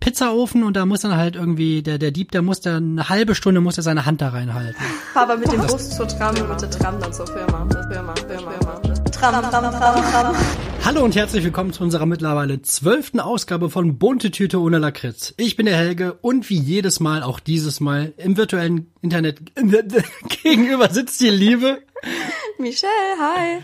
Pizzaofen 0.00 0.62
und 0.64 0.76
da 0.76 0.86
muss 0.86 1.00
dann 1.00 1.16
halt 1.16 1.36
irgendwie, 1.36 1.82
der, 1.82 1.98
der 1.98 2.10
Dieb, 2.10 2.32
der 2.32 2.42
muss 2.42 2.60
dann 2.60 2.98
eine 2.98 3.08
halbe 3.08 3.34
Stunde 3.34 3.60
muss 3.60 3.76
er 3.76 3.82
seine 3.82 4.06
Hand 4.06 4.20
da 4.20 4.28
reinhalten. 4.28 4.80
Aber 5.14 5.36
mit 5.36 5.52
dem 5.52 5.60
Bus 5.60 5.90
zur 5.90 6.06
Tram 6.08 6.36
und 6.36 6.48
mit 6.48 6.60
der 6.60 6.70
Tram 6.70 7.00
dann 7.00 7.12
zur 7.12 7.26
Firma. 7.26 7.66
Firma, 7.90 8.14
Firma, 8.14 8.52
Firma. 8.52 8.80
Tram, 9.10 9.50
Tram, 9.50 9.70
Tram, 9.70 10.12
Tram. 10.12 10.36
Hallo 10.84 11.04
und 11.04 11.16
herzlich 11.16 11.44
willkommen 11.44 11.72
zu 11.72 11.82
unserer 11.82 12.06
mittlerweile 12.06 12.62
zwölften 12.62 13.20
Ausgabe 13.20 13.68
von 13.68 13.98
Bunte 13.98 14.30
Tüte 14.30 14.60
ohne 14.60 14.78
Lakritz. 14.78 15.34
Ich 15.36 15.56
bin 15.56 15.66
der 15.66 15.76
Helge 15.76 16.14
und 16.22 16.48
wie 16.48 16.58
jedes 16.58 17.00
Mal, 17.00 17.22
auch 17.22 17.40
dieses 17.40 17.80
Mal, 17.80 18.12
im 18.16 18.36
virtuellen 18.36 18.90
Internet 19.02 19.40
gegenüber 20.42 20.88
sitzt 20.90 21.20
die 21.20 21.30
Liebe. 21.30 21.82
Michelle, 22.58 22.90
hi. 23.18 23.58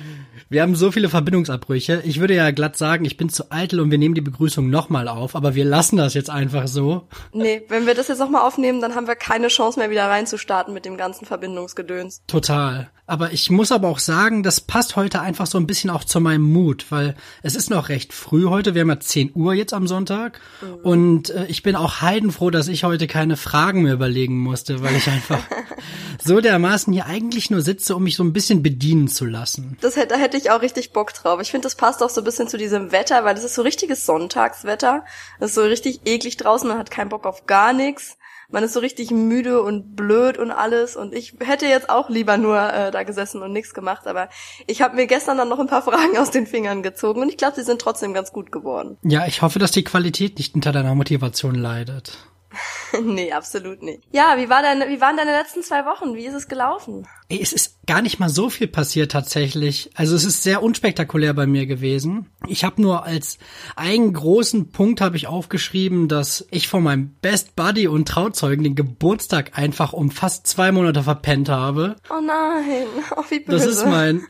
Wir 0.48 0.62
haben 0.62 0.74
so 0.74 0.90
viele 0.90 1.08
Verbindungsabbrüche. 1.08 2.02
Ich 2.04 2.20
würde 2.20 2.34
ja 2.34 2.50
glatt 2.50 2.76
sagen, 2.76 3.04
ich 3.04 3.16
bin 3.16 3.28
zu 3.28 3.50
eitel 3.50 3.80
und 3.80 3.90
wir 3.90 3.98
nehmen 3.98 4.14
die 4.14 4.20
Begrüßung 4.20 4.68
nochmal 4.70 5.08
auf, 5.08 5.34
aber 5.34 5.54
wir 5.54 5.64
lassen 5.64 5.96
das 5.96 6.14
jetzt 6.14 6.30
einfach 6.30 6.68
so. 6.68 7.08
Nee, 7.32 7.62
wenn 7.68 7.86
wir 7.86 7.94
das 7.94 8.08
jetzt 8.08 8.18
nochmal 8.18 8.42
aufnehmen, 8.42 8.80
dann 8.80 8.94
haben 8.94 9.06
wir 9.06 9.16
keine 9.16 9.48
Chance 9.48 9.78
mehr 9.78 9.90
wieder 9.90 10.06
reinzustarten 10.06 10.74
mit 10.74 10.84
dem 10.84 10.96
ganzen 10.96 11.26
Verbindungsgedöns. 11.26 12.22
Total. 12.26 12.90
Aber 13.06 13.32
ich 13.32 13.50
muss 13.50 13.70
aber 13.70 13.88
auch 13.88 13.98
sagen, 13.98 14.42
das 14.42 14.62
passt 14.62 14.96
heute 14.96 15.20
einfach 15.20 15.46
so 15.46 15.58
ein 15.58 15.66
bisschen 15.66 15.90
auch 15.90 16.04
zu 16.04 16.20
meinem 16.20 16.50
Mut, 16.50 16.86
weil 16.88 17.14
es 17.42 17.54
ist 17.54 17.68
noch 17.68 17.90
recht 17.90 18.14
früh 18.14 18.46
heute. 18.46 18.74
Wir 18.74 18.80
haben 18.80 18.88
ja 18.88 18.98
10 18.98 19.32
Uhr 19.34 19.52
jetzt 19.52 19.74
am 19.74 19.86
Sonntag. 19.86 20.40
Mhm. 20.62 20.74
Und 20.76 21.30
äh, 21.30 21.44
ich 21.48 21.62
bin 21.62 21.76
auch 21.76 22.00
heidenfroh, 22.00 22.48
dass 22.48 22.66
ich 22.66 22.84
heute 22.84 23.06
keine 23.06 23.36
Fragen 23.36 23.82
mehr 23.82 23.92
überlegen 23.92 24.38
musste, 24.38 24.82
weil 24.82 24.96
ich 24.96 25.08
einfach 25.08 25.40
so 26.24 26.40
dermaßen 26.40 26.94
hier 26.94 27.04
eigentlich 27.04 27.50
nur 27.50 27.60
sitze, 27.60 27.94
um 27.94 28.04
mich 28.04 28.16
so 28.16 28.24
ein 28.24 28.32
bisschen 28.32 28.62
bedienen 28.62 29.08
zu 29.08 29.26
lassen. 29.26 29.76
Das 29.82 29.96
hätte, 29.96 30.14
da 30.14 30.16
hätte 30.16 30.38
ich 30.38 30.50
auch 30.50 30.62
richtig 30.62 30.94
Bock 30.94 31.12
drauf. 31.12 31.42
Ich 31.42 31.50
finde, 31.50 31.66
das 31.66 31.74
passt 31.74 32.02
auch 32.02 32.10
so 32.10 32.22
ein 32.22 32.24
bisschen 32.24 32.48
zu 32.48 32.56
diesem 32.56 32.90
Wetter, 32.90 33.22
weil 33.24 33.36
es 33.36 33.44
ist 33.44 33.54
so 33.54 33.60
richtiges 33.60 34.06
Sonntagswetter. 34.06 35.04
Es 35.40 35.50
ist 35.50 35.56
so 35.56 35.62
richtig 35.62 36.00
eklig 36.06 36.38
draußen, 36.38 36.66
man 36.66 36.78
hat 36.78 36.90
keinen 36.90 37.10
Bock 37.10 37.26
auf 37.26 37.44
gar 37.44 37.74
nichts. 37.74 38.16
Man 38.54 38.62
ist 38.62 38.72
so 38.72 38.78
richtig 38.78 39.10
müde 39.10 39.62
und 39.62 39.96
blöd 39.96 40.38
und 40.38 40.52
alles. 40.52 40.94
Und 40.94 41.12
ich 41.12 41.34
hätte 41.40 41.66
jetzt 41.66 41.90
auch 41.90 42.08
lieber 42.08 42.36
nur 42.36 42.56
äh, 42.56 42.92
da 42.92 43.02
gesessen 43.02 43.42
und 43.42 43.52
nichts 43.52 43.74
gemacht. 43.74 44.06
Aber 44.06 44.28
ich 44.68 44.80
habe 44.80 44.94
mir 44.94 45.08
gestern 45.08 45.36
dann 45.36 45.48
noch 45.48 45.58
ein 45.58 45.66
paar 45.66 45.82
Fragen 45.90 46.16
aus 46.16 46.30
den 46.30 46.46
Fingern 46.46 46.84
gezogen 46.84 47.20
und 47.20 47.28
ich 47.28 47.36
glaube, 47.36 47.56
sie 47.56 47.64
sind 47.64 47.80
trotzdem 47.80 48.14
ganz 48.14 48.32
gut 48.32 48.52
geworden. 48.52 48.96
Ja, 49.02 49.26
ich 49.26 49.42
hoffe, 49.42 49.58
dass 49.58 49.72
die 49.72 49.82
Qualität 49.82 50.38
nicht 50.38 50.54
unter 50.54 50.70
deiner 50.70 50.94
Motivation 50.94 51.56
leidet. 51.56 52.16
nee, 53.02 53.32
absolut 53.32 53.82
nicht. 53.82 54.04
Ja, 54.12 54.36
wie, 54.36 54.48
war 54.48 54.62
deine, 54.62 54.88
wie 54.88 55.00
waren 55.00 55.16
deine 55.16 55.32
letzten 55.32 55.64
zwei 55.64 55.84
Wochen? 55.84 56.14
Wie 56.14 56.24
ist 56.24 56.34
es 56.34 56.46
gelaufen? 56.46 57.08
Es 57.28 57.52
ist 57.52 57.86
gar 57.86 58.02
nicht 58.02 58.18
mal 58.18 58.28
so 58.28 58.50
viel 58.50 58.68
passiert 58.68 59.12
tatsächlich. 59.12 59.90
Also 59.94 60.14
es 60.14 60.24
ist 60.24 60.42
sehr 60.42 60.62
unspektakulär 60.62 61.34
bei 61.34 61.46
mir 61.46 61.66
gewesen. 61.66 62.26
Ich 62.46 62.64
habe 62.64 62.80
nur 62.82 63.04
als 63.04 63.38
einen 63.76 64.12
großen 64.12 64.70
Punkt 64.70 65.00
habe 65.00 65.16
ich 65.16 65.26
aufgeschrieben, 65.26 66.08
dass 66.08 66.46
ich 66.50 66.68
von 66.68 66.82
meinem 66.82 67.14
Best 67.22 67.56
Buddy 67.56 67.88
und 67.88 68.08
Trauzeugen 68.08 68.64
den 68.64 68.74
Geburtstag 68.74 69.58
einfach 69.58 69.92
um 69.92 70.10
fast 70.10 70.46
zwei 70.46 70.72
Monate 70.72 71.02
verpennt 71.02 71.48
habe. 71.48 71.96
Oh 72.10 72.20
nein, 72.20 72.86
oh, 73.16 73.24
wie 73.30 73.40
böse. 73.40 73.66
Das 73.66 73.66
ist 73.66 73.86
mein, 73.86 74.22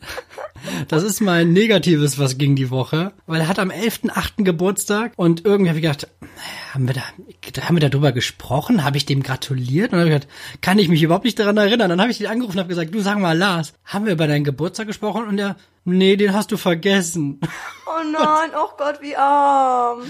das 0.88 1.02
ist 1.02 1.20
mein 1.20 1.52
Negatives, 1.52 2.18
was 2.18 2.38
ging 2.38 2.54
die 2.56 2.70
Woche. 2.70 3.12
Weil 3.26 3.40
er 3.40 3.48
hat 3.48 3.58
am 3.58 3.70
11.8. 3.70 4.44
Geburtstag 4.44 5.12
und 5.16 5.44
irgendwie 5.44 5.68
habe 5.68 5.78
ich 5.78 5.82
gedacht, 5.82 6.08
haben 6.72 6.88
wir 6.88 6.94
da, 6.94 7.02
haben 7.68 7.76
wir 7.76 7.88
darüber 7.88 8.12
gesprochen? 8.12 8.84
Habe 8.84 8.96
ich 8.96 9.06
dem 9.06 9.22
gratuliert? 9.22 9.92
Und 9.92 9.98
dann 9.98 10.00
habe 10.00 10.10
ich 10.10 10.20
gedacht, 10.20 10.60
kann 10.60 10.78
ich 10.78 10.88
mich 10.88 11.02
überhaupt 11.02 11.24
nicht 11.24 11.38
daran 11.38 11.56
erinnern. 11.56 11.88
Dann 11.88 12.00
habe 12.00 12.10
ich 12.10 12.20
ihn 12.20 12.26
angerufen 12.26 12.56
und 12.56 12.60
habe 12.60 12.68
gesagt, 12.68 12.93
du 12.94 13.00
sag 13.00 13.18
mal, 13.18 13.36
Lars, 13.36 13.74
haben 13.84 14.06
wir 14.06 14.12
über 14.12 14.26
deinen 14.26 14.44
Geburtstag 14.44 14.86
gesprochen? 14.86 15.26
Und 15.26 15.38
er, 15.38 15.56
nee, 15.84 16.16
den 16.16 16.32
hast 16.32 16.52
du 16.52 16.56
vergessen. 16.56 17.40
Oh 17.86 18.02
nein, 18.10 18.50
oh 18.56 18.70
Gott, 18.78 19.00
wie 19.02 19.16
arm. 19.16 20.02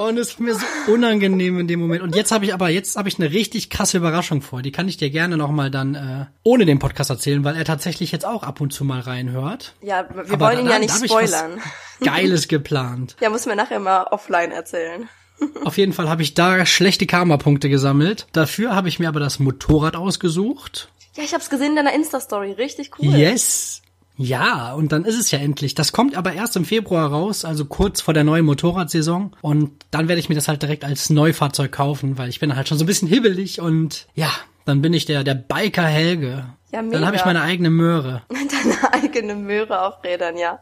Und 0.00 0.18
es 0.18 0.30
ist 0.30 0.40
mir 0.40 0.54
so 0.54 0.64
unangenehm 0.92 1.60
in 1.60 1.68
dem 1.68 1.80
Moment. 1.80 2.02
Und 2.02 2.16
jetzt 2.16 2.32
habe 2.32 2.44
ich 2.44 2.54
aber, 2.54 2.68
jetzt 2.68 2.96
habe 2.96 3.08
ich 3.08 3.18
eine 3.18 3.30
richtig 3.30 3.70
krasse 3.70 3.98
Überraschung 3.98 4.42
vor. 4.42 4.62
Die 4.62 4.72
kann 4.72 4.88
ich 4.88 4.96
dir 4.96 5.10
gerne 5.10 5.36
nochmal 5.36 5.70
dann 5.70 5.94
äh, 5.94 6.26
ohne 6.42 6.64
den 6.64 6.78
Podcast 6.78 7.10
erzählen, 7.10 7.44
weil 7.44 7.56
er 7.56 7.64
tatsächlich 7.64 8.10
jetzt 8.12 8.24
auch 8.24 8.42
ab 8.42 8.60
und 8.60 8.72
zu 8.72 8.84
mal 8.84 9.00
reinhört. 9.00 9.74
Ja, 9.82 10.06
wir 10.12 10.34
aber 10.34 10.46
wollen 10.46 10.60
ihn 10.60 10.68
ja 10.68 10.78
nicht 10.78 10.94
spoilern. 10.94 11.60
Geiles 12.02 12.48
geplant. 12.48 13.16
Ja, 13.20 13.30
muss 13.30 13.46
mir 13.46 13.56
nachher 13.56 13.80
mal 13.80 14.04
offline 14.04 14.50
erzählen. 14.50 15.08
Auf 15.64 15.78
jeden 15.78 15.92
Fall 15.92 16.08
habe 16.08 16.22
ich 16.22 16.34
da 16.34 16.64
schlechte 16.66 17.06
Karma-Punkte 17.06 17.68
gesammelt. 17.68 18.26
Dafür 18.32 18.74
habe 18.74 18.88
ich 18.88 18.98
mir 18.98 19.08
aber 19.08 19.20
das 19.20 19.38
Motorrad 19.38 19.96
ausgesucht. 19.96 20.88
Ja, 21.16 21.22
ich 21.22 21.34
hab's 21.34 21.50
gesehen 21.50 21.70
in 21.70 21.76
deiner 21.76 21.94
Insta-Story. 21.94 22.52
Richtig 22.52 22.90
cool. 22.98 23.14
Yes. 23.14 23.82
Ja, 24.16 24.74
und 24.74 24.92
dann 24.92 25.04
ist 25.04 25.18
es 25.18 25.30
ja 25.30 25.38
endlich. 25.38 25.74
Das 25.74 25.92
kommt 25.92 26.16
aber 26.16 26.32
erst 26.32 26.56
im 26.56 26.64
Februar 26.64 27.10
raus, 27.10 27.44
also 27.44 27.64
kurz 27.64 28.00
vor 28.00 28.14
der 28.14 28.22
neuen 28.22 28.44
Motorradsaison. 28.44 29.34
Und 29.40 29.84
dann 29.90 30.08
werde 30.08 30.20
ich 30.20 30.28
mir 30.28 30.36
das 30.36 30.46
halt 30.46 30.62
direkt 30.62 30.84
als 30.84 31.10
Neufahrzeug 31.10 31.72
kaufen, 31.72 32.16
weil 32.16 32.28
ich 32.28 32.38
bin 32.38 32.54
halt 32.54 32.68
schon 32.68 32.78
so 32.78 32.84
ein 32.84 32.86
bisschen 32.86 33.08
hibbelig 33.08 33.60
und 33.60 34.06
ja, 34.14 34.30
dann 34.64 34.82
bin 34.82 34.92
ich 34.92 35.04
der, 35.04 35.24
der 35.24 35.34
Biker 35.34 35.84
Helge. 35.84 36.46
Ja, 36.70 36.82
mega. 36.82 36.98
Dann 36.98 37.06
habe 37.06 37.16
ich 37.16 37.24
meine 37.24 37.42
eigene 37.42 37.70
Möhre. 37.70 38.22
Deine 38.28 38.92
eigene 38.92 39.34
Möhre 39.34 39.82
auf 39.82 40.02
Rädern, 40.02 40.36
ja. 40.36 40.60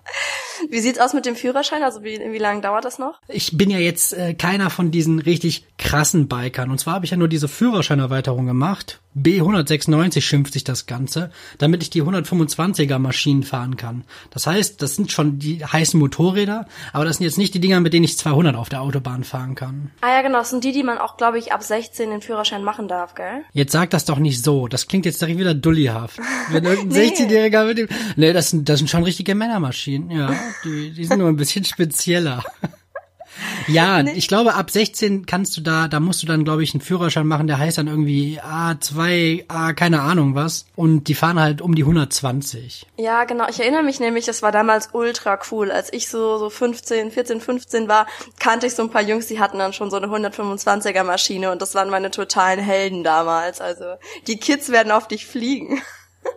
Wie 0.70 0.80
sieht's 0.80 0.98
aus 0.98 1.14
mit 1.14 1.26
dem 1.26 1.36
Führerschein? 1.36 1.82
Also 1.82 2.02
wie, 2.02 2.18
wie 2.18 2.38
lange 2.38 2.60
dauert 2.60 2.84
das 2.84 2.98
noch? 2.98 3.20
Ich 3.28 3.56
bin 3.56 3.70
ja 3.70 3.78
jetzt 3.78 4.12
äh, 4.12 4.34
keiner 4.34 4.70
von 4.70 4.90
diesen 4.90 5.18
richtig 5.18 5.66
krassen 5.78 6.28
Bikern. 6.28 6.70
Und 6.70 6.78
zwar 6.78 6.94
habe 6.94 7.04
ich 7.04 7.10
ja 7.10 7.16
nur 7.16 7.28
diese 7.28 7.48
Führerscheinerweiterung 7.48 8.46
gemacht. 8.46 9.00
B196 9.16 10.22
schimpft 10.22 10.54
sich 10.54 10.64
das 10.64 10.86
Ganze, 10.86 11.30
damit 11.58 11.82
ich 11.82 11.90
die 11.90 12.02
125er 12.02 12.98
Maschinen 12.98 13.42
fahren 13.42 13.76
kann. 13.76 14.04
Das 14.30 14.46
heißt, 14.46 14.80
das 14.80 14.96
sind 14.96 15.12
schon 15.12 15.38
die 15.38 15.64
heißen 15.64 16.00
Motorräder, 16.00 16.66
aber 16.94 17.04
das 17.04 17.18
sind 17.18 17.24
jetzt 17.24 17.36
nicht 17.36 17.52
die 17.52 17.60
Dinger, 17.60 17.80
mit 17.80 17.92
denen 17.92 18.04
ich 18.04 18.16
200 18.16 18.56
auf 18.56 18.70
der 18.70 18.80
Autobahn 18.80 19.24
fahren 19.24 19.54
kann. 19.54 19.90
Ah 20.00 20.14
ja, 20.14 20.22
genau, 20.22 20.38
das 20.38 20.50
sind 20.50 20.64
die, 20.64 20.72
die 20.72 20.82
man 20.82 20.96
auch, 20.96 21.18
glaube 21.18 21.38
ich, 21.38 21.52
ab 21.52 21.62
16 21.62 22.08
den 22.08 22.22
Führerschein 22.22 22.64
machen 22.64 22.88
darf, 22.88 23.14
gell? 23.14 23.44
Jetzt 23.52 23.72
sag 23.72 23.90
das 23.90 24.06
doch 24.06 24.18
nicht 24.18 24.42
so. 24.42 24.66
Das 24.66 24.88
klingt 24.88 25.04
jetzt 25.04 25.20
direkt 25.20 25.38
wieder 25.38 25.54
dullihaft. 25.54 26.18
Wenn 26.50 26.64
irgendein 26.64 27.02
nee. 27.02 27.08
16-Jähriger 27.10 27.66
mit 27.66 27.78
dem... 27.78 27.88
Nee, 28.16 28.32
das 28.32 28.50
sind, 28.50 28.68
das 28.68 28.78
sind 28.78 28.88
schon 28.88 29.02
richtige 29.02 29.34
Männermaschinen, 29.34 30.10
ja. 30.10 30.34
Die, 30.64 30.92
die 30.92 31.04
sind 31.04 31.18
nur 31.18 31.28
ein 31.28 31.36
bisschen 31.36 31.64
spezieller. 31.64 32.44
Ja, 33.66 34.02
nee. 34.02 34.12
ich 34.12 34.28
glaube, 34.28 34.54
ab 34.54 34.70
16 34.70 35.26
kannst 35.26 35.56
du 35.56 35.60
da, 35.60 35.88
da 35.88 36.00
musst 36.00 36.22
du 36.22 36.26
dann, 36.26 36.44
glaube 36.44 36.62
ich, 36.62 36.74
einen 36.74 36.80
Führerschein 36.80 37.26
machen, 37.26 37.46
der 37.46 37.58
heißt 37.58 37.78
dann 37.78 37.86
irgendwie 37.86 38.40
A2, 38.40 39.44
A, 39.48 39.72
keine 39.72 40.02
Ahnung 40.02 40.34
was. 40.34 40.66
Und 40.76 41.04
die 41.04 41.14
fahren 41.14 41.40
halt 41.40 41.60
um 41.60 41.74
die 41.74 41.82
120. 41.82 42.86
Ja, 42.98 43.24
genau. 43.24 43.46
Ich 43.48 43.60
erinnere 43.60 43.82
mich 43.82 44.00
nämlich, 44.00 44.26
das 44.26 44.42
war 44.42 44.52
damals 44.52 44.90
ultra 44.92 45.38
cool. 45.50 45.70
Als 45.70 45.92
ich 45.92 46.08
so, 46.08 46.38
so 46.38 46.50
15, 46.50 47.10
14, 47.10 47.40
15 47.40 47.88
war, 47.88 48.06
kannte 48.38 48.66
ich 48.66 48.74
so 48.74 48.82
ein 48.82 48.90
paar 48.90 49.02
Jungs, 49.02 49.26
die 49.26 49.40
hatten 49.40 49.58
dann 49.58 49.72
schon 49.72 49.90
so 49.90 49.96
eine 49.96 50.08
125er 50.08 51.04
Maschine 51.04 51.52
und 51.52 51.62
das 51.62 51.74
waren 51.74 51.90
meine 51.90 52.10
totalen 52.10 52.60
Helden 52.60 53.04
damals. 53.04 53.60
Also, 53.60 53.84
die 54.26 54.38
Kids 54.38 54.70
werden 54.70 54.92
auf 54.92 55.08
dich 55.08 55.26
fliegen. 55.26 55.80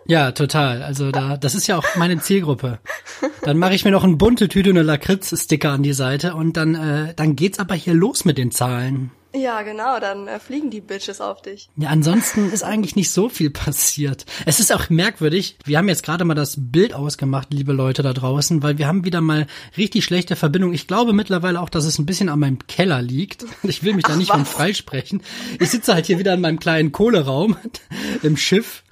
Ja, 0.06 0.32
total. 0.32 0.82
Also 0.82 1.10
da, 1.10 1.36
das 1.36 1.54
ist 1.54 1.66
ja 1.66 1.76
auch 1.78 1.84
meine 1.96 2.18
Zielgruppe. 2.20 2.78
Dann 3.46 3.58
mache 3.58 3.74
ich 3.74 3.84
mir 3.84 3.92
noch 3.92 4.02
eine 4.02 4.16
bunte 4.16 4.48
Tüte 4.48 4.70
und 4.70 4.76
eine 4.76 4.84
Lakritz-Sticker 4.84 5.70
an 5.70 5.84
die 5.84 5.92
Seite 5.92 6.34
und 6.34 6.56
dann, 6.56 6.74
äh, 6.74 7.14
dann 7.14 7.36
geht's 7.36 7.60
aber 7.60 7.76
hier 7.76 7.94
los 7.94 8.24
mit 8.24 8.38
den 8.38 8.50
Zahlen. 8.50 9.12
Ja, 9.36 9.62
genau, 9.62 10.00
dann 10.00 10.26
äh, 10.26 10.40
fliegen 10.40 10.70
die 10.70 10.80
Bitches 10.80 11.20
auf 11.20 11.42
dich. 11.42 11.68
Ja, 11.76 11.90
ansonsten 11.90 12.50
ist 12.50 12.64
eigentlich 12.64 12.96
nicht 12.96 13.12
so 13.12 13.28
viel 13.28 13.50
passiert. 13.50 14.26
Es 14.46 14.58
ist 14.58 14.74
auch 14.74 14.90
merkwürdig. 14.90 15.58
Wir 15.64 15.78
haben 15.78 15.88
jetzt 15.88 16.02
gerade 16.02 16.24
mal 16.24 16.34
das 16.34 16.56
Bild 16.58 16.92
ausgemacht, 16.92 17.52
liebe 17.52 17.72
Leute 17.72 18.02
da 18.02 18.12
draußen, 18.12 18.64
weil 18.64 18.78
wir 18.78 18.88
haben 18.88 19.04
wieder 19.04 19.20
mal 19.20 19.46
richtig 19.76 20.04
schlechte 20.04 20.34
Verbindung. 20.34 20.72
Ich 20.72 20.88
glaube 20.88 21.12
mittlerweile 21.12 21.60
auch, 21.60 21.68
dass 21.68 21.84
es 21.84 22.00
ein 22.00 22.06
bisschen 22.06 22.28
an 22.28 22.40
meinem 22.40 22.66
Keller 22.66 23.00
liegt. 23.00 23.44
Ich 23.62 23.84
will 23.84 23.94
mich 23.94 24.06
da 24.06 24.16
nicht 24.16 24.32
Ach, 24.32 24.36
von 24.36 24.44
freisprechen. 24.44 25.22
Ich 25.60 25.70
sitze 25.70 25.94
halt 25.94 26.06
hier 26.06 26.18
wieder 26.18 26.34
in 26.34 26.40
meinem 26.40 26.58
kleinen 26.58 26.90
Kohleraum 26.90 27.56
im 28.24 28.36
Schiff 28.36 28.82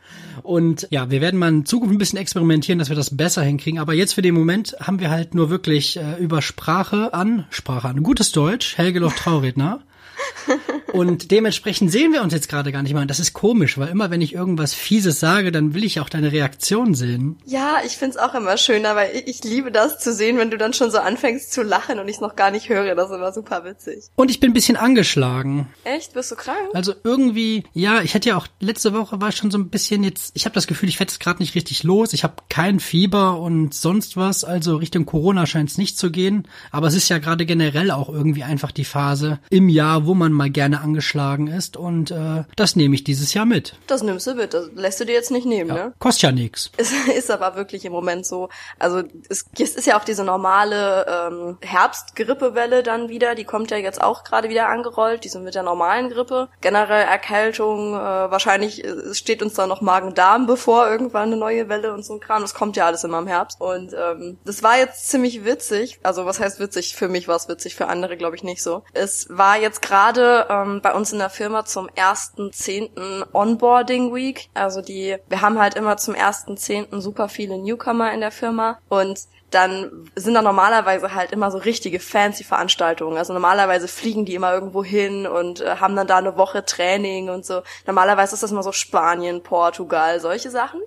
und 0.43 0.87
ja, 0.91 1.11
wir 1.11 1.21
werden 1.21 1.39
mal 1.39 1.49
in 1.49 1.67
Zukunft 1.67 1.95
ein 1.95 1.99
bisschen 1.99 2.19
experimentieren, 2.19 2.79
dass 2.79 2.89
wir 2.89 2.97
das 2.97 3.17
besser 3.17 3.43
hinkriegen. 3.43 3.79
Aber 3.79 3.95
jetzt 3.95 4.15
für 4.15 4.23
den 4.23 4.35
Moment 4.35 4.77
haben 4.81 5.01
wir 5.01 5.11
halt 5.11 5.35
nur 5.35 5.51
wirklich 5.51 5.97
äh, 5.97 6.17
über 6.19 6.43
Sprache 6.43 7.15
an, 7.15 7.47
Sprache 7.51 7.89
an, 7.89 8.03
gutes 8.03 8.33
Deutsch, 8.33 8.77
Helge 8.77 9.01
Loch 9.01 9.15
Trauredner. 9.15 9.81
Und 10.93 11.31
dementsprechend 11.31 11.91
sehen 11.91 12.13
wir 12.13 12.23
uns 12.23 12.33
jetzt 12.33 12.49
gerade 12.49 12.71
gar 12.71 12.83
nicht 12.83 12.95
mal. 12.95 13.07
Das 13.07 13.19
ist 13.19 13.33
komisch, 13.33 13.79
weil 13.79 13.89
immer 13.89 14.11
wenn 14.11 14.21
ich 14.21 14.33
irgendwas 14.33 14.75
Fieses 14.75 15.19
sage, 15.19 15.51
dann 15.51 15.75
will 15.75 15.83
ich 15.83 15.99
auch 15.99 16.09
deine 16.09 16.31
Reaktion 16.31 16.95
sehen. 16.95 17.37
Ja, 17.45 17.79
ich 17.85 17.97
find's 17.97 18.17
auch 18.17 18.35
immer 18.35 18.57
schöner, 18.57 18.95
weil 18.95 19.15
ich, 19.17 19.27
ich 19.27 19.45
liebe 19.45 19.73
das 19.73 19.99
zu 19.99 20.13
sehen, 20.13 20.39
wenn 20.39 20.51
du 20.51 20.57
dann 20.57 20.73
schon 20.73 20.91
so 20.91 20.99
anfängst 20.99 21.53
zu 21.53 21.63
lachen 21.63 21.99
und 21.99 22.09
ich 22.09 22.21
noch 22.21 22.37
gar 22.37 22.51
nicht 22.53 22.69
höre. 22.69 22.95
Das 22.95 23.11
ist 23.11 23.17
immer 23.17 23.33
super 23.33 23.65
witzig. 23.65 24.05
Und 24.15 24.31
ich 24.31 24.39
bin 24.39 24.51
ein 24.51 24.55
bisschen 24.55 24.77
angeschlagen. 24.77 25.69
Echt? 25.83 26.15
Bist 26.15 26.31
du 26.31 26.37
krank? 26.37 26.59
Also 26.75 26.95
irgendwie, 27.03 27.65
ja, 27.73 28.03
ich 28.03 28.15
hätte 28.15 28.29
ja 28.29 28.37
auch 28.37 28.47
letzte 28.61 28.93
Woche 28.95 29.21
war 29.21 29.31
ich 29.31 29.37
schon 29.37 29.51
so 29.51 29.59
ein 29.59 29.71
bisschen 29.71 30.05
jetzt, 30.05 30.31
ich 30.35 30.45
habe 30.45 30.55
das 30.55 30.67
Gefühl, 30.67 30.89
ich 30.89 31.01
werde 31.01 31.13
jetzt 31.13 31.21
gerade 31.21 31.43
nicht 31.43 31.57
richtig 31.57 31.83
los. 31.83 32.13
Ich 32.13 32.23
habe 32.23 32.35
kein 32.49 32.79
Fieber 32.79 33.41
und 33.41 33.75
sonst 33.75 34.17
was, 34.17 34.45
also 34.45 34.77
Richtung 34.77 35.07
Corona 35.07 35.47
scheint 35.47 35.71
es 35.71 35.79
nicht 35.79 35.99
zu 35.99 36.13
gehen. 36.13 36.47
Aber 36.71 36.87
es 36.87 36.95
ist 36.95 37.09
ja 37.09 37.19
gerade 37.19 37.47
generell 37.47 37.91
auch 37.91 38.09
irgendwie 38.09 38.45
einfach 38.45 38.71
die 38.71 38.85
Phase 38.85 39.41
im 39.51 39.69
Jahr, 39.69 40.04
Wo 40.07 40.15
man 40.15 40.33
mal 40.33 40.51
gerne 40.51 40.81
angeschlagen 40.81 41.47
ist 41.47 41.77
und 41.77 42.11
äh, 42.11 42.45
das 42.57 42.77
nehme 42.77 42.95
ich 42.95 43.05
dieses 43.05 43.35
Jahr 43.35 43.47
mit. 43.47 43.77
Das 43.87 44.03
nimmst 44.03 44.27
du 44.27 44.35
mit, 44.35 44.55
das 44.55 44.71
lässt 44.75 45.01
du 45.01 45.05
dir 45.05 45.13
jetzt 45.13 45.31
nicht 45.31 45.47
nehmen, 45.47 45.71
Ja, 45.71 45.87
ne? 45.87 45.95
kostet 45.99 46.23
ja 46.23 46.33
nix. 46.33 46.71
Es 46.77 46.93
ist 46.93 47.31
aber 47.31 47.57
wirklich 47.57 47.85
im 47.85 47.93
Moment 47.93 48.27
so. 48.27 48.49
Also 48.79 49.03
es, 49.29 49.47
es 49.59 49.75
ist 49.75 49.87
ja 49.87 49.99
auch 49.99 50.05
diese 50.05 50.25
normale 50.25 51.07
ähm, 51.09 51.59
Herbstgrippewelle 51.61 52.83
dann 52.83 53.09
wieder, 53.09 53.35
die 53.35 53.45
kommt 53.45 53.71
ja 53.71 53.77
jetzt 53.77 54.01
auch 54.03 54.25
gerade 54.25 54.49
wieder 54.49 54.69
angerollt, 54.69 55.25
diese 55.25 55.39
mit 55.41 55.55
der 55.55 55.63
normalen 55.63 56.11
Grippe. 56.11 56.49
Generell 56.61 57.05
Erkältung, 57.07 57.95
äh, 57.95 57.99
wahrscheinlich 57.99 58.85
äh, 58.85 59.15
steht 59.15 59.43
uns 59.43 59.55
da 59.55 59.67
noch 59.67 59.81
Magen-Darm 59.81 60.47
bevor, 60.47 60.89
irgendwann 60.89 61.29
eine 61.29 61.37
neue 61.37 61.69
Welle 61.69 61.93
und 61.95 62.05
so 62.05 62.15
ein 62.15 62.21
Kram. 62.21 62.43
Das 62.43 62.55
kommt 62.55 62.77
ja 62.77 62.87
alles 62.87 63.05
immer 63.05 63.19
im 63.19 63.27
Herbst. 63.27 63.61
Und 63.61 63.93
ähm, 63.95 64.39
das 64.45 64.63
war 64.63 64.77
jetzt 64.79 65.09
ziemlich 65.09 65.45
witzig. 65.45 66.01
Also 66.03 66.27
was 66.27 66.41
heißt 66.41 66.61
witzig? 66.61 66.95
Für 66.95 67.09
mich 67.09 67.29
war 67.29 67.37
es 67.37 67.49
witzig, 67.49 67.75
für 67.75 67.87
andere 67.89 68.17
glaube 68.17 68.37
ich 68.37 68.43
nicht 68.45 68.63
so. 68.63 68.83
Es 68.93 69.27
war 69.31 69.59
jetzt 69.59 69.81
gerade 69.83 69.94
ähm, 70.51 70.81
bei 70.83 70.93
uns 70.93 71.13
in 71.13 71.19
der 71.19 71.31
Firma 71.31 71.65
zum 71.65 71.89
1.10. 71.89 73.27
Onboarding 73.33 74.15
Week. 74.15 74.49
Also 74.55 74.83
die, 74.83 75.17
wir 75.29 75.41
haben 75.41 75.59
halt 75.59 75.75
immer 75.75 75.97
zum 75.97 76.15
1.10. 76.15 77.01
super 77.01 77.29
viele 77.29 77.59
Newcomer 77.59 78.13
in 78.13 78.21
der 78.21 78.33
Firma 78.33 78.79
und 78.89 79.21
dann 79.51 80.11
sind 80.17 80.35
da 80.35 80.43
normalerweise 80.43 81.15
halt 81.15 81.31
immer 81.31 81.51
so 81.51 81.59
richtige 81.59 82.01
fancy 82.01 82.43
Veranstaltungen. 82.43 83.17
Also 83.17 83.33
normalerweise 83.33 83.87
fliegen 83.87 84.25
die 84.25 84.35
immer 84.35 84.53
irgendwo 84.53 84.83
hin 84.83 85.27
und 85.27 85.61
äh, 85.61 85.77
haben 85.77 85.95
dann 85.95 86.09
da 86.09 86.17
eine 86.17 86.37
Woche 86.37 86.65
Training 86.65 87.29
und 87.29 87.47
so. 87.47 87.63
Normalerweise 87.87 88.35
ist 88.35 88.43
das 88.43 88.51
immer 88.51 88.65
so 88.65 88.73
Spanien, 88.73 89.43
Portugal, 89.43 90.19
solche 90.19 90.51
Sachen. 90.51 90.81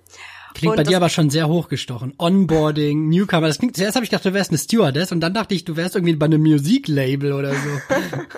Klingt 0.58 0.72
Und 0.72 0.78
bei 0.78 0.84
dir 0.84 0.98
aber 0.98 1.10
schon 1.10 1.30
sehr 1.30 1.48
hochgestochen. 1.48 2.16
Onboarding, 2.18 3.10
Newcomer. 3.10 3.48
Das 3.48 3.60
klingt, 3.60 3.78
zuerst 3.78 3.96
habe 3.96 4.04
ich 4.04 4.10
gedacht, 4.10 4.26
du 4.26 4.34
wärst 4.34 4.50
eine 4.50 4.58
Stewardess 4.58 5.12
und 5.12 5.20
dann 5.20 5.36
dachte 5.36 5.54
ich, 5.54 5.66
du 5.66 5.76
wärst 5.76 5.96
irgendwie 5.96 6.16
bei 6.16 6.26
einem 6.26 6.42
Musiklabel 6.42 7.34
oder 7.34 7.54
so. 7.54 7.60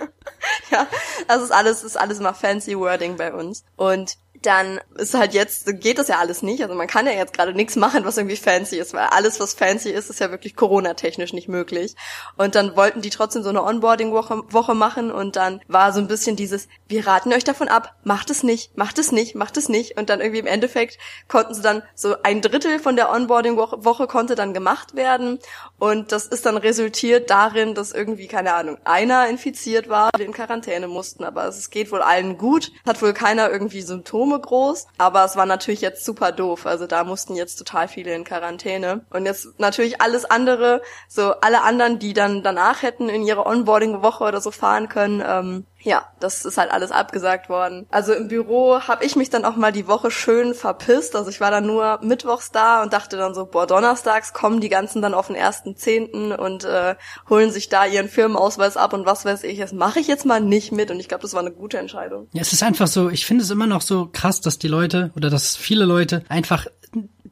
Ja, 0.71 0.87
das 1.27 1.41
ist 1.41 1.51
alles, 1.51 1.83
ist 1.83 1.99
alles 1.99 2.19
immer 2.19 2.33
fancy 2.33 2.77
Wording 2.77 3.17
bei 3.17 3.33
uns. 3.33 3.63
Und 3.75 4.17
dann 4.41 4.79
ist 4.95 5.13
halt 5.13 5.33
jetzt, 5.33 5.81
geht 5.81 5.97
das 5.97 6.07
ja 6.07 6.17
alles 6.17 6.41
nicht. 6.41 6.61
Also 6.61 6.75
man 6.75 6.87
kann 6.87 7.05
ja 7.05 7.11
jetzt 7.11 7.33
gerade 7.33 7.53
nichts 7.53 7.75
machen, 7.75 8.05
was 8.05 8.17
irgendwie 8.17 8.37
fancy 8.37 8.77
ist, 8.77 8.93
weil 8.93 9.07
alles, 9.07 9.39
was 9.39 9.53
fancy 9.53 9.89
ist, 9.89 10.09
ist 10.09 10.19
ja 10.19 10.31
wirklich 10.31 10.55
Corona-technisch 10.55 11.33
nicht 11.33 11.49
möglich. 11.49 11.95
Und 12.37 12.55
dann 12.55 12.75
wollten 12.75 13.01
die 13.01 13.09
trotzdem 13.09 13.43
so 13.43 13.49
eine 13.49 13.63
Onboarding-Woche 13.63 14.43
Woche 14.49 14.75
machen 14.75 15.11
und 15.11 15.35
dann 15.35 15.61
war 15.67 15.91
so 15.91 15.99
ein 15.99 16.07
bisschen 16.07 16.35
dieses, 16.35 16.67
wir 16.87 17.05
raten 17.05 17.33
euch 17.33 17.43
davon 17.43 17.67
ab, 17.67 17.95
macht 18.03 18.29
es 18.29 18.43
nicht, 18.43 18.77
macht 18.77 18.97
es 18.97 19.11
nicht, 19.11 19.35
macht 19.35 19.57
es 19.57 19.67
nicht. 19.67 19.97
Und 19.97 20.09
dann 20.09 20.21
irgendwie 20.21 20.39
im 20.39 20.47
Endeffekt 20.47 20.97
konnten 21.27 21.53
sie 21.53 21.61
dann 21.61 21.83
so 21.95 22.15
ein 22.23 22.41
Drittel 22.41 22.79
von 22.79 22.95
der 22.95 23.11
Onboarding-Woche 23.11 23.83
Woche 23.83 24.07
konnte 24.07 24.35
dann 24.35 24.53
gemacht 24.53 24.95
werden. 24.95 25.39
Und 25.79 26.11
das 26.11 26.27
ist 26.27 26.45
dann 26.45 26.57
resultiert 26.57 27.29
darin, 27.29 27.73
dass 27.75 27.91
irgendwie, 27.91 28.27
keine 28.27 28.53
Ahnung, 28.53 28.77
einer 28.85 29.27
infiziert 29.27 29.89
war, 29.89 30.11
die 30.17 30.23
in 30.23 30.33
Quarantäne 30.33 30.87
mussten. 30.87 31.23
Aber 31.23 31.45
es 31.47 31.69
geht 31.69 31.91
wohl 31.91 32.01
allen 32.01 32.37
gut. 32.37 32.71
Hat 32.85 33.01
wohl 33.01 33.13
keiner 33.13 33.49
irgendwie 33.49 33.81
Symptome 33.81 34.28
groß. 34.37 34.87
Aber 34.99 35.25
es 35.25 35.35
war 35.35 35.47
natürlich 35.47 35.81
jetzt 35.81 36.05
super 36.05 36.31
doof. 36.31 36.67
Also 36.67 36.85
da 36.85 37.03
mussten 37.03 37.35
jetzt 37.35 37.55
total 37.55 37.87
viele 37.87 38.13
in 38.13 38.23
Quarantäne. 38.23 39.05
Und 39.09 39.25
jetzt 39.25 39.59
natürlich 39.59 40.01
alles 40.01 40.25
andere, 40.25 40.81
so 41.07 41.33
alle 41.41 41.63
anderen, 41.63 41.97
die 41.97 42.13
dann 42.13 42.43
danach 42.43 42.83
hätten 42.83 43.09
in 43.09 43.23
ihre 43.23 43.45
Onboarding-Woche 43.45 44.23
oder 44.23 44.41
so 44.41 44.51
fahren 44.51 44.89
können, 44.89 45.23
ähm, 45.25 45.65
ja, 45.81 46.05
das 46.19 46.45
ist 46.45 46.57
halt 46.57 46.71
alles 46.71 46.91
abgesagt 46.91 47.49
worden. 47.49 47.85
Also 47.89 48.13
im 48.13 48.27
Büro 48.27 48.81
habe 48.81 49.05
ich 49.05 49.15
mich 49.15 49.29
dann 49.29 49.45
auch 49.45 49.55
mal 49.55 49.71
die 49.71 49.87
Woche 49.87 50.11
schön 50.11 50.53
verpisst. 50.53 51.15
Also 51.15 51.29
ich 51.29 51.39
war 51.39 51.51
dann 51.51 51.65
nur 51.65 51.99
mittwochs 52.01 52.51
da 52.51 52.83
und 52.83 52.91
dachte 52.93 53.17
dann 53.17 53.33
so, 53.33 53.45
boah, 53.45 53.65
donnerstags 53.65 54.33
kommen 54.33 54.59
die 54.59 54.69
ganzen 54.69 55.01
dann 55.01 55.13
auf 55.13 55.27
den 55.27 55.35
ersten 55.35 55.75
Zehnten 55.75 56.31
und 56.31 56.65
äh, 56.65 56.95
holen 57.29 57.51
sich 57.51 57.69
da 57.69 57.85
ihren 57.85 58.09
Firmenausweis 58.09 58.77
ab 58.77 58.93
und 58.93 59.05
was 59.05 59.25
weiß 59.25 59.43
ich. 59.43 59.59
Das 59.59 59.71
mache 59.71 59.99
ich 59.99 60.07
jetzt 60.07 60.25
mal 60.25 60.41
nicht 60.41 60.71
mit 60.71 60.91
und 60.91 60.99
ich 60.99 61.07
glaube, 61.07 61.21
das 61.21 61.33
war 61.33 61.41
eine 61.41 61.51
gute 61.51 61.77
Entscheidung. 61.77 62.27
Ja, 62.33 62.41
es 62.41 62.51
ist 62.51 62.63
einfach 62.63 62.87
so, 62.87 63.09
ich 63.09 63.25
finde 63.25 63.43
es 63.43 63.49
immer 63.49 63.67
noch 63.67 63.81
so 63.81 64.09
krass, 64.11 64.41
dass 64.41 64.59
die 64.59 64.67
Leute 64.67 65.11
oder 65.15 65.29
dass 65.29 65.55
viele 65.55 65.85
Leute 65.85 66.23
einfach 66.27 66.67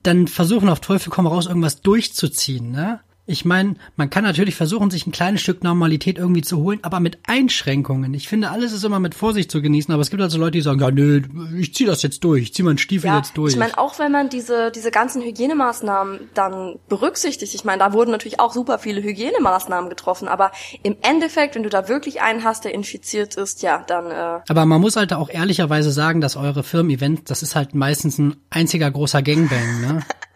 dann 0.04 0.28
versuchen 0.28 0.70
auf 0.70 0.80
Teufel 0.80 1.10
komm 1.10 1.28
raus 1.28 1.48
irgendwas 1.48 1.82
durchzuziehen, 1.82 2.72
ne? 2.72 3.02
Ich 3.30 3.44
meine, 3.44 3.76
man 3.98 4.10
kann 4.10 4.24
natürlich 4.24 4.56
versuchen, 4.56 4.90
sich 4.90 5.06
ein 5.06 5.12
kleines 5.12 5.42
Stück 5.42 5.62
Normalität 5.62 6.18
irgendwie 6.18 6.42
zu 6.42 6.60
holen, 6.60 6.80
aber 6.82 7.02
mit 7.02 7.20
Einschränkungen. 7.28 8.14
Ich 8.14 8.30
finde, 8.30 8.50
alles 8.50 8.72
ist 8.72 8.86
immer 8.86 9.02
mit 9.02 9.16
Vorsicht 9.16 9.52
zu 9.52 9.62
genießen, 9.62 9.94
aber 9.94 10.02
es 10.02 10.10
gibt 10.10 10.22
also 10.22 10.38
Leute, 10.38 10.52
die 10.52 10.62
sagen, 10.62 10.80
ja, 10.80 10.90
nö, 10.90 11.22
ich 11.60 11.76
zieh 11.76 11.86
das 11.86 12.02
jetzt 12.04 12.24
durch, 12.24 12.44
ich 12.44 12.54
zieh 12.54 12.64
meinen 12.64 12.78
Stiefel 12.78 13.08
Ja, 13.08 13.18
jetzt 13.18 13.38
durch. 13.38 13.52
ich 13.52 13.60
meine, 13.60 13.78
auch 13.78 14.00
wenn 14.00 14.14
man 14.14 14.30
diese, 14.30 14.72
diese 14.72 14.92
ganzen 14.92 15.22
Hygienemaßnahmen 15.22 16.30
dann 16.34 16.80
berücksichtigt, 16.88 17.54
ich 17.54 17.66
meine, 17.66 17.80
da 17.80 17.92
wurden 17.92 18.12
natürlich 18.12 18.40
auch 18.40 18.54
super 18.54 18.80
viele 18.80 19.04
Hygienemaßnahmen 19.04 19.90
getroffen, 19.90 20.30
aber 20.30 20.54
im 20.84 20.96
Endeffekt, 21.02 21.56
wenn 21.56 21.64
du 21.64 21.70
da 21.70 21.90
wirklich 21.90 22.22
einen 22.22 22.46
hast, 22.46 22.64
der 22.64 22.74
infiziert 22.74 23.36
ist, 23.36 23.62
ja, 23.62 23.84
dann 23.88 24.10
äh, 24.10 24.40
aber 24.48 24.66
man 24.66 24.80
muss 24.80 24.96
halt 24.96 25.12
auch 25.12 25.30
ehrlicherweise 25.30 25.92
sagen, 25.92 26.22
dass 26.22 26.38
eure 26.38 26.64
Firmen-Event, 26.64 27.30
das 27.30 27.44
ist 27.44 27.56
halt 27.56 27.76
meistens 27.76 28.18
ein 28.20 28.38
einziger 28.50 28.90
großer 28.90 29.22
Gangbang, 29.22 29.82
ne? 29.82 30.04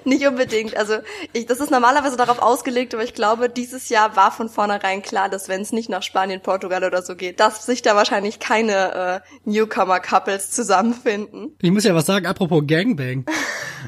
Nicht 0.04 0.26
unbedingt. 0.26 0.76
Also 0.76 0.94
ich, 1.32 1.46
das 1.46 1.60
ist 1.60 1.70
normalerweise 1.70 2.16
darauf 2.16 2.40
ausgelegt, 2.40 2.94
aber 2.94 3.04
ich 3.04 3.14
glaube, 3.14 3.48
dieses 3.48 3.88
Jahr 3.88 4.16
war 4.16 4.32
von 4.32 4.48
vornherein 4.48 5.02
klar, 5.02 5.28
dass 5.28 5.48
wenn 5.48 5.60
es 5.60 5.72
nicht 5.72 5.88
nach 5.88 6.02
Spanien, 6.02 6.40
Portugal 6.40 6.84
oder 6.84 7.02
so 7.02 7.16
geht, 7.16 7.40
dass 7.40 7.66
sich 7.66 7.82
da 7.82 7.96
wahrscheinlich 7.96 8.38
keine 8.38 9.22
äh, 9.24 9.50
Newcomer-Couples 9.50 10.50
zusammenfinden. 10.50 11.56
Ich 11.60 11.70
muss 11.70 11.84
ja 11.84 11.94
was 11.94 12.06
sagen, 12.06 12.26
apropos 12.26 12.62
Gangbang. 12.66 13.24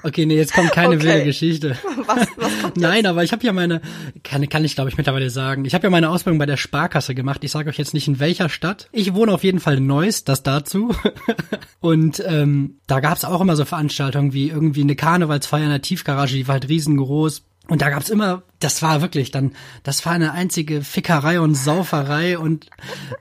Okay, 0.04 0.24
nee, 0.26 0.36
jetzt 0.36 0.54
kommt 0.54 0.72
keine 0.72 0.96
Okay. 0.96 1.02
wilde 1.04 1.24
Geschichte. 1.24 1.76
Was, 2.06 2.26
was 2.36 2.62
kommt 2.62 2.76
Nein, 2.76 3.06
aber 3.06 3.22
ich 3.22 3.32
habe 3.32 3.44
ja 3.44 3.52
meine, 3.52 3.82
kann, 4.24 4.48
kann 4.48 4.64
ich 4.64 4.74
glaube 4.74 4.90
ich 4.90 4.96
mittlerweile 4.96 5.30
sagen, 5.30 5.64
ich 5.64 5.74
habe 5.74 5.84
ja 5.84 5.90
meine 5.90 6.08
Ausbildung 6.08 6.38
bei 6.38 6.46
der 6.46 6.56
Sparkasse 6.56 7.14
gemacht. 7.14 7.44
Ich 7.44 7.52
sage 7.52 7.68
euch 7.68 7.78
jetzt 7.78 7.94
nicht 7.94 8.08
in 8.08 8.18
welcher 8.18 8.48
Stadt. 8.48 8.88
Ich 8.92 9.14
wohne 9.14 9.32
auf 9.32 9.44
jeden 9.44 9.60
Fall 9.60 9.76
in 9.76 9.86
Neuss, 9.86 10.24
das 10.24 10.42
dazu. 10.42 10.94
Und 11.80 12.22
ähm, 12.26 12.78
da 12.86 13.00
gab's 13.00 13.24
auch 13.24 13.40
immer 13.40 13.54
so 13.54 13.64
Veranstaltungen 13.64 14.32
wie 14.32 14.48
irgendwie 14.48 14.80
eine 14.82 14.96
Karnevalsfeier 14.96 15.64
in 15.64 15.70
der 15.70 15.82
Tiefgarage, 16.02 16.34
die 16.34 16.49
war 16.49 16.54
halt 16.54 16.69
riesengroß. 16.69 17.43
Und 17.69 17.81
da 17.81 17.90
gab's 17.90 18.10
immer, 18.10 18.43
das 18.58 18.82
war 18.82 19.02
wirklich 19.02 19.31
dann, 19.31 19.52
das 19.84 20.04
war 20.04 20.12
eine 20.12 20.32
einzige 20.32 20.82
Fickerei 20.82 21.40
und 21.40 21.54
Sauferei 21.54 22.37
und 22.37 22.66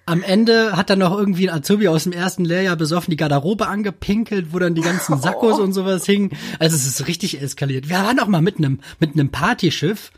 am 0.07 0.24
Ende 0.24 0.75
hat 0.75 0.89
dann 0.89 1.00
noch 1.00 1.16
irgendwie 1.16 1.48
ein 1.48 1.56
Azubi 1.56 1.88
aus 1.88 2.04
dem 2.04 2.12
ersten 2.12 2.44
Lehrjahr 2.44 2.75
besoffen 2.75 3.12
die 3.12 3.18
Garderobe 3.18 3.68
angepinkelt, 3.68 4.51
wo 4.51 4.57
dann 4.57 4.74
die 4.74 4.81
ganzen 4.81 5.22
Sakkos 5.22 5.60
und 5.60 5.74
sowas 5.74 6.07
hingen. 6.07 6.31
Also 6.57 6.75
es 6.75 6.88
ist 6.88 7.07
richtig 7.07 7.39
eskaliert. 7.39 7.88
Wir 7.88 7.98
waren 7.98 8.19
auch 8.19 8.28
mal 8.28 8.42
mit 8.42 8.57
einem 8.57 8.80
mit 9.00 9.13
einem 9.13 9.30
Partyschiff 9.30 10.12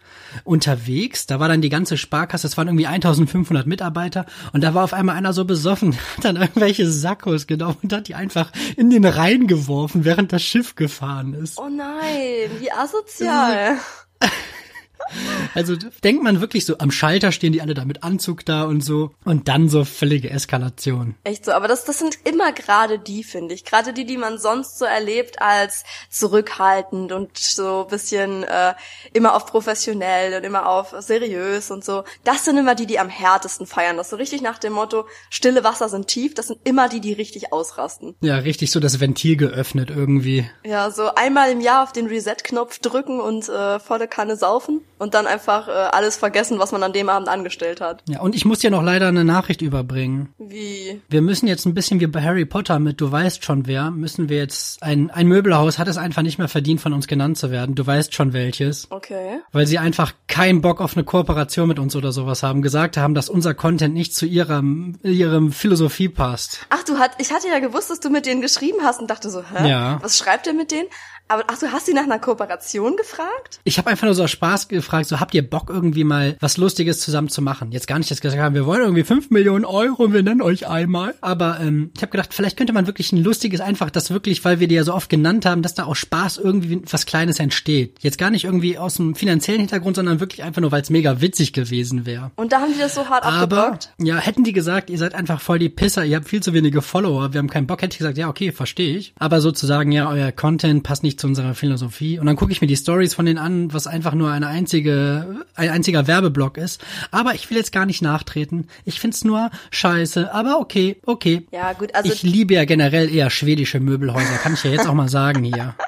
unterwegs. 0.44 1.26
Da 1.28 1.40
war 1.40 1.48
dann 1.48 1.62
die 1.62 1.70
ganze 1.70 1.98
Sparkasse, 1.98 2.48
es 2.48 2.58
waren 2.58 2.68
irgendwie 2.68 2.88
1500 2.88 3.68
Mitarbeiter 3.68 4.26
und 4.52 4.64
da 4.64 4.74
war 4.74 4.84
auf 4.84 4.94
einmal 4.94 5.16
einer 5.16 5.34
so 5.34 5.46
besoffen, 5.46 5.96
hat 6.18 6.26
dann 6.26 6.36
irgendwelche 6.36 6.90
Sakkos 6.90 7.48
genommen 7.48 7.78
und 7.84 7.94
hat 7.94 8.08
die 8.08 8.16
einfach 8.16 8.52
in 8.76 8.90
den 8.90 9.06
Rhein 9.06 9.48
geworfen, 9.48 10.06
während 10.06 10.34
das 10.34 10.44
Schiff 10.44 10.76
gefahren 10.76 11.34
ist. 11.34 11.58
Oh 11.58 11.70
nein, 11.70 12.50
wie 12.60 12.72
asozial. 12.72 13.78
Also 15.56 15.76
denkt 16.04 16.24
man 16.24 16.42
wirklich 16.42 16.66
so, 16.66 16.78
am 16.80 16.90
Schalter 16.90 17.32
stehen 17.32 17.54
die 17.54 17.62
alle 17.62 17.74
da 17.74 17.86
mit 17.86 18.04
Anzug 18.04 18.44
da 18.46 18.64
und 18.64 18.82
so 18.82 19.12
und 19.24 19.48
dann 19.48 19.70
so 19.70 19.86
völlige 19.86 20.30
Eskalation. 20.30 21.16
Echt 21.24 21.46
so, 21.46 21.52
aber 21.52 21.68
das, 21.68 21.86
das 21.86 22.00
sind 22.00 22.18
immer 22.24 22.52
gerade 22.54 22.98
die, 22.98 23.24
finde 23.24 23.54
ich. 23.54 23.64
Gerade 23.64 23.94
die, 23.94 24.06
die 24.06 24.18
man 24.18 24.40
sonst 24.40 24.80
so 24.80 24.86
erlebt 24.86 25.42
als 25.42 25.84
zurückhaltend 26.10 27.12
und 27.12 27.38
so 27.38 27.86
bisschen 27.90 28.44
äh, 28.44 28.74
immer 29.14 29.36
auf 29.36 29.46
professionell 29.46 30.36
und 30.38 30.44
immer 30.44 30.68
auf 30.68 30.96
seriös 31.00 31.70
und 31.70 31.86
so. 31.86 32.04
Das 32.24 32.46
sind 32.46 32.58
immer 32.58 32.76
die, 32.76 32.88
die 32.88 33.00
am 33.00 33.10
härtesten 33.10 33.68
feiern. 33.68 33.98
Das 33.98 34.10
so 34.10 34.16
richtig 34.16 34.42
nach 34.42 34.58
dem 34.58 34.74
Motto, 34.74 35.06
stille 35.30 35.64
Wasser 35.64 35.90
sind 35.90 36.08
tief. 36.08 36.34
Das 36.34 36.48
sind 36.48 36.60
immer 36.64 36.90
die, 36.90 37.02
die 37.02 37.14
richtig 37.14 37.54
ausrasten. 37.54 38.16
Ja, 38.22 38.38
richtig 38.38 38.72
so 38.72 38.80
das 38.80 39.00
Ventil 39.00 39.38
geöffnet 39.38 39.90
irgendwie. 39.90 40.50
Ja, 40.66 40.92
so 40.92 41.14
einmal 41.16 41.52
im 41.52 41.62
Jahr 41.62 41.84
auf 41.84 41.92
den 41.92 42.08
Reset-Knopf 42.08 42.80
drücken 42.80 43.20
und 43.20 43.50
äh, 43.50 43.80
volle 43.80 44.08
Kanne 44.08 44.36
saufen 44.36 44.82
und 45.04 45.14
dann 45.14 45.28
einfach 45.28 45.68
äh, 45.68 45.72
alles 45.72 46.16
vergessen, 46.16 46.60
was 46.60 46.72
man 46.72 46.82
an 46.82 46.94
dem 46.94 47.10
Abend 47.10 47.28
angestellt 47.28 47.82
hat. 47.82 48.02
Ja, 48.08 48.22
und 48.22 48.34
ich 48.34 48.46
muss 48.46 48.60
dir 48.60 48.72
noch 48.72 48.82
leider 48.82 49.10
eine 49.10 49.26
Nachricht 49.26 49.62
überbringen. 49.62 50.34
Wie? 50.38 51.02
Wir 51.10 51.22
müssen 51.22 51.46
jetzt 51.48 51.66
ein 51.66 51.74
bisschen 51.74 52.00
wie 52.00 52.08
bei 52.08 52.22
Harry 52.22 52.46
Potter 52.46 52.80
mit 52.80 53.02
Du 53.02 53.12
weißt 53.12 53.44
schon 53.44 53.68
wer, 53.68 53.92
müssen 53.92 54.30
wir 54.30 54.38
jetzt 54.38 54.82
ein, 54.82 55.12
ein 55.12 55.28
Möbelhaus 55.28 55.78
hat 55.78 55.90
es 55.90 55.98
einfach 55.98 56.22
nicht 56.22 56.38
mehr 56.38 56.48
verdient, 56.48 56.80
von 56.80 56.94
uns 56.94 57.08
genannt 57.08 57.38
zu 57.38 57.52
werden. 57.52 57.76
Du 57.76 57.86
weißt 57.86 58.14
schon 58.16 58.32
welches. 58.32 58.88
Okay. 58.90 59.40
Weil 59.52 59.68
sie 59.68 59.78
einfach 59.78 60.14
keinen 60.28 60.62
Bock 60.62 60.80
auf 60.80 60.96
eine 60.96 61.04
Kooperation 61.04 61.68
mit 61.68 61.80
uns 61.80 61.96
oder 61.96 62.14
sowas 62.14 62.42
haben. 62.42 62.62
Gesagt 62.62 62.96
haben, 62.96 63.14
dass 63.14 63.30
unser 63.30 63.54
Content 63.54 63.94
nicht 63.94 64.16
zu 64.16 64.26
ihrem, 64.26 64.98
ihrem 65.04 65.52
Philosophie 65.52 66.08
passt. 66.08 66.66
Ach, 66.70 66.84
du 66.84 66.98
hat, 66.98 67.12
ich 67.18 67.34
hatte 67.34 67.50
ja 67.50 67.60
gewusst, 67.60 67.90
dass 67.90 68.00
du 68.00 68.10
mit 68.10 68.26
denen 68.26 68.42
geschrieben 68.42 68.80
hast 68.84 69.02
und 69.02 69.10
dachte 69.10 69.30
so, 69.30 69.44
hä? 69.44 69.70
Ja. 69.70 70.00
Was 70.02 70.18
schreibt 70.18 70.48
er 70.48 70.54
mit 70.54 70.72
denen? 70.72 70.88
Aber 71.30 71.46
ach, 71.48 71.58
du 71.58 71.72
hast 71.72 71.86
sie 71.86 71.94
nach 71.94 72.04
einer 72.04 72.20
Kooperation 72.20 72.96
gefragt? 72.96 73.60
Ich 73.64 73.78
habe 73.78 73.90
einfach 73.90 74.06
nur 74.06 74.14
so 74.14 74.24
aus 74.24 74.32
Spaß 74.32 74.68
gefragt, 74.68 75.08
so 75.08 75.20
habt 75.20 75.34
ihr 75.34 75.48
Bock 75.50 75.70
irgendwie 75.70 76.04
mal 76.04 76.36
was 76.42 76.58
Lustiges 76.58 77.00
zusammen 77.00 77.30
zu 77.30 77.42
machen? 77.42 77.72
Jetzt 77.72 77.88
gar 77.88 77.98
nicht, 77.98 78.12
dass 78.12 78.20
wir 78.20 78.24
gesagt 78.24 78.44
haben, 78.44 78.54
wir 78.56 78.66
wollen 78.66 78.82
irgendwie 78.82 79.04
fünf 79.04 79.30
Millionen 79.32 79.66
Euro 79.66 80.04
und 80.04 80.14
wir 80.14 80.22
nenne 80.22 80.44
euch 80.44 80.68
einmal. 80.68 81.16
Aber 81.22 81.60
ähm, 81.62 81.92
ich 81.96 82.02
habe 82.02 82.12
gedacht, 82.12 82.34
vielleicht 82.34 82.58
könnte 82.58 82.74
man 82.74 82.88
wirklich 82.88 83.12
ein 83.14 83.24
lustiges, 83.24 83.62
einfach 83.62 83.90
das 83.90 84.12
wirklich, 84.12 84.44
weil 84.46 84.60
wir 84.60 84.68
die 84.68 84.76
ja 84.76 84.84
so 84.84 84.94
oft 84.94 85.10
genannt 85.10 85.46
haben, 85.46 85.62
dass 85.62 85.74
da 85.74 85.86
auch 85.86 85.96
Spaß 85.96 86.38
irgendwie 86.38 86.82
was 86.92 87.06
Kleines 87.06 87.40
entsteht. 87.40 87.98
Jetzt 88.02 88.18
gar 88.18 88.30
nicht 88.30 88.44
irgendwie 88.44 88.78
aus 88.78 88.96
dem 88.96 89.16
finanziellen 89.16 89.62
Hintergrund, 89.62 89.96
sondern 89.96 90.20
wirklich 90.20 90.44
einfach 90.44 90.62
nur, 90.62 90.72
weil 90.72 90.82
es 90.82 90.90
mega 90.90 91.22
witzig 91.22 91.54
gewesen 91.54 92.06
wäre. 92.06 92.32
Und 92.36 92.52
da 92.52 92.60
haben 92.60 92.74
die 92.74 92.80
das 92.80 92.96
so 92.96 93.08
hart 93.10 93.24
Aber, 93.24 93.68
abgeblockt? 93.68 93.94
ja, 94.02 94.18
hätten 94.18 94.44
die 94.44 94.54
gesagt, 94.54 94.90
ihr 94.90 94.98
seid 94.98 95.16
einfach 95.16 95.40
voll 95.42 95.58
die 95.58 95.70
Pisser, 95.70 96.04
ihr 96.04 96.18
habt 96.18 96.28
viel 96.28 96.44
zu 96.44 96.54
wenige 96.54 96.82
Follower, 96.82 97.34
wir 97.34 97.40
haben 97.40 97.50
keinen 97.50 97.66
Bock, 97.68 97.82
hätte 97.82 97.94
ich 97.94 98.00
gesagt, 98.00 98.18
ja, 98.18 98.28
okay, 98.28 98.52
verstehe 98.52 98.98
ich. 98.98 99.14
Aber 99.18 99.42
sozusagen, 99.42 99.92
ja, 99.92 100.10
euer 100.10 100.32
Content 100.32 100.84
passt 100.84 101.04
nicht 101.04 101.13
zu 101.18 101.28
unserer 101.28 101.56
Philosophie. 101.56 102.20
Und 102.20 102.26
dann 102.26 102.36
gucke 102.36 102.52
ich 102.52 102.62
mir 102.62 102.68
die 102.68 102.76
Stories 102.76 103.14
von 103.14 103.26
denen 103.26 103.40
an, 103.40 103.74
was 103.74 103.88
einfach 103.88 104.14
nur 104.14 104.32
eine 104.32 104.48
einzige, 104.48 105.46
ein 105.56 105.70
einziger 105.70 106.08
Werbeblock 106.08 106.58
ist. 106.58 106.84
Aber 107.12 107.36
ich 107.36 107.50
will 107.50 107.58
jetzt 107.58 107.72
gar 107.72 107.86
nicht 107.86 108.02
nachtreten. 108.02 108.68
Ich 108.86 109.00
find's 109.00 109.24
nur 109.24 109.52
scheiße. 109.72 110.34
Aber 110.34 110.60
okay, 110.60 110.98
okay. 111.06 111.48
Ja, 111.52 111.74
gut, 111.74 111.96
also 111.96 112.12
ich 112.12 112.24
liebe 112.24 112.54
ja 112.54 112.66
generell 112.66 113.14
eher 113.14 113.30
schwedische 113.30 113.80
Möbelhäuser, 113.80 114.38
kann 114.38 114.54
ich 114.54 114.64
ja 114.64 114.72
jetzt 114.72 114.88
auch 114.88 114.94
mal 114.94 115.10
sagen 115.10 115.44
hier. 115.44 115.76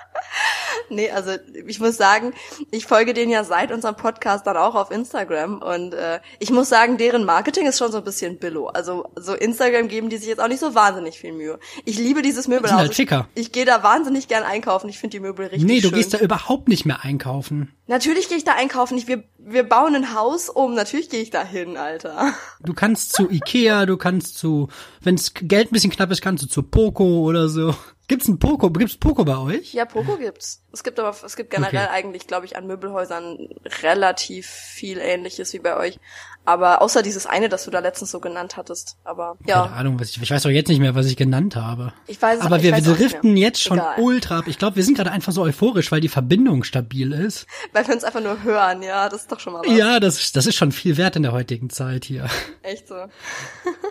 Nee, 0.90 1.10
also 1.12 1.32
ich 1.68 1.80
muss 1.80 1.98
sagen, 1.98 2.34
ich 2.72 2.86
folge 2.86 3.14
denen 3.14 3.32
ja 3.32 3.44
seit 3.44 3.72
unserem 3.72 3.96
Podcast 3.96 4.46
dann 4.48 4.58
auch 4.58 4.76
auf 4.76 4.92
Instagram 4.92 5.62
und 5.62 5.94
äh, 5.94 6.20
ich 6.40 6.52
muss 6.52 6.70
sagen, 6.70 6.98
deren 6.98 7.24
Marketing 7.26 7.66
ist 7.68 7.78
schon 7.78 7.92
so 7.92 8.00
ein 8.00 8.04
bisschen 8.04 8.38
billo. 8.38 8.68
Also 8.68 9.06
so 9.16 9.34
Instagram 9.34 9.88
geben 9.88 10.10
die 10.10 10.18
sich 10.18 10.28
jetzt 10.28 10.40
auch 10.42 10.48
nicht 10.48 10.60
so 10.60 10.76
wahnsinnig 10.76 11.18
viel 11.20 11.34
Mühe. 11.34 11.60
Ich 11.86 11.98
liebe 11.98 12.22
dieses 12.22 12.48
Möbelhaus. 12.48 12.78
halt 12.78 12.96
schicker. 12.96 13.28
Ich, 13.36 13.44
ich 13.48 13.52
gehe 13.52 13.66
da 13.66 13.84
wahnsinnig 13.84 14.28
gern 14.28 14.44
einkaufen. 14.44 14.90
Ich 14.90 15.00
finde 15.00 15.18
die 15.18 15.20
Möbel 15.22 15.48
richtig 15.48 15.64
Nee, 15.68 15.82
du 15.82 15.90
schön. 15.90 15.98
gehst 15.98 16.14
da 16.14 16.20
überhaupt 16.20 16.68
nicht 16.68 16.86
mehr 16.86 17.04
einkaufen. 17.04 17.72
Natürlich 17.88 18.28
gehe 18.30 18.38
ich 18.38 18.44
da 18.44 18.54
einkaufen. 18.54 18.98
Ich, 18.98 19.08
wir, 19.08 19.24
wir 19.38 19.64
bauen 19.64 19.96
ein 19.96 20.14
Haus 20.16 20.50
um. 20.50 20.74
Natürlich 20.74 21.10
gehe 21.10 21.22
ich 21.22 21.30
da 21.30 21.44
hin, 21.44 21.78
Alter. 21.78 22.34
Du 22.62 22.74
kannst 22.74 23.14
zu 23.14 23.30
Ikea, 23.30 23.86
du 23.86 23.98
kannst 23.98 24.38
zu, 24.38 24.70
wenn's 25.02 25.34
Geld 25.36 25.70
ein 25.70 25.74
bisschen 25.74 25.92
knapp 25.92 26.10
ist, 26.12 26.22
kannst 26.22 26.44
du 26.44 26.48
zu 26.48 26.64
Poco 26.64 27.22
oder 27.22 27.48
so. 27.50 27.76
Gibt's 28.08 28.28
ein 28.28 28.38
Poco? 28.38 28.70
Gibt's 28.70 28.98
Poco 28.98 29.26
bei 29.26 29.38
euch? 29.38 29.74
Ja, 29.74 29.86
Poco 29.86 30.18
gibt's. 30.18 30.62
Es 30.72 30.84
gibt 30.84 31.00
aber, 31.00 31.16
es 31.26 31.36
gibt 31.36 31.50
generell 31.50 31.86
Okay. 31.86 31.94
eigentlich, 31.94 32.28
glaube 32.28 32.46
ich, 32.46 32.56
an 32.56 32.68
Möbelhäusern 32.68 33.50
relativ 33.82 34.46
viel 34.48 35.00
Ähnliches 35.00 35.54
wie 35.54 35.60
bei 35.60 35.76
euch. 35.78 36.00
Aber 36.48 36.84
außer 36.84 37.02
dieses 37.02 37.26
eine, 37.26 37.50
das 37.50 37.66
du 37.66 37.72
da 37.72 37.80
letztens 37.80 38.12
so 38.12 38.20
genannt 38.20 38.56
hattest. 38.58 38.98
Aber 39.04 39.38
Keine 39.40 39.50
ja, 39.50 39.64
Ahnung, 39.66 40.00
was 40.00 40.10
ich, 40.12 40.22
ich 40.22 40.30
weiß 40.30 40.44
doch 40.44 40.52
jetzt 40.52 40.68
nicht 40.68 40.80
mehr, 40.80 40.94
was 40.94 41.08
ich 41.08 41.18
genannt 41.18 41.56
habe. 41.56 41.94
Ich 42.06 42.22
weiß 42.22 42.40
es- 42.40 42.46
Aber 42.46 42.62
wir, 42.62 42.76
wir 42.76 42.84
driften 42.84 43.36
jetzt 43.38 43.62
schon 43.64 43.80
Egal. 43.80 44.00
ultra 44.00 44.40
ab. 44.40 44.46
Ich 44.48 44.60
glaube, 44.60 44.76
wir 44.76 44.84
sind 44.84 44.96
gerade 44.96 45.12
einfach 45.12 45.32
so 45.32 45.42
euphorisch, 45.42 45.92
weil 45.92 46.02
die 46.02 46.08
Verbindung 46.10 46.64
stabil 46.64 47.12
ist. 47.14 47.48
weil 47.74 47.88
wir 47.88 47.96
uns 47.96 48.04
einfach 48.04 48.22
nur 48.22 48.44
hören, 48.44 48.84
ja, 48.84 49.10
das 49.10 49.22
ist 49.22 49.32
doch 49.32 49.40
schon 49.40 49.54
mal 49.54 49.62
was. 49.66 49.76
Ja, 49.76 50.00
das, 50.00 50.20
ist- 50.22 50.36
das 50.36 50.46
ist 50.46 50.56
schon 50.56 50.72
viel 50.72 50.98
wert 50.98 51.16
in 51.16 51.24
der 51.24 51.32
heutigen 51.32 51.72
Zeit 51.72 52.06
hier. 52.06 52.30
Echt 52.62 52.88
so. 52.88 52.96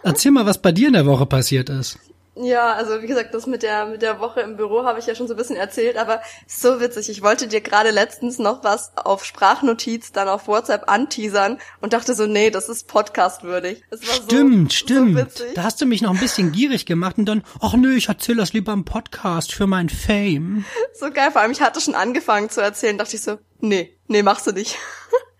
Erzähl 0.04 0.30
mal, 0.30 0.46
was 0.46 0.62
bei 0.62 0.70
dir 0.70 0.86
in 0.88 0.92
der 0.94 1.06
Woche 1.06 1.26
passiert 1.26 1.68
ist. 1.70 1.98
Ja, 2.36 2.72
also 2.72 3.00
wie 3.00 3.06
gesagt, 3.06 3.32
das 3.32 3.46
mit 3.46 3.62
der 3.62 3.86
mit 3.86 4.02
der 4.02 4.18
Woche 4.18 4.40
im 4.40 4.56
Büro 4.56 4.84
habe 4.84 4.98
ich 4.98 5.06
ja 5.06 5.14
schon 5.14 5.28
so 5.28 5.34
ein 5.34 5.36
bisschen 5.36 5.56
erzählt, 5.56 5.96
aber 5.96 6.20
so 6.48 6.80
witzig. 6.80 7.08
Ich 7.08 7.22
wollte 7.22 7.46
dir 7.46 7.60
gerade 7.60 7.90
letztens 7.90 8.38
noch 8.38 8.64
was 8.64 8.92
auf 8.96 9.24
Sprachnotiz 9.24 10.10
dann 10.10 10.28
auf 10.28 10.48
WhatsApp 10.48 10.90
anteasern 10.90 11.58
und 11.80 11.92
dachte 11.92 12.14
so, 12.14 12.26
nee, 12.26 12.50
das 12.50 12.68
ist 12.68 12.88
podcastwürdig. 12.88 13.84
Es 13.90 14.06
war 14.08 14.14
Stimmt, 14.14 14.72
so, 14.72 14.78
stimmt. 14.78 15.18
So 15.18 15.26
witzig. 15.26 15.54
da 15.54 15.62
hast 15.62 15.80
du 15.80 15.86
mich 15.86 16.02
noch 16.02 16.12
ein 16.12 16.18
bisschen 16.18 16.50
gierig 16.50 16.86
gemacht 16.86 17.18
und 17.18 17.26
dann, 17.26 17.44
ach 17.60 17.74
nö, 17.74 17.94
ich 17.94 18.08
erzähl 18.08 18.36
das 18.36 18.52
lieber 18.52 18.72
im 18.72 18.84
Podcast 18.84 19.52
für 19.52 19.68
mein 19.68 19.88
Fame. 19.88 20.64
So 20.92 21.10
geil, 21.10 21.30
vor 21.30 21.40
allem 21.40 21.52
ich 21.52 21.60
hatte 21.60 21.80
schon 21.80 21.94
angefangen 21.94 22.50
zu 22.50 22.60
erzählen, 22.60 22.98
dachte 22.98 23.14
ich 23.14 23.22
so, 23.22 23.38
nee, 23.60 23.96
nee, 24.08 24.22
machst 24.22 24.46
du 24.46 24.52
nicht. 24.52 24.76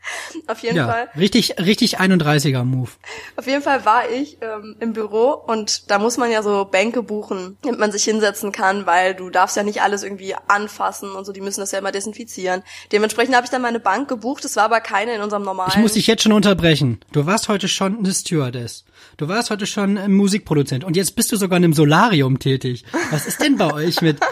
Auf 0.46 0.58
jeden 0.60 0.76
Ja, 0.76 0.86
Fall. 0.88 1.08
richtig, 1.16 1.58
richtig 1.58 2.00
31er 2.00 2.64
Move. 2.64 2.90
Auf 3.36 3.46
jeden 3.46 3.62
Fall 3.62 3.84
war 3.84 4.10
ich 4.10 4.38
ähm, 4.40 4.76
im 4.80 4.92
Büro 4.92 5.30
und 5.32 5.90
da 5.90 5.98
muss 5.98 6.16
man 6.16 6.30
ja 6.30 6.42
so 6.42 6.64
Bänke 6.64 7.02
buchen, 7.02 7.56
damit 7.62 7.80
man 7.80 7.92
sich 7.92 8.04
hinsetzen 8.04 8.52
kann, 8.52 8.86
weil 8.86 9.14
du 9.14 9.30
darfst 9.30 9.56
ja 9.56 9.62
nicht 9.62 9.82
alles 9.82 10.02
irgendwie 10.02 10.34
anfassen 10.48 11.12
und 11.12 11.24
so, 11.24 11.32
die 11.32 11.40
müssen 11.40 11.60
das 11.60 11.72
ja 11.72 11.78
immer 11.78 11.92
desinfizieren. 11.92 12.62
Dementsprechend 12.92 13.34
habe 13.34 13.44
ich 13.44 13.50
dann 13.50 13.62
meine 13.62 13.80
Bank 13.80 14.08
gebucht, 14.08 14.44
es 14.44 14.56
war 14.56 14.64
aber 14.64 14.80
keine 14.80 15.14
in 15.14 15.22
unserem 15.22 15.42
normalen. 15.42 15.70
Ich 15.72 15.78
muss 15.78 15.92
dich 15.94 16.06
jetzt 16.06 16.22
schon 16.22 16.32
unterbrechen. 16.32 17.00
Du 17.12 17.26
warst 17.26 17.48
heute 17.48 17.68
schon 17.68 17.98
eine 17.98 18.12
Stewardess. 18.12 18.84
Du 19.16 19.28
warst 19.28 19.50
heute 19.50 19.66
schon 19.66 19.96
ein 19.98 20.12
Musikproduzent 20.12 20.84
und 20.84 20.96
jetzt 20.96 21.16
bist 21.16 21.30
du 21.32 21.36
sogar 21.36 21.56
in 21.58 21.64
einem 21.64 21.72
Solarium 21.74 22.38
tätig. 22.38 22.84
Was 23.10 23.26
ist 23.26 23.40
denn 23.40 23.56
bei 23.56 23.72
euch 23.72 24.00
mit? 24.02 24.18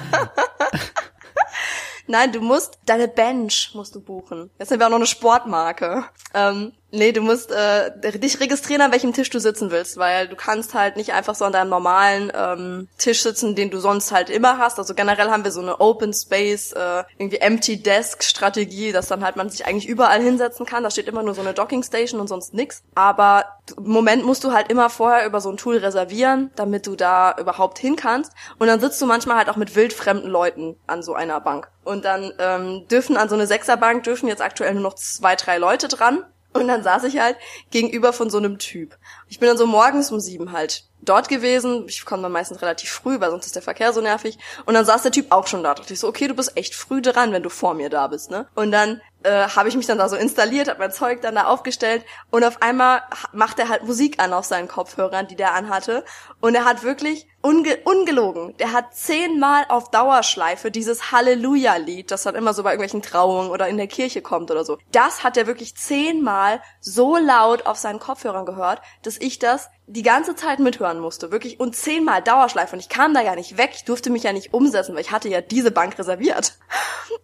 Nein, 2.06 2.32
du 2.32 2.40
musst 2.40 2.78
deine 2.86 3.08
Bench 3.08 3.70
musst 3.74 3.94
du 3.94 4.00
buchen. 4.00 4.50
Jetzt 4.58 4.68
sind 4.68 4.80
wir 4.80 4.86
auch 4.86 4.90
noch 4.90 4.96
eine 4.96 5.06
Sportmarke. 5.06 6.04
Ähm, 6.34 6.72
nee, 6.92 7.12
du 7.12 7.22
musst 7.22 7.50
äh, 7.50 7.90
dich 8.18 8.38
registrieren, 8.38 8.82
an 8.82 8.92
welchem 8.92 9.12
Tisch 9.12 9.30
du 9.30 9.40
sitzen 9.40 9.70
willst, 9.70 9.96
weil 9.96 10.28
du 10.28 10.36
kannst 10.36 10.74
halt 10.74 10.96
nicht 10.96 11.12
einfach 11.12 11.34
so 11.34 11.44
an 11.44 11.52
deinem 11.52 11.70
normalen 11.70 12.30
ähm, 12.34 12.88
Tisch 12.98 13.22
sitzen, 13.22 13.54
den 13.56 13.70
du 13.70 13.78
sonst 13.78 14.12
halt 14.12 14.30
immer 14.30 14.58
hast. 14.58 14.78
Also 14.78 14.94
generell 14.94 15.30
haben 15.30 15.44
wir 15.44 15.50
so 15.50 15.60
eine 15.60 15.80
Open 15.80 16.12
Space, 16.12 16.72
äh, 16.72 17.04
irgendwie 17.18 17.38
Empty 17.38 17.82
Desk 17.82 18.22
Strategie, 18.22 18.92
dass 18.92 19.08
dann 19.08 19.24
halt 19.24 19.36
man 19.36 19.48
sich 19.50 19.66
eigentlich 19.66 19.88
überall 19.88 20.22
hinsetzen 20.22 20.66
kann. 20.66 20.82
Da 20.82 20.90
steht 20.90 21.08
immer 21.08 21.22
nur 21.22 21.34
so 21.34 21.40
eine 21.40 21.54
Docking 21.54 21.82
Station 21.82 22.20
und 22.20 22.28
sonst 22.28 22.54
nix. 22.54 22.82
Aber 22.94 23.46
im 23.76 23.90
Moment 23.90 24.24
musst 24.24 24.44
du 24.44 24.52
halt 24.52 24.70
immer 24.70 24.90
vorher 24.90 25.26
über 25.26 25.40
so 25.40 25.50
ein 25.50 25.56
Tool 25.56 25.78
reservieren, 25.78 26.50
damit 26.56 26.86
du 26.86 26.94
da 26.94 27.34
überhaupt 27.38 27.78
hin 27.78 27.96
kannst. 27.96 28.32
Und 28.58 28.66
dann 28.66 28.80
sitzt 28.80 29.00
du 29.00 29.06
manchmal 29.06 29.38
halt 29.38 29.48
auch 29.48 29.56
mit 29.56 29.74
wildfremden 29.74 30.30
Leuten 30.30 30.76
an 30.86 31.02
so 31.02 31.14
einer 31.14 31.40
Bank. 31.40 31.70
Und 31.84 32.04
dann 32.04 32.32
ähm, 32.38 32.86
dürfen 32.88 33.16
an 33.16 33.28
so 33.28 33.34
eine 33.34 33.46
Sechserbank 33.46 34.04
dürfen 34.04 34.28
jetzt 34.28 34.42
aktuell 34.42 34.74
nur 34.74 34.82
noch 34.82 34.94
zwei, 34.94 35.34
drei 35.34 35.58
Leute 35.58 35.88
dran. 35.88 36.24
Und 36.52 36.68
dann 36.68 36.82
saß 36.82 37.04
ich 37.04 37.18
halt 37.18 37.36
gegenüber 37.70 38.12
von 38.12 38.30
so 38.30 38.38
einem 38.38 38.58
Typ. 38.58 38.96
Ich 39.28 39.38
bin 39.38 39.48
dann 39.48 39.56
so 39.56 39.66
morgens 39.66 40.10
um 40.12 40.20
sieben 40.20 40.52
halt 40.52 40.84
dort 41.00 41.28
gewesen. 41.28 41.84
Ich 41.88 42.04
komme 42.04 42.22
dann 42.22 42.32
meistens 42.32 42.62
relativ 42.62 42.90
früh, 42.90 43.20
weil 43.20 43.30
sonst 43.30 43.46
ist 43.46 43.56
der 43.56 43.62
Verkehr 43.62 43.92
so 43.92 44.00
nervig. 44.00 44.38
Und 44.66 44.74
dann 44.74 44.84
saß 44.84 45.02
der 45.02 45.12
Typ 45.12 45.32
auch 45.32 45.46
schon 45.46 45.62
da. 45.62 45.70
Da 45.70 45.80
dachte 45.80 45.94
ich 45.94 46.00
so, 46.00 46.08
okay, 46.08 46.28
du 46.28 46.34
bist 46.34 46.56
echt 46.56 46.74
früh 46.74 47.00
dran, 47.00 47.32
wenn 47.32 47.42
du 47.42 47.48
vor 47.48 47.74
mir 47.74 47.90
da 47.90 48.06
bist, 48.06 48.30
ne? 48.30 48.46
Und 48.54 48.70
dann 48.70 49.00
äh, 49.22 49.48
habe 49.48 49.68
ich 49.68 49.76
mich 49.76 49.86
dann 49.86 49.98
da 49.98 50.08
so 50.08 50.16
installiert, 50.16 50.68
habe 50.68 50.78
mein 50.78 50.92
Zeug 50.92 51.22
dann 51.22 51.34
da 51.34 51.44
aufgestellt 51.44 52.04
und 52.30 52.44
auf 52.44 52.60
einmal 52.60 53.02
macht 53.32 53.58
er 53.58 53.68
halt 53.68 53.84
Musik 53.84 54.22
an 54.22 54.32
auf 54.32 54.44
seinen 54.44 54.68
Kopfhörern, 54.68 55.26
die 55.26 55.36
der 55.36 55.54
anhatte. 55.54 56.04
Und 56.40 56.54
er 56.54 56.64
hat 56.64 56.82
wirklich 56.82 57.26
unge 57.42 57.78
ungelogen, 57.84 58.56
der 58.58 58.72
hat 58.72 58.94
zehnmal 58.94 59.64
auf 59.68 59.90
Dauerschleife 59.90 60.70
dieses 60.70 61.12
Halleluja-Lied, 61.12 62.10
das 62.10 62.22
dann 62.22 62.34
immer 62.34 62.54
so 62.54 62.62
bei 62.62 62.70
irgendwelchen 62.70 63.02
Trauungen 63.02 63.50
oder 63.50 63.68
in 63.68 63.76
der 63.76 63.88
Kirche 63.88 64.22
kommt 64.22 64.50
oder 64.50 64.64
so. 64.64 64.78
Das 64.92 65.24
hat 65.24 65.36
er 65.36 65.46
wirklich 65.46 65.76
zehnmal 65.76 66.62
so 66.80 67.16
laut 67.16 67.66
auf 67.66 67.76
seinen 67.76 67.98
Kopfhörern 67.98 68.46
gehört, 68.46 68.80
dass 69.02 69.18
ich 69.18 69.38
das 69.38 69.68
die 69.86 70.02
ganze 70.02 70.36
Zeit 70.36 70.60
mithören 70.60 71.00
musste, 71.00 71.32
wirklich 71.32 71.60
und 71.60 71.76
zehnmal 71.76 72.22
Dauerschleife 72.22 72.74
und 72.74 72.80
ich 72.80 72.88
kam 72.88 73.12
da 73.14 73.20
ja 73.20 73.34
nicht 73.34 73.58
weg, 73.58 73.72
ich 73.74 73.84
durfte 73.84 74.10
mich 74.10 74.22
ja 74.22 74.32
nicht 74.32 74.54
umsetzen, 74.54 74.94
weil 74.94 75.02
ich 75.02 75.10
hatte 75.10 75.28
ja 75.28 75.40
diese 75.40 75.70
Bank 75.70 75.98
reserviert. 75.98 76.56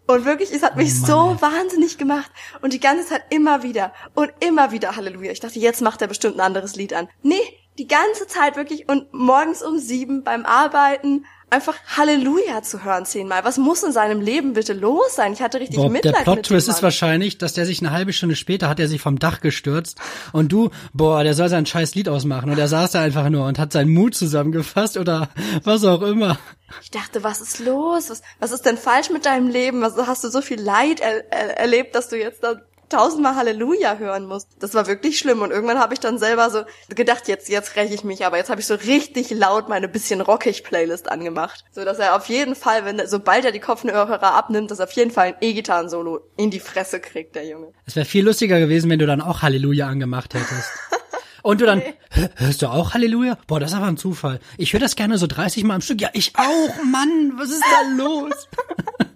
Und 0.07 0.25
wirklich, 0.25 0.51
es 0.53 0.63
hat 0.63 0.77
mich 0.77 0.91
Oh 1.03 1.07
so 1.07 1.37
wahnsinnig 1.41 1.99
gemacht 1.99 2.31
und 2.63 2.73
die 2.73 2.81
ganze 2.81 3.07
Zeit 3.07 3.25
immer 3.29 3.63
wieder 3.63 3.93
und 4.15 4.33
immer 4.41 4.71
wieder 4.71 4.97
Halleluja. 4.97 5.33
Ich 5.33 5.41
dachte, 5.41 5.59
jetzt 5.59 5.83
macht 5.83 6.01
er 6.01 6.09
bestimmt 6.09 6.37
ein 6.37 6.41
anderes 6.41 6.77
Lied 6.77 6.95
an. 6.95 7.09
Nee, 7.23 7.41
die 7.79 7.87
ganze 7.87 8.27
Zeit 8.27 8.57
wirklich 8.57 8.89
und 8.89 9.13
morgens 9.13 9.63
um 9.63 9.79
sieben 9.79 10.25
beim 10.25 10.45
Arbeiten 10.45 11.25
einfach 11.51 11.77
Halleluja 11.97 12.63
zu 12.63 12.85
hören 12.85 13.07
zehnmal. 13.07 13.45
Was 13.45 13.57
muss 13.57 13.83
in 13.83 13.93
seinem 13.93 14.21
Leben 14.21 14.53
bitte 14.53 14.75
los 14.75 15.15
sein? 15.15 15.33
Ich 15.33 15.41
hatte 15.41 15.61
richtig 15.61 15.77
Boah, 15.77 15.89
Mitleid 15.89 16.15
der 16.15 16.19
mit 16.19 16.25
Plot-Twist 16.25 16.69
ist 16.69 16.83
wahrscheinlich, 16.83 17.39
dass 17.39 17.55
der 17.55 17.65
sich 17.65 17.81
eine 17.81 17.91
halbe 17.91 18.13
Stunde 18.13 18.37
später 18.37 18.69
hat 18.69 18.81
er 18.81 18.89
sich 18.89 19.01
vom 19.01 19.19
Dach 19.19 19.41
gestürzt 19.41 19.99
und 20.33 20.53
du, 20.53 20.71
boah, 20.93 21.23
der 21.23 21.35
soll 21.35 21.49
sein 21.49 21.65
scheiß 21.65 21.95
Lied 21.95 22.09
ausmachen 22.09 22.51
und 22.51 22.59
er 22.59 22.69
saß 22.69 22.93
da 22.93 23.01
einfach 23.01 23.29
nur 23.31 23.47
und 23.47 23.59
hat 23.59 23.73
seinen 23.73 23.93
Mut 23.93 24.15
zusammengefasst 24.15 24.97
oder 24.97 25.31
was 25.65 25.85
auch 25.85 26.03
immer. 26.03 26.39
Ich 26.83 26.91
dachte, 26.91 27.25
was 27.25 27.41
ist 27.41 27.61
los? 27.61 28.11
Was, 28.11 28.23
was 28.41 28.53
ist 28.53 28.67
denn 28.67 28.77
falsch 28.77 29.09
mit 29.11 29.25
deinem 29.25 29.49
Leben? 29.49 29.81
Was, 29.81 29.97
hast 29.97 30.25
du 30.25 30.29
so 30.29 30.43
viel 30.43 30.61
Leid 30.61 31.01
er, 31.01 31.33
er, 31.33 31.59
erlebt, 31.59 31.95
dass 31.95 32.09
du 32.09 32.19
jetzt 32.19 32.43
da 32.43 32.61
tausendmal 32.89 33.37
Halleluja 33.37 33.97
hören 33.97 34.27
musst? 34.27 34.49
Das 34.61 34.75
war 34.75 34.87
wirklich 34.87 35.19
schlimm. 35.19 35.43
Und 35.43 35.51
irgendwann 35.51 35.79
habe 35.79 35.95
ich 35.95 36.01
dann 36.01 36.19
selber 36.19 36.51
so 36.51 36.63
gedacht, 36.95 37.29
jetzt, 37.29 37.49
jetzt 37.49 37.77
räche 37.77 37.95
ich 37.95 38.05
mich. 38.05 38.25
Aber 38.27 38.37
jetzt 38.37 38.51
habe 38.51 38.61
ich 38.61 38.67
so 38.67 38.75
richtig 38.75 39.31
laut 39.31 39.69
meine 39.69 39.89
bisschen 39.89 40.21
rockig 40.21 40.65
Playlist 40.65 41.11
angemacht. 41.11 41.65
So 41.73 41.85
dass 41.85 41.99
er 41.99 42.17
auf 42.17 42.27
jeden 42.29 42.55
Fall, 42.55 42.85
wenn 42.85 43.07
sobald 43.07 43.45
er 43.45 43.53
die 43.53 43.61
Kopfhörer 43.61 44.23
abnimmt, 44.35 44.71
dass 44.71 44.79
er 44.79 44.85
auf 44.85 44.93
jeden 44.93 45.11
Fall 45.11 45.29
ein 45.29 45.37
E-Gitarren-Solo 45.41 46.21
in 46.37 46.51
die 46.51 46.61
Fresse 46.61 47.01
kriegt, 47.01 47.35
der 47.35 47.47
Junge. 47.47 47.73
Es 47.87 47.97
wäre 47.97 48.07
viel 48.07 48.25
lustiger 48.25 48.59
gewesen, 48.59 48.91
wenn 48.91 48.99
du 48.99 49.07
dann 49.07 49.21
auch 49.21 49.43
Halleluja 49.43 49.87
angemacht 49.87 50.35
hättest. 50.35 50.71
Und 51.43 51.61
du 51.61 51.67
dann, 51.67 51.81
"Hä, 52.11 52.29
hörst 52.37 52.63
du 52.63 52.67
auch 52.67 52.95
Halleluja? 52.95 53.39
Boah, 53.47 53.61
das 53.61 53.71
ist 53.71 53.77
aber 53.77 53.87
ein 53.87 53.97
Zufall. 53.97 54.41
Ich 54.59 54.73
höre 54.73 54.81
das 54.81 54.97
gerne 54.97 55.19
so 55.19 55.27
30 55.27 55.65
Mal 55.65 55.77
am 55.77 55.81
Stück. 55.81 56.01
Ja, 56.01 56.11
ich 56.13 56.33
auch, 56.37 56.83
Mann, 56.85 57.33
was 57.37 57.51
ist 57.51 57.63
da 57.63 57.97
los? 57.97 58.49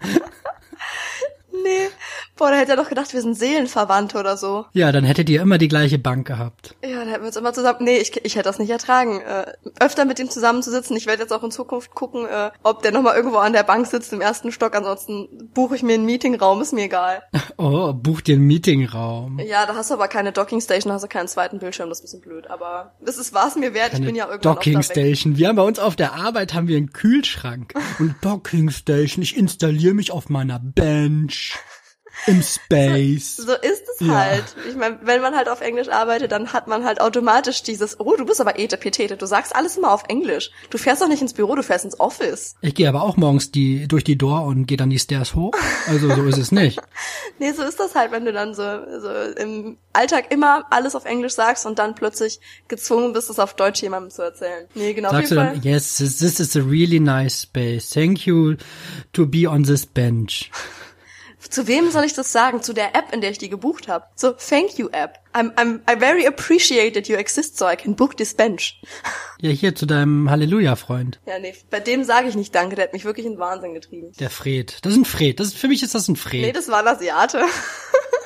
Nee. 1.52 1.88
Boah, 2.37 2.50
da 2.50 2.56
hätte 2.56 2.73
er 2.73 2.76
doch 2.76 2.88
gedacht, 2.88 3.12
wir 3.12 3.21
sind 3.21 3.35
Seelenverwandte 3.35 4.18
oder 4.18 4.37
so. 4.37 4.64
Ja, 4.73 4.90
dann 4.90 5.04
hättet 5.04 5.28
ihr 5.28 5.42
immer 5.42 5.59
die 5.59 5.68
gleiche 5.68 5.99
Bank 5.99 6.26
gehabt. 6.26 6.75
Ja, 6.82 7.00
dann 7.00 7.09
hätten 7.09 7.23
wir 7.23 7.26
uns 7.28 7.37
immer 7.37 7.52
zusammen. 7.52 7.78
Nee, 7.82 7.99
ich, 7.99 8.25
ich 8.25 8.37
hätte 8.37 8.49
das 8.49 8.59
nicht 8.59 8.71
ertragen. 8.71 9.21
Äh, 9.21 9.52
öfter 9.78 10.04
mit 10.04 10.18
ihm 10.18 10.30
zusammenzusitzen. 10.30 10.97
Ich 10.97 11.06
werde 11.06 11.23
jetzt 11.23 11.32
auch 11.32 11.44
in 11.44 11.50
Zukunft 11.50 11.94
gucken, 11.94 12.26
äh, 12.26 12.50
ob 12.62 12.82
der 12.82 12.92
nochmal 12.92 13.16
irgendwo 13.16 13.37
an 13.38 13.52
der 13.52 13.64
Bank 13.64 13.87
sitzt 13.87 14.12
im 14.12 14.21
ersten 14.21 14.50
Stock. 14.50 14.75
Ansonsten 14.75 15.50
buche 15.52 15.76
ich 15.76 15.82
mir 15.82 15.94
einen 15.94 16.06
Meetingraum, 16.06 16.62
ist 16.62 16.73
mir 16.73 16.85
egal. 16.85 17.23
Oh, 17.59 17.92
buch 17.92 18.23
dir 18.23 18.37
einen 18.37 18.47
Meetingraum. 18.47 19.38
Ja, 19.38 19.66
da 19.66 19.75
hast 19.76 19.90
du 19.90 19.94
aber 19.94 20.09
keine 20.09 20.32
Dockingstation, 20.32 20.88
da 20.88 20.94
hast 20.94 21.02
du 21.02 21.09
keinen 21.09 21.28
zweiten 21.28 21.59
Bildschirm, 21.59 21.90
das 21.90 21.99
ist 21.99 22.02
ein 22.02 22.21
bisschen 22.21 22.21
blöd. 22.23 22.50
Aber 22.50 22.94
das 23.00 23.18
ist 23.18 23.35
war's 23.35 23.54
mir 23.56 23.75
wert. 23.75 23.92
Keine 23.92 24.00
ich 24.00 24.06
bin 24.06 24.16
ja 24.16 24.25
irgendwann 24.25 24.54
Docking 24.54 24.78
auch 24.78 24.82
da 24.82 24.88
weg. 24.88 24.97
Station. 24.97 25.37
Wir 25.37 25.49
haben 25.49 25.56
bei 25.56 25.62
uns 25.62 25.78
auf 25.78 25.94
der 25.94 26.14
Arbeit 26.14 26.54
haben 26.54 26.66
wir 26.66 26.76
einen 26.76 26.92
Kühlschrank 26.92 27.75
und 28.00 28.16
Docking 28.23 28.71
Station. 28.71 29.23
Ich 29.23 29.37
installiere 29.37 29.94
mich 29.94 30.11
auf 30.11 30.28
meiner 30.28 30.59
Bench 30.59 31.41
im 32.26 32.40
Space. 32.42 33.37
So 33.37 33.52
ist 33.52 33.82
es 33.94 34.06
Ja. 34.06 34.14
halt. 34.14 34.44
Ich 34.68 34.76
meine, 34.76 34.99
wenn 35.02 35.20
man 35.22 35.34
halt 35.34 35.49
auf 35.49 35.61
Englisch 35.61 35.88
arbeitet, 35.88 36.30
dann 36.30 36.52
hat 36.52 36.68
man 36.68 36.84
halt 36.84 37.00
automatisch 37.00 37.62
dieses, 37.62 37.99
oh, 37.99 38.14
du 38.16 38.25
bist 38.25 38.40
aber 38.40 38.58
etepetete, 38.61 39.16
du 39.16 39.26
sagst 39.26 39.56
alles 39.56 39.76
immer 39.76 39.90
auf 39.92 40.04
Englisch. 40.08 40.50
Du 40.70 40.78
fährst 40.78 41.02
doch 41.02 41.08
nicht 41.08 41.22
ins 41.22 41.32
Büro, 41.32 41.56
du 41.56 41.62
fährst 41.64 41.84
ins 41.84 41.99
Office. 41.99 42.54
Ich 42.61 42.75
gehe 42.76 42.88
aber 42.88 43.02
auch 43.02 43.16
morgens 43.16 43.50
die 43.50 43.88
durch 43.88 44.04
die 44.04 44.16
Door 44.16 44.44
und 44.44 44.66
gehe 44.66 44.76
dann 44.76 44.90
die 44.90 44.99
Stairs 45.00 45.34
hoch. 45.34 45.52
Also 45.88 46.14
so 46.14 46.22
ist 46.25 46.38
es 46.38 46.52
nicht. 46.52 46.80
Nee, 47.38 47.50
so 47.52 47.62
ist 47.64 47.80
das 47.80 47.96
halt, 47.96 48.12
wenn 48.12 48.25
du 48.25 48.32
dann 48.32 48.54
so, 48.54 48.62
so 49.00 49.11
im 49.40 49.76
Alltag 49.92 50.30
immer 50.32 50.64
alles 50.70 50.94
auf 50.94 51.06
Englisch 51.06 51.32
sagst 51.32 51.66
und 51.66 51.78
dann 51.80 51.96
plötzlich 51.96 52.38
gezwungen 52.68 53.14
bist, 53.14 53.30
es 53.30 53.40
auf 53.40 53.54
Deutsch 53.56 53.82
jemandem 53.82 54.11
zu 54.12 54.22
erzählen. 54.22 54.68
Nee, 54.75 54.92
genau. 54.92 55.11
Sagst 55.11 55.32
du 55.32 55.37
dann, 55.37 55.56
Fall. 55.61 55.64
yes, 55.64 55.96
this 55.96 56.38
is 56.38 56.54
a 56.56 56.61
really 56.61 57.00
nice 57.00 57.40
space. 57.42 57.90
Thank 57.90 58.26
you 58.26 58.54
to 59.12 59.26
be 59.26 59.49
on 59.49 59.64
this 59.64 59.87
bench. 59.87 60.52
Zu 61.52 61.66
wem 61.66 61.90
soll 61.90 62.04
ich 62.04 62.14
das 62.14 62.32
sagen? 62.32 62.62
Zu 62.62 62.73
der 62.73 62.97
App, 62.97 63.12
in 63.12 63.21
der 63.21 63.30
ich 63.30 63.37
die 63.37 63.50
gebucht 63.50 63.87
habe. 63.87 64.06
So, 64.16 64.32
thank 64.32 64.78
you 64.78 64.88
App. 64.90 65.18
I'm, 65.35 65.52
I'm, 65.56 65.80
I 65.87 65.99
very 65.99 66.26
appreciate 66.26 66.94
that 66.94 67.09
you 67.09 67.16
exist 67.16 67.59
so 67.59 67.66
I 67.71 67.76
can 67.76 67.94
book 67.94 68.16
this 68.16 68.32
bench. 68.32 68.80
Ja, 69.38 69.50
hier 69.50 69.75
zu 69.75 69.85
deinem 69.85 70.30
Halleluja-Freund. 70.30 71.21
Ja, 71.26 71.38
nee, 71.38 71.54
bei 71.68 71.80
dem 71.80 72.04
sage 72.04 72.28
ich 72.28 72.37
nicht 72.37 72.54
Danke, 72.54 72.75
der 72.76 72.85
hat 72.87 72.94
mich 72.94 73.04
wirklich 73.04 73.26
in 73.26 73.38
Wahnsinn 73.38 73.75
getrieben. 73.75 74.12
Der 74.18 74.30
Fred. 74.30 74.78
Das 74.82 74.92
ist 74.94 74.99
ein 74.99 75.04
Fred. 75.04 75.40
Das 75.40 75.49
ist, 75.49 75.59
für 75.59 75.68
mich 75.68 75.82
ist 75.82 75.94
das 75.94 76.09
ein 76.09 76.12
Nee, 76.14 76.18
Fred. 76.18 76.56
das 76.56 76.68
war 76.68 76.78
ein 76.80 76.88
Asiate. 76.88 77.42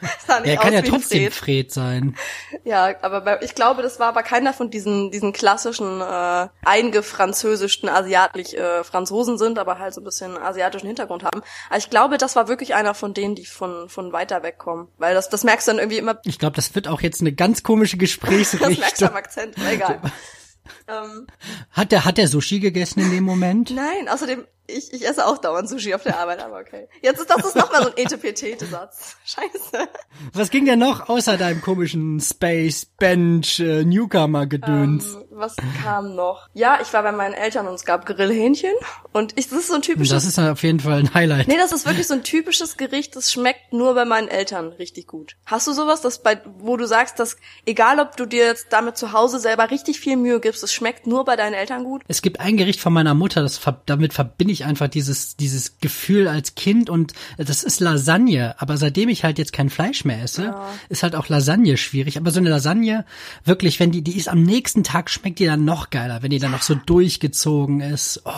sah 0.26 0.40
nicht 0.40 0.50
Er 0.50 0.58
aus 0.58 0.64
kann 0.64 0.72
ja 0.72 0.82
trotzdem 0.82 1.30
Fred. 1.30 1.34
Fred 1.34 1.72
sein. 1.72 2.16
Ja, 2.64 2.94
aber 3.02 3.20
bei, 3.22 3.40
ich 3.42 3.54
glaube, 3.54 3.82
das 3.82 3.98
war 3.98 4.08
aber 4.08 4.22
keiner 4.22 4.52
von 4.52 4.70
diesen 4.70 5.10
diesen 5.10 5.32
klassischen 5.32 6.00
äh, 6.00 6.48
eingefranzösischten 6.64 7.88
asiatisch 7.88 8.54
äh, 8.54 8.84
Franzosen 8.84 9.38
sind, 9.38 9.58
aber 9.58 9.78
halt 9.78 9.94
so 9.94 10.00
ein 10.00 10.04
bisschen 10.04 10.36
asiatischen 10.36 10.86
Hintergrund 10.86 11.24
haben. 11.24 11.42
Aber 11.68 11.78
ich 11.78 11.90
glaube, 11.90 12.18
das 12.18 12.36
war 12.36 12.48
wirklich 12.48 12.74
einer 12.74 12.94
von 12.94 13.14
denen, 13.14 13.34
die 13.34 13.46
von 13.46 13.88
von 13.88 14.12
weiter 14.12 14.42
weg 14.42 14.58
kommen, 14.58 14.88
weil 14.98 15.14
das 15.14 15.28
das 15.28 15.44
merkst 15.44 15.66
du 15.68 15.72
dann 15.72 15.78
irgendwie 15.78 15.98
immer, 15.98 16.18
Ich 16.24 16.38
glaube, 16.38 16.56
das 16.56 16.74
wird 16.74 16.88
auch 16.88 17.00
jetzt 17.00 17.20
eine 17.20 17.32
ganz 17.32 17.62
komische 17.62 17.96
das 17.98 18.00
merkst 18.00 18.54
du 18.54 18.58
Gesprächsrichtung. 18.58 19.08
am 19.08 19.16
Akzent, 19.16 19.56
egal. 19.70 20.00
ähm, 20.88 21.26
Hat 21.70 21.92
der, 21.92 22.04
hat 22.04 22.18
der 22.18 22.28
Sushi 22.28 22.60
gegessen 22.60 23.00
in 23.00 23.10
dem 23.10 23.24
Moment? 23.24 23.70
nein, 23.70 24.08
außerdem 24.08 24.46
ich, 24.68 24.92
ich 24.92 25.06
esse 25.06 25.26
auch 25.26 25.38
dauernd 25.38 25.68
Sushi 25.68 25.94
auf 25.94 26.02
der 26.02 26.18
Arbeit, 26.18 26.40
aber 26.40 26.58
okay. 26.58 26.88
Jetzt 27.02 27.20
ist 27.20 27.30
das 27.30 27.44
ist 27.44 27.56
noch 27.56 27.72
mal 27.72 27.82
so 27.82 27.90
ein 27.90 27.96
Etepetete-Satz. 27.96 29.16
Scheiße. 29.24 29.88
Was 30.32 30.50
ging 30.50 30.66
denn 30.66 30.78
noch 30.78 31.08
außer 31.08 31.36
deinem 31.36 31.62
komischen 31.62 32.20
Space 32.20 32.84
Bench 32.84 33.60
äh, 33.60 33.84
Newcomer 33.84 34.46
Gedöns? 34.46 35.14
Ähm, 35.14 35.24
was 35.30 35.56
kam 35.82 36.14
noch? 36.14 36.48
Ja, 36.52 36.78
ich 36.82 36.92
war 36.92 37.02
bei 37.02 37.12
meinen 37.12 37.34
Eltern 37.34 37.66
und 37.66 37.74
es 37.74 37.84
gab 37.84 38.06
Grillhähnchen 38.06 38.72
und 39.12 39.38
ich, 39.38 39.48
das 39.48 39.60
ist 39.60 39.68
so 39.68 39.74
ein 39.74 39.82
typisches 39.82 40.10
das 40.10 40.24
ist 40.24 40.38
auf 40.38 40.62
jeden 40.62 40.80
Fall 40.80 40.98
ein 40.98 41.14
Highlight. 41.14 41.48
Nee, 41.48 41.56
das 41.56 41.72
ist 41.72 41.86
wirklich 41.86 42.06
so 42.06 42.14
ein 42.14 42.24
typisches 42.24 42.76
Gericht, 42.76 43.16
das 43.16 43.32
schmeckt 43.32 43.72
nur 43.72 43.94
bei 43.94 44.04
meinen 44.04 44.28
Eltern 44.28 44.68
richtig 44.72 45.06
gut. 45.06 45.36
Hast 45.46 45.66
du 45.66 45.72
sowas, 45.72 46.00
das 46.00 46.22
bei, 46.22 46.40
wo 46.58 46.76
du 46.76 46.86
sagst, 46.86 47.18
dass 47.18 47.36
egal 47.64 48.00
ob 48.00 48.16
du 48.16 48.26
dir 48.26 48.46
jetzt 48.46 48.66
damit 48.70 48.96
zu 48.96 49.12
Hause 49.12 49.38
selber 49.38 49.70
richtig 49.70 50.00
viel 50.00 50.16
Mühe 50.16 50.40
gibst, 50.40 50.62
es 50.62 50.72
schmeckt 50.72 51.06
nur 51.06 51.24
bei 51.24 51.36
deinen 51.36 51.54
Eltern 51.54 51.84
gut? 51.84 52.02
Es 52.08 52.20
gibt 52.22 52.40
ein 52.40 52.56
Gericht 52.56 52.80
von 52.80 52.92
meiner 52.92 53.14
Mutter, 53.14 53.42
das 53.42 53.60
damit 53.86 54.12
verbinde 54.12 54.52
ich 54.52 54.57
einfach 54.64 54.88
dieses 54.88 55.36
dieses 55.36 55.78
Gefühl 55.80 56.28
als 56.28 56.54
Kind 56.54 56.90
und 56.90 57.12
das 57.36 57.64
ist 57.64 57.80
Lasagne. 57.80 58.54
Aber 58.58 58.76
seitdem 58.76 59.08
ich 59.08 59.24
halt 59.24 59.38
jetzt 59.38 59.52
kein 59.52 59.70
Fleisch 59.70 60.04
mehr 60.04 60.22
esse, 60.22 60.54
ist 60.88 61.02
halt 61.02 61.14
auch 61.14 61.28
Lasagne 61.28 61.76
schwierig. 61.76 62.16
Aber 62.16 62.30
so 62.30 62.40
eine 62.40 62.50
Lasagne 62.50 63.04
wirklich, 63.44 63.80
wenn 63.80 63.90
die 63.90 64.02
die 64.02 64.16
ist 64.16 64.28
am 64.28 64.42
nächsten 64.42 64.84
Tag 64.84 65.10
schmeckt 65.10 65.38
die 65.38 65.46
dann 65.46 65.64
noch 65.64 65.90
geiler, 65.90 66.22
wenn 66.22 66.30
die 66.30 66.38
dann 66.38 66.52
noch 66.52 66.62
so 66.62 66.74
durchgezogen 66.74 67.80
ist. 67.80 68.22
Oh, 68.24 68.32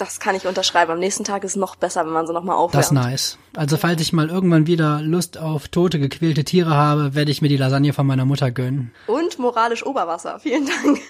Das 0.00 0.18
kann 0.18 0.34
ich 0.34 0.46
unterschreiben. 0.46 0.92
Am 0.92 0.98
nächsten 0.98 1.24
Tag 1.24 1.44
ist 1.44 1.50
es 1.50 1.56
noch 1.56 1.76
besser, 1.76 2.06
wenn 2.06 2.12
man 2.12 2.26
so 2.26 2.32
nochmal 2.32 2.56
das 2.72 2.86
ist 2.86 2.90
aufwärmt. 2.92 3.10
nice. 3.10 3.38
Also 3.54 3.76
falls 3.76 4.00
ich 4.00 4.12
mal 4.12 4.30
irgendwann 4.30 4.66
wieder 4.66 5.00
Lust 5.02 5.36
auf 5.36 5.68
tote 5.68 5.98
gequälte 5.98 6.44
Tiere 6.44 6.70
habe, 6.70 7.14
werde 7.14 7.30
ich 7.30 7.42
mir 7.42 7.48
die 7.48 7.58
Lasagne 7.58 7.92
von 7.92 8.06
meiner 8.06 8.24
Mutter 8.24 8.50
gönnen. 8.50 8.92
Und 9.06 9.38
moralisch 9.38 9.84
Oberwasser. 9.84 10.38
Vielen 10.40 10.66
Dank. 10.66 11.00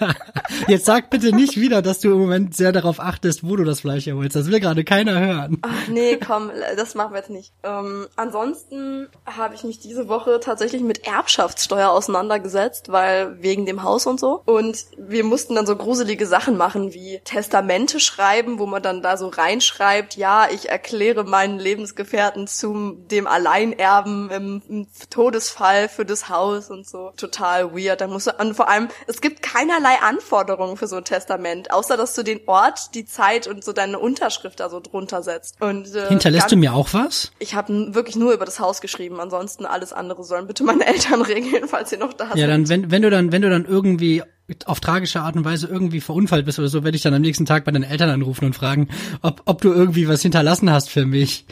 Jetzt 0.68 0.86
sag 0.86 1.10
bitte 1.10 1.32
nicht 1.32 1.60
wieder, 1.60 1.82
dass 1.82 2.00
du 2.00 2.10
im 2.10 2.18
Moment 2.18 2.56
sehr 2.56 2.72
darauf 2.72 2.98
achtest, 2.98 3.46
wo 3.46 3.54
du 3.54 3.62
das 3.62 3.80
Fleisch 3.80 4.06
herholst. 4.06 4.34
Das 4.34 4.50
will 4.50 4.58
gerade 4.58 4.82
keiner 4.82 5.20
hören. 5.20 5.58
Ach, 5.62 5.88
nee, 5.88 6.16
komm, 6.16 6.50
das 6.76 6.96
machen 6.96 7.12
wir 7.12 7.18
jetzt 7.18 7.30
nicht. 7.30 7.52
Ähm, 7.62 8.08
ansonsten 8.16 9.06
habe 9.24 9.54
ich 9.54 9.62
mich 9.62 9.78
diese 9.78 10.08
Woche 10.08 10.40
tatsächlich 10.40 10.82
mit 10.82 11.06
Erbschaftssteuer 11.06 11.90
auseinandergesetzt, 11.90 12.90
weil 12.90 13.40
wegen 13.40 13.66
dem 13.66 13.84
Haus 13.84 14.06
und 14.06 14.18
so. 14.18 14.42
Und 14.46 14.86
wir 14.98 15.22
mussten 15.22 15.54
dann 15.54 15.66
so 15.66 15.76
gruselige 15.76 16.26
Sachen 16.26 16.56
machen 16.56 16.92
wie 16.94 17.20
Testamente 17.24 17.99
schreiben, 18.00 18.58
wo 18.58 18.66
man 18.66 18.82
dann 18.82 19.02
da 19.02 19.16
so 19.16 19.28
reinschreibt, 19.28 20.16
ja, 20.16 20.48
ich 20.50 20.68
erkläre 20.68 21.24
meinen 21.24 21.58
Lebensgefährten 21.58 22.46
zum 22.46 23.06
dem 23.08 23.26
Alleinerben 23.26 24.30
im, 24.30 24.62
im 24.68 24.86
Todesfall 25.10 25.88
für 25.88 26.04
das 26.04 26.28
Haus 26.28 26.70
und 26.70 26.86
so. 26.88 27.12
Total 27.16 27.72
weird. 27.74 28.00
Da 28.00 28.06
musst 28.06 28.26
du, 28.26 28.32
und 28.38 28.54
vor 28.54 28.68
allem, 28.68 28.88
es 29.06 29.20
gibt 29.20 29.42
keinerlei 29.42 29.96
Anforderungen 30.02 30.76
für 30.76 30.86
so 30.86 30.96
ein 30.96 31.04
Testament, 31.04 31.70
außer 31.72 31.96
dass 31.96 32.14
du 32.14 32.22
den 32.22 32.40
Ort, 32.46 32.94
die 32.94 33.04
Zeit 33.04 33.46
und 33.46 33.62
so 33.64 33.72
deine 33.72 33.98
Unterschrift 33.98 34.60
da 34.60 34.68
so 34.70 34.80
drunter 34.80 35.22
setzt. 35.22 35.60
Und 35.60 35.94
äh, 35.94 36.08
Hinterlässt 36.08 36.44
ganz- 36.44 36.50
du 36.50 36.56
mir 36.56 36.74
auch 36.74 36.88
was? 36.92 37.32
Ich 37.38 37.54
habe 37.54 37.94
wirklich 37.94 38.16
nur 38.16 38.32
über 38.32 38.44
das 38.44 38.60
Haus 38.60 38.80
geschrieben. 38.80 39.20
Ansonsten 39.20 39.66
alles 39.66 39.92
andere 39.92 40.24
sollen 40.24 40.46
bitte 40.46 40.64
meine 40.64 40.86
Eltern 40.90 41.22
regeln, 41.22 41.68
falls 41.68 41.90
sie 41.90 41.96
noch 41.96 42.12
da 42.12 42.26
Ja, 42.34 42.46
sind. 42.46 42.48
dann, 42.50 42.68
wenn, 42.68 42.90
wenn 42.90 43.02
du 43.02 43.10
dann, 43.10 43.32
wenn 43.32 43.42
du 43.42 43.50
dann 43.50 43.64
irgendwie 43.66 44.22
auf 44.66 44.80
tragische 44.80 45.20
Art 45.20 45.36
und 45.36 45.44
Weise 45.44 45.66
irgendwie 45.66 46.00
verunfallt 46.00 46.46
bist 46.46 46.58
oder 46.58 46.68
so, 46.68 46.84
werde 46.84 46.96
ich 46.96 47.02
dann 47.02 47.14
am 47.14 47.22
nächsten 47.22 47.46
Tag 47.46 47.64
bei 47.64 47.72
deinen 47.72 47.84
Eltern 47.84 48.10
anrufen 48.10 48.44
und 48.44 48.54
fragen, 48.54 48.88
ob, 49.22 49.42
ob 49.44 49.60
du 49.60 49.72
irgendwie 49.72 50.08
was 50.08 50.22
hinterlassen 50.22 50.70
hast 50.70 50.90
für 50.90 51.06
mich. 51.06 51.44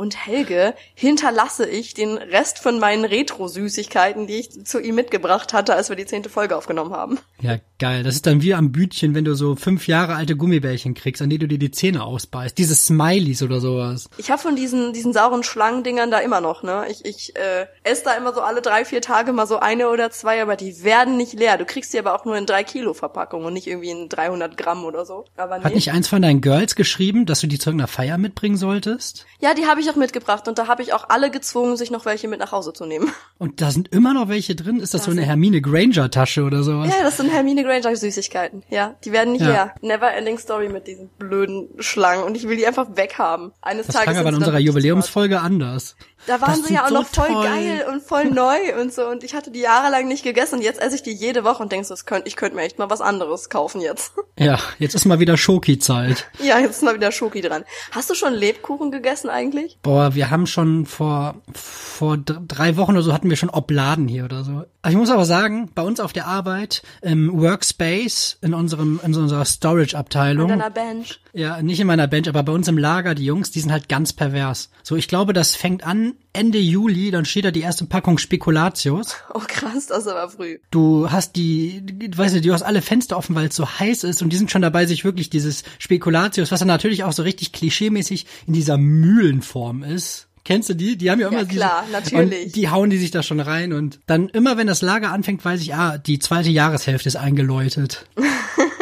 Und 0.00 0.16
Helge 0.26 0.72
hinterlasse 0.94 1.68
ich 1.68 1.92
den 1.92 2.16
Rest 2.16 2.58
von 2.58 2.78
meinen 2.78 3.04
Retro-Süßigkeiten, 3.04 4.26
die 4.26 4.36
ich 4.36 4.64
zu 4.64 4.80
ihm 4.80 4.94
mitgebracht 4.94 5.52
hatte, 5.52 5.74
als 5.74 5.90
wir 5.90 5.96
die 5.96 6.06
zehnte 6.06 6.30
Folge 6.30 6.56
aufgenommen 6.56 6.94
haben. 6.94 7.18
Ja, 7.42 7.58
geil. 7.78 8.02
Das 8.02 8.14
ist 8.14 8.24
dann 8.24 8.40
wie 8.40 8.54
am 8.54 8.72
Bütchen, 8.72 9.14
wenn 9.14 9.26
du 9.26 9.34
so 9.34 9.56
fünf 9.56 9.86
Jahre 9.88 10.14
alte 10.14 10.36
Gummibärchen 10.36 10.94
kriegst, 10.94 11.20
an 11.20 11.28
die 11.28 11.36
du 11.36 11.46
dir 11.46 11.58
die 11.58 11.70
Zähne 11.70 12.02
ausbeißt. 12.02 12.56
Diese 12.56 12.74
Smileys 12.74 13.42
oder 13.42 13.60
sowas. 13.60 14.08
Ich 14.16 14.30
habe 14.30 14.40
von 14.40 14.56
diesen, 14.56 14.94
diesen 14.94 15.12
sauren 15.12 15.42
Schlangendingern 15.42 16.10
da 16.10 16.20
immer 16.20 16.40
noch, 16.40 16.62
ne? 16.62 16.86
Ich, 16.90 17.04
ich 17.04 17.36
äh, 17.36 17.66
esse 17.84 18.04
da 18.04 18.14
immer 18.14 18.32
so 18.32 18.40
alle 18.40 18.62
drei, 18.62 18.86
vier 18.86 19.02
Tage 19.02 19.34
mal 19.34 19.46
so 19.46 19.58
eine 19.58 19.90
oder 19.90 20.10
zwei, 20.10 20.40
aber 20.40 20.56
die 20.56 20.82
werden 20.82 21.18
nicht 21.18 21.34
leer. 21.34 21.58
Du 21.58 21.66
kriegst 21.66 21.92
die 21.92 21.98
aber 21.98 22.14
auch 22.14 22.24
nur 22.24 22.38
in 22.38 22.46
drei 22.46 22.64
Kilo 22.64 22.94
Verpackung 22.94 23.44
und 23.44 23.52
nicht 23.52 23.66
irgendwie 23.66 23.90
in 23.90 24.08
300 24.08 24.56
Gramm 24.56 24.86
oder 24.86 25.04
so. 25.04 25.26
Aber 25.36 25.58
nee. 25.58 25.64
Hat 25.64 25.74
nicht 25.74 25.92
eins 25.92 26.08
von 26.08 26.22
deinen 26.22 26.40
Girls 26.40 26.74
geschrieben, 26.74 27.26
dass 27.26 27.40
du 27.40 27.48
die 27.48 27.58
zu 27.58 27.68
irgendeiner 27.68 27.88
Feier 27.88 28.16
mitbringen 28.16 28.56
solltest? 28.56 29.26
Ja, 29.40 29.52
die 29.52 29.66
habe 29.66 29.80
ich 29.80 29.89
auch 29.90 29.96
mitgebracht 29.96 30.48
und 30.48 30.58
da 30.58 30.68
habe 30.68 30.82
ich 30.82 30.92
auch 30.92 31.08
alle 31.08 31.30
gezwungen, 31.30 31.76
sich 31.76 31.90
noch 31.90 32.04
welche 32.04 32.28
mit 32.28 32.40
nach 32.40 32.52
Hause 32.52 32.72
zu 32.72 32.86
nehmen. 32.86 33.10
Und 33.38 33.62
da 33.62 33.70
sind 33.70 33.88
immer 33.88 34.12
noch 34.12 34.28
welche 34.28 34.54
drin? 34.54 34.80
Ist 34.80 34.92
das 34.92 35.04
so 35.04 35.10
eine 35.10 35.22
Hermine 35.22 35.62
Granger 35.62 36.10
Tasche 36.10 36.42
oder 36.44 36.62
sowas? 36.62 36.88
Ja, 36.88 37.02
das 37.02 37.16
sind 37.16 37.30
Hermine 37.30 37.64
Granger 37.64 37.96
Süßigkeiten. 37.96 38.62
Ja, 38.68 38.96
die 39.04 39.12
werden 39.12 39.32
nicht 39.32 39.44
Ja. 39.44 39.74
Never 39.80 40.12
ending 40.12 40.38
story 40.38 40.68
mit 40.68 40.86
diesen 40.86 41.08
blöden 41.18 41.68
Schlangen 41.78 42.22
und 42.24 42.36
ich 42.36 42.46
will 42.46 42.56
die 42.56 42.66
einfach 42.66 42.88
weghaben. 42.96 43.52
Eines 43.62 43.86
Das 43.86 43.96
Tages 43.96 44.10
klang 44.12 44.18
aber 44.18 44.28
in 44.30 44.34
unserer 44.36 44.58
Jubiläumsfolge 44.58 45.40
anders. 45.40 45.96
Da 46.26 46.40
waren 46.40 46.58
Das 46.58 46.66
sie 46.66 46.74
ja 46.74 46.82
auch 46.82 46.88
sind 46.88 46.94
noch 46.94 47.06
so 47.08 47.20
voll 47.22 47.28
toll. 47.32 47.44
geil 47.44 47.86
und 47.90 48.02
voll 48.02 48.24
neu 48.26 48.80
und 48.80 48.92
so. 48.92 49.06
Und 49.06 49.24
ich 49.24 49.34
hatte 49.34 49.50
die 49.50 49.60
jahrelang 49.60 50.06
nicht 50.06 50.22
gegessen 50.22 50.56
und 50.56 50.62
jetzt 50.62 50.80
esse 50.80 50.96
ich 50.96 51.02
die 51.02 51.12
jede 51.12 51.44
Woche 51.44 51.62
und 51.62 51.72
denkst, 51.72 51.88
das 51.88 52.04
könnt, 52.06 52.26
ich 52.26 52.36
könnte 52.36 52.56
mir 52.56 52.62
echt 52.62 52.78
mal 52.78 52.90
was 52.90 53.00
anderes 53.00 53.48
kaufen 53.48 53.80
jetzt. 53.80 54.12
Ja, 54.38 54.58
jetzt 54.78 54.94
ist 54.94 55.04
mal 55.04 55.20
wieder 55.20 55.36
Schoki-Zeit. 55.36 56.26
ja, 56.42 56.58
jetzt 56.58 56.76
ist 56.76 56.82
mal 56.82 56.94
wieder 56.94 57.12
Schoki 57.12 57.42
dran. 57.42 57.62
Hast 57.90 58.08
du 58.08 58.14
schon 58.14 58.32
Lebkuchen 58.32 58.90
gegessen 58.90 59.28
eigentlich? 59.28 59.78
Boah, 59.82 60.14
wir 60.14 60.30
haben 60.30 60.46
schon 60.46 60.86
vor, 60.86 61.34
vor 61.52 62.16
drei 62.16 62.78
Wochen 62.78 62.92
oder 62.92 63.02
so 63.02 63.12
hatten 63.12 63.28
wir 63.28 63.36
schon 63.36 63.50
Obladen 63.50 64.08
hier 64.08 64.24
oder 64.24 64.42
so. 64.42 64.64
Ich 64.88 64.94
muss 64.94 65.10
aber 65.10 65.26
sagen, 65.26 65.70
bei 65.74 65.82
uns 65.82 66.00
auf 66.00 66.14
der 66.14 66.26
Arbeit, 66.26 66.82
im 67.02 67.38
Workspace, 67.38 68.38
in 68.40 68.54
unserem, 68.54 68.98
in 69.04 69.14
unserer 69.14 69.44
Storage-Abteilung, 69.44 70.48
deiner 70.48 70.70
Bench? 70.70 71.20
ja, 71.34 71.60
nicht 71.60 71.80
in 71.80 71.86
meiner 71.86 72.06
Bench, 72.06 72.26
aber 72.26 72.42
bei 72.42 72.52
uns 72.52 72.66
im 72.68 72.78
Lager, 72.78 73.14
die 73.14 73.26
Jungs, 73.26 73.50
die 73.50 73.60
sind 73.60 73.72
halt 73.72 73.90
ganz 73.90 74.14
pervers. 74.14 74.70
So, 74.82 74.96
ich 74.96 75.06
glaube, 75.08 75.34
das 75.34 75.54
fängt 75.54 75.84
an 75.86 76.09
dann 76.10 76.18
Ende 76.32 76.58
Juli, 76.58 77.10
dann 77.10 77.24
steht 77.24 77.44
da 77.44 77.50
die 77.50 77.60
erste 77.60 77.84
Packung 77.86 78.18
Spekulatius. 78.18 79.16
Oh 79.34 79.42
krass, 79.46 79.86
das 79.86 80.06
ist 80.06 80.08
aber 80.08 80.30
früh. 80.30 80.58
Du 80.70 81.10
hast 81.10 81.36
die, 81.36 81.82
weißt 82.14 82.36
du, 82.36 82.40
du 82.40 82.52
hast 82.52 82.62
alle 82.62 82.82
Fenster 82.82 83.16
offen, 83.16 83.34
weil 83.34 83.48
es 83.48 83.56
so 83.56 83.68
heiß 83.68 84.04
ist 84.04 84.22
und 84.22 84.32
die 84.32 84.36
sind 84.36 84.50
schon 84.50 84.62
dabei, 84.62 84.86
sich 84.86 85.04
wirklich 85.04 85.30
dieses 85.30 85.64
Spekulatius, 85.78 86.52
was 86.52 86.60
dann 86.60 86.68
natürlich 86.68 87.04
auch 87.04 87.12
so 87.12 87.22
richtig 87.22 87.52
klischeemäßig 87.52 88.26
in 88.46 88.52
dieser 88.52 88.78
Mühlenform 88.78 89.82
ist. 89.82 90.28
Kennst 90.44 90.70
du 90.70 90.74
die? 90.74 90.96
Die 90.96 91.10
haben 91.10 91.20
ja 91.20 91.28
immer 91.28 91.40
Ja, 91.40 91.44
klar, 91.44 91.84
diese, 91.86 91.92
natürlich. 91.92 92.46
Und 92.46 92.56
die 92.56 92.68
hauen 92.70 92.90
die 92.90 92.98
sich 92.98 93.10
da 93.10 93.22
schon 93.22 93.40
rein 93.40 93.72
und 93.72 94.00
dann 94.06 94.28
immer, 94.28 94.56
wenn 94.56 94.66
das 94.66 94.82
Lager 94.82 95.12
anfängt, 95.12 95.44
weiß 95.44 95.60
ich, 95.60 95.74
ah, 95.74 95.98
die 95.98 96.18
zweite 96.18 96.48
Jahreshälfte 96.48 97.08
ist 97.08 97.16
eingeläutet. 97.16 98.06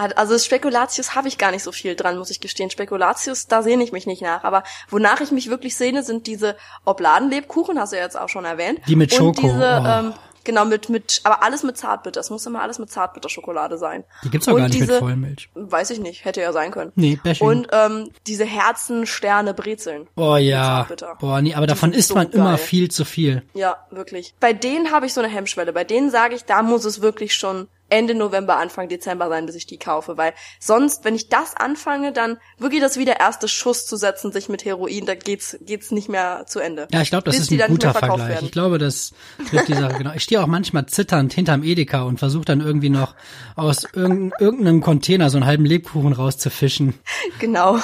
Also 0.00 0.38
Spekulatius 0.38 1.14
habe 1.14 1.28
ich 1.28 1.36
gar 1.36 1.50
nicht 1.50 1.62
so 1.62 1.72
viel 1.72 1.94
dran, 1.94 2.16
muss 2.16 2.30
ich 2.30 2.40
gestehen. 2.40 2.70
Spekulatius, 2.70 3.46
da 3.48 3.62
sehne 3.62 3.84
ich 3.84 3.92
mich 3.92 4.06
nicht 4.06 4.22
nach. 4.22 4.44
Aber 4.44 4.62
wonach 4.88 5.20
ich 5.20 5.30
mich 5.30 5.50
wirklich 5.50 5.76
sehne, 5.76 6.02
sind 6.02 6.26
diese 6.26 6.56
Obladenlebkuchen, 6.86 7.78
hast 7.78 7.92
du 7.92 7.96
ja 7.96 8.04
jetzt 8.04 8.18
auch 8.18 8.28
schon 8.28 8.44
erwähnt. 8.46 8.80
Die 8.88 8.96
mit 8.96 9.12
Und 9.12 9.18
Schoko, 9.18 9.42
diese, 9.42 9.82
oh. 9.82 9.86
ähm, 9.86 10.14
genau, 10.44 10.64
mit, 10.64 10.88
mit, 10.88 11.20
aber 11.24 11.42
alles 11.42 11.62
mit 11.62 11.76
Zartbitter. 11.76 12.18
Es 12.20 12.30
muss 12.30 12.46
immer 12.46 12.62
alles 12.62 12.78
mit 12.78 12.90
Zartbitterschokolade 12.90 13.76
sein. 13.76 14.04
Die 14.24 14.30
gibt's 14.30 14.48
auch 14.48 14.52
Und 14.52 14.60
gar 14.60 14.68
nicht 14.68 14.80
diese, 14.80 14.92
mit 14.92 15.00
Vollmilch. 15.00 15.50
Weiß 15.54 15.90
ich 15.90 16.00
nicht, 16.00 16.24
hätte 16.24 16.40
ja 16.40 16.52
sein 16.52 16.70
können. 16.70 16.92
Nee, 16.94 17.20
Bashing. 17.22 17.46
Und 17.46 17.68
ähm, 17.72 18.10
diese 18.26 18.46
Herzen, 18.46 19.06
Sterne, 19.06 19.52
Brezeln. 19.52 20.08
Oh 20.16 20.36
ja. 20.36 20.88
Boah, 21.18 21.42
nee, 21.42 21.54
aber 21.54 21.66
davon 21.66 21.90
sind 21.90 21.98
isst 21.98 22.08
so 22.08 22.14
man 22.14 22.30
immer 22.30 22.56
geil. 22.56 22.58
viel 22.58 22.90
zu 22.90 23.04
viel. 23.04 23.42
Ja, 23.52 23.84
wirklich. 23.90 24.34
Bei 24.40 24.54
denen 24.54 24.92
habe 24.92 25.04
ich 25.04 25.12
so 25.12 25.20
eine 25.20 25.28
Hemmschwelle. 25.28 25.74
Bei 25.74 25.84
denen 25.84 26.10
sage 26.10 26.34
ich, 26.34 26.44
da 26.44 26.62
muss 26.62 26.84
es 26.86 27.02
wirklich 27.02 27.34
schon 27.34 27.68
Ende 27.90 28.14
November, 28.14 28.56
Anfang 28.56 28.88
Dezember 28.88 29.28
sein, 29.28 29.46
bis 29.46 29.54
ich 29.54 29.66
die 29.66 29.78
kaufe. 29.78 30.16
Weil 30.16 30.32
sonst, 30.58 31.04
wenn 31.04 31.14
ich 31.14 31.28
das 31.28 31.56
anfange, 31.56 32.12
dann 32.12 32.38
wirklich 32.58 32.80
das 32.80 32.96
wie 32.96 33.04
der 33.04 33.20
erste 33.20 33.48
Schuss 33.48 33.86
zu 33.86 33.96
setzen, 33.96 34.32
sich 34.32 34.48
mit 34.48 34.64
Heroin, 34.64 35.06
da 35.06 35.14
geht's, 35.14 35.58
geht's 35.60 35.90
nicht 35.90 36.08
mehr 36.08 36.44
zu 36.46 36.60
Ende. 36.60 36.88
Ja, 36.92 37.02
ich 37.02 37.10
glaube, 37.10 37.24
das 37.24 37.34
Bis 37.34 37.42
ist 37.42 37.50
die 37.50 37.62
ein 37.62 37.70
guter 37.70 37.92
Vergleich. 37.92 38.28
werden. 38.28 38.46
Ich 38.46 38.52
glaube, 38.52 38.78
das 38.78 39.12
trifft 39.50 39.68
die 39.68 39.74
Sache 39.74 39.98
genau. 39.98 40.12
Ich 40.14 40.22
stehe 40.22 40.42
auch 40.42 40.46
manchmal 40.46 40.86
zitternd 40.86 41.32
hinterm 41.32 41.62
Edeka 41.62 42.02
und 42.02 42.18
versuche 42.18 42.44
dann 42.44 42.60
irgendwie 42.60 42.90
noch 42.90 43.14
aus 43.56 43.84
irgendein, 43.92 44.32
irgendeinem 44.38 44.80
Container 44.80 45.30
so 45.30 45.36
einen 45.38 45.46
halben 45.46 45.64
Lebkuchen 45.64 46.12
rauszufischen. 46.12 46.94
Genau. 47.38 47.78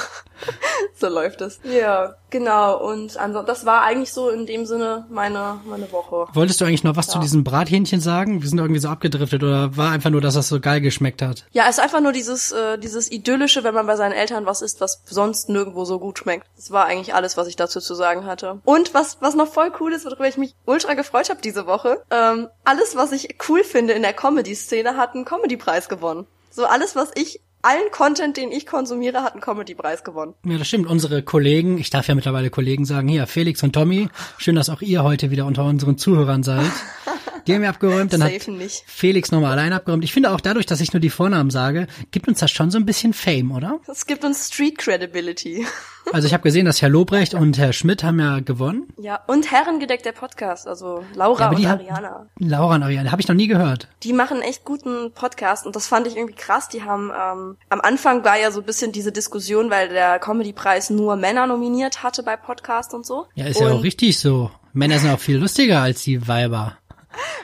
so 1.00 1.08
läuft 1.08 1.40
es. 1.40 1.60
Ja, 1.64 2.14
genau. 2.30 2.78
Und 2.82 3.16
also 3.16 3.42
das 3.42 3.66
war 3.66 3.82
eigentlich 3.82 4.12
so 4.12 4.28
in 4.30 4.46
dem 4.46 4.66
Sinne 4.66 5.06
meine, 5.10 5.60
meine 5.66 5.90
Woche. 5.92 6.26
Wolltest 6.32 6.60
du 6.60 6.64
eigentlich 6.64 6.84
noch 6.84 6.96
was 6.96 7.08
zu 7.08 7.16
Ja. 7.18 7.20
diesem 7.22 7.44
Brathähnchen 7.44 8.00
sagen? 8.00 8.42
Wir 8.42 8.48
sind 8.48 8.58
irgendwie 8.58 8.80
so 8.80 8.88
abgedriftet 8.88 9.42
oder 9.42 9.76
war 9.76 9.90
einfach 9.92 10.10
nur, 10.10 10.20
dass 10.20 10.34
das 10.34 10.48
so 10.48 10.60
geil 10.60 10.80
geschmeckt 10.80 11.22
hat? 11.22 11.44
Ja, 11.52 11.64
es 11.68 11.78
ist 11.78 11.82
einfach 11.84 12.00
nur 12.00 12.12
dieses, 12.12 12.52
äh, 12.52 12.78
dieses 12.78 13.10
Idyllische, 13.10 13.64
wenn 13.64 13.74
man 13.74 13.86
bei 13.86 13.96
seinen 13.96 14.12
Eltern 14.12 14.46
was 14.46 14.62
isst, 14.62 14.80
was 14.80 15.02
sonst 15.04 15.48
nirgendwo 15.48 15.84
so 15.84 15.98
gut 15.98 16.18
schmeckt. 16.18 16.46
Das 16.56 16.70
war 16.70 16.86
eigentlich 16.86 17.14
alles, 17.14 17.36
was 17.36 17.46
ich 17.48 17.56
dazu 17.56 17.80
zu 17.80 17.94
sagen 17.94 18.24
hatte. 18.26 18.60
Und 18.64 18.94
was, 18.94 19.18
was 19.20 19.34
noch 19.34 19.48
voll 19.48 19.70
cool 19.80 19.92
ist, 19.92 20.04
worüber 20.06 20.26
ich 20.28 20.36
mich 20.36 20.54
ultra 20.64 20.94
gefreut 20.94 21.30
habe 21.30 21.40
diese 21.42 21.66
Woche, 21.66 22.02
ähm, 22.10 22.48
alles, 22.64 22.96
was 22.96 23.12
ich 23.12 23.36
cool 23.48 23.62
finde 23.64 23.92
in 23.92 24.02
der 24.02 24.12
Comedy-Szene, 24.12 24.96
hat 24.96 25.14
einen 25.14 25.24
Comedy-Preis 25.24 25.88
gewonnen. 25.88 26.26
So 26.50 26.64
alles, 26.64 26.96
was 26.96 27.10
ich, 27.14 27.40
allen 27.62 27.90
Content, 27.90 28.36
den 28.36 28.52
ich 28.52 28.66
konsumiere, 28.66 29.22
hat 29.22 29.32
einen 29.32 29.40
Comedy-Preis 29.40 30.04
gewonnen. 30.04 30.34
Ja, 30.44 30.58
das 30.58 30.68
stimmt. 30.68 30.86
Unsere 30.86 31.22
Kollegen, 31.22 31.78
ich 31.78 31.90
darf 31.90 32.08
ja 32.08 32.14
mittlerweile 32.14 32.50
Kollegen 32.50 32.84
sagen, 32.84 33.08
hier, 33.08 33.26
Felix 33.26 33.62
und 33.62 33.72
Tommy, 33.72 34.08
schön, 34.38 34.54
dass 34.54 34.70
auch 34.70 34.82
ihr 34.82 35.02
heute 35.02 35.30
wieder 35.30 35.46
unter 35.46 35.64
unseren 35.64 35.98
Zuhörern 35.98 36.42
seid. 36.42 36.70
Die 37.46 37.54
haben 37.54 37.62
ja 37.62 37.70
abgeräumt, 37.70 38.12
dann 38.12 38.22
hat 38.22 38.32
Safe 38.32 38.50
nicht. 38.50 38.82
Felix 38.86 39.30
nochmal 39.30 39.52
allein 39.52 39.72
abgeräumt. 39.72 40.04
Ich 40.04 40.12
finde 40.12 40.32
auch 40.32 40.40
dadurch, 40.40 40.66
dass 40.66 40.80
ich 40.80 40.92
nur 40.92 41.00
die 41.00 41.10
Vornamen 41.10 41.50
sage, 41.50 41.86
gibt 42.10 42.28
uns 42.28 42.40
das 42.40 42.50
schon 42.50 42.70
so 42.70 42.78
ein 42.78 42.86
bisschen 42.86 43.12
Fame, 43.12 43.52
oder? 43.52 43.80
Es 43.86 44.06
gibt 44.06 44.24
uns 44.24 44.48
Street 44.48 44.78
Credibility. 44.78 45.66
Also 46.12 46.28
ich 46.28 46.32
habe 46.34 46.44
gesehen, 46.44 46.66
dass 46.66 46.80
Herr 46.80 46.88
Lobrecht 46.88 47.34
und 47.34 47.58
Herr 47.58 47.72
Schmidt 47.72 48.04
haben 48.04 48.20
ja 48.20 48.38
gewonnen. 48.38 48.86
Ja, 48.96 49.18
und 49.26 49.50
Herrengedeck 49.50 50.04
der 50.04 50.12
Podcast, 50.12 50.68
also 50.68 51.04
Laura 51.14 51.50
Ja, 51.50 51.50
und 51.50 51.66
Ariana. 51.66 52.26
Laura 52.38 52.76
und 52.76 52.84
Ariane, 52.84 53.10
habe 53.10 53.20
ich 53.20 53.26
noch 53.26 53.34
nie 53.34 53.48
gehört. 53.48 53.88
Die 54.04 54.12
machen 54.12 54.40
echt 54.40 54.64
guten 54.64 55.10
Podcast 55.12 55.66
und 55.66 55.74
das 55.74 55.88
fand 55.88 56.06
ich 56.06 56.16
irgendwie 56.16 56.36
krass. 56.36 56.68
Die 56.68 56.84
haben 56.84 57.10
ähm, 57.10 57.56
am 57.70 57.80
Anfang 57.80 58.22
war 58.22 58.38
ja 58.38 58.52
so 58.52 58.60
ein 58.60 58.66
bisschen 58.66 58.92
diese 58.92 59.10
Diskussion, 59.10 59.68
weil 59.68 59.88
der 59.88 60.20
Comedy-Preis 60.20 60.90
nur 60.90 61.16
Männer 61.16 61.48
nominiert 61.48 62.04
hatte 62.04 62.22
bei 62.22 62.36
Podcast 62.36 62.94
und 62.94 63.04
so. 63.04 63.26
Ja, 63.34 63.46
ist 63.46 63.58
ja 63.58 63.66
und 63.66 63.72
auch 63.72 63.82
richtig 63.82 64.20
so. 64.20 64.52
Männer 64.72 65.00
sind 65.00 65.10
auch 65.10 65.18
viel 65.18 65.38
lustiger 65.38 65.82
als 65.82 66.04
die 66.04 66.28
Weiber. 66.28 66.78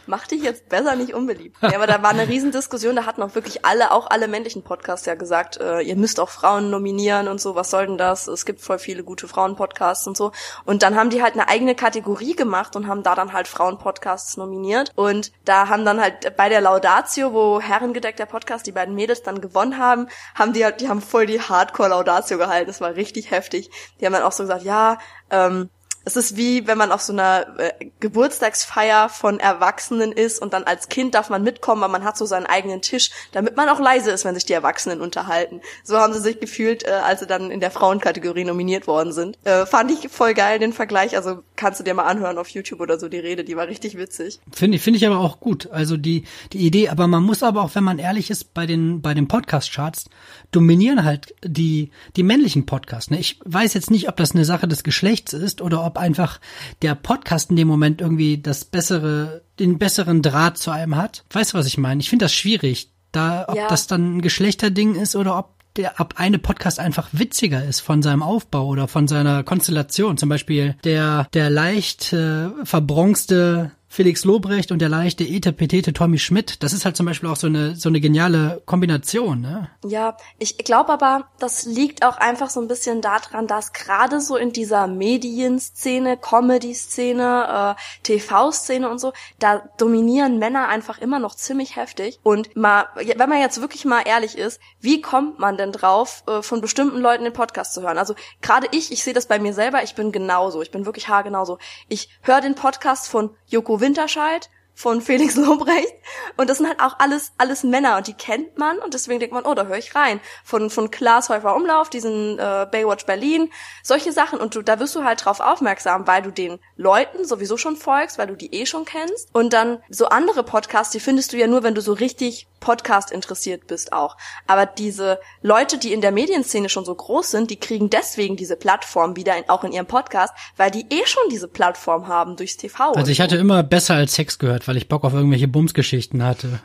Mach 0.06 0.26
dich 0.26 0.42
jetzt 0.42 0.68
besser 0.68 0.96
nicht 0.96 1.14
unbeliebt. 1.14 1.56
Ja, 1.62 1.74
aber 1.74 1.87
da 1.87 2.02
war 2.02 2.11
eine 2.11 2.28
Riesendiskussion, 2.28 2.96
da 2.96 3.06
hatten 3.06 3.22
auch 3.22 3.35
wirklich 3.35 3.64
alle, 3.64 3.92
auch 3.92 4.11
alle 4.11 4.28
männlichen 4.28 4.62
Podcasts 4.62 5.06
ja 5.06 5.14
gesagt, 5.14 5.58
äh, 5.58 5.80
ihr 5.80 5.96
müsst 5.96 6.20
auch 6.20 6.28
Frauen 6.28 6.70
nominieren 6.70 7.28
und 7.28 7.40
so, 7.40 7.54
was 7.54 7.70
soll 7.70 7.87
denn 7.87 7.98
das? 7.98 8.26
Es 8.28 8.44
gibt 8.44 8.61
voll 8.61 8.78
viele 8.78 9.04
gute 9.04 9.28
Frauen-Podcasts 9.28 10.06
und 10.06 10.16
so. 10.16 10.32
Und 10.64 10.82
dann 10.82 10.96
haben 10.96 11.11
die 11.11 11.22
halt 11.22 11.35
eine 11.35 11.48
eigene 11.48 11.74
Kategorie 11.74 12.35
gemacht 12.35 12.76
und 12.76 12.87
haben 12.87 13.02
da 13.02 13.14
dann 13.14 13.32
halt 13.32 13.48
Frauen-Podcasts 13.48 14.37
nominiert. 14.37 14.92
Und 14.94 15.32
da 15.44 15.68
haben 15.68 15.85
dann 15.85 16.00
halt 16.00 16.37
bei 16.37 16.48
der 16.48 16.61
Laudatio, 16.61 17.32
wo 17.32 17.61
Herrengedeck 17.61 18.16
der 18.16 18.26
Podcast, 18.26 18.66
die 18.66 18.72
beiden 18.72 18.94
Mädels 18.94 19.22
dann 19.22 19.40
gewonnen 19.40 19.78
haben, 19.78 20.08
haben 20.35 20.52
die 20.52 20.64
halt, 20.64 20.80
die 20.80 20.88
haben 20.88 21.00
voll 21.00 21.26
die 21.26 21.40
Hardcore-Laudatio 21.40 22.38
gehalten. 22.38 22.66
Das 22.66 22.80
war 22.80 22.94
richtig 22.96 23.30
heftig. 23.30 23.70
Die 24.00 24.06
haben 24.06 24.12
dann 24.12 24.22
auch 24.22 24.32
so 24.32 24.44
gesagt, 24.44 24.64
ja, 24.64 24.98
ähm, 25.30 25.70
es 26.04 26.16
ist 26.16 26.36
wie, 26.36 26.66
wenn 26.66 26.78
man 26.78 26.92
auf 26.92 27.00
so 27.00 27.12
einer 27.12 27.46
äh, 27.58 27.72
Geburtstagsfeier 28.00 29.08
von 29.08 29.40
Erwachsenen 29.40 30.12
ist 30.12 30.40
und 30.40 30.52
dann 30.52 30.64
als 30.64 30.88
Kind 30.88 31.14
darf 31.14 31.30
man 31.30 31.42
mitkommen, 31.42 31.82
aber 31.82 31.92
man 31.92 32.04
hat 32.04 32.16
so 32.16 32.26
seinen 32.26 32.46
eigenen 32.46 32.82
Tisch, 32.82 33.10
damit 33.32 33.56
man 33.56 33.68
auch 33.68 33.80
leise 33.80 34.10
ist, 34.10 34.24
wenn 34.24 34.34
sich 34.34 34.46
die 34.46 34.52
Erwachsenen 34.52 35.00
unterhalten. 35.00 35.60
So 35.84 35.98
haben 35.98 36.12
sie 36.12 36.20
sich 36.20 36.40
gefühlt, 36.40 36.84
äh, 36.84 36.90
als 36.90 37.20
sie 37.20 37.26
dann 37.26 37.50
in 37.50 37.60
der 37.60 37.70
Frauenkategorie 37.70 38.44
nominiert 38.44 38.86
worden 38.86 39.12
sind. 39.12 39.38
Äh, 39.44 39.66
fand 39.66 39.90
ich 39.90 40.10
voll 40.10 40.34
geil, 40.34 40.58
den 40.58 40.72
Vergleich. 40.72 41.16
Also 41.16 41.42
kannst 41.56 41.80
du 41.80 41.84
dir 41.84 41.94
mal 41.94 42.04
anhören 42.04 42.38
auf 42.38 42.48
YouTube 42.48 42.80
oder 42.80 42.98
so, 42.98 43.08
die 43.08 43.18
Rede, 43.18 43.44
die 43.44 43.56
war 43.56 43.68
richtig 43.68 43.96
witzig. 43.96 44.40
Finde 44.52 44.76
ich, 44.76 44.82
finde 44.82 44.98
ich 44.98 45.06
aber 45.06 45.18
auch 45.18 45.40
gut. 45.40 45.70
Also 45.70 45.96
die, 45.96 46.24
die 46.52 46.66
Idee, 46.66 46.88
aber 46.88 47.06
man 47.06 47.22
muss 47.22 47.42
aber 47.42 47.62
auch, 47.62 47.74
wenn 47.74 47.84
man 47.84 47.98
ehrlich 47.98 48.30
ist, 48.30 48.54
bei 48.54 48.66
den, 48.66 49.02
bei 49.02 49.14
den 49.14 49.28
Podcast-Charts 49.28 50.06
dominieren 50.50 51.04
halt 51.04 51.34
die, 51.44 51.90
die 52.16 52.22
männlichen 52.22 52.66
Podcasts. 52.66 53.10
Ne? 53.10 53.18
Ich 53.18 53.38
weiß 53.44 53.74
jetzt 53.74 53.90
nicht, 53.90 54.08
ob 54.08 54.16
das 54.16 54.32
eine 54.32 54.44
Sache 54.44 54.68
des 54.68 54.82
Geschlechts 54.82 55.32
ist 55.32 55.60
oder 55.60 55.84
ob 55.84 55.91
einfach 55.98 56.40
der 56.83 56.94
Podcast 56.94 57.50
in 57.50 57.57
dem 57.57 57.68
Moment 57.68 58.00
irgendwie 58.00 58.38
das 58.38 58.64
bessere, 58.64 59.42
den 59.59 59.78
besseren 59.78 60.22
Draht 60.22 60.59
zu 60.59 60.70
einem 60.70 60.96
hat. 60.96 61.24
Weißt 61.31 61.52
du, 61.55 61.59
was 61.59 61.66
ich 61.66 61.78
meine? 61.78 62.00
Ich 62.00 62.11
finde 62.11 62.24
das 62.24 62.33
schwierig. 62.35 62.90
Da, 63.12 63.44
ob 63.48 63.57
Ja. 63.57 63.68
das 63.68 63.87
dann 63.87 64.16
ein 64.16 64.22
Geschlechterding 64.22 64.94
ist 64.94 65.16
oder 65.16 65.38
ob 65.38 65.50
der 65.76 65.98
ab 65.98 66.14
eine 66.18 66.38
Podcast 66.38 66.78
einfach 66.78 67.09
witziger 67.12 67.64
ist 67.64 67.81
von 67.81 68.02
seinem 68.02 68.22
Aufbau 68.22 68.66
oder 68.66 68.88
von 68.88 69.09
seiner 69.09 69.42
Konstellation. 69.42 70.18
Zum 70.18 70.28
Beispiel 70.28 70.76
der, 70.85 71.28
der 71.33 71.48
leicht 71.48 72.12
äh, 72.12 72.48
verbronzte 72.64 73.70
Felix 73.92 74.24
Lobrecht 74.24 74.72
und 74.72 74.78
der 74.78 74.88
leichte 74.88 75.22
etepetete 75.22 75.92
Tommy 75.92 76.18
Schmidt. 76.18 76.62
Das 76.62 76.72
ist 76.72 76.87
halt 76.87 76.96
zum 76.96 77.05
Beispiel 77.05 77.28
auch 77.28 77.37
so 77.37 77.46
eine, 77.46 77.76
so 77.76 77.90
eine 77.90 78.00
geniale 78.00 78.62
Kombination, 78.64 79.42
ne? 79.42 79.68
Ja, 79.85 80.16
ich 80.38 80.57
glaube 80.57 80.94
aber, 80.94 81.28
das 81.38 81.66
liegt 81.66 82.02
auch 82.02 82.16
einfach 82.16 82.48
so 82.48 82.62
ein 82.62 82.68
bisschen 82.68 83.02
daran, 83.02 83.46
dass 83.46 83.74
gerade 83.74 84.22
so 84.22 84.37
in 84.38 84.50
dieser 84.50 84.87
Medienszene, 84.87 86.16
Comedy-Szene, 86.16 87.76
äh, 87.76 88.02
TV-Szene 88.02 88.88
und 88.88 88.98
so, 88.98 89.12
da 89.38 89.62
dominieren 89.76 90.38
Männer 90.38 90.68
einfach 90.68 90.98
immer 90.98 91.18
noch 91.18 91.35
ziemlich 91.35 91.76
heftig. 91.76 92.18
Und 92.22 92.57
mal, 92.57 92.87
wenn 92.94 93.28
man 93.28 93.40
jetzt 93.40 93.61
wirklich 93.61 93.85
mal 93.85 94.00
ehrlich 94.07 94.38
ist, 94.38 94.59
wie 94.81 95.02
kommt 95.02 95.38
man 95.38 95.59
denn 95.59 95.70
drauf, 95.70 96.22
äh, 96.26 96.40
von 96.40 96.62
bestimmten 96.62 96.98
Leuten 96.98 97.24
den 97.24 97.35
Podcast 97.35 97.74
zu 97.74 97.83
hören? 97.83 97.98
Also 97.98 98.14
gerade 98.40 98.68
ich, 98.70 98.90
ich 98.90 99.05
sehe 99.05 99.12
das 99.12 99.26
bei 99.26 99.38
mir 99.38 99.52
selber, 99.52 99.83
ich 99.83 99.94
bin 99.94 100.12
genauso, 100.12 100.62
ich 100.62 100.70
bin 100.70 100.87
wirklich 100.87 101.09
haargenauso. 101.09 101.59
Ich 101.90 102.09
höre 102.22 102.40
den 102.40 102.55
Podcast 102.55 103.07
von 103.07 103.37
Joko 103.48 103.82
Winterscheid, 103.83 104.49
von 104.74 105.00
Felix 105.00 105.37
Lobrecht 105.37 105.94
und 106.37 106.48
das 106.48 106.58
sind 106.58 106.66
halt 106.66 106.80
auch 106.80 106.98
alles 106.98 107.32
alles 107.38 107.62
Männer 107.62 107.96
und 107.96 108.06
die 108.06 108.14
kennt 108.14 108.58
man 108.58 108.78
und 108.78 108.94
deswegen 108.94 109.20
denkt 109.20 109.35
man, 109.35 109.44
oh, 109.44 109.54
da 109.54 109.64
höre 109.64 109.78
ich 109.78 109.94
rein. 109.94 110.20
Von 110.44 110.70
von 110.70 110.90
Klaas 110.90 111.28
Häufer 111.28 111.54
Umlauf, 111.54 111.90
diesen 111.90 112.38
äh, 112.38 112.66
Baywatch 112.70 113.06
Berlin, 113.06 113.50
solche 113.82 114.12
Sachen 114.12 114.40
und 114.40 114.54
du 114.54 114.62
da 114.62 114.80
wirst 114.80 114.94
du 114.94 115.04
halt 115.04 115.24
drauf 115.24 115.40
aufmerksam, 115.40 116.06
weil 116.06 116.22
du 116.22 116.30
den 116.30 116.58
Leuten 116.76 117.24
sowieso 117.24 117.56
schon 117.56 117.76
folgst, 117.76 118.18
weil 118.18 118.26
du 118.26 118.37
die 118.37 118.54
eh 118.54 118.66
schon 118.66 118.85
kennst 118.85 119.28
und 119.32 119.52
dann 119.52 119.82
so 119.88 120.06
andere 120.06 120.42
Podcasts, 120.42 120.92
die 120.92 121.00
findest 121.00 121.32
du 121.32 121.37
ja 121.37 121.46
nur, 121.46 121.62
wenn 121.62 121.74
du 121.74 121.80
so 121.80 121.92
richtig 121.92 122.46
Podcast 122.62 123.11
interessiert 123.11 123.66
bist 123.66 123.92
auch. 123.92 124.16
Aber 124.46 124.64
diese 124.64 125.18
Leute, 125.42 125.76
die 125.76 125.92
in 125.92 126.00
der 126.00 126.12
Medienszene 126.12 126.70
schon 126.70 126.87
so 126.87 126.94
groß 126.94 127.30
sind, 127.30 127.50
die 127.50 127.56
kriegen 127.56 127.90
deswegen 127.90 128.37
diese 128.37 128.56
Plattform 128.56 129.16
wieder 129.16 129.37
in, 129.37 129.48
auch 129.50 129.64
in 129.64 129.72
ihrem 129.72 129.87
Podcast, 129.87 130.32
weil 130.56 130.70
die 130.70 130.87
eh 130.88 131.04
schon 131.04 131.24
diese 131.30 131.48
Plattform 131.48 132.08
haben 132.08 132.37
durchs 132.37 132.56
TV. 132.56 132.92
Also 132.92 133.11
ich 133.11 133.20
hatte 133.20 133.37
immer 133.37 133.62
besser 133.62 133.96
als 133.96 134.14
Sex 134.14 134.38
gehört, 134.38 134.62
weil 134.68 134.77
ich 134.77 134.88
Bock 134.88 135.05
auf 135.05 135.14
irgendwelche 135.14 135.48
Bumsgeschichten 135.48 136.25
hatte. 136.25 136.61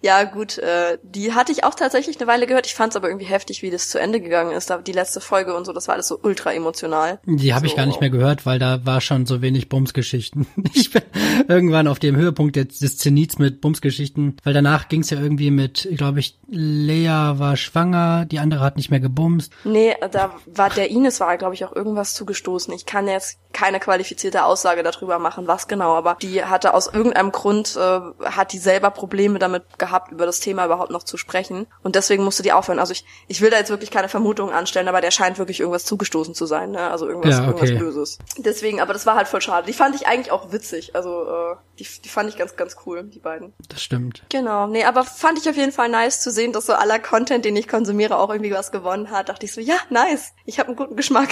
Ja, 0.00 0.22
gut, 0.24 0.58
äh, 0.58 0.98
die 1.02 1.32
hatte 1.34 1.50
ich 1.50 1.64
auch 1.64 1.74
tatsächlich 1.74 2.20
eine 2.20 2.28
Weile 2.28 2.46
gehört. 2.46 2.66
Ich 2.66 2.74
fand 2.74 2.92
es 2.92 2.96
aber 2.96 3.08
irgendwie 3.08 3.26
heftig, 3.26 3.62
wie 3.62 3.70
das 3.70 3.88
zu 3.88 3.98
Ende 3.98 4.20
gegangen 4.20 4.52
ist. 4.52 4.72
Die 4.86 4.92
letzte 4.92 5.20
Folge 5.20 5.56
und 5.56 5.64
so, 5.64 5.72
das 5.72 5.88
war 5.88 5.94
alles 5.94 6.06
so 6.06 6.20
ultra 6.22 6.52
emotional. 6.52 7.18
Die 7.24 7.52
habe 7.52 7.66
so. 7.66 7.72
ich 7.72 7.76
gar 7.76 7.86
nicht 7.86 8.00
mehr 8.00 8.10
gehört, 8.10 8.46
weil 8.46 8.60
da 8.60 8.86
war 8.86 9.00
schon 9.00 9.26
so 9.26 9.42
wenig 9.42 9.68
Bumsgeschichten. 9.68 10.46
Ich 10.74 10.92
bin 10.92 11.02
irgendwann 11.48 11.88
auf 11.88 11.98
dem 11.98 12.14
Höhepunkt 12.14 12.54
des, 12.54 12.78
des 12.78 12.98
Zenits 12.98 13.38
mit 13.38 13.60
Bumsgeschichten, 13.60 14.36
weil 14.44 14.52
danach 14.52 14.88
ging 14.88 15.00
es 15.00 15.10
ja 15.10 15.18
irgendwie 15.18 15.50
mit, 15.50 15.88
glaube 15.96 16.20
ich, 16.20 16.38
Lea 16.46 17.08
war 17.08 17.56
schwanger, 17.56 18.26
die 18.26 18.38
andere 18.38 18.60
hat 18.60 18.76
nicht 18.76 18.90
mehr 18.90 19.00
gebumst. 19.00 19.52
Nee, 19.64 19.96
da 20.12 20.34
war 20.46 20.70
der 20.70 20.90
Ines 20.90 21.20
war, 21.20 21.36
glaube 21.36 21.54
ich, 21.54 21.64
auch 21.64 21.74
irgendwas 21.74 22.14
zugestoßen. 22.14 22.72
Ich 22.74 22.86
kann 22.86 23.08
jetzt 23.08 23.38
keine 23.52 23.80
qualifizierte 23.80 24.44
Aussage 24.44 24.82
darüber 24.82 25.18
machen, 25.18 25.46
was 25.46 25.68
genau, 25.68 25.94
aber 25.94 26.16
die 26.20 26.44
hatte 26.44 26.74
aus 26.74 26.86
irgendeinem 26.86 27.27
Grund, 27.32 27.76
äh, 27.76 28.00
hat 28.24 28.52
die 28.52 28.58
selber 28.58 28.90
Probleme 28.90 29.38
damit 29.38 29.78
gehabt, 29.78 30.12
über 30.12 30.26
das 30.26 30.40
Thema 30.40 30.64
überhaupt 30.64 30.90
noch 30.90 31.02
zu 31.02 31.16
sprechen. 31.16 31.66
Und 31.82 31.94
deswegen 31.96 32.24
musste 32.24 32.42
die 32.42 32.52
aufhören. 32.52 32.78
Also 32.78 32.92
ich, 32.92 33.04
ich 33.26 33.40
will 33.40 33.50
da 33.50 33.58
jetzt 33.58 33.70
wirklich 33.70 33.90
keine 33.90 34.08
Vermutungen 34.08 34.54
anstellen, 34.54 34.88
aber 34.88 35.00
der 35.00 35.10
scheint 35.10 35.38
wirklich 35.38 35.60
irgendwas 35.60 35.84
zugestoßen 35.84 36.34
zu 36.34 36.46
sein, 36.46 36.70
ne? 36.72 36.90
Also 36.90 37.08
irgendwas, 37.08 37.38
Ja, 37.38 37.48
okay. 37.48 37.66
irgendwas 37.66 37.78
Böses. 37.78 38.18
Deswegen, 38.38 38.80
aber 38.80 38.92
das 38.92 39.06
war 39.06 39.14
halt 39.16 39.28
voll 39.28 39.40
schade. 39.40 39.66
Die 39.66 39.72
fand 39.72 39.94
ich 39.94 40.06
eigentlich 40.06 40.30
auch 40.32 40.52
witzig. 40.52 40.94
Also 40.94 41.24
äh, 41.24 41.56
die, 41.78 41.86
die 42.04 42.08
fand 42.08 42.28
ich 42.28 42.36
ganz, 42.36 42.56
ganz 42.56 42.76
cool, 42.86 43.04
die 43.04 43.18
beiden. 43.20 43.52
Das 43.68 43.82
stimmt. 43.82 44.24
Genau, 44.30 44.66
nee, 44.66 44.84
aber 44.84 45.04
fand 45.04 45.38
ich 45.38 45.48
auf 45.48 45.56
jeden 45.56 45.72
Fall 45.72 45.88
nice 45.88 46.20
zu 46.20 46.30
sehen, 46.30 46.52
dass 46.52 46.66
so 46.66 46.72
aller 46.72 46.98
Content, 46.98 47.44
den 47.44 47.56
ich 47.56 47.68
konsumiere, 47.68 48.16
auch 48.18 48.30
irgendwie 48.30 48.52
was 48.52 48.72
gewonnen 48.72 49.10
hat. 49.10 49.28
Dachte 49.28 49.46
ich 49.46 49.52
so, 49.52 49.60
ja, 49.60 49.76
nice. 49.90 50.32
Ich 50.44 50.58
habe 50.58 50.68
einen 50.68 50.76
guten 50.76 50.96
Geschmack. 50.96 51.28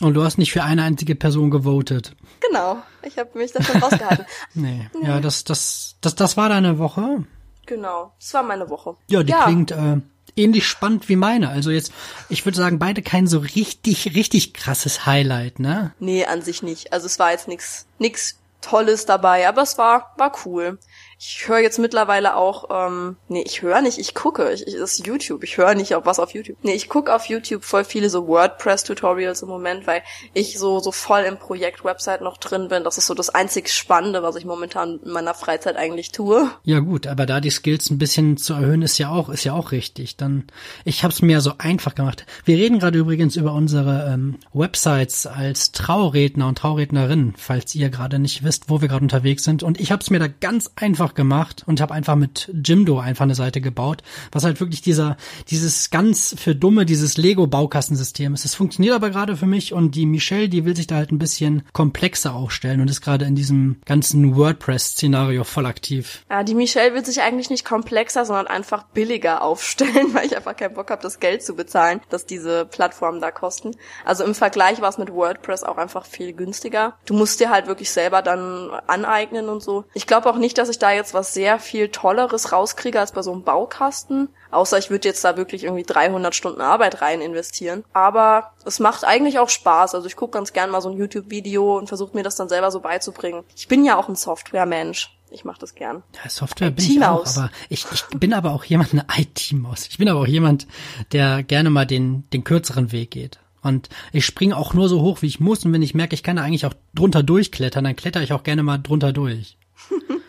Und 0.00 0.14
du 0.14 0.22
hast 0.22 0.38
nicht 0.38 0.52
für 0.52 0.62
eine 0.62 0.82
einzige 0.82 1.14
Person 1.14 1.50
gewotet. 1.50 2.14
genau, 2.40 2.78
ich 3.02 3.18
habe 3.18 3.36
mich 3.38 3.52
davon 3.52 3.82
rausgehalten. 3.82 4.26
Nee. 4.54 4.88
Ja, 5.02 5.20
das, 5.20 5.44
das, 5.44 5.96
das, 6.00 6.14
das 6.14 6.36
war 6.36 6.48
deine 6.48 6.78
Woche. 6.78 7.24
Genau, 7.66 8.12
das 8.18 8.34
war 8.34 8.42
meine 8.42 8.68
Woche. 8.68 8.96
Ja, 9.08 9.22
die 9.22 9.32
klingt 9.32 9.70
äh, 9.70 9.98
ähnlich 10.36 10.66
spannend 10.66 11.08
wie 11.08 11.16
meine. 11.16 11.50
Also 11.50 11.70
jetzt, 11.70 11.92
ich 12.28 12.44
würde 12.44 12.58
sagen, 12.58 12.78
beide 12.78 13.02
kein 13.02 13.26
so 13.26 13.38
richtig, 13.38 14.14
richtig 14.14 14.54
krasses 14.54 15.06
Highlight, 15.06 15.60
ne? 15.60 15.92
Nee, 15.98 16.24
an 16.24 16.42
sich 16.42 16.62
nicht. 16.62 16.92
Also 16.92 17.06
es 17.06 17.18
war 17.18 17.30
jetzt 17.30 17.48
nix, 17.48 17.86
nix 17.98 18.38
Tolles 18.60 19.06
dabei, 19.06 19.48
aber 19.48 19.62
es 19.62 19.78
war, 19.78 20.14
war 20.18 20.32
cool. 20.44 20.78
Ich 21.22 21.48
höre 21.48 21.58
jetzt 21.58 21.78
mittlerweile 21.78 22.34
auch, 22.34 22.70
ähm, 22.70 23.16
nee, 23.28 23.42
ich 23.42 23.60
höre 23.60 23.82
nicht, 23.82 23.98
ich 23.98 24.14
gucke. 24.14 24.50
Ich, 24.52 24.66
ich, 24.66 24.76
das 24.76 24.94
ist 24.94 25.06
YouTube. 25.06 25.44
Ich 25.44 25.58
höre 25.58 25.74
nicht 25.74 25.94
auf 25.94 26.06
was 26.06 26.18
auf 26.18 26.30
YouTube. 26.30 26.56
Nee, 26.62 26.72
ich 26.72 26.88
gucke 26.88 27.14
auf 27.14 27.26
YouTube 27.26 27.62
voll 27.62 27.84
viele 27.84 28.08
so 28.08 28.26
WordPress-Tutorials 28.26 29.42
im 29.42 29.48
Moment, 29.48 29.86
weil 29.86 30.00
ich 30.32 30.58
so, 30.58 30.80
so 30.80 30.92
voll 30.92 31.24
im 31.28 31.36
Projekt 31.36 31.84
Website 31.84 32.22
noch 32.22 32.38
drin 32.38 32.68
bin. 32.68 32.84
Das 32.84 32.96
ist 32.96 33.06
so 33.06 33.12
das 33.12 33.28
einzig 33.28 33.68
Spannende, 33.68 34.22
was 34.22 34.36
ich 34.36 34.46
momentan 34.46 34.98
in 35.04 35.10
meiner 35.10 35.34
Freizeit 35.34 35.76
eigentlich 35.76 36.10
tue. 36.10 36.50
Ja 36.64 36.80
gut, 36.80 37.06
aber 37.06 37.26
da 37.26 37.40
die 37.40 37.50
Skills 37.50 37.90
ein 37.90 37.98
bisschen 37.98 38.38
zu 38.38 38.54
erhöhen, 38.54 38.80
ist 38.80 38.96
ja 38.96 39.10
auch, 39.10 39.28
ist 39.28 39.44
ja 39.44 39.52
auch 39.52 39.72
richtig. 39.72 40.16
Dann, 40.16 40.44
ich 40.86 41.04
habe 41.04 41.12
es 41.12 41.20
mir 41.20 41.42
so 41.42 41.52
einfach 41.58 41.94
gemacht. 41.94 42.24
Wir 42.46 42.56
reden 42.56 42.78
gerade 42.78 42.98
übrigens 42.98 43.36
über 43.36 43.52
unsere 43.52 44.10
ähm, 44.10 44.38
Websites 44.54 45.26
als 45.26 45.72
Trauredner 45.72 46.48
und 46.48 46.56
Traurednerinnen, 46.56 47.34
falls 47.36 47.74
ihr 47.74 47.90
gerade 47.90 48.18
nicht 48.18 48.42
wisst, 48.42 48.70
wo 48.70 48.80
wir 48.80 48.88
gerade 48.88 49.02
unterwegs 49.02 49.44
sind. 49.44 49.62
Und 49.62 49.78
ich 49.78 49.92
habe 49.92 50.00
es 50.00 50.08
mir 50.08 50.18
da 50.18 50.28
ganz 50.28 50.70
einfach 50.76 51.09
gemacht 51.14 51.64
und 51.66 51.80
habe 51.80 51.94
einfach 51.94 52.16
mit 52.16 52.50
Jimdo 52.52 52.98
einfach 52.98 53.24
eine 53.24 53.34
Seite 53.34 53.60
gebaut, 53.60 54.02
was 54.32 54.44
halt 54.44 54.60
wirklich 54.60 54.82
dieser, 54.82 55.16
dieses 55.48 55.90
ganz 55.90 56.34
für 56.38 56.54
Dumme, 56.54 56.86
dieses 56.86 57.16
Lego-Baukastensystem 57.16 58.34
ist. 58.34 58.44
Es 58.44 58.54
funktioniert 58.54 58.94
aber 58.94 59.10
gerade 59.10 59.36
für 59.36 59.46
mich 59.46 59.72
und 59.72 59.94
die 59.94 60.06
Michelle, 60.06 60.48
die 60.48 60.64
will 60.64 60.76
sich 60.76 60.86
da 60.86 60.96
halt 60.96 61.12
ein 61.12 61.18
bisschen 61.18 61.62
komplexer 61.72 62.34
aufstellen 62.34 62.80
und 62.80 62.88
ist 62.88 63.00
gerade 63.00 63.24
in 63.24 63.34
diesem 63.34 63.80
ganzen 63.84 64.36
WordPress-Szenario 64.36 65.44
voll 65.44 65.66
aktiv. 65.66 66.24
Ja, 66.30 66.42
die 66.42 66.54
Michelle 66.54 66.94
will 66.94 67.04
sich 67.04 67.22
eigentlich 67.22 67.50
nicht 67.50 67.64
komplexer, 67.64 68.24
sondern 68.24 68.46
einfach 68.46 68.84
billiger 68.84 69.42
aufstellen, 69.42 70.08
weil 70.14 70.26
ich 70.26 70.36
einfach 70.36 70.56
keinen 70.56 70.74
Bock 70.74 70.90
habe, 70.90 71.02
das 71.02 71.20
Geld 71.20 71.42
zu 71.42 71.54
bezahlen, 71.54 72.00
das 72.08 72.26
diese 72.26 72.66
Plattformen 72.66 73.20
da 73.20 73.30
kosten. 73.30 73.72
Also 74.04 74.24
im 74.24 74.34
Vergleich 74.34 74.80
war 74.80 74.88
es 74.88 74.98
mit 74.98 75.12
WordPress 75.12 75.64
auch 75.64 75.78
einfach 75.78 76.06
viel 76.06 76.32
günstiger. 76.32 76.96
Du 77.06 77.14
musst 77.14 77.40
dir 77.40 77.50
halt 77.50 77.66
wirklich 77.66 77.90
selber 77.90 78.22
dann 78.22 78.70
aneignen 78.86 79.48
und 79.48 79.62
so. 79.62 79.84
Ich 79.94 80.06
glaube 80.06 80.28
auch 80.28 80.36
nicht, 80.36 80.58
dass 80.58 80.68
ich 80.68 80.78
da 80.78 80.92
jetzt 80.92 80.99
was 81.14 81.34
sehr 81.34 81.58
viel 81.58 81.88
Tolleres 81.88 82.52
rauskriege 82.52 83.00
als 83.00 83.12
bei 83.12 83.22
so 83.22 83.32
einem 83.32 83.42
Baukasten. 83.42 84.28
Außer 84.50 84.78
ich 84.78 84.90
würde 84.90 85.08
jetzt 85.08 85.24
da 85.24 85.36
wirklich 85.36 85.64
irgendwie 85.64 85.84
300 85.84 86.34
Stunden 86.34 86.60
Arbeit 86.60 87.02
rein 87.02 87.20
investieren. 87.20 87.84
Aber 87.92 88.52
es 88.64 88.80
macht 88.80 89.04
eigentlich 89.04 89.38
auch 89.38 89.48
Spaß. 89.48 89.94
Also 89.94 90.06
ich 90.06 90.16
gucke 90.16 90.32
ganz 90.32 90.52
gern 90.52 90.70
mal 90.70 90.80
so 90.80 90.90
ein 90.90 90.96
YouTube-Video 90.96 91.78
und 91.78 91.88
versuche 91.88 92.16
mir 92.16 92.22
das 92.22 92.36
dann 92.36 92.48
selber 92.48 92.70
so 92.70 92.80
beizubringen. 92.80 93.44
Ich 93.56 93.68
bin 93.68 93.84
ja 93.84 93.96
auch 93.96 94.08
ein 94.08 94.16
Software-Mensch. 94.16 95.16
Ich 95.32 95.44
mache 95.44 95.60
das 95.60 95.74
gern. 95.74 96.02
Ja, 96.22 96.28
Software 96.28 96.70
bin 96.70 96.84
ich 96.84 97.04
auch, 97.04 97.24
aber 97.24 97.50
ich, 97.68 97.86
ich 97.92 98.04
bin 98.18 98.32
aber 98.32 98.50
auch 98.50 98.64
jemand, 98.64 98.92
eine 98.92 99.04
IT-Maus. 99.16 99.86
Ich 99.88 99.98
bin 99.98 100.08
aber 100.08 100.20
auch 100.20 100.26
jemand, 100.26 100.66
der 101.12 101.42
gerne 101.42 101.70
mal 101.70 101.86
den, 101.86 102.28
den 102.30 102.44
kürzeren 102.44 102.92
Weg 102.92 103.12
geht. 103.12 103.38
Und 103.62 103.88
ich 104.12 104.24
springe 104.24 104.56
auch 104.56 104.74
nur 104.74 104.88
so 104.88 105.00
hoch, 105.02 105.22
wie 105.22 105.26
ich 105.26 105.40
muss. 105.40 105.64
Und 105.64 105.72
wenn 105.72 105.82
ich 105.82 105.94
merke, 105.94 106.14
ich 106.14 106.22
kann 106.22 106.36
da 106.36 106.42
eigentlich 106.42 106.66
auch 106.66 106.74
drunter 106.94 107.22
durchklettern, 107.22 107.84
dann 107.84 107.96
kletter 107.96 108.22
ich 108.22 108.32
auch 108.32 108.42
gerne 108.42 108.62
mal 108.62 108.78
drunter 108.78 109.12
durch. 109.12 109.56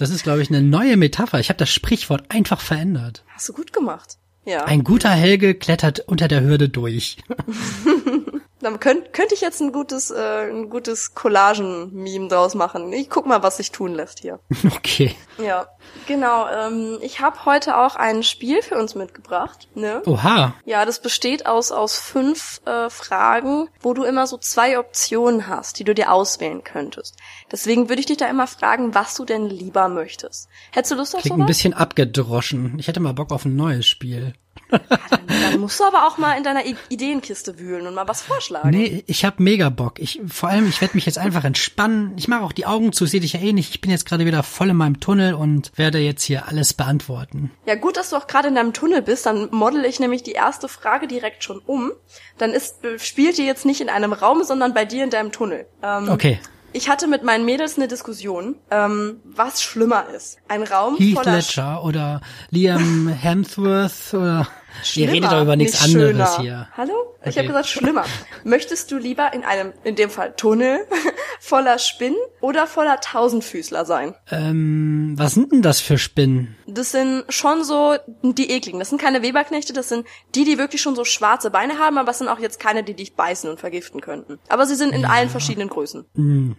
Das 0.00 0.08
ist, 0.08 0.22
glaube 0.22 0.40
ich, 0.40 0.48
eine 0.48 0.62
neue 0.62 0.96
Metapher. 0.96 1.40
Ich 1.40 1.50
habe 1.50 1.58
das 1.58 1.68
Sprichwort 1.68 2.24
einfach 2.30 2.62
verändert. 2.62 3.22
Hast 3.28 3.50
du 3.50 3.52
gut 3.52 3.74
gemacht. 3.74 4.16
Ja. 4.46 4.64
Ein 4.64 4.82
guter 4.82 5.10
Helge 5.10 5.54
klettert 5.54 6.00
unter 6.00 6.26
der 6.26 6.40
Hürde 6.40 6.70
durch. 6.70 7.18
Dann 8.60 8.78
könnt, 8.78 9.12
könnte 9.12 9.34
ich 9.34 9.40
jetzt 9.40 9.60
ein 9.60 9.72
gutes, 9.72 10.10
äh, 10.10 10.50
ein 10.50 10.68
gutes 10.68 11.14
Collagen-Meme 11.14 12.28
draus 12.28 12.54
machen. 12.54 12.92
Ich 12.92 13.08
guck 13.08 13.26
mal, 13.26 13.42
was 13.42 13.56
sich 13.56 13.72
tun 13.72 13.94
lässt 13.94 14.20
hier. 14.20 14.40
Okay. 14.76 15.14
Ja, 15.38 15.66
genau. 16.06 16.46
Ähm, 16.48 16.98
ich 17.00 17.20
habe 17.20 17.44
heute 17.44 17.76
auch 17.78 17.96
ein 17.96 18.22
Spiel 18.22 18.62
für 18.62 18.76
uns 18.76 18.94
mitgebracht. 18.94 19.68
Ne? 19.74 20.02
Oha. 20.06 20.54
Ja, 20.64 20.84
das 20.84 21.00
besteht 21.00 21.46
aus 21.46 21.72
aus 21.72 21.98
fünf 21.98 22.60
äh, 22.66 22.90
Fragen, 22.90 23.68
wo 23.80 23.94
du 23.94 24.04
immer 24.04 24.26
so 24.26 24.36
zwei 24.36 24.78
Optionen 24.78 25.46
hast, 25.48 25.78
die 25.78 25.84
du 25.84 25.94
dir 25.94 26.12
auswählen 26.12 26.62
könntest. 26.64 27.16
Deswegen 27.50 27.88
würde 27.88 28.00
ich 28.00 28.06
dich 28.06 28.16
da 28.18 28.26
immer 28.28 28.46
fragen, 28.46 28.94
was 28.94 29.14
du 29.14 29.24
denn 29.24 29.48
lieber 29.48 29.88
möchtest. 29.88 30.48
Hättest 30.72 30.92
du 30.92 30.96
Lust 30.96 31.14
auf 31.14 31.22
Klingt 31.22 31.36
ein 31.36 31.40
sowas? 31.40 31.46
bisschen 31.48 31.74
abgedroschen. 31.74 32.76
Ich 32.78 32.88
hätte 32.88 33.00
mal 33.00 33.14
Bock 33.14 33.32
auf 33.32 33.44
ein 33.44 33.56
neues 33.56 33.86
Spiel. 33.86 34.34
Dann, 34.70 35.20
dann 35.28 35.60
musst 35.60 35.78
du 35.80 35.84
aber 35.84 36.06
auch 36.06 36.18
mal 36.18 36.34
in 36.36 36.44
deiner 36.44 36.64
I 36.66 36.76
Ideenkiste 36.88 37.58
wühlen 37.58 37.86
und 37.86 37.94
mal 37.94 38.08
was 38.08 38.22
vorschlagen. 38.22 38.70
Nee, 38.70 39.04
ich 39.06 39.24
hab 39.24 39.40
mega 39.40 39.68
Bock. 39.70 39.98
Ich, 39.98 40.20
vor 40.28 40.48
allem, 40.48 40.68
ich 40.68 40.80
werde 40.80 40.94
mich 40.96 41.06
jetzt 41.06 41.18
einfach 41.18 41.44
entspannen. 41.44 42.12
Ich 42.16 42.28
mache 42.28 42.42
auch 42.42 42.52
die 42.52 42.66
Augen 42.66 42.92
zu, 42.92 43.06
sehe 43.06 43.20
dich 43.20 43.34
ja 43.34 43.40
eh 43.40 43.52
nicht. 43.52 43.70
Ich 43.70 43.80
bin 43.80 43.90
jetzt 43.90 44.06
gerade 44.06 44.26
wieder 44.26 44.42
voll 44.42 44.70
in 44.70 44.76
meinem 44.76 45.00
Tunnel 45.00 45.34
und 45.34 45.72
werde 45.76 45.98
jetzt 45.98 46.22
hier 46.22 46.48
alles 46.48 46.74
beantworten. 46.74 47.50
Ja, 47.66 47.74
gut, 47.74 47.96
dass 47.96 48.10
du 48.10 48.16
auch 48.16 48.26
gerade 48.26 48.48
in 48.48 48.54
deinem 48.54 48.72
Tunnel 48.72 49.02
bist, 49.02 49.26
dann 49.26 49.48
model 49.50 49.84
ich 49.84 50.00
nämlich 50.00 50.22
die 50.22 50.32
erste 50.32 50.68
Frage 50.68 51.06
direkt 51.06 51.44
schon 51.44 51.58
um. 51.66 51.92
Dann 52.38 52.50
ist, 52.50 52.76
spielt 52.98 53.38
die 53.38 53.46
jetzt 53.46 53.64
nicht 53.64 53.80
in 53.80 53.88
einem 53.88 54.12
Raum, 54.12 54.42
sondern 54.44 54.74
bei 54.74 54.84
dir 54.84 55.04
in 55.04 55.10
deinem 55.10 55.32
Tunnel. 55.32 55.66
Ähm, 55.82 56.08
Okay. 56.08 56.38
Ich 56.72 56.88
hatte 56.88 57.08
mit 57.08 57.24
meinen 57.24 57.44
Mädels 57.44 57.76
eine 57.76 57.88
Diskussion, 57.88 58.54
ähm, 58.70 59.16
was 59.24 59.60
schlimmer 59.60 60.04
ist. 60.14 60.38
Ein 60.46 60.62
Raum 60.62 60.96
Heath 60.98 61.14
voller 61.14 61.36
Ledger 61.36 61.82
oder 61.82 62.20
Liam 62.50 63.08
Hemsworth 63.08 64.14
oder 64.14 64.46
ihr 64.78 64.84
Schlimmer, 64.84 65.12
redet 65.12 65.32
doch 65.32 65.42
über 65.42 65.56
nichts 65.56 65.74
nicht 65.86 65.96
anderes 65.96 66.34
schöner. 66.36 66.40
hier. 66.40 66.68
Hallo? 66.76 66.92
Ich 67.22 67.28
Okay. 67.30 67.38
habe 67.40 67.48
gesagt 67.48 67.68
schlimmer. 67.68 68.04
Möchtest 68.44 68.90
du 68.90 68.96
lieber 68.96 69.32
in 69.34 69.44
einem, 69.44 69.72
in 69.84 69.94
dem 69.94 70.08
Fall 70.10 70.32
Tunnel, 70.36 70.86
voller 71.40 71.78
Spinnen 71.78 72.16
oder 72.40 72.66
voller 72.66 72.98
Tausendfüßler 73.00 73.84
sein? 73.84 74.14
Ähm, 74.30 75.14
was 75.16 75.34
sind 75.34 75.52
denn 75.52 75.60
das 75.62 75.80
für 75.80 75.98
Spinnen? 75.98 76.56
Das 76.66 76.92
sind 76.92 77.24
schon 77.28 77.62
so 77.64 77.96
die 78.22 78.50
ekligen. 78.50 78.78
Das 78.80 78.88
sind 78.88 79.00
keine 79.00 79.22
Weberknechte, 79.22 79.72
das 79.74 79.88
sind 79.90 80.06
die, 80.34 80.44
die 80.44 80.56
wirklich 80.56 80.80
schon 80.80 80.96
so 80.96 81.04
schwarze 81.04 81.50
Beine 81.50 81.78
haben, 81.78 81.98
aber 81.98 82.10
es 82.10 82.18
sind 82.18 82.28
auch 82.28 82.38
jetzt 82.38 82.58
keine, 82.58 82.82
die 82.82 82.94
dich 82.94 83.14
beißen 83.14 83.50
und 83.50 83.60
vergiften 83.60 84.00
könnten. 84.00 84.38
Aber 84.48 84.64
sie 84.66 84.74
sind 84.76 84.94
in 84.94 85.04
allen 85.04 85.28
verschiedenen 85.28 85.68
Größen. 85.68 86.06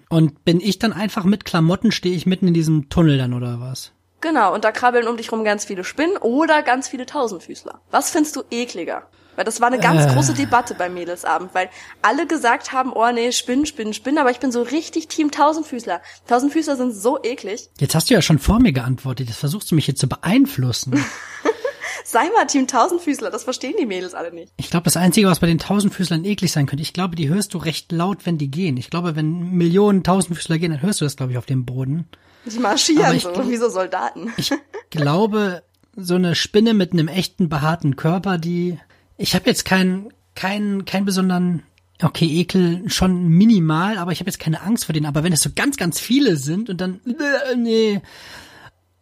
Und 0.09 0.45
bin 0.45 0.59
ich 0.59 0.77
dann 0.79 0.93
einfach 0.93 1.23
mit 1.23 1.43
Klamotten, 1.45 1.91
stehe 1.91 2.15
ich 2.15 2.25
mitten 2.27 2.47
in 2.47 2.53
diesem 2.53 2.89
Tunnel 2.89 3.17
dann 3.17 3.33
oder 3.33 3.59
was? 3.59 3.93
Genau, 4.21 4.53
und 4.53 4.63
da 4.63 4.71
krabbeln 4.71 5.07
um 5.07 5.17
dich 5.17 5.31
rum 5.31 5.43
ganz 5.43 5.65
viele 5.65 5.83
Spinnen 5.83 6.17
oder 6.17 6.61
ganz 6.61 6.87
viele 6.87 7.05
Tausendfüßler. 7.05 7.81
Was 7.91 8.11
findest 8.11 8.35
du 8.35 8.43
ekliger? 8.51 9.03
Weil 9.35 9.45
das 9.45 9.61
war 9.61 9.67
eine 9.67 9.79
ganz 9.79 10.05
Äh. 10.05 10.13
große 10.13 10.33
Debatte 10.33 10.75
beim 10.75 10.93
Mädelsabend, 10.93 11.53
weil 11.55 11.69
alle 12.01 12.27
gesagt 12.27 12.73
haben, 12.73 12.91
oh 12.93 13.09
nee, 13.11 13.31
Spinnen, 13.31 13.65
Spinnen, 13.65 13.93
Spinnen, 13.93 14.19
aber 14.19 14.29
ich 14.29 14.39
bin 14.39 14.51
so 14.51 14.61
richtig 14.61 15.07
Team 15.07 15.31
Tausendfüßler. 15.31 16.01
Tausendfüßler 16.27 16.75
sind 16.75 16.91
so 16.93 17.17
eklig. 17.23 17.69
Jetzt 17.79 17.95
hast 17.95 18.09
du 18.09 18.13
ja 18.13 18.21
schon 18.21 18.39
vor 18.39 18.59
mir 18.59 18.73
geantwortet. 18.73 19.29
Jetzt 19.29 19.39
versuchst 19.39 19.71
du 19.71 19.75
mich 19.75 19.87
jetzt 19.87 19.99
zu 20.01 20.07
beeinflussen. 20.09 21.03
Sei 22.03 22.29
mal 22.35 22.45
Team 22.45 22.67
Tausendfüßler, 22.67 23.29
das 23.31 23.43
verstehen 23.45 23.75
die 23.79 23.85
Mädels 23.85 24.13
alle 24.13 24.33
nicht. 24.33 24.51
Ich 24.57 24.69
glaube, 24.69 24.83
das 24.83 24.97
Einzige, 24.97 25.27
was 25.27 25.39
bei 25.39 25.47
den 25.47 25.59
Tausendfüßlern 25.59 26.25
eklig 26.25 26.51
sein 26.51 26.65
könnte, 26.65 26.81
ich 26.81 26.93
glaube, 26.93 27.15
die 27.15 27.29
hörst 27.29 27.53
du 27.53 27.57
recht 27.57 27.91
laut, 27.91 28.25
wenn 28.25 28.37
die 28.37 28.51
gehen. 28.51 28.75
Ich 28.75 28.89
glaube, 28.89 29.15
wenn 29.15 29.51
Millionen 29.55 30.03
Tausendfüßler 30.03 30.57
gehen, 30.57 30.71
dann 30.71 30.81
hörst 30.81 30.99
du 30.99 31.05
das, 31.05 31.15
glaube 31.15 31.31
ich, 31.31 31.37
auf 31.37 31.45
dem 31.45 31.65
Boden. 31.65 32.09
Die 32.45 32.59
marschieren 32.59 33.15
ich 33.15 33.23
so, 33.23 33.49
wie 33.49 33.57
so 33.57 33.69
Soldaten. 33.69 34.31
Ich 34.37 34.51
glaube, 34.89 35.63
so 35.95 36.15
eine 36.15 36.35
Spinne 36.35 36.73
mit 36.73 36.93
einem 36.93 37.07
echten 37.07 37.49
behaarten 37.49 37.95
Körper, 37.95 38.37
die. 38.37 38.79
Ich 39.17 39.35
habe 39.35 39.49
jetzt 39.49 39.65
keinen, 39.65 40.09
keinen, 40.35 40.85
keinen 40.85 41.05
besonderen. 41.05 41.63
Okay, 42.01 42.25
Ekel 42.25 42.89
schon 42.89 43.27
minimal, 43.27 43.99
aber 43.99 44.11
ich 44.11 44.21
habe 44.21 44.29
jetzt 44.29 44.39
keine 44.39 44.61
Angst 44.63 44.85
vor 44.85 44.93
denen. 44.93 45.05
Aber 45.05 45.23
wenn 45.23 45.33
es 45.33 45.41
so 45.41 45.51
ganz, 45.55 45.77
ganz 45.77 45.99
viele 45.99 46.35
sind 46.35 46.69
und 46.69 46.81
dann. 46.81 46.99
Äh, 47.05 47.55
nee. 47.55 48.01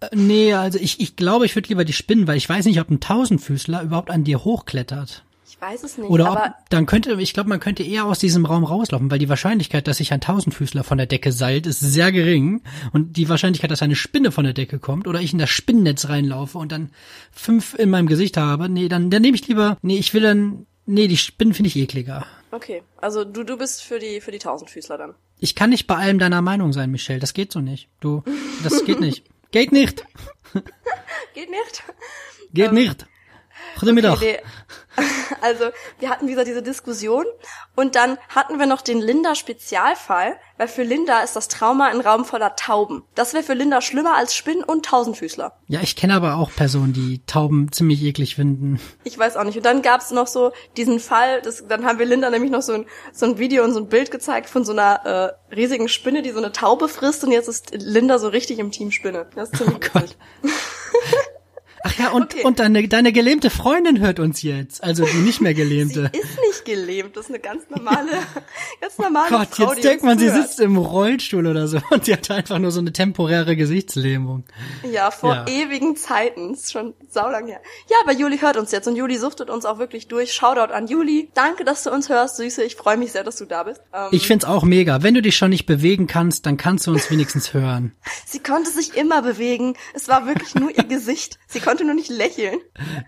Äh, 0.01 0.07
nee, 0.13 0.53
also 0.53 0.79
ich, 0.79 0.99
ich 0.99 1.15
glaube, 1.15 1.45
ich 1.45 1.55
würde 1.55 1.69
lieber 1.69 1.85
die 1.85 1.93
Spinnen, 1.93 2.27
weil 2.27 2.37
ich 2.37 2.49
weiß 2.49 2.65
nicht, 2.65 2.81
ob 2.81 2.89
ein 2.89 2.99
Tausendfüßler 2.99 3.83
überhaupt 3.83 4.11
an 4.11 4.25
dir 4.25 4.43
hochklettert. 4.43 5.23
Ich 5.59 5.67
weiß 5.67 5.83
es 5.83 5.97
nicht. 5.97 6.09
Oder 6.09 6.27
aber 6.27 6.45
ob, 6.45 6.69
dann 6.69 6.85
könnte, 6.85 7.19
ich 7.19 7.33
glaube, 7.33 7.49
man 7.49 7.59
könnte 7.59 7.83
eher 7.83 8.05
aus 8.05 8.19
diesem 8.19 8.45
Raum 8.45 8.63
rauslaufen, 8.63 9.11
weil 9.11 9.19
die 9.19 9.27
Wahrscheinlichkeit, 9.27 9.87
dass 9.87 9.97
sich 9.97 10.13
ein 10.13 10.21
Tausendfüßler 10.21 10.85
von 10.85 10.97
der 10.97 11.07
Decke 11.07 11.33
seilt, 11.33 11.67
ist 11.67 11.81
sehr 11.81 12.13
gering. 12.13 12.61
Und 12.93 13.17
die 13.17 13.27
Wahrscheinlichkeit, 13.27 13.69
dass 13.69 13.81
eine 13.81 13.95
Spinne 13.95 14.31
von 14.31 14.45
der 14.45 14.53
Decke 14.53 14.79
kommt 14.79 15.05
oder 15.05 15.19
ich 15.19 15.33
in 15.33 15.39
das 15.39 15.49
Spinnennetz 15.49 16.07
reinlaufe 16.07 16.57
und 16.57 16.71
dann 16.71 16.91
fünf 17.31 17.73
in 17.77 17.89
meinem 17.89 18.07
Gesicht 18.07 18.37
habe, 18.37 18.69
nee, 18.69 18.87
dann, 18.87 19.09
dann 19.09 19.21
nehme 19.21 19.35
ich 19.35 19.47
lieber, 19.47 19.77
nee, 19.81 19.97
ich 19.97 20.13
will 20.13 20.21
dann, 20.21 20.65
nee, 20.85 21.07
die 21.07 21.17
Spinnen 21.17 21.53
finde 21.53 21.67
ich 21.67 21.75
ekliger. 21.75 22.25
okay, 22.51 22.81
also 22.97 23.25
du 23.25 23.43
du 23.43 23.57
bist 23.57 23.83
für 23.83 23.99
die 23.99 24.21
für 24.21 24.31
die 24.31 24.39
Tausendfüßler 24.39 24.97
dann. 24.97 25.15
Ich 25.39 25.55
kann 25.55 25.71
nicht 25.71 25.87
bei 25.87 25.95
allem 25.95 26.19
deiner 26.19 26.41
Meinung 26.41 26.71
sein, 26.71 26.89
Michelle. 26.89 27.19
Das 27.19 27.33
geht 27.33 27.51
so 27.51 27.59
nicht. 27.59 27.89
Du, 27.99 28.23
das 28.63 28.85
geht 28.85 28.99
nicht. 29.01 29.25
Geht 29.51 29.71
nicht. 29.71 30.05
Geht 31.33 31.49
nicht? 31.49 31.83
Geht 32.53 32.71
nicht. 32.71 33.07
Mittag. 33.93 34.19
Nee. 34.19 34.39
Also 35.41 35.65
wir 35.99 36.09
hatten 36.09 36.27
wieder 36.27 36.43
diese 36.43 36.61
Diskussion 36.61 37.23
und 37.75 37.95
dann 37.95 38.17
hatten 38.27 38.59
wir 38.59 38.65
noch 38.65 38.81
den 38.81 38.99
Linda-Spezialfall, 38.99 40.35
weil 40.57 40.67
für 40.67 40.83
Linda 40.83 41.21
ist 41.21 41.35
das 41.35 41.47
Trauma 41.47 41.87
ein 41.87 42.01
Raum 42.01 42.25
voller 42.25 42.55
Tauben. 42.55 43.03
Das 43.15 43.33
wäre 43.33 43.43
für 43.43 43.53
Linda 43.53 43.79
schlimmer 43.81 44.15
als 44.15 44.35
Spinnen 44.35 44.63
und 44.63 44.85
Tausendfüßler. 44.85 45.53
Ja, 45.67 45.79
ich 45.81 45.95
kenne 45.95 46.15
aber 46.15 46.35
auch 46.35 46.51
Personen, 46.51 46.91
die 46.91 47.21
Tauben 47.25 47.71
ziemlich 47.71 48.03
eklig 48.03 48.35
finden. 48.35 48.81
Ich 49.05 49.17
weiß 49.17 49.37
auch 49.37 49.45
nicht. 49.45 49.55
Und 49.55 49.65
dann 49.65 49.81
gab's 49.81 50.11
noch 50.11 50.27
so 50.27 50.51
diesen 50.75 50.99
Fall, 50.99 51.41
das, 51.41 51.65
dann 51.67 51.85
haben 51.85 51.99
wir 51.99 52.05
Linda 52.05 52.29
nämlich 52.29 52.51
noch 52.51 52.63
so 52.63 52.73
ein, 52.73 52.85
so 53.13 53.25
ein 53.25 53.37
Video 53.37 53.63
und 53.63 53.71
so 53.71 53.79
ein 53.79 53.87
Bild 53.87 54.11
gezeigt 54.11 54.49
von 54.49 54.65
so 54.65 54.73
einer 54.73 55.37
äh, 55.49 55.55
riesigen 55.55 55.87
Spinne, 55.87 56.21
die 56.21 56.31
so 56.31 56.39
eine 56.39 56.51
Taube 56.51 56.89
frisst 56.89 57.23
und 57.23 57.31
jetzt 57.31 57.47
ist 57.47 57.71
Linda 57.73 58.19
so 58.19 58.27
richtig 58.27 58.59
im 58.59 58.71
Team 58.71 58.91
Spinne. 58.91 59.27
Das 59.35 59.49
ist 59.49 59.57
ziemlich 59.57 59.79
Oh. 59.93 59.99
Ach 61.83 61.97
ja, 61.97 62.09
und, 62.11 62.23
Okay. 62.33 62.43
und 62.43 62.59
deine, 62.59 62.87
deine 62.87 63.11
gelähmte 63.11 63.49
Freundin 63.49 63.99
hört 63.99 64.19
uns 64.19 64.41
jetzt. 64.43 64.83
Also 64.83 65.05
die 65.05 65.17
nicht 65.17 65.41
mehr 65.41 65.51
Sie 65.55 65.61
gelähmte. 65.61 66.11
ist 66.13 66.39
nicht 66.47 66.65
gelähmt, 66.65 67.15
das 67.15 67.25
ist 67.25 67.31
eine 67.31 67.39
ganz 67.39 67.63
normale, 67.69 68.09
ganz 68.81 68.97
normale 68.97 69.29
Gott, 69.29 69.47
Frau, 69.51 69.69
jetzt 69.69 69.77
die 69.77 69.81
denkt 69.87 70.03
man, 70.03 70.19
sie 70.19 70.27
zuhört. 70.27 70.47
sitzt 70.47 70.59
im 70.59 70.77
Rollstuhl 70.77 71.47
oder 71.47 71.67
so 71.67 71.79
und 71.89 72.05
sie 72.05 72.13
hat 72.13 72.29
einfach 72.31 72.59
nur 72.59 72.71
so 72.71 72.79
eine 72.79 72.91
temporäre 72.93 73.55
Gesichtslähmung. 73.55 74.43
Ja, 74.91 75.11
vor 75.11 75.33
Ja. 75.35 75.47
ewigen 75.47 75.95
Zeiten. 75.95 76.53
Ist 76.53 76.71
schon 76.71 76.93
saulang 77.09 77.47
her. 77.47 77.61
Ja, 77.89 77.97
aber 78.03 78.13
Juli 78.13 78.37
hört 78.39 78.57
uns 78.57 78.71
jetzt 78.71 78.87
und 78.87 78.95
Juli 78.95 79.17
suchtet 79.17 79.49
uns 79.49 79.65
auch 79.65 79.79
wirklich 79.79 80.07
durch. 80.07 80.33
Shoutout 80.33 80.73
an 80.73 80.87
Juli. 80.87 81.29
Danke, 81.33 81.63
dass 81.63 81.83
du 81.83 81.91
uns 81.91 82.09
hörst, 82.09 82.37
Süße. 82.37 82.63
Ich 82.63 82.75
freue 82.75 82.97
mich 82.97 83.11
sehr, 83.11 83.23
dass 83.23 83.37
du 83.37 83.45
da 83.45 83.63
bist. 83.63 83.81
Ähm, 83.93 84.09
Ich 84.11 84.27
find's 84.27 84.45
auch 84.45 84.63
mega. 84.63 85.01
Wenn 85.03 85.13
du 85.13 85.21
dich 85.21 85.35
schon 85.37 85.49
nicht 85.49 85.65
bewegen 85.65 86.07
kannst, 86.07 86.45
dann 86.45 86.57
kannst 86.57 86.87
du 86.87 86.91
uns 86.91 87.09
wenigstens 87.09 87.53
hören. 87.53 87.93
sie 88.25 88.39
konnte 88.39 88.69
sich 88.69 88.95
immer 88.95 89.21
bewegen. 89.21 89.75
Es 89.93 90.07
war 90.07 90.27
wirklich 90.27 90.55
nur 90.55 90.69
ihr 90.75 90.83
Gesicht. 90.83 91.39
Sie 91.47 91.59
konnte 91.69 91.85
nur 91.85 91.93
nicht 91.93 92.09
lächeln. 92.09 92.59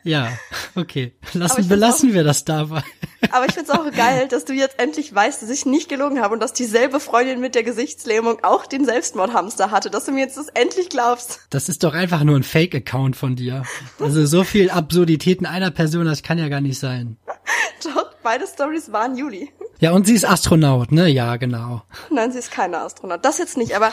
Ja, 0.04 0.32
okay. 0.76 1.14
Lassen, 1.34 1.68
belassen 1.68 2.14
wir 2.14 2.24
das 2.24 2.46
dabei. 2.46 2.84
Aber 3.32 3.48
ich 3.48 3.54
find's 3.54 3.72
auch 3.72 3.90
geil, 3.92 4.28
dass 4.28 4.46
du 4.46 4.54
jetzt 4.54 4.78
endlich 4.78 5.16
weißt, 5.16 5.42
dass 5.42 5.50
ich 5.50 5.66
nicht 5.66 5.90
gelogen 5.90 6.22
habe 6.22 6.36
und 6.36 6.44
dass 6.44 6.54
dieselbe 6.54 7.00
Freundin 7.00 7.40
mit 7.40 7.56
der 7.56 7.64
Gesichtslähmung 7.64 8.44
auch 8.44 8.68
den 8.68 8.86
Selbstmordhamster 8.86 9.72
hatte, 9.72 9.90
dass 9.90 10.06
du 10.06 10.12
mir 10.12 10.20
jetzt 10.20 10.38
das 10.38 10.48
endlich 10.50 10.90
glaubst. 10.90 11.40
Das 11.50 11.70
ist 11.70 11.84
doch 11.84 11.96
einfach 11.96 12.24
nur 12.24 12.36
ein 12.36 12.44
Fake-Account 12.44 13.16
von 13.16 13.36
dir. 13.36 13.64
Also 14.00 14.28
so 14.28 14.44
viel 14.44 14.70
Absurditäten 14.70 15.48
einer 15.48 15.72
Person, 15.72 16.06
das 16.06 16.22
kann 16.22 16.38
ja 16.38 16.48
gar 16.48 16.62
nicht 16.62 16.78
sein. 16.78 17.18
Doch, 17.84 18.14
beide 18.22 18.46
Stories 18.46 18.92
waren 18.92 19.18
Juli. 19.18 19.52
Ja, 19.80 19.92
und 19.94 20.06
sie 20.06 20.14
ist 20.14 20.30
Astronaut, 20.30 20.92
ne? 20.92 21.08
Ja, 21.08 21.38
genau. 21.38 21.82
Nein, 22.12 22.32
sie 22.32 22.38
ist 22.38 22.52
keine 22.52 22.78
Astronaut. 22.78 23.26
Das 23.26 23.40
jetzt 23.40 23.58
nicht, 23.58 23.76
aber 23.76 23.92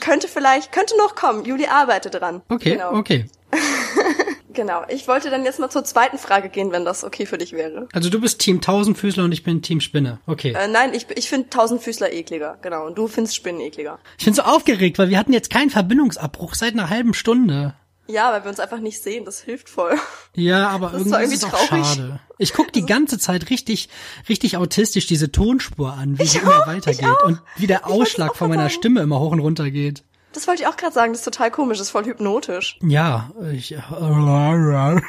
könnte 0.00 0.28
vielleicht, 0.28 0.72
könnte 0.72 0.96
noch 0.96 1.14
kommen. 1.14 1.44
Juli 1.44 1.66
arbeitet 1.66 2.14
dran. 2.14 2.42
Okay, 2.48 2.72
genau. 2.72 2.94
okay. 2.94 3.26
Genau. 4.56 4.84
Ich 4.88 5.06
wollte 5.06 5.28
dann 5.28 5.44
jetzt 5.44 5.60
mal 5.60 5.68
zur 5.68 5.84
zweiten 5.84 6.16
Frage 6.16 6.48
gehen, 6.48 6.72
wenn 6.72 6.86
das 6.86 7.04
okay 7.04 7.26
für 7.26 7.36
dich 7.36 7.52
wäre. 7.52 7.88
Also 7.92 8.08
du 8.08 8.20
bist 8.20 8.40
Team 8.40 8.62
Tausendfüßler 8.62 9.22
und 9.24 9.32
ich 9.32 9.44
bin 9.44 9.60
Team 9.60 9.82
Spinne. 9.82 10.18
Okay. 10.26 10.54
Äh, 10.58 10.66
nein, 10.66 10.94
ich, 10.94 11.06
ich 11.14 11.28
finde 11.28 11.50
Tausendfüßler 11.50 12.10
ekliger. 12.12 12.56
Genau. 12.62 12.86
Und 12.86 12.96
du 12.96 13.06
findest 13.06 13.36
Spinnen 13.36 13.60
ekliger. 13.60 13.98
Ich 14.18 14.24
bin 14.24 14.32
so 14.32 14.42
aufgeregt, 14.42 14.98
weil 14.98 15.10
wir 15.10 15.18
hatten 15.18 15.34
jetzt 15.34 15.50
keinen 15.50 15.68
Verbindungsabbruch 15.68 16.54
seit 16.54 16.72
einer 16.72 16.88
halben 16.88 17.12
Stunde. 17.12 17.74
Ja, 18.08 18.32
weil 18.32 18.44
wir 18.44 18.48
uns 18.50 18.60
einfach 18.60 18.78
nicht 18.78 19.02
sehen. 19.02 19.24
Das 19.24 19.40
hilft 19.40 19.68
voll. 19.68 19.96
Ja, 20.34 20.68
aber 20.68 20.92
ist 20.94 21.06
irgendwie 21.06 21.10
doch 21.10 21.20
ist 21.20 21.32
es 21.32 21.42
irgendwie 21.42 21.56
auch 21.56 21.68
schade. 21.96 22.20
Ich 22.38 22.52
guck 22.52 22.72
die 22.72 22.86
ganze 22.86 23.18
Zeit 23.18 23.50
richtig, 23.50 23.88
richtig 24.28 24.56
autistisch 24.56 25.06
diese 25.06 25.32
Tonspur 25.32 25.92
an, 25.92 26.18
wie 26.18 26.26
sie 26.26 26.38
immer 26.38 26.66
weitergeht 26.66 27.00
ich 27.18 27.24
und 27.24 27.40
wie 27.56 27.66
der 27.66 27.80
Ich 27.80 27.84
Ausschlag 27.86 28.36
von 28.36 28.48
meiner 28.48 28.62
sagen. 28.64 28.74
Stimme 28.74 29.00
immer 29.00 29.18
hoch 29.20 29.32
und 29.32 29.40
runter 29.40 29.70
geht. 29.70 30.04
Das 30.32 30.46
wollte 30.46 30.62
ich 30.62 30.68
auch 30.68 30.76
gerade 30.76 30.92
sagen. 30.92 31.12
Das 31.12 31.20
ist 31.20 31.24
total 31.24 31.50
komisch. 31.50 31.78
Das 31.78 31.86
ist 31.88 31.90
voll 31.92 32.04
hypnotisch. 32.04 32.78
Ja, 32.82 33.30
ich. 33.52 33.74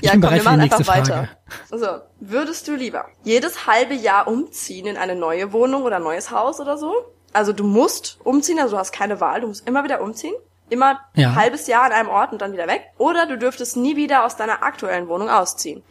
Ich 0.00 0.06
Ja, 0.06 0.12
bin 0.12 0.20
komm, 0.20 0.34
wir 0.34 0.42
machen 0.42 0.60
einfach 0.60 0.84
Frage. 0.84 1.00
weiter. 1.08 1.28
So, 1.70 1.86
würdest 2.20 2.66
du 2.66 2.74
lieber 2.74 3.06
jedes 3.22 3.66
halbe 3.68 3.94
Jahr 3.94 4.26
umziehen 4.26 4.86
in 4.86 4.96
eine 4.96 5.14
neue 5.14 5.52
Wohnung 5.52 5.84
oder 5.84 5.96
ein 5.96 6.02
neues 6.02 6.30
Haus 6.30 6.58
oder 6.60 6.76
so? 6.76 6.92
Also 7.32 7.52
du 7.52 7.64
musst 7.64 8.18
umziehen, 8.24 8.58
also 8.58 8.72
du 8.74 8.78
hast 8.78 8.90
keine 8.92 9.20
Wahl, 9.20 9.40
du 9.42 9.46
musst 9.48 9.66
immer 9.68 9.84
wieder 9.84 10.00
umziehen. 10.00 10.34
Immer 10.70 10.98
Ja. 11.14 11.30
ein 11.30 11.36
halbes 11.36 11.66
Jahr 11.66 11.84
an 11.84 11.92
einem 11.92 12.08
Ort 12.08 12.32
und 12.32 12.40
dann 12.42 12.52
wieder 12.52 12.66
weg. 12.66 12.82
Oder 12.98 13.26
du 13.26 13.38
dürftest 13.38 13.76
nie 13.76 13.96
wieder 13.96 14.24
aus 14.24 14.36
deiner 14.36 14.62
aktuellen 14.62 15.08
Wohnung 15.08 15.28
ausziehen. 15.30 15.82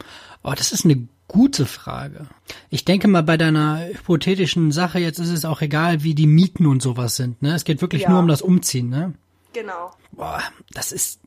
Oh, 0.44 0.52
das 0.56 0.72
ist 0.72 0.84
eine 0.84 1.08
gute 1.26 1.66
Frage. 1.66 2.26
Ich 2.70 2.84
denke 2.84 3.08
mal, 3.08 3.22
bei 3.22 3.36
deiner 3.36 3.84
hypothetischen 3.86 4.72
Sache 4.72 4.98
jetzt 4.98 5.18
ist 5.18 5.30
es 5.30 5.44
auch 5.44 5.60
egal, 5.60 6.02
wie 6.02 6.14
die 6.14 6.26
Mieten 6.26 6.66
und 6.66 6.80
sowas 6.80 7.16
sind. 7.16 7.42
Ne? 7.42 7.54
Es 7.54 7.64
geht 7.64 7.80
wirklich 7.82 8.02
Ja. 8.02 8.10
nur 8.10 8.20
um 8.20 8.28
das 8.28 8.40
Umziehen. 8.40 8.88
Ne? 8.88 9.14
Genau. 9.52 9.90
Boah, 10.12 10.42
das 10.72 10.92
ist. 10.92 11.20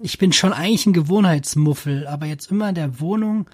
Ich 0.00 0.18
bin 0.18 0.32
schon 0.32 0.52
eigentlich 0.52 0.86
ein 0.86 0.92
Gewohnheitsmuffel, 0.92 2.06
aber 2.06 2.26
jetzt 2.26 2.50
immer 2.50 2.68
in 2.68 2.74
der 2.74 3.00
Wohnung. 3.00 3.46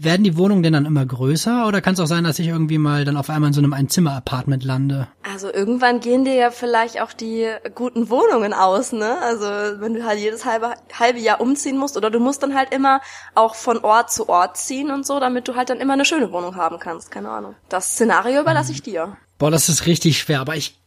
Werden 0.00 0.22
die 0.22 0.36
Wohnungen 0.36 0.62
denn 0.62 0.72
dann 0.72 0.86
immer 0.86 1.04
größer 1.04 1.66
oder 1.66 1.80
kann 1.80 1.94
es 1.94 2.00
auch 2.00 2.06
sein, 2.06 2.24
dass 2.24 2.38
ich 2.38 2.48
irgendwie 2.48 2.78
mal 2.78 3.04
dann 3.04 3.16
auf 3.16 3.30
einmal 3.30 3.48
in 3.48 3.54
so 3.54 3.60
einem 3.60 3.72
Einzimmer-Apartment 3.72 4.62
lande? 4.64 5.08
Also 5.22 5.52
irgendwann 5.52 6.00
gehen 6.00 6.24
dir 6.24 6.34
ja 6.34 6.50
vielleicht 6.50 7.00
auch 7.00 7.12
die 7.12 7.48
guten 7.74 8.08
Wohnungen 8.08 8.52
aus, 8.52 8.92
ne? 8.92 9.18
Also 9.20 9.46
wenn 9.80 9.94
du 9.94 10.04
halt 10.04 10.20
jedes 10.20 10.44
halbe, 10.44 10.74
halbe 10.96 11.18
Jahr 11.18 11.40
umziehen 11.40 11.76
musst 11.76 11.96
oder 11.96 12.10
du 12.10 12.20
musst 12.20 12.42
dann 12.42 12.54
halt 12.54 12.72
immer 12.72 13.00
auch 13.34 13.54
von 13.54 13.78
Ort 13.78 14.12
zu 14.12 14.28
Ort 14.28 14.56
ziehen 14.56 14.90
und 14.90 15.04
so, 15.04 15.18
damit 15.18 15.48
du 15.48 15.56
halt 15.56 15.70
dann 15.70 15.80
immer 15.80 15.94
eine 15.94 16.04
schöne 16.04 16.30
Wohnung 16.32 16.56
haben 16.56 16.78
kannst. 16.78 17.10
Keine 17.10 17.30
Ahnung. 17.30 17.54
Das 17.68 17.92
Szenario 17.92 18.40
überlasse 18.40 18.72
ich 18.72 18.82
dir. 18.82 19.16
Boah, 19.38 19.50
das 19.50 19.68
ist 19.68 19.86
richtig 19.86 20.18
schwer, 20.18 20.40
aber 20.40 20.56
ich 20.56 20.77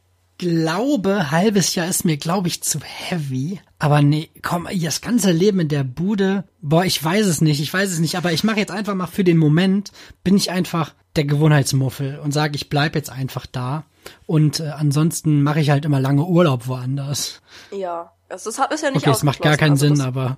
glaube, 0.42 1.30
halbes 1.30 1.76
Jahr 1.76 1.88
ist 1.88 2.04
mir, 2.04 2.18
glaube 2.18 2.48
ich, 2.48 2.64
zu 2.64 2.80
heavy. 2.82 3.62
Aber 3.78 4.02
nee, 4.02 4.30
komm, 4.42 4.68
das 4.82 5.02
ganze 5.02 5.32
Leben 5.32 5.60
in 5.60 5.68
der 5.68 5.84
Bude, 5.84 6.44
boah, 6.62 6.84
ich 6.84 7.02
weiß 7.02 7.28
es 7.28 7.42
nicht, 7.42 7.62
ich 7.62 7.72
weiß 7.72 7.92
es 7.92 8.00
nicht, 8.00 8.16
aber 8.16 8.34
ich 8.34 8.44
mache 8.44 8.60
jetzt 8.60 8.72
einfach 8.72 8.96
mal 8.96 9.08
für 9.08 9.24
den 9.24 9.38
Moment, 9.38 9.92
bin 10.24 10.36
ich 10.36 10.52
einfach 10.52 10.94
der 11.16 11.26
Gewohnheitsmuffel 11.26 12.20
und 12.20 12.34
sage, 12.34 12.56
ich 12.56 12.70
bleib 12.70 12.96
jetzt 12.96 13.12
einfach 13.12 13.46
da. 13.46 13.86
Und 14.26 14.60
äh, 14.60 14.70
ansonsten 14.70 15.44
mache 15.44 15.62
ich 15.62 15.70
halt 15.70 15.86
immer 15.86 16.00
lange 16.00 16.26
Urlaub 16.26 16.68
woanders. 16.68 17.42
Ja. 17.72 18.12
Das 18.32 18.46
ist, 18.48 18.58
ist 18.60 18.82
ja 18.84 18.92
nicht 18.92 19.02
Okay, 19.06 19.12
es 19.12 19.24
macht 19.24 19.42
gar 19.42 19.58
keinen 19.58 19.74
ausgeschlossen. 19.74 19.98
Sinn, 19.98 20.06
also 20.06 20.20
aber 20.20 20.38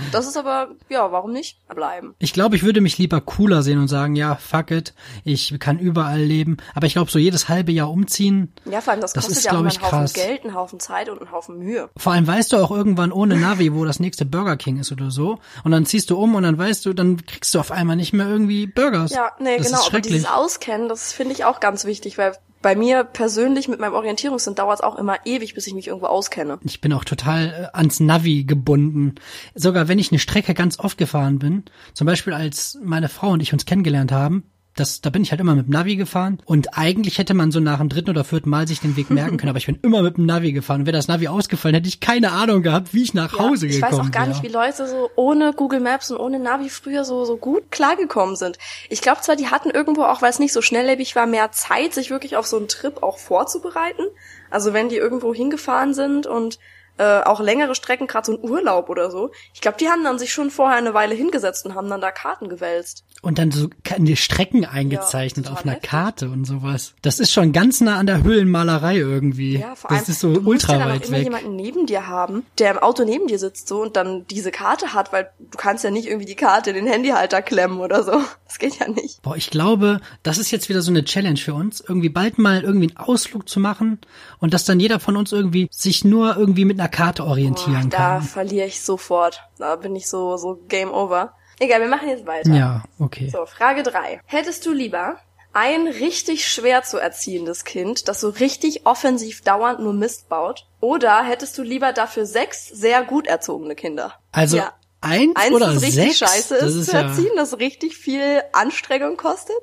das, 0.00 0.10
das 0.12 0.26
ist 0.28 0.36
aber, 0.36 0.68
ja, 0.88 1.12
warum 1.12 1.32
nicht? 1.32 1.58
Bleiben. 1.68 2.14
ich 2.18 2.32
glaube, 2.32 2.56
ich 2.56 2.62
würde 2.62 2.80
mich 2.80 2.98
lieber 2.98 3.20
cooler 3.20 3.62
sehen 3.62 3.78
und 3.78 3.88
sagen, 3.88 4.16
ja, 4.16 4.34
fuck 4.36 4.70
it, 4.70 4.94
ich 5.24 5.54
kann 5.60 5.78
überall 5.78 6.20
leben. 6.20 6.56
Aber 6.74 6.86
ich 6.86 6.94
glaube, 6.94 7.10
so 7.10 7.18
jedes 7.18 7.48
halbe 7.48 7.70
Jahr 7.72 7.90
umziehen, 7.90 8.52
Ja, 8.64 8.80
vor 8.80 8.92
allem, 8.92 9.00
das 9.00 9.12
Das 9.12 9.24
kostet 9.24 9.38
ist, 9.38 9.44
ja 9.44 9.52
auch 9.52 9.64
ich, 9.64 9.76
einen 9.76 9.82
Haufen 9.84 9.98
krass. 9.98 10.12
Geld, 10.14 10.44
einen 10.44 10.54
Haufen 10.54 10.80
Zeit 10.80 11.08
und 11.08 11.20
einen 11.20 11.30
Haufen 11.32 11.58
Mühe. 11.58 11.88
Vor 11.96 12.12
allem 12.12 12.26
weißt 12.26 12.52
du 12.52 12.56
auch 12.56 12.70
irgendwann 12.70 13.12
ohne 13.12 13.36
Navi, 13.36 13.72
wo 13.74 13.84
das 13.84 14.00
nächste 14.00 14.24
Burger 14.24 14.56
King 14.56 14.78
ist 14.78 14.90
oder 14.90 15.10
so. 15.10 15.38
Und 15.64 15.70
dann 15.70 15.86
ziehst 15.86 16.10
du 16.10 16.18
um 16.18 16.34
und 16.34 16.42
dann 16.42 16.58
weißt 16.58 16.86
du, 16.86 16.92
dann 16.92 17.24
kriegst 17.24 17.54
du 17.54 17.60
auf 17.60 17.70
einmal 17.70 17.96
nicht 17.96 18.12
mehr 18.12 18.26
irgendwie 18.26 18.66
Burgers. 18.66 19.12
Ja, 19.12 19.32
nee, 19.38 19.58
das 19.58 19.66
genau. 19.66 19.80
Ist 19.80 19.88
Aber 19.88 20.00
dieses 20.00 20.26
Auskennen, 20.26 20.88
das 20.88 21.12
finde 21.12 21.34
ich 21.34 21.44
auch 21.44 21.60
ganz 21.60 21.84
wichtig, 21.84 22.18
weil 22.18 22.34
bei 22.62 22.76
mir 22.76 23.04
persönlich 23.04 23.68
mit 23.68 23.80
meinem 23.80 23.94
Orientierungssinn 23.94 24.54
dauert 24.54 24.78
es 24.78 24.84
auch 24.84 24.96
immer 24.96 25.16
ewig, 25.24 25.54
bis 25.54 25.66
ich 25.66 25.74
mich 25.74 25.88
irgendwo 25.88 26.06
auskenne. 26.06 26.58
ich 26.64 26.80
bin 26.80 26.92
auch 26.92 27.04
total 27.04 27.70
äh, 27.72 27.76
ans 27.76 28.00
Navi 28.00 28.44
gebunden. 28.44 29.14
Sogar 29.54 29.88
wenn 29.88 29.98
ich 29.98 30.10
eine 30.10 30.18
Strecke 30.18 30.54
ganz 30.54 30.78
oft 30.78 30.98
gefahren 30.98 31.38
bin, 31.38 31.64
zum 31.94 32.06
Beispiel 32.06 32.32
als 32.32 32.78
meine 32.82 33.08
Frau 33.08 33.30
und 33.30 33.40
ich 33.40 33.52
uns 33.52 33.64
kennengelernt 33.64 34.12
haben, 34.12 34.44
das, 34.80 35.00
da 35.00 35.10
bin 35.10 35.22
ich 35.22 35.30
halt 35.30 35.40
immer 35.40 35.54
mit 35.54 35.66
dem 35.66 35.72
Navi 35.72 35.96
gefahren 35.96 36.38
und 36.46 36.76
eigentlich 36.76 37.18
hätte 37.18 37.34
man 37.34 37.52
so 37.52 37.60
nach 37.60 37.78
dem 37.78 37.88
dritten 37.88 38.10
oder 38.10 38.24
vierten 38.24 38.50
Mal 38.50 38.66
sich 38.66 38.80
den 38.80 38.96
Weg 38.96 39.10
merken 39.10 39.36
können, 39.36 39.50
aber 39.50 39.58
ich 39.58 39.66
bin 39.66 39.78
immer 39.82 40.02
mit 40.02 40.16
dem 40.16 40.26
Navi 40.26 40.52
gefahren 40.52 40.80
und 40.80 40.86
wäre 40.86 40.96
das 40.96 41.08
Navi 41.08 41.28
ausgefallen, 41.28 41.74
hätte 41.74 41.88
ich 41.88 42.00
keine 42.00 42.32
Ahnung 42.32 42.62
gehabt, 42.62 42.94
wie 42.94 43.02
ich 43.02 43.14
nach 43.14 43.38
Hause 43.38 43.66
ich 43.66 43.76
gekommen 43.76 43.92
weiß 43.92 44.06
auch 44.06 44.10
gar 44.10 44.22
wäre. 44.22 44.30
nicht, 44.30 44.42
wie 44.42 44.48
Leute 44.48 44.88
so 44.88 45.10
ohne 45.16 45.52
Google 45.52 45.80
Maps 45.80 46.10
und 46.10 46.16
ohne 46.16 46.38
Navi 46.38 46.68
früher 46.70 47.04
so, 47.04 47.24
so 47.24 47.36
gut 47.36 47.70
klargekommen 47.70 48.36
sind. 48.36 48.58
Ich 48.88 49.02
glaube 49.02 49.20
zwar, 49.20 49.36
die 49.36 49.48
hatten 49.48 49.70
irgendwo, 49.70 50.02
auch 50.04 50.22
weil 50.22 50.30
es 50.30 50.38
nicht 50.38 50.52
so 50.52 50.62
schnelllebig 50.62 51.14
war, 51.14 51.26
mehr 51.26 51.52
Zeit, 51.52 51.94
sich 51.94 52.10
wirklich 52.10 52.36
auf 52.36 52.46
so 52.46 52.56
einen 52.56 52.68
Trip 52.68 53.02
auch 53.02 53.18
vorzubereiten. 53.18 54.02
Also 54.50 54.72
wenn 54.72 54.88
die 54.88 54.96
irgendwo 54.96 55.34
hingefahren 55.34 55.94
sind 55.94 56.26
und 56.26 56.58
äh, 57.00 57.22
auch 57.24 57.40
längere 57.40 57.74
Strecken, 57.74 58.06
gerade 58.06 58.26
so 58.26 58.32
ein 58.32 58.42
Urlaub 58.42 58.90
oder 58.90 59.10
so. 59.10 59.30
Ich 59.54 59.62
glaube, 59.62 59.78
die 59.80 59.88
haben 59.88 60.04
dann 60.04 60.18
sich 60.18 60.32
schon 60.32 60.50
vorher 60.50 60.76
eine 60.76 60.92
Weile 60.92 61.14
hingesetzt 61.14 61.64
und 61.64 61.74
haben 61.74 61.88
dann 61.88 62.02
da 62.02 62.10
Karten 62.10 62.50
gewälzt. 62.50 63.04
Und 63.22 63.38
dann 63.38 63.50
so 63.50 63.68
die 63.96 64.16
Strecken 64.16 64.66
eingezeichnet 64.66 65.46
Ja, 65.46 65.52
auf 65.52 65.62
einer 65.62 65.72
heftig. 65.72 65.90
Karte 65.90 66.28
und 66.28 66.44
sowas. 66.44 66.92
Das 67.00 67.18
ist 67.18 67.32
schon 67.32 67.52
ganz 67.52 67.80
nah 67.80 67.96
an 67.96 68.06
der 68.06 68.22
Höhlenmalerei 68.22 68.98
irgendwie. 68.98 69.58
Ja, 69.58 69.74
vor 69.76 69.90
allem, 69.90 70.00
das 70.00 70.08
ist 70.10 70.20
so 70.20 70.28
du 70.34 70.40
musst 70.42 70.46
ultra 70.46 70.72
ja 70.74 70.78
dann 70.80 70.98
auch 70.98 71.02
immer 71.02 71.16
weg. 71.16 71.24
jemanden 71.24 71.56
neben 71.56 71.86
dir 71.86 72.06
haben, 72.06 72.44
der 72.58 72.70
im 72.72 72.78
Auto 72.78 73.04
neben 73.04 73.26
dir 73.28 73.38
sitzt 73.38 73.68
so 73.68 73.80
und 73.80 73.96
dann 73.96 74.26
diese 74.26 74.50
Karte 74.50 74.92
hat, 74.92 75.12
weil 75.12 75.30
du 75.38 75.56
kannst 75.56 75.84
ja 75.84 75.90
nicht 75.90 76.06
irgendwie 76.06 76.26
die 76.26 76.36
Karte 76.36 76.70
in 76.70 76.76
den 76.76 76.86
Handyhalter 76.86 77.40
klemmen 77.40 77.80
oder 77.80 78.02
so. 78.02 78.12
Das 78.46 78.58
geht 78.58 78.78
ja 78.78 78.88
nicht. 78.88 79.22
Boah, 79.22 79.36
ich 79.36 79.50
glaube, 79.50 80.00
das 80.22 80.36
ist 80.36 80.50
jetzt 80.50 80.68
wieder 80.68 80.82
so 80.82 80.90
eine 80.90 81.04
Challenge 81.04 81.38
für 81.38 81.54
uns, 81.54 81.80
irgendwie 81.80 82.08
bald 82.08 82.38
mal 82.38 82.62
irgendwie 82.62 82.88
einen 82.88 82.96
Ausflug 82.96 83.48
zu 83.48 83.60
machen 83.60 84.00
und 84.38 84.52
dass 84.52 84.64
dann 84.64 84.80
jeder 84.80 84.98
von 84.98 85.16
uns 85.16 85.30
irgendwie 85.32 85.68
sich 85.70 86.04
nur 86.04 86.36
irgendwie 86.36 86.64
mit 86.64 86.80
einer 86.80 86.88
Karte 86.90 87.22
Boah, 87.22 87.30
orientieren 87.30 87.90
da 87.90 87.96
kann. 88.18 88.22
verliere 88.22 88.66
ich 88.66 88.82
sofort. 88.82 89.42
Da 89.58 89.76
bin 89.76 89.94
ich 89.96 90.08
so, 90.08 90.36
so 90.36 90.56
Game 90.68 90.92
Over. 90.92 91.34
Egal, 91.58 91.80
wir 91.80 91.88
machen 91.88 92.08
jetzt 92.08 92.26
weiter. 92.26 92.52
Ja, 92.52 92.82
okay. 92.98 93.28
So, 93.30 93.44
Frage 93.46 93.82
drei. 93.82 94.20
Hättest 94.26 94.64
du 94.66 94.72
lieber 94.72 95.16
ein 95.52 95.86
richtig 95.88 96.48
schwer 96.48 96.82
zu 96.84 96.98
erziehendes 96.98 97.64
Kind, 97.64 98.08
das 98.08 98.20
so 98.20 98.28
richtig 98.28 98.86
offensiv 98.86 99.42
dauernd 99.42 99.80
nur 99.80 99.92
Mist 99.92 100.28
baut? 100.28 100.66
Oder 100.80 101.22
hättest 101.22 101.58
du 101.58 101.62
lieber 101.62 101.92
dafür 101.92 102.24
sechs 102.24 102.66
sehr 102.68 103.02
gut 103.04 103.26
erzogene 103.26 103.74
Kinder? 103.74 104.14
Also 104.32 104.58
Ja. 104.58 104.72
eins, 105.00 105.34
Eins, 105.34 105.52
oder 105.54 105.66
das 105.72 105.82
richtig 105.82 106.16
sechs, 106.16 106.18
scheiße 106.18 106.54
das 106.54 106.70
ist, 106.70 106.76
ist 106.76 106.90
zu 106.90 106.96
ja, 106.96 107.02
erziehen, 107.02 107.32
das 107.36 107.58
richtig 107.58 107.96
viel 107.96 108.42
Anstrengung 108.52 109.16
kostet. 109.16 109.56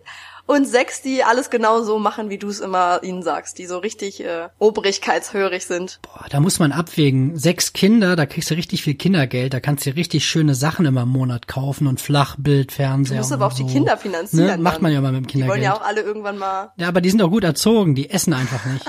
Und 0.47 0.65
sechs, 0.65 1.01
die 1.01 1.23
alles 1.23 1.49
genau 1.49 1.83
so 1.83 1.99
machen, 1.99 2.29
wie 2.29 2.37
du 2.37 2.47
es 2.47 2.61
immer 2.61 3.03
ihnen 3.03 3.21
sagst, 3.21 3.57
die 3.59 3.65
so 3.67 3.77
richtig 3.77 4.23
äh, 4.23 4.47
obrigkeitshörig 4.59 5.65
sind. 5.65 5.99
boah, 6.01 6.25
da 6.29 6.39
muss 6.39 6.57
man 6.59 6.71
abwägen. 6.71 7.37
Sechs 7.37 7.73
Kinder, 7.73 8.15
da 8.15 8.25
kriegst 8.25 8.49
du 8.49 8.55
richtig 8.55 8.81
viel 8.81 8.95
Kindergeld, 8.95 9.53
da 9.53 9.59
kannst 9.59 9.85
du 9.85 9.91
richtig 9.91 10.25
schöne 10.25 10.55
Sachen 10.55 10.85
immer 10.85 11.01
im 11.03 11.09
Monat 11.09 11.47
kaufen 11.47 11.85
und 11.85 11.99
Flachbild, 12.01 12.71
Fernseher 12.71 13.15
Du 13.17 13.21
musst 13.21 13.33
aber 13.33 13.45
auch 13.47 13.51
so. 13.51 13.65
die 13.67 13.71
Kinder 13.73 13.97
finanzieren. 13.97 14.45
Ne? 14.47 14.57
Macht 14.57 14.81
man 14.81 14.91
ja 14.93 15.01
mal 15.01 15.11
mit 15.11 15.21
dem 15.21 15.27
Die 15.27 15.31
Kindergeld. 15.33 15.53
wollen 15.55 15.63
ja 15.63 15.75
auch 15.75 15.81
alle 15.85 16.01
irgendwann 16.01 16.37
mal. 16.37 16.71
Ja, 16.77 16.87
aber 16.87 17.01
die 17.01 17.09
sind 17.09 17.21
auch 17.21 17.29
gut 17.29 17.43
erzogen, 17.43 17.93
die 17.93 18.09
essen 18.09 18.33
einfach 18.33 18.65
nicht. 18.65 18.85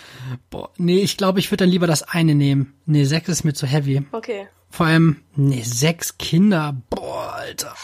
Boah, 0.50 0.70
nee, 0.78 1.00
ich 1.00 1.16
glaube, 1.18 1.40
ich 1.40 1.50
würde 1.50 1.64
dann 1.64 1.68
lieber 1.70 1.86
das 1.86 2.02
eine 2.04 2.34
nehmen. 2.34 2.74
Nee, 2.86 3.04
sechs 3.04 3.28
ist 3.28 3.44
mir 3.44 3.52
zu 3.52 3.66
heavy. 3.66 4.02
Okay. 4.12 4.48
Vor 4.70 4.86
allem, 4.86 5.22
nee, 5.36 5.62
sechs 5.62 6.16
Kinder, 6.16 6.74
boah, 6.88 7.34
Alter. 7.34 7.74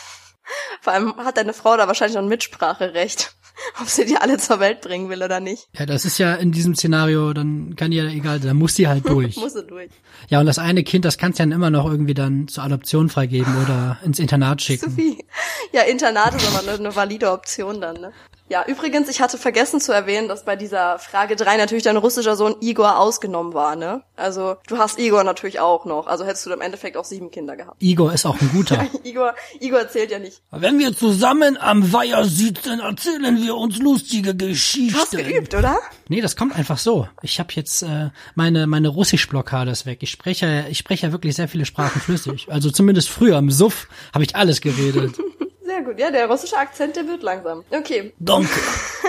Vor 0.81 0.93
allem 0.93 1.17
hat 1.17 1.37
deine 1.37 1.53
Frau 1.53 1.77
da 1.77 1.87
wahrscheinlich 1.87 2.15
noch 2.15 2.23
ein 2.23 2.29
Mitspracherecht, 2.29 3.35
ob 3.81 3.89
sie 3.89 4.05
die 4.05 4.17
alle 4.17 4.39
zur 4.39 4.61
Welt 4.61 4.81
bringen 4.81 5.09
will 5.09 5.23
oder 5.23 5.41
nicht. 5.41 5.69
Ja, 5.77 5.87
das 5.87 6.05
ist 6.05 6.19
ja 6.19 6.35
in 6.35 6.53
diesem 6.53 6.75
Szenario, 6.75 7.33
dann 7.33 7.77
kann 7.77 7.91
die 7.91 7.99
ja 7.99 8.05
egal, 8.05 8.39
sein, 8.39 8.49
da 8.49 8.55
muss 8.55 8.75
die 8.75 8.89
halt 8.89 9.09
durch. 9.09 9.37
Muss 9.37 9.55
sie 9.55 9.65
durch. 9.65 9.91
Ja, 10.29 10.41
und 10.41 10.47
das 10.47 10.59
eine 10.59 10.85
Kind, 10.85 11.05
das 11.05 11.19
kannst 11.19 11.39
du 11.39 11.43
dann 11.43 11.53
immer 11.53 11.71
noch 11.71 11.87
irgendwie 11.91 12.15
dann 12.15 12.49
zur 12.49 12.65
Adoption 12.65 13.09
freigeben 13.09 13.63
oder 13.63 13.99
ins 14.05 14.19
Internat 14.19 14.63
schicken. 14.63 14.91
Sophie. 14.91 15.25
Ja, 15.73 15.83
Internat 15.83 16.35
ist 16.35 16.47
aber 16.49 16.61
eine, 16.67 16.79
eine 16.79 16.97
valide 16.97 17.31
Option 17.31 17.81
dann, 17.83 18.01
ne? 18.01 18.13
Ja, 18.49 18.65
übrigens, 18.67 19.09
ich 19.09 19.21
hatte 19.21 19.37
vergessen 19.37 19.81
zu 19.81 19.93
erwähnen, 19.93 20.29
dass 20.29 20.45
bei 20.45 20.57
dieser 20.57 20.99
Frage 20.99 21.37
drei 21.37 21.57
natürlich 21.57 21.85
dein 21.85 21.97
russischer 21.97 22.35
Sohn 22.37 22.57
Igor 22.61 22.99
ausgenommen 22.99 23.53
war, 23.53 23.77
ne? 23.77 24.03
Also, 24.17 24.57
du 24.67 24.79
hast 24.79 24.99
Igor 24.99 25.23
natürlich 25.23 25.61
auch 25.61 25.85
noch. 25.85 26.07
Also 26.07 26.25
hättest 26.25 26.47
du 26.47 26.51
im 26.51 26.61
Endeffekt 26.61 26.97
auch 26.97 27.05
sieben 27.05 27.31
Kinder 27.31 27.57
gehabt. 27.57 27.77
Igor 27.83 28.13
ist 28.13 28.25
auch 28.25 28.41
ein 28.41 28.51
guter. 28.53 28.87
Igor, 29.05 29.35
Igor 29.61 29.89
zählt 29.89 30.11
ja 30.11 30.19
nicht. 30.19 30.43
Wenn 30.51 30.79
wir 30.79 30.97
zusammen 30.97 31.57
am 31.57 31.93
Weiher 31.93 32.25
sitzen, 32.25 32.81
erzählen 32.81 33.43
wir 33.43 33.55
uns 33.55 33.79
lustige 33.79 34.35
Geschichten. 34.35 34.99
Hast 34.99 35.13
geübt, 35.13 35.55
oder? 35.55 35.79
Nee, 36.09 36.21
das 36.21 36.37
kommt 36.37 36.57
einfach 36.57 36.79
so. 36.79 37.07
Ich 37.23 37.39
habe 37.39 37.51
jetzt 37.53 37.83
äh, 37.83 38.11
meine 38.35 38.67
meine 38.67 38.89
Russisch-Blockade 38.89 39.71
ist 39.71 39.87
weg. 39.87 39.99
Ich 40.03 40.11
spreche 40.11 40.67
ich 40.71 40.79
spreche 40.79 41.07
ja 41.07 41.13
wirklich 41.13 41.37
sehr 41.37 41.49
viele 41.49 41.67
Sprachen 41.67 42.01
flüssig. 42.01 42.49
Also 42.51 42.71
zumindest 42.71 43.11
früher 43.11 43.39
im 43.39 43.51
Suff 43.51 43.89
habe 44.15 44.25
ich 44.25 44.35
alles 44.35 44.61
geredet. 44.61 45.19
Sehr 45.69 45.83
gut. 45.83 45.99
Ja, 45.99 46.11
der 46.11 46.31
russische 46.31 46.57
Akzent, 46.57 46.97
der 46.97 47.07
wird 47.07 47.23
langsam. 47.23 47.63
Okay. 47.71 48.15
Danke. 48.19 48.49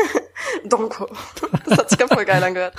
Donko. 0.65 1.07
Das 1.65 1.77
hat 1.77 1.89
sich 1.89 1.97
ja 1.97 2.05
voll 2.05 2.25
geil 2.25 2.43
angehört. 2.43 2.73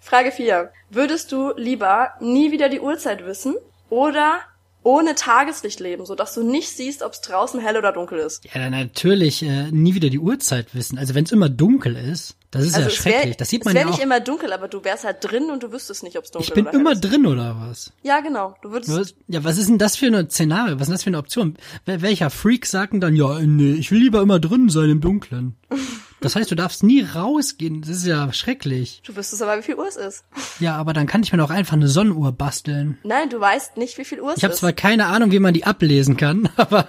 Frage 0.00 0.32
4. 0.32 0.72
Würdest 0.88 1.30
du 1.30 1.52
lieber 1.54 2.14
nie 2.20 2.52
wieder 2.52 2.70
die 2.70 2.80
Uhrzeit 2.80 3.26
wissen 3.26 3.54
oder 3.90 4.40
ohne 4.84 5.14
Tageslicht 5.14 5.80
leben, 5.80 6.04
sodass 6.06 6.34
du 6.34 6.42
nicht 6.42 6.68
siehst, 6.68 7.02
ob 7.02 7.12
es 7.12 7.20
draußen 7.20 7.60
hell 7.60 7.76
oder 7.76 7.92
dunkel 7.92 8.18
ist? 8.18 8.44
Ja, 8.44 8.60
dann 8.60 8.72
natürlich 8.72 9.42
äh, 9.42 9.70
nie 9.70 9.94
wieder 9.94 10.10
die 10.10 10.18
Uhrzeit 10.18 10.74
wissen. 10.74 10.98
Also 10.98 11.14
wenn 11.14 11.24
es 11.24 11.32
immer 11.32 11.48
dunkel 11.48 11.96
ist, 11.96 12.36
das 12.50 12.64
ist 12.64 12.72
ja 12.76 12.80
es 12.80 12.84
wär- 12.86 12.90
schrecklich. 13.12 13.36
Das 13.36 13.48
sieht 13.48 13.64
man 13.64 13.74
Es 13.76 13.80
ja 13.82 13.86
auch. 13.86 13.92
nicht 13.92 14.02
immer 14.02 14.20
dunkel, 14.20 14.52
aber 14.52 14.68
du 14.68 14.84
wärst 14.84 15.04
halt 15.04 15.18
drin 15.20 15.50
und 15.50 15.62
du 15.62 15.72
wüsstest 15.72 16.02
nicht, 16.02 16.18
ob 16.18 16.24
es 16.24 16.30
dunkel 16.32 16.48
Ich 16.48 16.54
bin 16.54 16.66
oder 16.66 16.74
immer 16.78 16.92
ist. 16.92 17.00
drin 17.00 17.26
oder 17.26 17.56
was? 17.58 17.92
Ja, 18.02 18.20
genau. 18.20 18.54
Du 18.62 18.70
würdest 18.72 18.94
was? 18.94 19.14
Ja, 19.28 19.42
was 19.44 19.56
ist 19.58 19.68
denn 19.68 19.78
das 19.78 19.96
für 19.96 20.06
ein 20.06 20.28
Szenario? 20.30 20.74
Was 20.74 20.82
ist 20.82 20.88
denn 20.88 20.94
das 20.94 21.02
für 21.04 21.10
eine 21.10 21.18
Option? 21.18 21.56
Wel 21.86 22.02
welcher 22.02 22.28
Freak 22.30 22.66
sagt 22.66 22.92
denn 22.92 23.00
dann, 23.00 23.16
ja, 23.16 23.38
nee, 23.40 23.72
ich 23.72 23.90
will 23.90 24.00
lieber 24.00 24.20
immer 24.20 24.38
drin 24.40 24.68
sein 24.68 24.90
im 24.90 25.00
Dunkeln? 25.00 25.54
Das 26.22 26.36
heißt, 26.36 26.50
du 26.50 26.54
darfst 26.54 26.82
nie 26.82 27.02
rausgehen. 27.02 27.80
Das 27.82 27.90
ist 27.90 28.06
ja 28.06 28.32
schrecklich. 28.32 29.02
du 29.06 29.14
wüsstest 29.16 29.42
aber, 29.42 29.58
wie 29.58 29.62
viel 29.62 29.74
Uhr 29.74 29.86
es 29.88 29.96
ist. 29.96 30.24
Ja, 30.60 30.76
aber 30.76 30.92
dann 30.92 31.06
kann 31.06 31.22
ich 31.22 31.32
mir 31.32 31.38
doch 31.38 31.50
einfach 31.50 31.74
eine 31.74 31.88
Sonnenuhr 31.88 32.32
basteln. 32.32 32.98
Nein, 33.02 33.28
du 33.28 33.38
weißt 33.40 33.76
nicht, 33.76 33.98
wie 33.98 34.04
viel 34.04 34.20
Uhr 34.20 34.30
es 34.30 34.38
Ich 34.38 34.44
habe 34.44 34.54
ist. 34.54 34.60
zwar 34.60 34.72
keine 34.72 35.06
Ahnung, 35.06 35.30
wie 35.32 35.38
man 35.40 35.52
die 35.54 35.64
ablesen 35.64 36.16
kann, 36.16 36.48
aber 36.56 36.86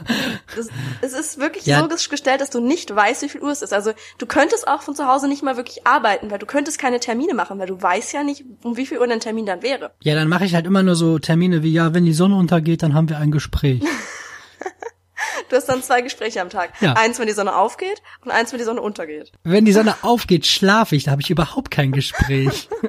Das, 0.56 0.68
es 1.02 1.14
ist 1.14 1.40
wirklich 1.40 1.66
Ja. 1.66 1.88
so 1.90 2.10
gestellt, 2.10 2.42
dass 2.42 2.50
du 2.50 2.60
nicht 2.60 2.94
weißt, 2.96 3.22
wie 3.24 3.30
viel 3.30 3.42
Uhr 3.42 3.52
es 3.52 3.62
ist. 3.62 3.74
Also 3.74 3.92
du 4.18 4.26
könntest 4.26 4.68
auch 4.68 4.82
von 4.84 4.96
zu 4.96 5.08
Hause 5.08 5.28
nicht 5.28 5.44
mal 5.44 5.58
wirklich 5.58 5.86
arbeiten, 5.88 6.30
weil 6.32 6.40
du 6.40 6.46
könntest 6.46 6.80
keine 6.80 7.00
Termine 7.00 7.34
machen, 7.34 7.60
weil 7.60 7.68
du 7.68 7.82
weißt 7.82 8.14
ja 8.14 8.24
nicht, 8.24 8.44
um 8.64 8.78
wie 8.78 8.86
viel 8.86 9.00
Uhr 9.00 9.08
dein 9.08 9.20
Termin 9.20 9.46
dann 9.46 9.62
wäre. 9.64 9.92
ja, 10.02 10.16
dann 10.16 10.28
mache 10.30 10.46
ich 10.46 10.54
halt 10.56 10.66
immer 10.66 10.84
nur 10.84 10.96
so 10.96 11.20
Termine 11.20 11.64
wie, 11.64 11.74
ja, 11.74 11.94
wenn 11.94 12.06
die 12.06 12.14
Sonne 12.14 12.36
untergeht, 12.36 12.84
dann 12.84 12.94
haben 12.94 13.10
wir 13.10 13.18
ein 13.18 13.32
Gespräch. 13.32 13.82
Du 15.54 15.58
hast 15.58 15.70
dann 15.70 15.84
zwei 15.84 16.02
Gespräche 16.02 16.42
am 16.42 16.50
Tag. 16.50 16.74
Ja. 16.82 16.94
Eins, 16.94 17.20
wenn 17.20 17.28
die 17.28 17.34
Sonne 17.34 17.56
aufgeht 17.56 18.02
und 18.26 18.32
eins, 18.32 18.52
wenn 18.52 18.58
die 18.58 18.66
Sonne 18.66 18.82
untergeht. 18.82 19.32
Wenn 19.44 19.66
die 19.66 19.72
Sonne 19.72 19.94
aufgeht, 20.02 20.48
schlafe 20.48 20.96
ich, 20.96 21.04
da 21.04 21.12
habe 21.12 21.22
ich 21.22 21.30
überhaupt 21.30 21.70
kein 21.70 21.92
Gespräch. 21.92 22.70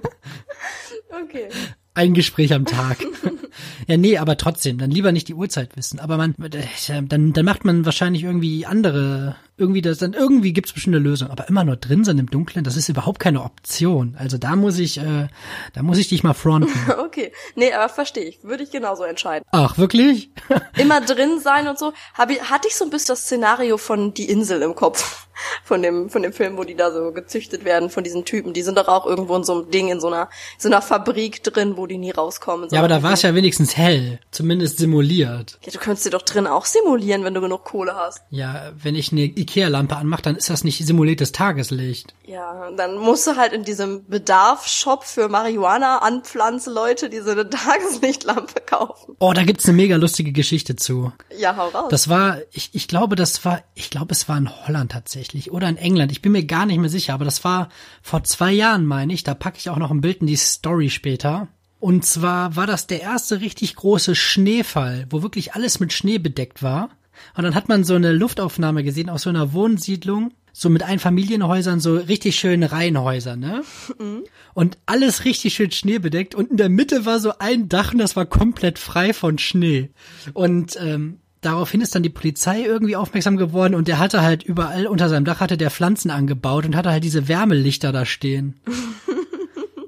Okay. 1.25 1.49
Ein 1.95 2.13
Gespräch 2.13 2.53
am 2.53 2.65
Tag. 2.65 2.99
ja, 3.87 3.97
nee, 3.97 4.19
aber 4.19 4.37
trotzdem, 4.37 4.79
dann 4.79 4.91
lieber 4.91 5.13
nicht 5.13 5.29
die 5.29 5.35
Uhrzeit 5.35 5.77
wissen. 5.77 6.01
Aber 6.01 6.17
man, 6.17 6.35
äh, 6.41 7.03
dann, 7.03 7.33
dann 7.33 7.45
macht 7.45 7.65
man 7.65 7.85
wahrscheinlich 7.85 8.25
irgendwie 8.25 8.67
andere, 8.67 9.37
irgendwie 9.57 9.83
das, 9.83 9.99
dann 9.99 10.13
irgendwie 10.15 10.53
gibt's 10.53 10.73
bestimmt 10.73 10.97
eine 10.97 11.05
Lösung. 11.05 11.31
Aber 11.31 11.49
immer 11.49 11.65
nur 11.65 11.77
drin 11.77 12.05
sein 12.05 12.19
im 12.19 12.31
Dunkeln, 12.31 12.65
das 12.65 12.77
ist 12.77 12.89
überhaupt 12.89 13.21
keine 13.21 13.43
Option. 13.43 14.17
Also 14.19 14.37
da 14.39 14.57
muss 14.57 14.79
ich, 14.79 14.99
äh, 14.99 15.29
da 15.73 15.83
muss 15.83 15.99
ich 15.99 16.09
dich 16.09 16.23
mal 16.23 16.35
fronten. 16.35 16.73
Okay. 17.05 17.33
Nee, 17.55 17.73
aber 17.73 17.89
verstehe 17.89 18.25
ich. 18.25 18.43
Würde 18.43 18.65
ich 18.65 18.71
genauso 18.73 19.05
entscheiden. 19.05 19.45
Ach, 19.53 19.79
wirklich? 19.79 20.31
Immer 20.77 21.01
drin 21.01 21.39
sein 21.41 21.69
und 21.69 21.79
so. 21.79 21.93
Hab 22.15 22.31
ich, 22.31 22.43
hatte 22.51 22.67
ich 22.67 22.75
so 22.75 22.85
ein 22.85 22.91
bisschen 22.91 23.13
das 23.13 23.21
Szenario 23.23 23.77
von 23.77 24.15
Die 24.15 24.29
Insel 24.29 24.63
im 24.63 24.75
Kopf. 24.75 25.29
Von 25.65 25.83
dem, 25.83 26.11
von 26.11 26.23
dem 26.23 26.33
Film, 26.33 26.57
wo 26.57 26.63
die 26.63 26.77
da 26.77 26.93
so 26.93 27.11
gezüchtet 27.11 27.65
werden, 27.65 27.91
von 27.91 28.05
diesen 28.05 28.25
Typen. 28.25 28.53
Die 28.53 28.63
sind 28.63 28.79
doch 28.79 28.87
auch 28.87 29.05
irgendwo 29.05 29.35
in 29.35 29.43
so 29.43 29.53
einem 29.55 29.71
Ding, 29.73 29.89
in 29.89 29.99
so 29.99 30.07
einer, 30.07 30.29
so 30.59 30.69
einer 30.69 30.81
Fabrik 30.81 31.43
drin, 31.43 31.77
wo 31.77 31.89
die 31.89 31.99
nie 31.99 32.13
rauskommen. 32.13 32.69
ja, 32.71 32.79
aber 32.79 32.87
da 32.87 33.03
war 33.03 33.15
es 33.15 33.23
ja 33.23 33.35
wenigstens 33.35 33.77
hell, 33.77 34.21
zumindest 34.31 34.79
simuliert. 34.79 35.59
Ja, 35.65 35.73
du 35.73 35.79
könntest 35.81 36.07
dir 36.07 36.11
doch 36.11 36.23
drin 36.23 36.47
auch 36.47 36.65
simulieren, 36.67 37.25
wenn 37.25 37.35
du 37.35 37.41
genug 37.41 37.65
Kohle 37.65 37.97
hast. 37.97 38.23
Ja, 38.31 38.71
wenn 38.81 38.95
ich 38.95 39.11
eine 39.11 39.23
Ikea-Lampe 39.45 39.97
anmache, 39.97 40.23
dann 40.23 40.37
ist 40.37 40.51
das 40.51 40.65
nicht 40.65 40.85
simuliertes 40.85 41.33
Tageslicht. 41.33 42.15
Ja, 42.27 42.71
dann 42.77 42.99
musst 42.99 43.27
du 43.27 43.37
halt 43.37 43.53
in 43.53 43.65
diesem 43.65 44.05
Bedarfshop 44.07 45.05
für 45.05 45.29
Marihuana 45.29 45.99
anpflanze 45.99 46.73
Leute 46.73 47.09
diese 47.09 47.33
eine 47.33 47.49
Tageslichtlampe 47.51 48.61
kaufen. 48.67 49.17
Oh, 49.19 49.33
da 49.33 49.45
gibt's 49.45 49.67
eine 49.67 49.77
mega 49.77 49.97
lustige 49.97 50.33
Geschichte 50.33 50.77
zu. 50.77 51.13
Ja, 51.39 51.57
hau 51.57 51.69
raus. 51.69 51.89
Das 51.91 52.09
war, 52.09 52.39
ich, 52.53 52.71
ich 52.73 52.89
glaube, 52.89 53.17
das 53.17 53.45
war, 53.45 53.63
ich 53.75 53.91
glaube, 53.91 54.13
es 54.13 54.29
war 54.29 54.39
in 54.39 54.51
Holland 54.67 54.93
tatsächlich 54.93 55.53
oder 55.53 55.69
in 55.69 55.77
England. 55.77 56.13
Ich 56.13 56.23
bin 56.23 56.33
mir 56.33 56.45
gar 56.45 56.67
nicht 56.67 56.79
mehr 56.79 56.91
sicher, 56.91 57.15
aber 57.15 57.25
das 57.25 57.45
war 57.45 57.69
vor 58.03 58.25
zwei 58.25 58.53
Jahren, 58.53 58.87
meine 58.87 59.13
ich. 59.13 59.23
Da 59.23 59.35
packe 59.35 59.59
ich 59.59 59.71
auch 59.71 59.77
noch 59.77 59.91
ein 59.91 60.01
Bild 60.01 60.21
in 60.21 60.27
die 60.27 60.37
Story 60.37 60.91
später. 60.91 61.49
Und 61.81 62.07
zwar 62.07 62.57
war 62.57 62.67
das 62.67 62.87
der 62.87 63.03
erste 63.03 63.43
richtig 63.43 63.77
große 63.77 64.15
Schneefall, 64.15 65.07
wo 65.11 65.23
wirklich 65.23 65.55
alles 65.55 65.81
mit 65.81 65.93
Schnee 65.93 66.17
bedeckt 66.17 66.63
war. 66.63 66.89
Und 67.37 67.45
dann 67.45 67.55
hat 67.55 67.69
man 67.69 67.85
so 67.85 67.95
eine 67.95 68.13
Luftaufnahme 68.13 68.85
gesehen 68.85 69.11
aus 69.11 69.23
so 69.23 69.31
einer 69.31 69.53
Wohnsiedlung, 69.53 70.33
so 70.53 70.71
mit 70.71 70.85
Einfamilienhäusern, 70.85 71.81
so 71.81 71.97
richtig 71.97 72.37
schöne 72.37 72.71
Reihenhäuser, 72.71 73.35
ne? 73.37 73.63
Und 74.55 74.79
alles 74.87 75.25
richtig 75.25 75.55
schön 75.55 75.73
schneebedeckt. 75.73 76.37
Und 76.37 76.53
in 76.53 76.57
der 76.57 76.69
Mitte 76.69 77.07
war 77.07 77.19
so 77.19 77.33
ein 77.39 77.69
Dach 77.69 77.93
und 77.93 77.99
das 77.99 78.15
war 78.15 78.25
komplett 78.25 78.79
frei 78.79 79.13
von 79.13 79.39
Schnee. 79.39 79.91
Und 80.33 80.79
ähm, 80.81 81.19
daraufhin 81.41 81.81
ist 81.81 81.95
dann 81.95 82.05
die 82.05 82.09
Polizei 82.09 82.63
irgendwie 82.63 82.95
aufmerksam 82.95 83.37
geworden 83.37 83.75
und 83.75 83.89
der 83.89 83.99
hatte 83.99 84.23
halt 84.23 84.45
überall 84.45 84.87
unter 84.87 85.09
seinem 85.09 85.25
Dach 85.25 85.41
hatte 85.41 85.57
der 85.57 85.71
Pflanzen 85.71 86.11
angebaut 86.11 86.65
und 86.67 86.77
hatte 86.77 86.91
halt 86.91 87.05
diese 87.05 87.27
Wärmelichter 87.29 87.91
da 87.91 88.05
stehen. 88.05 88.61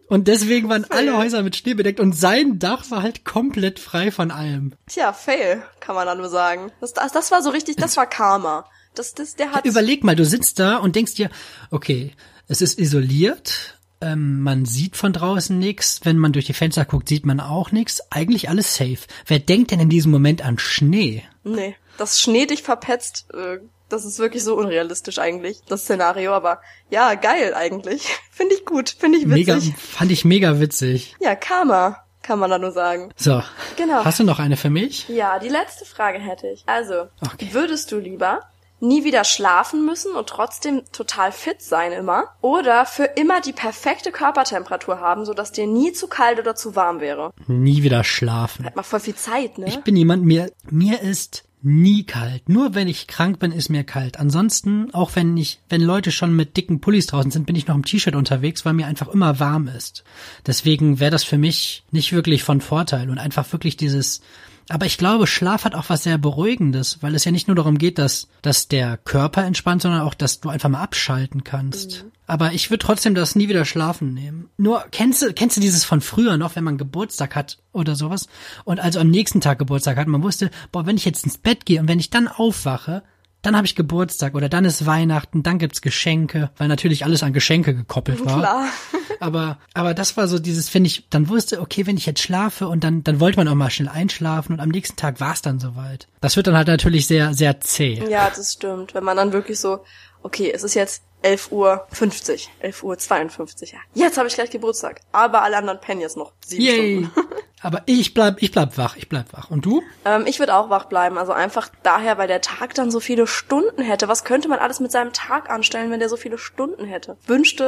Und 0.08 0.28
deswegen 0.28 0.68
waren 0.68 0.84
alle 0.90 1.16
Häuser 1.16 1.42
mit 1.42 1.56
Schnee 1.56 1.74
bedeckt 1.74 1.98
und 2.00 2.12
sein 2.12 2.58
Dach 2.58 2.90
war 2.90 3.02
halt 3.02 3.24
komplett 3.24 3.78
frei 3.80 4.10
von 4.10 4.30
allem. 4.30 4.72
Tja, 4.86 5.12
fail, 5.12 5.62
kann 5.80 5.94
man 5.94 6.06
dann 6.06 6.18
nur 6.18 6.28
sagen. 6.28 6.70
Das, 6.80 6.92
das, 6.92 7.12
das 7.12 7.30
war 7.30 7.42
so 7.42 7.50
richtig, 7.50 7.76
das 7.76 7.96
war 7.96 8.06
Karma. 8.06 8.68
Das, 8.94 9.14
das, 9.14 9.34
der 9.34 9.52
hat, 9.52 9.66
Überleg 9.66 10.04
mal, 10.04 10.16
du 10.16 10.24
sitzt 10.24 10.58
da 10.58 10.76
und 10.76 10.96
denkst 10.96 11.14
dir, 11.14 11.28
okay, 11.70 12.12
es 12.48 12.62
ist 12.62 12.78
isoliert, 12.78 13.78
Ähm, 14.00 14.40
man 14.42 14.66
sieht 14.66 14.94
von 14.94 15.12
draußen 15.14 15.58
nichts. 15.58 16.00
Wenn 16.04 16.18
man 16.18 16.32
durch 16.32 16.44
die 16.44 16.52
Fenster 16.52 16.84
guckt, 16.84 17.08
sieht 17.08 17.24
man 17.24 17.40
auch 17.40 17.72
nichts. 17.72 18.00
Eigentlich 18.12 18.50
alles 18.50 18.76
safe. 18.76 18.98
Wer 19.26 19.38
denkt 19.38 19.70
denn 19.70 19.80
in 19.80 19.88
diesem 19.88 20.12
Moment 20.12 20.42
an 20.44 20.58
Schnee? 20.58 21.24
Nee, 21.44 21.76
dass 21.96 22.20
Schnee 22.20 22.44
dich 22.44 22.62
verpetzt, 22.62 23.26
äh, 23.32 23.58
das 23.88 24.04
ist 24.04 24.18
wirklich 24.18 24.42
so 24.44 24.56
unrealistisch 24.56 25.18
eigentlich, 25.18 25.62
das 25.68 25.82
Szenario. 25.82 26.32
Aber 26.32 26.60
ja, 26.90 27.14
geil 27.14 27.54
eigentlich. 27.54 28.06
Finde 28.30 28.54
ich 28.54 28.64
gut, 28.66 28.90
finde 28.98 29.18
ich 29.18 29.24
witzig. 29.28 29.46
Mega, 29.46 29.60
fand 29.78 30.10
ich 30.10 30.24
mega 30.24 30.60
witzig. 30.60 31.16
Ja, 31.20 31.34
Karma, 31.34 32.04
kann 32.22 32.38
man 32.38 32.50
da 32.50 32.58
nur 32.58 32.72
sagen. 32.72 33.10
So. 33.16 33.42
Genau. 33.76 34.04
Hast 34.04 34.18
du 34.20 34.24
noch 34.24 34.38
eine 34.38 34.56
für 34.58 34.68
mich? 34.70 35.08
Ja, 35.08 35.38
die 35.38 35.48
letzte 35.48 35.84
Frage 35.86 36.18
hätte 36.18 36.48
ich. 36.48 36.62
Also, 36.66 37.06
Okay. 37.32 37.48
würdest 37.52 37.92
du 37.92 37.98
lieber 37.98 38.40
nie 38.78 39.04
wieder 39.04 39.24
schlafen 39.24 39.86
müssen 39.86 40.14
und 40.14 40.28
trotzdem 40.28 40.82
total 40.92 41.32
fit 41.32 41.62
sein 41.62 41.92
immer 41.92 42.24
oder 42.42 42.84
für 42.84 43.04
immer 43.04 43.40
die 43.40 43.54
perfekte 43.54 44.12
Körpertemperatur 44.12 45.00
haben, 45.00 45.24
sodass 45.24 45.50
dir 45.50 45.66
nie 45.66 45.92
zu 45.94 46.08
kalt 46.08 46.38
oder 46.38 46.54
zu 46.54 46.76
warm 46.76 47.00
wäre? 47.00 47.32
Nie 47.46 47.82
wieder 47.82 48.04
schlafen. 48.04 48.66
Hat 48.66 48.76
mal 48.76 48.82
voll 48.82 49.00
viel 49.00 49.14
Zeit, 49.14 49.56
ne? 49.56 49.66
Ich 49.68 49.78
bin 49.80 49.96
jemand, 49.96 50.24
mir, 50.26 50.52
mir 50.68 51.00
ist 51.00 51.44
nie 51.66 52.04
kalt. 52.04 52.48
Nur 52.48 52.76
wenn 52.76 52.86
ich 52.86 53.08
krank 53.08 53.40
bin, 53.40 53.50
ist 53.50 53.70
mir 53.70 53.82
kalt. 53.82 54.20
Ansonsten, 54.20 54.94
auch 54.94 55.16
wenn 55.16 55.36
ich, 55.36 55.58
wenn 55.68 55.80
Leute 55.80 56.12
schon 56.12 56.34
mit 56.36 56.56
dicken 56.56 56.80
Pullis 56.80 57.08
draußen 57.08 57.32
sind, 57.32 57.44
bin 57.44 57.56
ich 57.56 57.66
noch 57.66 57.74
im 57.74 57.84
T-Shirt 57.84 58.14
unterwegs, 58.14 58.64
weil 58.64 58.72
mir 58.72 58.86
einfach 58.86 59.08
immer 59.08 59.40
warm 59.40 59.66
ist. 59.66 60.04
Deswegen 60.46 61.00
wäre 61.00 61.10
das 61.10 61.24
für 61.24 61.38
mich 61.38 61.82
nicht 61.90 62.12
wirklich 62.12 62.44
von 62.44 62.60
Vorteil 62.60 63.10
und 63.10 63.18
einfach 63.18 63.52
wirklich 63.52 63.76
dieses, 63.76 64.20
aber 64.68 64.86
ich 64.86 64.98
glaube, 64.98 65.26
Schlaf 65.26 65.64
hat 65.64 65.74
auch 65.74 65.88
was 65.88 66.02
sehr 66.02 66.18
Beruhigendes, 66.18 67.02
weil 67.02 67.14
es 67.14 67.24
ja 67.24 67.30
nicht 67.30 67.46
nur 67.46 67.54
darum 67.54 67.78
geht, 67.78 67.98
dass, 67.98 68.28
dass 68.42 68.68
der 68.68 68.96
Körper 68.96 69.44
entspannt, 69.44 69.82
sondern 69.82 70.02
auch, 70.02 70.14
dass 70.14 70.40
du 70.40 70.48
einfach 70.48 70.68
mal 70.68 70.82
abschalten 70.82 71.44
kannst. 71.44 72.04
Aber 72.26 72.52
ich 72.52 72.70
würde 72.70 72.84
trotzdem 72.84 73.14
das 73.14 73.36
nie 73.36 73.48
wieder 73.48 73.64
schlafen 73.64 74.12
nehmen. 74.12 74.50
Nur, 74.56 74.84
kennst 74.90 75.22
du, 75.22 75.32
kennst 75.32 75.56
du 75.56 75.60
dieses 75.60 75.84
von 75.84 76.00
früher 76.00 76.36
noch, 76.36 76.56
wenn 76.56 76.64
man 76.64 76.78
Geburtstag 76.78 77.36
hat 77.36 77.58
oder 77.72 77.94
sowas? 77.94 78.26
Und 78.64 78.80
also 78.80 78.98
am 78.98 79.08
nächsten 79.08 79.40
Tag 79.40 79.60
Geburtstag 79.60 79.96
hat, 79.96 80.08
man 80.08 80.24
wusste, 80.24 80.50
boah, 80.72 80.86
wenn 80.86 80.96
ich 80.96 81.04
jetzt 81.04 81.24
ins 81.24 81.38
Bett 81.38 81.64
gehe 81.66 81.80
und 81.80 81.86
wenn 81.86 82.00
ich 82.00 82.10
dann 82.10 82.26
aufwache, 82.26 83.04
dann 83.46 83.56
habe 83.56 83.66
ich 83.66 83.76
Geburtstag 83.76 84.34
oder 84.34 84.48
dann 84.48 84.64
ist 84.64 84.86
Weihnachten, 84.86 85.44
dann 85.44 85.58
gibt's 85.58 85.80
Geschenke, 85.80 86.50
weil 86.56 86.66
natürlich 86.66 87.04
alles 87.04 87.22
an 87.22 87.32
Geschenke 87.32 87.74
gekoppelt 87.74 88.24
war. 88.24 88.38
Klar. 88.38 88.66
Aber, 89.18 89.56
aber 89.72 89.94
das 89.94 90.18
war 90.18 90.28
so 90.28 90.38
dieses, 90.38 90.68
finde 90.68 90.88
ich, 90.88 91.08
dann 91.08 91.30
wusste, 91.30 91.62
okay, 91.62 91.86
wenn 91.86 91.96
ich 91.96 92.04
jetzt 92.04 92.20
schlafe 92.20 92.68
und 92.68 92.84
dann, 92.84 93.02
dann 93.02 93.18
wollte 93.18 93.38
man 93.38 93.48
auch 93.48 93.54
mal 93.54 93.70
schnell 93.70 93.88
einschlafen 93.88 94.52
und 94.52 94.60
am 94.60 94.68
nächsten 94.68 94.96
Tag 94.96 95.20
war 95.20 95.32
es 95.32 95.40
dann 95.40 95.58
soweit. 95.58 96.06
Das 96.20 96.36
wird 96.36 96.48
dann 96.48 96.54
halt 96.54 96.68
natürlich 96.68 97.06
sehr, 97.06 97.32
sehr 97.32 97.58
zäh. 97.60 98.04
Ja, 98.10 98.28
das 98.28 98.52
stimmt. 98.52 98.92
Wenn 98.92 99.04
man 99.04 99.16
dann 99.16 99.32
wirklich 99.32 99.58
so, 99.58 99.78
okay, 100.22 100.52
es 100.54 100.64
ist 100.64 100.74
jetzt 100.74 101.02
11 101.26 101.50
Uhr 101.50 101.86
50, 101.90 102.50
11 102.60 102.82
Uhr 102.84 102.96
52, 102.96 103.72
ja. 103.72 103.78
Jetzt 103.94 104.16
habe 104.16 104.28
ich 104.28 104.34
gleich 104.34 104.50
Geburtstag. 104.50 105.00
Aber 105.10 105.42
alle 105.42 105.56
anderen 105.56 105.80
pennen 105.80 106.00
jetzt 106.00 106.16
noch 106.16 106.32
sieben 106.44 106.62
Yay! 106.62 107.04
Stunden. 107.04 107.12
Aber 107.62 107.82
ich 107.86 108.14
bleib, 108.14 108.42
ich 108.42 108.52
bleib 108.52 108.78
wach, 108.78 108.96
ich 108.96 109.08
bleib 109.08 109.32
wach. 109.32 109.50
Und 109.50 109.64
du? 109.64 109.82
Ähm, 110.04 110.24
ich 110.26 110.38
würde 110.38 110.54
auch 110.54 110.70
wach 110.70 110.84
bleiben. 110.84 111.18
Also 111.18 111.32
einfach 111.32 111.68
daher, 111.82 112.16
weil 112.16 112.28
der 112.28 112.40
Tag 112.40 112.74
dann 112.74 112.92
so 112.92 113.00
viele 113.00 113.26
Stunden 113.26 113.82
hätte. 113.82 114.06
Was 114.06 114.22
könnte 114.22 114.46
man 114.46 114.60
alles 114.60 114.78
mit 114.78 114.92
seinem 114.92 115.12
Tag 115.12 115.50
anstellen, 115.50 115.90
wenn 115.90 115.98
der 115.98 116.08
so 116.08 116.16
viele 116.16 116.38
Stunden 116.38 116.84
hätte? 116.84 117.16
Wünschte, 117.26 117.64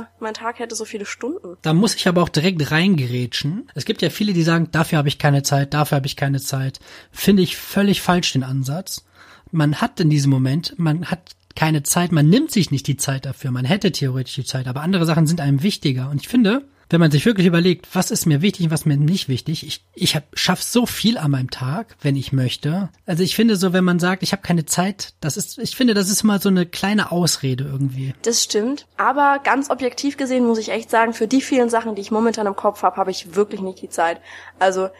äh, 0.00 0.22
mein 0.22 0.32
Tag 0.32 0.58
hätte 0.58 0.74
so 0.74 0.86
viele 0.86 1.04
Stunden. 1.04 1.58
Da 1.60 1.74
muss 1.74 1.94
ich 1.94 2.08
aber 2.08 2.22
auch 2.22 2.30
direkt 2.30 2.70
reingerätschen. 2.70 3.68
Es 3.74 3.84
gibt 3.84 4.00
ja 4.00 4.08
viele, 4.08 4.32
die 4.32 4.42
sagen, 4.42 4.68
dafür 4.70 4.96
habe 4.96 5.08
ich 5.08 5.18
keine 5.18 5.42
Zeit, 5.42 5.74
dafür 5.74 5.96
habe 5.96 6.06
ich 6.06 6.16
keine 6.16 6.40
Zeit. 6.40 6.78
Finde 7.10 7.42
ich 7.42 7.58
völlig 7.58 8.00
falsch 8.00 8.32
den 8.32 8.44
Ansatz. 8.44 9.04
Man 9.50 9.82
hat 9.82 10.00
in 10.00 10.08
diesem 10.08 10.30
Moment, 10.30 10.78
man 10.78 11.10
hat 11.10 11.32
keine 11.54 11.82
Zeit, 11.82 12.12
man 12.12 12.28
nimmt 12.28 12.50
sich 12.50 12.70
nicht 12.70 12.86
die 12.86 12.96
Zeit 12.96 13.26
dafür. 13.26 13.50
Man 13.50 13.64
hätte 13.64 13.92
theoretisch 13.92 14.34
die 14.34 14.44
Zeit, 14.44 14.66
aber 14.66 14.82
andere 14.82 15.06
Sachen 15.06 15.26
sind 15.26 15.40
einem 15.40 15.62
wichtiger. 15.62 16.10
Und 16.10 16.20
ich 16.20 16.28
finde, 16.28 16.64
wenn 16.92 17.00
man 17.00 17.10
sich 17.10 17.24
wirklich 17.24 17.46
überlegt, 17.46 17.88
was 17.94 18.10
ist 18.10 18.26
mir 18.26 18.42
wichtig 18.42 18.66
und 18.66 18.70
was 18.70 18.84
mir 18.84 18.98
nicht 18.98 19.26
wichtig, 19.28 19.66
ich, 19.66 19.82
ich 19.94 20.14
hab, 20.14 20.24
schaff 20.34 20.62
so 20.62 20.84
viel 20.84 21.16
an 21.16 21.30
meinem 21.30 21.50
Tag, 21.50 21.96
wenn 22.02 22.16
ich 22.16 22.32
möchte. 22.32 22.90
Also 23.06 23.22
ich 23.22 23.34
finde 23.34 23.56
so, 23.56 23.72
wenn 23.72 23.82
man 23.82 23.98
sagt, 23.98 24.22
ich 24.22 24.32
habe 24.32 24.42
keine 24.42 24.66
Zeit, 24.66 25.14
das 25.20 25.38
ist, 25.38 25.58
ich 25.58 25.74
finde, 25.74 25.94
das 25.94 26.10
ist 26.10 26.22
mal 26.22 26.40
so 26.40 26.50
eine 26.50 26.66
kleine 26.66 27.10
Ausrede 27.10 27.64
irgendwie. 27.64 28.12
Das 28.22 28.42
stimmt. 28.42 28.86
Aber 28.98 29.40
ganz 29.42 29.70
objektiv 29.70 30.18
gesehen 30.18 30.46
muss 30.46 30.58
ich 30.58 30.68
echt 30.68 30.90
sagen, 30.90 31.14
für 31.14 31.26
die 31.26 31.40
vielen 31.40 31.70
Sachen, 31.70 31.94
die 31.94 32.02
ich 32.02 32.10
momentan 32.10 32.46
im 32.46 32.56
Kopf 32.56 32.82
habe, 32.82 32.96
habe 32.96 33.10
ich 33.10 33.34
wirklich 33.34 33.62
nicht 33.62 33.80
die 33.80 33.88
Zeit. 33.88 34.20
Also 34.58 34.90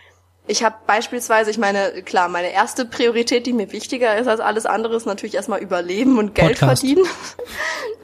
ich 0.46 0.64
habe 0.64 0.74
beispielsweise, 0.86 1.50
ich 1.50 1.58
meine, 1.58 2.02
klar, 2.02 2.28
meine 2.28 2.52
erste 2.52 2.84
Priorität, 2.84 3.46
die 3.46 3.52
mir 3.52 3.70
wichtiger 3.70 4.16
ist 4.16 4.26
als 4.26 4.40
alles 4.40 4.66
andere, 4.66 4.96
ist 4.96 5.06
natürlich 5.06 5.34
erstmal 5.34 5.60
überleben 5.60 6.18
und 6.18 6.34
Geld 6.34 6.58
Podcast. 6.60 6.80
verdienen. 6.80 7.06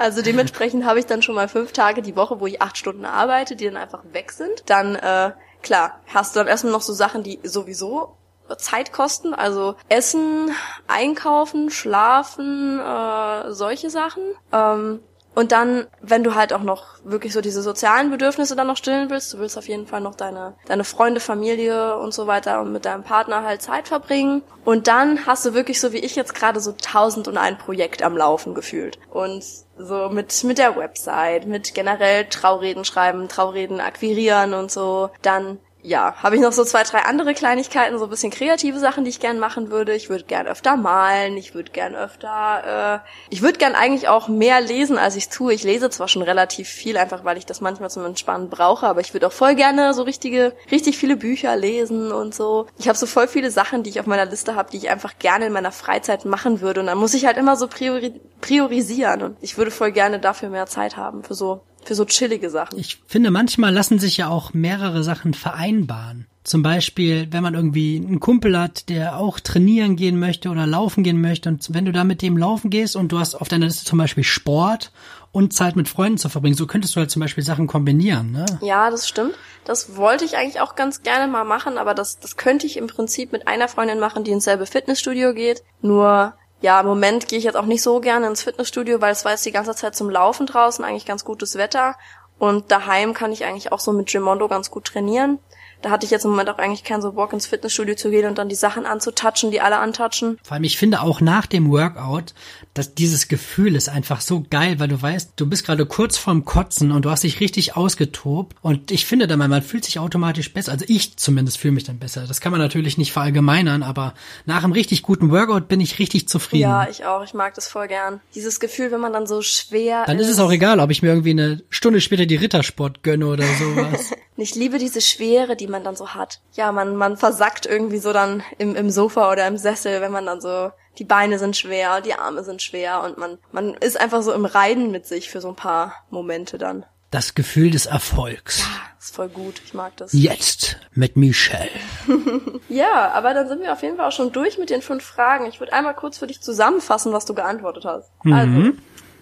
Also 0.00 0.22
dementsprechend 0.22 0.84
habe 0.84 1.00
ich 1.00 1.06
dann 1.06 1.22
schon 1.22 1.34
mal 1.34 1.48
fünf 1.48 1.72
Tage 1.72 2.02
die 2.02 2.14
Woche, 2.14 2.38
wo 2.38 2.46
ich 2.46 2.62
acht 2.62 2.78
Stunden 2.78 3.04
arbeite, 3.04 3.56
die 3.56 3.64
dann 3.64 3.76
einfach 3.76 4.04
weg 4.12 4.30
sind. 4.30 4.62
Dann, 4.66 4.94
äh, 4.94 5.32
klar, 5.60 5.98
hast 6.06 6.36
du 6.36 6.38
dann 6.38 6.46
erstmal 6.46 6.72
noch 6.72 6.82
so 6.82 6.92
Sachen, 6.92 7.24
die 7.24 7.40
sowieso 7.42 8.16
Zeit 8.58 8.92
kosten, 8.92 9.34
also 9.34 9.74
Essen, 9.88 10.52
Einkaufen, 10.86 11.70
Schlafen, 11.70 12.78
äh, 12.78 13.52
solche 13.52 13.90
Sachen. 13.90 14.22
Ähm, 14.52 15.00
und 15.38 15.52
dann, 15.52 15.86
wenn 16.00 16.24
du 16.24 16.34
halt 16.34 16.52
auch 16.52 16.64
noch 16.64 16.96
wirklich 17.04 17.32
so 17.32 17.40
diese 17.40 17.62
sozialen 17.62 18.10
Bedürfnisse 18.10 18.56
dann 18.56 18.66
noch 18.66 18.76
stillen 18.76 19.08
willst, 19.08 19.32
du 19.32 19.38
willst 19.38 19.56
auf 19.56 19.68
jeden 19.68 19.86
Fall 19.86 20.00
noch 20.00 20.16
deine, 20.16 20.56
deine 20.66 20.82
Freunde, 20.82 21.20
Familie 21.20 21.96
und 21.96 22.12
so 22.12 22.26
weiter 22.26 22.60
und 22.60 22.72
mit 22.72 22.84
deinem 22.84 23.04
Partner 23.04 23.44
halt 23.44 23.62
Zeit 23.62 23.86
verbringen. 23.86 24.42
Und 24.64 24.88
dann 24.88 25.26
hast 25.26 25.46
du 25.46 25.54
wirklich 25.54 25.80
so 25.80 25.92
wie 25.92 25.98
ich 25.98 26.16
jetzt 26.16 26.34
gerade 26.34 26.58
so 26.58 26.72
tausend 26.72 27.28
und 27.28 27.36
ein 27.38 27.56
Projekt 27.56 28.02
am 28.02 28.16
Laufen 28.16 28.52
gefühlt. 28.52 28.98
Und 29.10 29.44
so 29.76 30.08
mit, 30.08 30.42
mit 30.42 30.58
der 30.58 30.76
Website, 30.76 31.46
mit 31.46 31.72
generell 31.72 32.24
Traureden 32.24 32.84
schreiben, 32.84 33.28
Traureden 33.28 33.80
akquirieren 33.80 34.54
und 34.54 34.72
so. 34.72 35.10
Dann 35.22 35.60
ja, 35.82 36.14
habe 36.22 36.34
ich 36.34 36.42
noch 36.42 36.52
so 36.52 36.64
zwei, 36.64 36.82
drei 36.82 37.02
andere 37.02 37.34
Kleinigkeiten, 37.34 37.98
so 37.98 38.04
ein 38.04 38.10
bisschen 38.10 38.32
kreative 38.32 38.80
Sachen, 38.80 39.04
die 39.04 39.10
ich 39.10 39.20
gern 39.20 39.38
machen 39.38 39.70
würde. 39.70 39.94
Ich 39.94 40.10
würde 40.10 40.24
gern 40.24 40.48
öfter 40.48 40.76
malen, 40.76 41.36
ich 41.36 41.54
würde 41.54 41.70
gern 41.70 41.94
öfter, 41.94 43.02
äh, 43.04 43.08
ich 43.30 43.42
würde 43.42 43.58
gern 43.58 43.76
eigentlich 43.76 44.08
auch 44.08 44.26
mehr 44.26 44.60
lesen, 44.60 44.98
als 44.98 45.14
ich 45.14 45.28
tue. 45.28 45.54
Ich 45.54 45.62
lese 45.62 45.88
zwar 45.90 46.08
schon 46.08 46.22
relativ 46.22 46.68
viel, 46.68 46.96
einfach 46.96 47.24
weil 47.24 47.38
ich 47.38 47.46
das 47.46 47.60
manchmal 47.60 47.90
zum 47.90 48.04
Entspannen 48.04 48.50
brauche, 48.50 48.86
aber 48.86 49.00
ich 49.00 49.14
würde 49.14 49.28
auch 49.28 49.32
voll 49.32 49.54
gerne 49.54 49.94
so 49.94 50.02
richtige, 50.02 50.52
richtig 50.70 50.98
viele 50.98 51.16
Bücher 51.16 51.54
lesen 51.56 52.10
und 52.10 52.34
so. 52.34 52.66
Ich 52.76 52.88
habe 52.88 52.98
so 52.98 53.06
voll 53.06 53.28
viele 53.28 53.52
Sachen, 53.52 53.84
die 53.84 53.90
ich 53.90 54.00
auf 54.00 54.06
meiner 54.06 54.26
Liste 54.26 54.56
habe, 54.56 54.70
die 54.72 54.78
ich 54.78 54.90
einfach 54.90 55.18
gerne 55.20 55.46
in 55.46 55.52
meiner 55.52 55.72
Freizeit 55.72 56.24
machen 56.24 56.60
würde. 56.60 56.80
Und 56.80 56.86
dann 56.86 56.98
muss 56.98 57.14
ich 57.14 57.24
halt 57.24 57.36
immer 57.36 57.56
so 57.56 57.68
priori 57.68 58.20
priorisieren. 58.40 59.22
Und 59.22 59.36
ich 59.40 59.58
würde 59.58 59.70
voll 59.70 59.92
gerne 59.92 60.18
dafür 60.18 60.48
mehr 60.48 60.66
Zeit 60.66 60.96
haben, 60.96 61.24
für 61.24 61.34
so 61.34 61.60
für 61.88 61.94
so 61.94 62.04
chillige 62.04 62.50
Sachen. 62.50 62.78
Ich 62.78 63.00
finde, 63.06 63.30
manchmal 63.30 63.72
lassen 63.72 63.98
sich 63.98 64.18
ja 64.18 64.28
auch 64.28 64.52
mehrere 64.52 65.02
Sachen 65.02 65.32
vereinbaren. 65.32 66.26
Zum 66.44 66.62
Beispiel, 66.62 67.28
wenn 67.30 67.42
man 67.42 67.54
irgendwie 67.54 67.96
einen 67.96 68.20
Kumpel 68.20 68.58
hat, 68.58 68.90
der 68.90 69.16
auch 69.16 69.40
trainieren 69.40 69.96
gehen 69.96 70.18
möchte 70.18 70.50
oder 70.50 70.66
laufen 70.66 71.02
gehen 71.02 71.20
möchte 71.20 71.48
und 71.48 71.72
wenn 71.72 71.86
du 71.86 71.92
da 71.92 72.04
mit 72.04 72.20
dem 72.20 72.36
laufen 72.36 72.68
gehst 72.70 72.94
und 72.94 73.10
du 73.10 73.18
hast 73.18 73.34
auf 73.34 73.48
deiner 73.48 73.66
Liste 73.66 73.86
zum 73.86 73.98
Beispiel 73.98 74.24
Sport 74.24 74.92
und 75.32 75.54
Zeit 75.54 75.76
mit 75.76 75.88
Freunden 75.88 76.18
zu 76.18 76.28
verbringen, 76.28 76.56
so 76.56 76.66
könntest 76.66 76.94
du 76.94 77.00
halt 77.00 77.10
zum 77.10 77.20
Beispiel 77.20 77.44
Sachen 77.44 77.66
kombinieren, 77.66 78.32
ne? 78.32 78.44
Ja, 78.60 78.90
das 78.90 79.08
stimmt. 79.08 79.34
Das 79.64 79.96
wollte 79.96 80.26
ich 80.26 80.36
eigentlich 80.36 80.60
auch 80.60 80.74
ganz 80.74 81.02
gerne 81.02 81.30
mal 81.30 81.44
machen, 81.44 81.78
aber 81.78 81.94
das, 81.94 82.18
das 82.18 82.36
könnte 82.36 82.66
ich 82.66 82.76
im 82.76 82.86
Prinzip 82.86 83.32
mit 83.32 83.48
einer 83.48 83.68
Freundin 83.68 83.98
machen, 83.98 84.24
die 84.24 84.30
ins 84.30 84.44
selbe 84.44 84.66
Fitnessstudio 84.66 85.32
geht. 85.32 85.62
Nur, 85.80 86.34
ja, 86.60 86.80
im 86.80 86.86
Moment 86.86 87.28
gehe 87.28 87.38
ich 87.38 87.44
jetzt 87.44 87.56
auch 87.56 87.66
nicht 87.66 87.82
so 87.82 88.00
gerne 88.00 88.26
ins 88.26 88.42
Fitnessstudio, 88.42 89.00
weil 89.00 89.12
es 89.12 89.24
war 89.24 89.32
jetzt 89.32 89.46
die 89.46 89.52
ganze 89.52 89.74
Zeit 89.74 89.94
zum 89.94 90.10
Laufen 90.10 90.46
draußen, 90.46 90.84
eigentlich 90.84 91.06
ganz 91.06 91.24
gutes 91.24 91.56
Wetter. 91.56 91.96
Und 92.38 92.70
daheim 92.70 93.14
kann 93.14 93.32
ich 93.32 93.44
eigentlich 93.44 93.72
auch 93.72 93.80
so 93.80 93.92
mit 93.92 94.08
Gimondo 94.08 94.48
ganz 94.48 94.70
gut 94.70 94.84
trainieren. 94.86 95.38
Da 95.82 95.90
hatte 95.90 96.04
ich 96.04 96.10
jetzt 96.10 96.24
im 96.24 96.32
Moment 96.32 96.50
auch 96.50 96.58
eigentlich 96.58 96.84
keinen 96.84 97.02
so 97.02 97.12
Bock 97.12 97.32
ins 97.32 97.46
Fitnessstudio 97.46 97.94
zu 97.94 98.10
gehen 98.10 98.26
und 98.26 98.38
dann 98.38 98.48
die 98.48 98.54
Sachen 98.54 98.86
anzutatschen, 98.86 99.50
die 99.50 99.60
alle 99.60 99.78
antatschen. 99.78 100.38
Vor 100.42 100.54
allem, 100.54 100.64
ich 100.64 100.76
finde 100.76 101.02
auch 101.02 101.20
nach 101.20 101.46
dem 101.46 101.70
Workout, 101.70 102.34
dass 102.74 102.94
dieses 102.94 103.28
Gefühl 103.28 103.76
ist 103.76 103.88
einfach 103.88 104.20
so 104.20 104.44
geil, 104.48 104.80
weil 104.80 104.88
du 104.88 105.00
weißt, 105.00 105.32
du 105.36 105.46
bist 105.46 105.64
gerade 105.64 105.86
kurz 105.86 106.16
vorm 106.16 106.44
Kotzen 106.44 106.90
und 106.90 107.04
du 107.04 107.10
hast 107.10 107.22
dich 107.22 107.40
richtig 107.40 107.76
ausgetobt. 107.76 108.56
Und 108.60 108.90
ich 108.90 109.06
finde 109.06 109.26
dann 109.26 109.38
man 109.38 109.62
fühlt 109.62 109.84
sich 109.84 109.98
automatisch 109.98 110.52
besser. 110.52 110.72
Also 110.72 110.84
ich 110.88 111.16
zumindest 111.16 111.58
fühle 111.58 111.72
mich 111.72 111.84
dann 111.84 111.98
besser. 111.98 112.24
Das 112.26 112.40
kann 112.40 112.52
man 112.52 112.60
natürlich 112.60 112.98
nicht 112.98 113.12
verallgemeinern, 113.12 113.82
aber 113.82 114.14
nach 114.46 114.64
einem 114.64 114.72
richtig 114.72 115.02
guten 115.02 115.30
Workout 115.30 115.68
bin 115.68 115.80
ich 115.80 115.98
richtig 115.98 116.28
zufrieden. 116.28 116.62
Ja, 116.62 116.88
ich 116.90 117.04
auch. 117.04 117.22
Ich 117.22 117.34
mag 117.34 117.54
das 117.54 117.68
voll 117.68 117.86
gern. 117.86 118.20
Dieses 118.34 118.58
Gefühl, 118.58 118.90
wenn 118.90 119.00
man 119.00 119.12
dann 119.12 119.26
so 119.26 119.42
schwer 119.42 120.04
dann 120.06 120.18
ist 120.18 120.28
es 120.28 120.40
auch 120.40 120.50
egal, 120.50 120.80
ob 120.80 120.90
ich 120.90 121.02
mir 121.02 121.08
irgendwie 121.08 121.30
eine 121.30 121.62
Stunde 121.68 122.00
später 122.00 122.26
die 122.26 122.36
Rittersport 122.36 123.02
gönne 123.02 123.26
oder 123.26 123.44
sowas. 123.44 124.12
Ich 124.40 124.54
liebe 124.54 124.78
diese 124.78 125.00
Schwere, 125.00 125.56
die 125.56 125.66
man 125.68 125.84
dann 125.84 125.96
so 125.96 126.14
hat. 126.14 126.40
Ja, 126.52 126.72
man, 126.72 126.96
man 126.96 127.16
versackt 127.16 127.66
irgendwie 127.66 127.98
so 127.98 128.12
dann 128.12 128.42
im, 128.58 128.74
im 128.74 128.90
Sofa 128.90 129.30
oder 129.30 129.46
im 129.46 129.56
Sessel, 129.56 130.00
wenn 130.00 130.12
man 130.12 130.26
dann 130.26 130.40
so, 130.40 130.70
die 130.98 131.04
Beine 131.04 131.38
sind 131.38 131.56
schwer, 131.56 132.00
die 132.00 132.14
Arme 132.14 132.44
sind 132.44 132.62
schwer 132.62 133.02
und 133.02 133.18
man, 133.18 133.38
man 133.52 133.74
ist 133.74 134.00
einfach 134.00 134.22
so 134.22 134.32
im 134.32 134.44
Reinen 134.44 134.90
mit 134.90 135.06
sich 135.06 135.30
für 135.30 135.40
so 135.40 135.48
ein 135.48 135.56
paar 135.56 135.94
Momente 136.10 136.58
dann. 136.58 136.84
Das 137.10 137.34
Gefühl 137.34 137.70
des 137.70 137.86
Erfolgs. 137.86 138.58
Ja, 138.58 138.66
ist 138.98 139.14
voll 139.14 139.30
gut. 139.30 139.62
Ich 139.64 139.72
mag 139.72 139.96
das. 139.96 140.12
Jetzt 140.12 140.76
mit 140.92 141.16
Michelle. 141.16 141.70
Ja, 142.68 143.12
aber 143.12 143.32
dann 143.32 143.48
sind 143.48 143.62
wir 143.62 143.72
auf 143.72 143.82
jeden 143.82 143.96
Fall 143.96 144.06
auch 144.06 144.12
schon 144.12 144.30
durch 144.30 144.58
mit 144.58 144.68
den 144.68 144.82
fünf 144.82 145.02
Fragen. 145.02 145.46
Ich 145.46 145.58
würde 145.58 145.72
einmal 145.72 145.94
kurz 145.94 146.18
für 146.18 146.26
dich 146.26 146.42
zusammenfassen, 146.42 147.14
was 147.14 147.24
du 147.24 147.32
geantwortet 147.34 147.86
hast. 147.86 148.10
Also, 148.30 148.72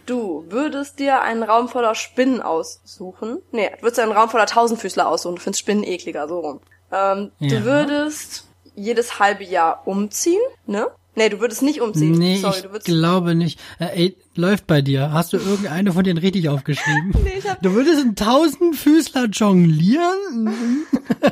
Du 0.07 0.45
würdest 0.49 0.99
dir 0.99 1.21
einen 1.23 1.43
Raum 1.43 1.69
voller 1.69 1.95
Spinnen 1.95 2.41
aussuchen. 2.41 3.39
Nee, 3.53 3.71
du 3.77 3.83
würdest 3.83 3.99
dir 3.99 4.03
einen 4.05 4.13
Raum 4.13 4.29
voller 4.31 4.47
Tausendfüßler 4.47 5.07
aussuchen. 5.09 5.37
Du 5.37 5.43
findest 5.43 5.61
Spinnen 5.61 5.85
ekliger, 5.85 6.29
so 6.29 6.39
rum. 6.41 6.61
Ähm, 6.93 7.33
Ja. 7.41 7.49
Du 7.59 7.65
würdest 7.65 8.47
jedes 8.75 9.19
halbe 9.19 9.45
Jahr 9.45 9.83
umziehen, 9.87 10.41
ne? 10.67 10.87
Nee, 11.19 11.31
du 11.31 11.41
würdest 11.41 11.63
nicht 11.63 11.81
umziehen. 11.81 12.13
Nee, 12.13 12.37
Sorry, 12.37 12.57
ich 12.57 12.63
du 12.63 12.69
würdest 12.73 12.87
glaube 12.87 13.35
nicht. 13.35 13.59
Äh, 13.79 13.87
ey, 14.05 14.17
läuft 14.35 14.67
bei 14.67 14.83
dir. 14.83 15.13
Hast 15.13 15.33
du 15.33 15.39
irgendeine 15.39 15.93
von 15.93 16.05
denen 16.05 16.19
richtig 16.19 16.49
aufgeschrieben? 16.51 17.13
Nee, 17.25 17.39
ich 17.39 17.49
hab- 17.49 17.63
Du 17.63 17.73
würdest 17.73 18.01
einen 18.03 18.17
Tausendfüßler 18.17 19.27
jonglieren? 19.27 20.95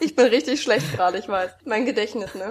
Ich 0.00 0.14
bin 0.14 0.26
richtig 0.26 0.62
schlecht 0.62 0.92
gerade, 0.94 1.18
ich 1.18 1.28
weiß. 1.28 1.50
Mein 1.64 1.84
Gedächtnis, 1.86 2.34
ne? 2.34 2.50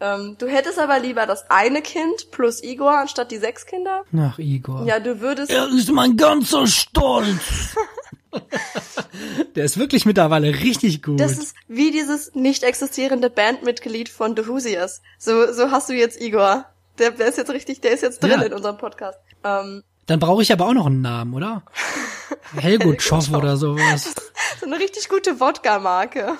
Ähm, 0.00 0.36
du 0.38 0.46
hättest 0.46 0.78
aber 0.78 0.98
lieber 0.98 1.24
das 1.26 1.48
eine 1.50 1.80
Kind 1.80 2.30
plus 2.30 2.62
Igor 2.62 2.98
anstatt 2.98 3.30
die 3.30 3.38
sechs 3.38 3.64
Kinder. 3.66 4.04
Ach, 4.18 4.38
Igor. 4.38 4.84
Ja, 4.86 5.00
du 5.00 5.20
würdest. 5.20 5.50
Er 5.50 5.68
ist 5.68 5.90
mein 5.90 6.16
ganzer 6.16 6.66
Stolz. 6.66 7.74
Der 9.54 9.64
ist 9.64 9.78
wirklich 9.78 10.04
mittlerweile 10.04 10.48
richtig 10.48 11.02
gut. 11.02 11.18
Das 11.18 11.32
ist 11.38 11.54
wie 11.68 11.90
dieses 11.90 12.34
nicht 12.34 12.62
existierende 12.64 13.30
Bandmitglied 13.30 14.10
von 14.10 14.36
The 14.36 14.46
Hoosiers. 14.46 15.00
So, 15.18 15.50
so 15.52 15.70
hast 15.70 15.88
du 15.88 15.94
jetzt 15.94 16.20
Igor. 16.20 16.66
Der, 16.98 17.12
der 17.12 17.28
ist 17.28 17.38
jetzt 17.38 17.50
richtig, 17.50 17.80
der 17.80 17.92
ist 17.92 18.02
jetzt 18.02 18.22
drin 18.22 18.32
Ja. 18.32 18.42
in 18.42 18.52
unserem 18.52 18.76
Podcast. 18.76 19.18
Ähm, 19.44 19.82
Dann 20.06 20.18
brauche 20.18 20.42
ich 20.42 20.52
aber 20.52 20.66
auch 20.66 20.74
noch 20.74 20.86
einen 20.86 21.00
Namen, 21.00 21.32
oder? 21.34 21.62
Helgut 22.56 23.00
Schoff 23.00 23.32
oder 23.32 23.56
sowas. 23.56 24.14
so 24.60 24.66
eine 24.66 24.78
richtig 24.78 25.08
gute 25.08 25.40
Wodka-Marke. 25.40 26.34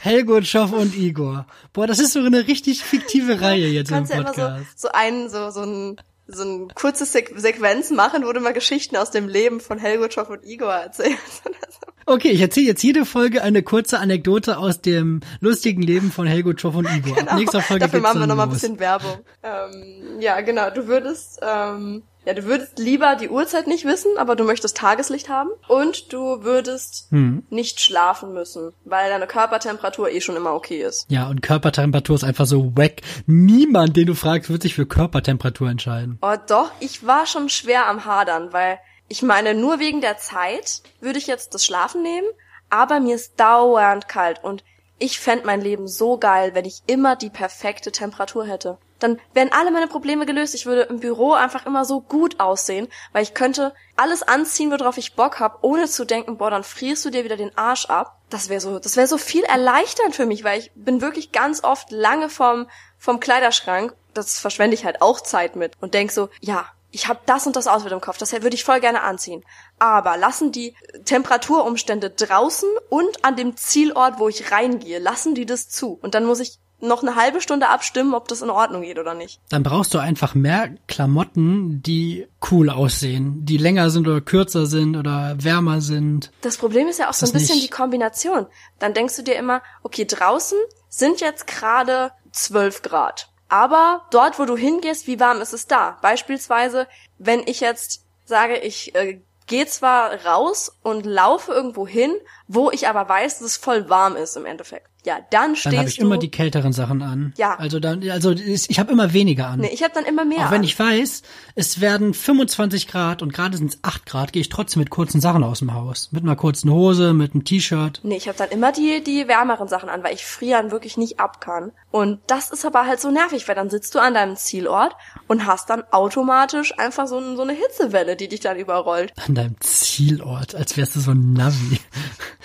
Helgut 0.00 0.46
Schoff 0.46 0.72
und 0.72 0.94
Igor. 0.96 1.46
Boah, 1.72 1.86
das 1.86 1.98
ist 1.98 2.12
so 2.12 2.20
eine 2.20 2.46
richtig 2.46 2.82
fiktive 2.82 3.40
Reihe 3.40 3.68
jetzt 3.68 3.90
Du 3.90 3.94
im 3.94 3.98
kannst 4.00 4.12
ja 4.12 4.18
immer 4.20 4.32
Podcast. 4.32 4.78
so, 4.80 4.88
so 4.88 4.92
einen, 4.94 5.28
so, 5.28 5.50
so 5.50 5.62
ein, 5.62 5.96
so 6.26 6.42
ein 6.42 6.68
kurzes 6.74 7.12
Sequ 7.12 7.38
Sequenz 7.38 7.90
machen, 7.90 8.24
wo 8.24 8.32
du 8.32 8.40
mal 8.40 8.52
Geschichten 8.52 8.96
aus 8.96 9.10
dem 9.10 9.28
Leben 9.28 9.60
von 9.60 9.78
Helgut 9.78 10.14
Schoff 10.14 10.30
und 10.30 10.44
Igor 10.44 10.72
erzählst. 10.72 11.42
oder 11.44 11.56
so. 11.68 11.78
Okay, 12.06 12.28
ich 12.30 12.40
erzähle 12.42 12.66
jetzt 12.66 12.82
jede 12.82 13.06
Folge 13.06 13.42
eine 13.42 13.62
kurze 13.62 13.98
Anekdote 13.98 14.58
aus 14.58 14.82
dem 14.82 15.20
lustigen 15.40 15.80
Leben 15.80 16.12
von 16.12 16.26
Helgut 16.26 16.60
Schoff 16.60 16.74
und 16.74 16.86
Igor. 16.94 17.16
Ab 17.18 17.38
nächster 17.38 17.62
Folge 17.62 17.86
Genau. 17.86 17.92
Dafür 17.92 18.00
machen 18.00 18.16
wir 18.16 18.20
dann 18.20 18.28
noch 18.28 18.36
mal 18.36 18.42
ein 18.44 18.50
bisschen 18.50 18.78
Werbung. 18.78 19.20
Ähm, 19.42 20.20
ja, 20.20 20.40
genau. 20.42 20.68
Du 20.70 20.86
würdest, 20.86 21.40
ähm, 21.42 22.02
ja, 22.24 22.34
du 22.34 22.44
würdest 22.44 22.78
lieber 22.78 23.16
die 23.16 23.28
Uhrzeit 23.28 23.66
nicht 23.66 23.84
wissen, 23.84 24.16
aber 24.16 24.36
du 24.36 24.44
möchtest 24.44 24.76
Tageslicht 24.76 25.28
haben. 25.28 25.50
Und 25.68 26.12
du 26.12 26.42
würdest 26.42 27.08
Hm. 27.10 27.44
nicht 27.50 27.80
schlafen 27.80 28.32
müssen, 28.32 28.72
weil 28.84 29.10
deine 29.10 29.26
Körpertemperatur 29.26 30.10
eh 30.10 30.20
schon 30.20 30.36
immer 30.36 30.54
okay 30.54 30.82
ist. 30.82 31.06
Ja, 31.10 31.28
und 31.28 31.42
Körpertemperatur 31.42 32.16
ist 32.16 32.24
einfach 32.24 32.46
so 32.46 32.76
wack. 32.76 33.02
Niemand, 33.26 33.96
den 33.96 34.06
du 34.06 34.14
fragst, 34.14 34.50
wird 34.50 34.62
sich 34.62 34.74
für 34.74 34.86
Körpertemperatur 34.86 35.68
entscheiden. 35.68 36.18
Oh, 36.22 36.36
doch, 36.46 36.70
ich 36.80 37.06
war 37.06 37.26
schon 37.26 37.48
schwer 37.48 37.86
am 37.86 38.04
Hadern, 38.04 38.52
weil 38.52 38.78
ich 39.08 39.22
meine, 39.22 39.54
nur 39.54 39.78
wegen 39.80 40.00
der 40.00 40.18
Zeit 40.18 40.82
würde 41.00 41.18
ich 41.18 41.26
jetzt 41.26 41.54
das 41.54 41.64
Schlafen 41.64 42.02
nehmen, 42.02 42.26
aber 42.70 43.00
mir 43.00 43.14
ist 43.16 43.38
dauernd 43.38 44.08
kalt 44.08 44.42
und 44.42 44.64
ich 44.98 45.18
fänd 45.20 45.44
mein 45.44 45.60
Leben 45.60 45.88
so 45.88 46.18
geil, 46.18 46.52
wenn 46.54 46.64
ich 46.64 46.82
immer 46.86 47.16
die 47.16 47.28
perfekte 47.28 47.92
Temperatur 47.92 48.46
hätte. 48.46 48.78
Dann 48.98 49.20
wären 49.32 49.52
alle 49.52 49.70
meine 49.70 49.86
Probleme 49.86 50.26
gelöst. 50.26 50.54
Ich 50.54 50.66
würde 50.66 50.82
im 50.82 51.00
Büro 51.00 51.32
einfach 51.32 51.66
immer 51.66 51.84
so 51.84 52.00
gut 52.00 52.40
aussehen, 52.40 52.88
weil 53.12 53.22
ich 53.22 53.34
könnte 53.34 53.74
alles 53.96 54.22
anziehen, 54.22 54.70
worauf 54.70 54.98
ich 54.98 55.14
Bock 55.14 55.40
hab, 55.40 55.62
ohne 55.62 55.86
zu 55.86 56.04
denken, 56.04 56.38
boah, 56.38 56.50
dann 56.50 56.64
frierst 56.64 57.04
du 57.04 57.10
dir 57.10 57.24
wieder 57.24 57.36
den 57.36 57.56
Arsch 57.56 57.86
ab. 57.86 58.20
Das 58.30 58.48
wäre 58.48 58.60
so, 58.60 58.78
das 58.78 58.96
wäre 58.96 59.06
so 59.06 59.18
viel 59.18 59.44
erleichternd 59.44 60.14
für 60.14 60.26
mich, 60.26 60.44
weil 60.44 60.60
ich 60.60 60.72
bin 60.74 61.00
wirklich 61.00 61.32
ganz 61.32 61.62
oft 61.62 61.90
lange 61.90 62.28
vom 62.28 62.68
vom 62.98 63.20
Kleiderschrank. 63.20 63.94
Das 64.14 64.38
verschwende 64.38 64.74
ich 64.74 64.84
halt 64.84 65.02
auch 65.02 65.20
Zeit 65.20 65.56
mit 65.56 65.72
und 65.80 65.94
denk 65.94 66.10
so, 66.10 66.30
ja, 66.40 66.66
ich 66.94 67.08
habe 67.08 67.18
das 67.26 67.46
und 67.46 67.56
das 67.56 67.66
Outfit 67.66 67.90
im 67.90 68.00
Kopf, 68.00 68.18
das 68.18 68.32
würde 68.32 68.54
ich 68.54 68.62
voll 68.62 68.78
gerne 68.80 69.02
anziehen. 69.02 69.44
Aber 69.80 70.16
lassen 70.16 70.52
die 70.52 70.76
Temperaturumstände 71.04 72.10
draußen 72.10 72.68
und 72.88 73.24
an 73.24 73.34
dem 73.34 73.56
Zielort, 73.56 74.20
wo 74.20 74.28
ich 74.28 74.52
reingehe, 74.52 75.00
lassen 75.00 75.34
die 75.34 75.44
das 75.44 75.68
zu. 75.68 75.98
Und 76.00 76.14
dann 76.14 76.24
muss 76.24 76.38
ich 76.38 76.60
noch 76.86 77.02
eine 77.02 77.16
halbe 77.16 77.40
Stunde 77.40 77.68
abstimmen, 77.68 78.14
ob 78.14 78.28
das 78.28 78.42
in 78.42 78.50
Ordnung 78.50 78.82
geht 78.82 78.98
oder 78.98 79.14
nicht. 79.14 79.40
Dann 79.48 79.62
brauchst 79.62 79.94
du 79.94 79.98
einfach 79.98 80.34
mehr 80.34 80.70
Klamotten, 80.86 81.82
die 81.82 82.26
cool 82.50 82.70
aussehen, 82.70 83.44
die 83.44 83.56
länger 83.56 83.90
sind 83.90 84.06
oder 84.08 84.20
kürzer 84.20 84.66
sind 84.66 84.96
oder 84.96 85.36
wärmer 85.38 85.80
sind. 85.80 86.30
Das 86.42 86.56
Problem 86.56 86.88
ist 86.88 86.98
ja 86.98 87.08
auch 87.08 87.14
so 87.14 87.26
ein 87.26 87.32
bisschen 87.32 87.56
nicht- 87.56 87.66
die 87.68 87.74
Kombination. 87.74 88.46
Dann 88.78 88.94
denkst 88.94 89.16
du 89.16 89.22
dir 89.22 89.36
immer, 89.36 89.62
okay, 89.82 90.04
draußen 90.04 90.58
sind 90.88 91.20
jetzt 91.20 91.46
gerade 91.46 92.12
12 92.32 92.82
Grad. 92.82 93.28
Aber 93.48 94.02
dort, 94.10 94.38
wo 94.38 94.44
du 94.44 94.56
hingehst, 94.56 95.06
wie 95.06 95.20
warm 95.20 95.40
ist 95.40 95.52
es 95.52 95.66
da? 95.66 95.98
Beispielsweise, 96.02 96.86
wenn 97.18 97.40
ich 97.46 97.60
jetzt 97.60 98.04
sage, 98.24 98.56
ich 98.58 98.94
äh, 98.94 99.20
gehe 99.46 99.66
zwar 99.66 100.24
raus 100.24 100.72
und 100.82 101.04
laufe 101.04 101.52
irgendwo 101.52 101.86
hin, 101.86 102.12
wo 102.48 102.70
ich 102.70 102.88
aber 102.88 103.08
weiß, 103.08 103.38
dass 103.38 103.46
es 103.48 103.56
voll 103.56 103.88
warm 103.88 104.16
ist 104.16 104.36
im 104.36 104.44
Endeffekt. 104.46 104.88
Ja, 105.06 105.16
dann 105.30 105.48
Dann 105.50 105.56
stehst 105.56 105.76
habe 105.76 105.88
ich 105.90 105.96
du. 105.98 106.06
immer 106.06 106.16
die 106.16 106.30
kälteren 106.30 106.72
Sachen 106.72 107.02
an. 107.02 107.34
Ja. 107.36 107.56
Also 107.58 107.78
dann, 107.78 108.08
also 108.08 108.30
ich 108.30 108.78
habe 108.78 108.90
immer 108.90 109.12
weniger 109.12 109.48
an. 109.48 109.60
nee, 109.60 109.68
ich 109.70 109.82
habe 109.82 109.92
dann 109.94 110.06
immer 110.06 110.24
mehr. 110.24 110.46
Auch 110.46 110.50
wenn 110.50 110.60
an. 110.60 110.64
ich 110.64 110.78
weiß, 110.78 111.20
es 111.56 111.80
werden 111.82 112.14
25 112.14 112.88
Grad 112.88 113.20
und 113.20 113.30
gerade 113.34 113.58
sind 113.58 113.74
es 113.74 113.78
8 113.82 114.06
Grad, 114.06 114.32
gehe 114.32 114.40
ich 114.40 114.48
trotzdem 114.48 114.80
mit 114.80 114.88
kurzen 114.88 115.20
Sachen 115.20 115.44
aus 115.44 115.58
dem 115.58 115.74
Haus. 115.74 116.08
Mit 116.10 116.22
einer 116.22 116.36
kurzen 116.36 116.70
Hose, 116.70 117.12
mit 117.12 117.34
einem 117.34 117.44
T-Shirt. 117.44 118.00
Nee, 118.02 118.16
ich 118.16 118.28
habe 118.28 118.38
dann 118.38 118.48
immer 118.48 118.72
die, 118.72 119.04
die 119.04 119.28
wärmeren 119.28 119.68
Sachen 119.68 119.90
an, 119.90 120.02
weil 120.02 120.14
ich 120.14 120.24
frieren 120.24 120.70
wirklich 120.70 120.96
nicht 120.96 121.20
ab 121.20 121.38
kann. 121.38 121.72
Und 121.90 122.20
das 122.26 122.50
ist 122.50 122.64
aber 122.64 122.86
halt 122.86 122.98
so 122.98 123.10
nervig, 123.10 123.46
weil 123.46 123.54
dann 123.56 123.68
sitzt 123.68 123.94
du 123.94 123.98
an 123.98 124.14
deinem 124.14 124.36
Zielort 124.36 124.96
und 125.28 125.44
hast 125.46 125.68
dann 125.68 125.84
automatisch 125.90 126.78
einfach 126.78 127.06
so, 127.08 127.18
ein- 127.18 127.36
so 127.36 127.42
eine 127.42 127.52
Hitzewelle, 127.52 128.16
die 128.16 128.28
dich 128.28 128.40
dann 128.40 128.56
überrollt. 128.56 129.12
An 129.28 129.34
deinem 129.34 129.56
Zielort, 129.60 130.54
als 130.54 130.78
wärst 130.78 130.96
du 130.96 131.00
so 131.00 131.10
ein 131.10 131.34
Navi. 131.34 131.78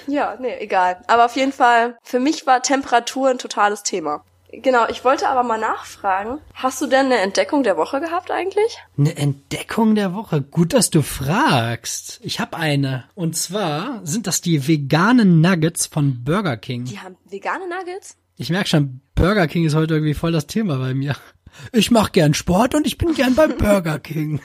Ja, 0.07 0.37
nee, 0.39 0.57
egal. 0.59 1.01
Aber 1.07 1.25
auf 1.25 1.35
jeden 1.35 1.53
Fall, 1.53 1.97
für 2.03 2.19
mich 2.19 2.47
war 2.47 2.61
Temperatur 2.61 3.29
ein 3.29 3.37
totales 3.37 3.83
Thema. 3.83 4.23
Genau, 4.51 4.87
ich 4.89 5.05
wollte 5.05 5.29
aber 5.29 5.43
mal 5.43 5.59
nachfragen, 5.59 6.39
hast 6.55 6.81
du 6.81 6.87
denn 6.87 7.05
eine 7.05 7.19
Entdeckung 7.19 7.61
der 7.61 7.77
Woche 7.77 8.01
gehabt 8.01 8.31
eigentlich? 8.31 8.79
Eine 8.97 9.15
Entdeckung 9.15 9.93
der 9.93 10.15
Woche. 10.15 10.41
Gut, 10.41 10.73
dass 10.73 10.89
du 10.89 11.03
fragst. 11.03 12.19
Ich 12.23 12.39
habe 12.39 12.57
eine. 12.57 13.03
Und 13.13 13.35
zwar 13.37 14.01
sind 14.03 14.25
das 14.25 14.41
die 14.41 14.67
veganen 14.67 15.41
Nuggets 15.41 15.85
von 15.85 16.23
Burger 16.23 16.57
King. 16.57 16.85
Die 16.85 16.99
haben 16.99 17.15
vegane 17.29 17.67
Nuggets? 17.67 18.17
Ich 18.37 18.49
merk 18.49 18.67
schon, 18.67 19.01
Burger 19.13 19.47
King 19.47 19.65
ist 19.65 19.75
heute 19.75 19.93
irgendwie 19.93 20.15
voll 20.15 20.31
das 20.31 20.47
Thema 20.47 20.77
bei 20.77 20.95
mir. 20.95 21.15
Ich 21.71 21.91
mache 21.91 22.11
gern 22.11 22.33
Sport 22.33 22.73
und 22.73 22.87
ich 22.87 22.97
bin 22.97 23.13
gern 23.13 23.35
bei 23.35 23.47
Burger 23.47 23.99
King. 23.99 24.39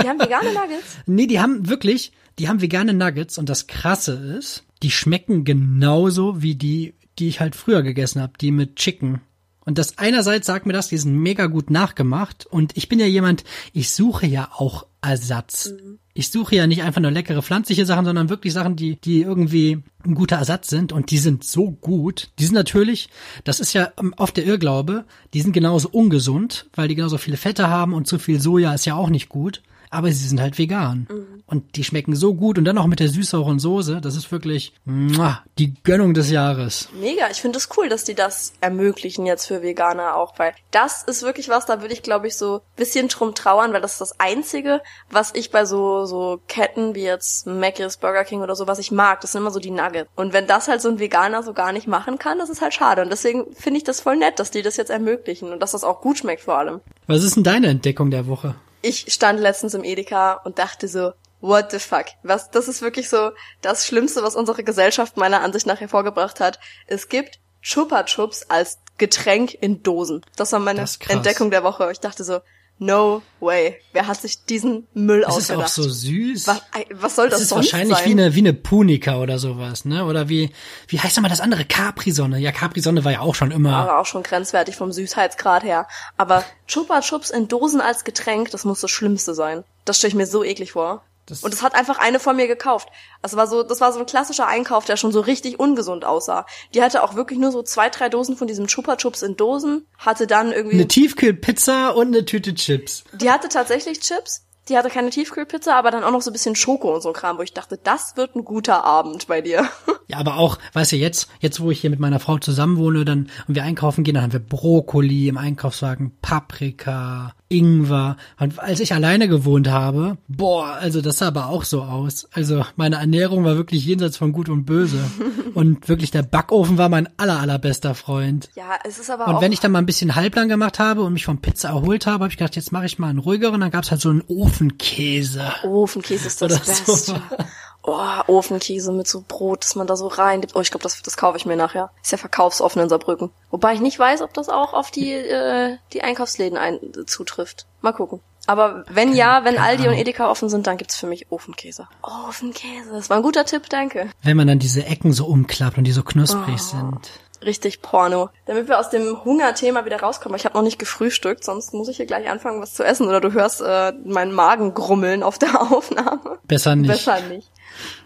Die 0.00 0.08
haben 0.08 0.20
vegane 0.20 0.52
Nuggets? 0.52 0.98
Nee, 1.06 1.26
die 1.26 1.40
haben 1.40 1.68
wirklich, 1.68 2.12
die 2.38 2.48
haben 2.48 2.60
vegane 2.60 2.92
Nuggets 2.92 3.38
und 3.38 3.48
das 3.48 3.66
krasse 3.66 4.12
ist, 4.12 4.64
die 4.82 4.90
schmecken 4.90 5.44
genauso 5.44 6.42
wie 6.42 6.54
die, 6.54 6.94
die 7.18 7.28
ich 7.28 7.40
halt 7.40 7.56
früher 7.56 7.82
gegessen 7.82 8.20
habe, 8.20 8.32
die 8.40 8.50
mit 8.50 8.76
Chicken. 8.76 9.20
Und 9.64 9.78
das 9.78 9.98
einerseits 9.98 10.46
sagt 10.46 10.66
mir 10.66 10.72
das, 10.72 10.88
die 10.88 10.96
sind 10.96 11.14
mega 11.14 11.46
gut 11.46 11.70
nachgemacht 11.70 12.46
und 12.46 12.76
ich 12.76 12.88
bin 12.88 12.98
ja 12.98 13.06
jemand, 13.06 13.44
ich 13.72 13.90
suche 13.90 14.26
ja 14.26 14.50
auch 14.52 14.86
Ersatz. 15.02 15.72
Ich 16.12 16.30
suche 16.30 16.56
ja 16.56 16.66
nicht 16.66 16.82
einfach 16.82 17.00
nur 17.00 17.10
leckere 17.10 17.42
pflanzliche 17.42 17.86
Sachen, 17.86 18.04
sondern 18.04 18.28
wirklich 18.28 18.52
Sachen, 18.52 18.76
die, 18.76 18.96
die 18.96 19.22
irgendwie 19.22 19.82
ein 20.04 20.14
guter 20.14 20.36
Ersatz 20.36 20.68
sind 20.68 20.92
und 20.92 21.10
die 21.10 21.18
sind 21.18 21.44
so 21.44 21.70
gut. 21.70 22.30
Die 22.38 22.44
sind 22.44 22.54
natürlich, 22.54 23.08
das 23.44 23.60
ist 23.60 23.72
ja 23.72 23.92
ähm, 23.98 24.14
oft 24.16 24.36
der 24.36 24.44
Irrglaube, 24.44 25.04
die 25.34 25.40
sind 25.40 25.52
genauso 25.52 25.88
ungesund, 25.90 26.68
weil 26.74 26.88
die 26.88 26.96
genauso 26.96 27.18
viele 27.18 27.36
Fette 27.36 27.68
haben 27.68 27.94
und 27.94 28.06
zu 28.06 28.18
viel 28.18 28.40
Soja 28.40 28.74
ist 28.74 28.86
ja 28.86 28.94
auch 28.94 29.10
nicht 29.10 29.28
gut. 29.28 29.62
Aber 29.90 30.08
sie 30.12 30.28
sind 30.28 30.40
halt 30.40 30.56
vegan. 30.56 31.08
Und 31.46 31.76
die 31.76 31.82
schmecken 31.82 32.14
so 32.14 32.34
gut 32.34 32.58
und 32.58 32.64
dann 32.64 32.76
noch 32.76 32.86
mit 32.86 33.00
der 33.00 33.08
süß-sauren 33.08 33.58
Soße. 33.58 34.00
Das 34.00 34.14
ist 34.14 34.30
wirklich 34.30 34.72
muah, 34.84 35.42
die 35.58 35.74
Gönnung 35.82 36.14
des 36.14 36.30
Jahres. 36.30 36.88
Mega, 37.00 37.28
ich 37.28 37.40
finde 37.40 37.58
es 37.58 37.68
cool, 37.76 37.88
dass 37.88 38.04
die 38.04 38.14
das 38.14 38.52
ermöglichen 38.60 39.26
jetzt 39.26 39.46
für 39.46 39.60
Veganer 39.60 40.14
auch, 40.14 40.38
weil 40.38 40.54
das 40.70 41.02
ist 41.02 41.24
wirklich 41.24 41.48
was, 41.48 41.66
da 41.66 41.80
würde 41.80 41.92
ich 41.92 42.04
glaube 42.04 42.28
ich 42.28 42.36
so 42.36 42.60
bisschen 42.76 43.08
drum 43.08 43.34
trauern, 43.34 43.72
weil 43.72 43.80
das 43.80 43.92
ist 43.94 44.00
das 44.00 44.20
einzige, 44.20 44.80
was 45.10 45.34
ich 45.34 45.50
bei 45.50 45.64
so 45.64 46.04
so 46.06 46.40
Ketten 46.46 46.94
wie 46.94 47.02
jetzt 47.02 47.48
Mc's, 47.48 47.96
Burger 47.96 48.24
King 48.24 48.42
oder 48.42 48.54
so, 48.54 48.68
was 48.68 48.78
ich 48.78 48.92
mag, 48.92 49.20
das 49.20 49.32
sind 49.32 49.40
immer 49.40 49.50
so 49.50 49.58
die 49.58 49.72
Nuggets. 49.72 50.08
Und 50.14 50.32
wenn 50.32 50.46
das 50.46 50.68
halt 50.68 50.80
so 50.80 50.88
ein 50.88 51.00
Veganer 51.00 51.42
so 51.42 51.52
gar 51.52 51.72
nicht 51.72 51.88
machen 51.88 52.18
kann, 52.18 52.38
das 52.38 52.48
ist 52.48 52.62
halt 52.62 52.74
schade 52.74 53.02
und 53.02 53.10
deswegen 53.10 53.52
finde 53.56 53.78
ich 53.78 53.84
das 53.84 54.00
voll 54.00 54.16
nett, 54.16 54.38
dass 54.38 54.52
die 54.52 54.62
das 54.62 54.76
jetzt 54.76 54.90
ermöglichen 54.90 55.52
und 55.52 55.58
dass 55.60 55.72
das 55.72 55.82
auch 55.82 56.00
gut 56.00 56.18
schmeckt 56.18 56.42
vor 56.42 56.58
allem. 56.58 56.80
Was 57.08 57.24
ist 57.24 57.34
denn 57.34 57.42
deine 57.42 57.66
Entdeckung 57.66 58.12
der 58.12 58.28
Woche? 58.28 58.54
Ich 58.82 59.12
stand 59.12 59.40
letztens 59.40 59.74
im 59.74 59.84
Edeka 59.84 60.34
und 60.44 60.58
dachte 60.58 60.88
so, 60.88 61.12
what 61.40 61.70
the 61.70 61.78
fuck? 61.78 62.06
Was, 62.22 62.50
das 62.50 62.68
ist 62.68 62.82
wirklich 62.82 63.08
so 63.08 63.30
das 63.62 63.86
Schlimmste, 63.86 64.22
was 64.22 64.36
unsere 64.36 64.64
Gesellschaft 64.64 65.16
meiner 65.16 65.40
Ansicht 65.42 65.66
nach 65.66 65.80
hervorgebracht 65.80 66.40
hat. 66.40 66.58
Es 66.86 67.08
gibt 67.08 67.40
Chupa 67.62 68.04
Chups 68.04 68.44
als 68.48 68.78
Getränk 68.98 69.54
in 69.54 69.82
Dosen. 69.82 70.24
Das 70.36 70.52
war 70.52 70.60
meine 70.60 70.80
Das. 70.80 70.98
Entdeckung 71.08 71.50
der 71.50 71.64
Woche. 71.64 71.90
Ich 71.90 72.00
dachte 72.00 72.24
so, 72.24 72.40
no 72.80 73.22
way. 73.38 73.76
Wer 73.92 74.06
hat 74.08 74.20
sich 74.20 74.44
diesen 74.46 74.88
Müll 74.94 75.20
Es 75.22 75.36
ist 75.36 75.50
auch 75.52 75.62
ausgedacht? 75.62 75.68
so 75.74 75.82
süß. 75.88 76.46
was, 76.48 76.62
was 76.94 77.14
soll 77.16 77.26
das 77.28 77.34
Das 77.36 77.42
ist 77.42 77.48
sonst 77.50 77.72
wahrscheinlich 77.72 77.96
sein? 77.98 78.06
wie 78.06 78.10
eine, 78.12 78.34
wie 78.34 78.38
eine 78.40 78.52
Punika 78.54 79.18
oder 79.20 79.38
sowas, 79.38 79.84
ne? 79.84 80.04
Oder 80.04 80.28
wie, 80.28 80.50
wie 80.88 80.98
heißt 80.98 81.16
nochmal 81.16 81.30
das 81.30 81.40
andere? 81.40 81.64
Capri-Sonne. 81.64 82.38
Ja, 82.40 82.50
Capri-Sonne 82.50 83.04
war 83.04 83.12
ja 83.12 83.20
auch 83.20 83.34
schon 83.36 83.52
immer. 83.52 83.76
aber 83.76 84.00
auch 84.00 84.06
schon 84.06 84.22
grenzwertig 84.24 84.74
vom 84.76 84.90
Süßheitsgrad 84.90 85.62
her. 85.62 85.86
Aber 86.16 86.42
Chupa 86.66 87.00
Chups 87.02 87.30
in 87.30 87.46
Dosen 87.46 87.80
als 87.80 88.02
Getränk, 88.04 88.50
das 88.50 88.64
muss 88.64 88.80
das 88.80 88.90
Schlimmste 88.90 89.34
sein. 89.34 89.62
Das 89.84 89.98
stelle 89.98 90.08
ich 90.08 90.14
mir 90.16 90.26
so 90.26 90.42
eklig 90.42 90.72
vor. 90.72 91.02
Das- 91.30 91.42
und 91.42 91.52
das 91.54 91.62
hat 91.62 91.74
einfach 91.74 91.98
eine 91.98 92.20
von 92.20 92.36
mir 92.36 92.46
gekauft. 92.46 92.88
Das 93.22 93.36
war 93.36 93.46
so, 93.46 93.62
das 93.62 93.80
war 93.80 93.92
so 93.92 94.00
ein 94.00 94.06
klassischer 94.06 94.46
Einkauf, 94.46 94.84
der 94.84 94.96
schon 94.96 95.12
so 95.12 95.20
richtig 95.20 95.58
ungesund 95.58 96.04
aussah. 96.04 96.46
Die 96.74 96.82
hatte 96.82 97.02
auch 97.02 97.14
wirklich 97.14 97.38
nur 97.38 97.52
so 97.52 97.62
zwei, 97.62 97.88
drei 97.88 98.08
Dosen 98.08 98.36
von 98.36 98.46
diesem 98.46 98.66
Chupa 98.66 98.96
Chups 98.96 99.22
in 99.22 99.36
Dosen, 99.36 99.86
hatte 99.98 100.26
dann 100.26 100.52
irgendwie, 100.52 100.76
Eine 100.76 100.88
Tiefkühlpizza 100.88 101.88
und 101.90 102.08
eine 102.08 102.24
Tüte 102.24 102.54
Chips. 102.54 103.04
die 103.12 103.30
hatte 103.30 103.48
tatsächlich 103.48 104.00
Chips, 104.00 104.44
die 104.68 104.76
hatte 104.76 104.88
keine 104.90 105.10
Tiefkühlpizza, 105.10 105.74
aber 105.76 105.90
dann 105.90 106.04
auch 106.04 106.10
noch 106.12 106.22
so 106.22 106.30
ein 106.30 106.32
bisschen 106.32 106.54
Schoko 106.54 106.94
und 106.94 107.02
so 107.02 107.12
Kram, 107.12 107.38
wo 107.38 107.42
ich 107.42 107.52
dachte, 107.54 107.78
das 107.82 108.16
wird 108.16 108.36
ein 108.36 108.44
guter 108.44 108.84
Abend 108.84 109.26
bei 109.26 109.40
dir. 109.40 109.68
Ja, 110.10 110.18
aber 110.18 110.38
auch, 110.38 110.58
weißt 110.72 110.90
du, 110.90 110.96
jetzt, 110.96 111.28
jetzt 111.38 111.60
wo 111.60 111.70
ich 111.70 111.80
hier 111.82 111.90
mit 111.90 112.00
meiner 112.00 112.18
Frau 112.18 112.36
zusammenwohne, 112.36 113.04
dann 113.04 113.30
und 113.46 113.54
wir 113.54 113.62
einkaufen 113.62 114.02
gehen, 114.02 114.14
dann 114.14 114.24
haben 114.24 114.32
wir 114.32 114.40
Brokkoli 114.40 115.28
im 115.28 115.38
Einkaufswagen, 115.38 116.18
Paprika, 116.20 117.32
Ingwer. 117.50 118.16
Und 118.38 118.58
als 118.60 118.78
ich 118.80 118.94
alleine 118.94 119.28
gewohnt 119.28 119.68
habe, 119.68 120.16
boah, 120.28 120.78
also 120.80 121.00
das 121.00 121.18
sah 121.18 121.28
aber 121.28 121.48
auch 121.48 121.64
so 121.64 121.82
aus. 121.82 122.28
Also 122.32 122.64
meine 122.76 122.96
Ernährung 122.96 123.44
war 123.44 123.56
wirklich 123.56 123.84
jenseits 123.84 124.16
von 124.16 124.32
Gut 124.32 124.48
und 124.48 124.64
Böse. 124.64 125.00
und 125.54 125.88
wirklich 125.88 126.12
der 126.12 126.22
Backofen 126.22 126.78
war 126.78 126.88
mein 126.88 127.08
aller 127.18 127.40
allerbester 127.40 127.94
Freund. 127.94 128.48
Ja, 128.54 128.78
es 128.84 128.98
ist 128.98 129.10
aber 129.10 129.26
Und 129.26 129.40
wenn 129.40 129.52
ich 129.52 129.60
dann 129.60 129.72
mal 129.72 129.80
ein 129.80 129.86
bisschen 129.86 130.14
halblang 130.14 130.48
gemacht 130.48 130.78
habe 130.78 131.02
und 131.02 131.12
mich 131.12 131.24
vom 131.24 131.38
Pizza 131.38 131.70
erholt 131.70 132.06
habe, 132.06 132.24
habe 132.24 132.32
ich 132.32 132.38
gedacht, 132.38 132.54
jetzt 132.54 132.70
mache 132.70 132.86
ich 132.86 132.98
mal 133.00 133.08
einen 133.08 133.18
ruhigeren. 133.18 133.60
Dann 133.60 133.72
gab's 133.72 133.90
halt 133.90 134.00
so 134.00 134.10
einen 134.10 134.22
Ofenkäse. 134.28 135.42
Ofenkäse 135.64 136.28
ist 136.28 136.40
das 136.40 136.52
Oder 136.52 136.96
so. 136.96 137.14
Oh, 137.92 138.32
Ofenkäse 138.36 138.92
mit 138.92 139.08
so 139.08 139.24
Brot, 139.26 139.64
dass 139.64 139.74
man 139.74 139.86
da 139.86 139.96
so 139.96 140.06
rein. 140.06 140.46
Oh, 140.54 140.60
ich 140.60 140.70
glaube, 140.70 140.82
das, 140.82 141.02
das 141.02 141.16
kaufe 141.16 141.36
ich 141.36 141.46
mir 141.46 141.56
nachher. 141.56 141.90
Ist 142.02 142.12
ja 142.12 142.18
verkaufsoffen 142.18 142.80
in 142.82 142.88
Saarbrücken. 142.88 143.30
Wobei 143.50 143.74
ich 143.74 143.80
nicht 143.80 143.98
weiß, 143.98 144.22
ob 144.22 144.32
das 144.34 144.48
auch 144.48 144.72
auf 144.74 144.90
die, 144.90 145.12
äh, 145.12 145.76
die 145.92 146.02
Einkaufsläden 146.02 146.56
ein, 146.58 146.78
zutrifft. 147.06 147.66
Mal 147.80 147.92
gucken. 147.92 148.20
Aber 148.46 148.84
wenn 148.88 149.14
ja, 149.14 149.44
wenn 149.44 149.58
Aldi 149.58 149.88
und. 149.88 149.94
Edeka 149.94 150.30
offen 150.30 150.48
sind, 150.48 150.66
dann 150.66 150.76
gibt's 150.76 150.96
für 150.96 151.06
mich 151.06 151.30
Ofenkäse. 151.30 151.86
Ofenkäse, 152.02 152.90
das 152.92 153.10
war 153.10 153.16
ein 153.18 153.22
guter 153.22 153.44
Tipp, 153.44 153.68
danke. 153.68 154.10
Wenn 154.22 154.36
man 154.36 154.46
dann 154.46 154.58
diese 154.58 154.84
Ecken 154.86 155.12
so 155.12 155.26
umklappt 155.26 155.78
und 155.78 155.84
die 155.84 155.92
so 155.92 156.02
knusprig 156.02 156.54
Oh. 156.54 156.76
sind. 156.76 157.10
Richtig 157.44 157.80
Porno. 157.80 158.28
Damit 158.46 158.68
wir 158.68 158.78
aus 158.78 158.90
dem 158.90 159.24
Hungerthema 159.24 159.84
wieder 159.86 160.00
rauskommen. 160.00 160.36
Ich 160.36 160.44
habe 160.44 160.54
noch 160.56 160.62
nicht 160.62 160.78
gefrühstückt, 160.78 161.42
sonst 161.42 161.72
muss 161.72 161.88
ich 161.88 161.96
hier 161.96 162.04
gleich 162.06 162.28
anfangen, 162.28 162.60
was 162.60 162.74
zu 162.74 162.82
essen. 162.84 163.08
Oder 163.08 163.20
du 163.22 163.32
hörst 163.32 163.62
äh, 163.62 163.92
meinen 164.04 164.32
Magen 164.34 164.74
grummeln 164.74 165.22
auf 165.22 165.38
der 165.38 165.60
Aufnahme. 165.72 166.38
Besser 166.44 166.76
nicht. 166.76 166.88
Besser 166.90 167.20
nicht. 167.22 167.50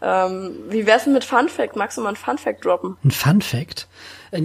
Ähm, 0.03 0.57
wie 0.69 0.87
wär's 0.87 1.05
denn 1.05 1.12
mit 1.12 1.25
Fun 1.25 1.49
Fact? 1.49 1.77
Magst 1.77 1.97
du 1.99 2.03
mal 2.03 2.11
ein 2.11 2.17
Fun 2.17 2.39
Fact 2.39 2.65
droppen? 2.65 2.97
Ein 3.05 3.11
Fun 3.11 3.41
Fact. 3.43 3.89
Äh, 4.31 4.41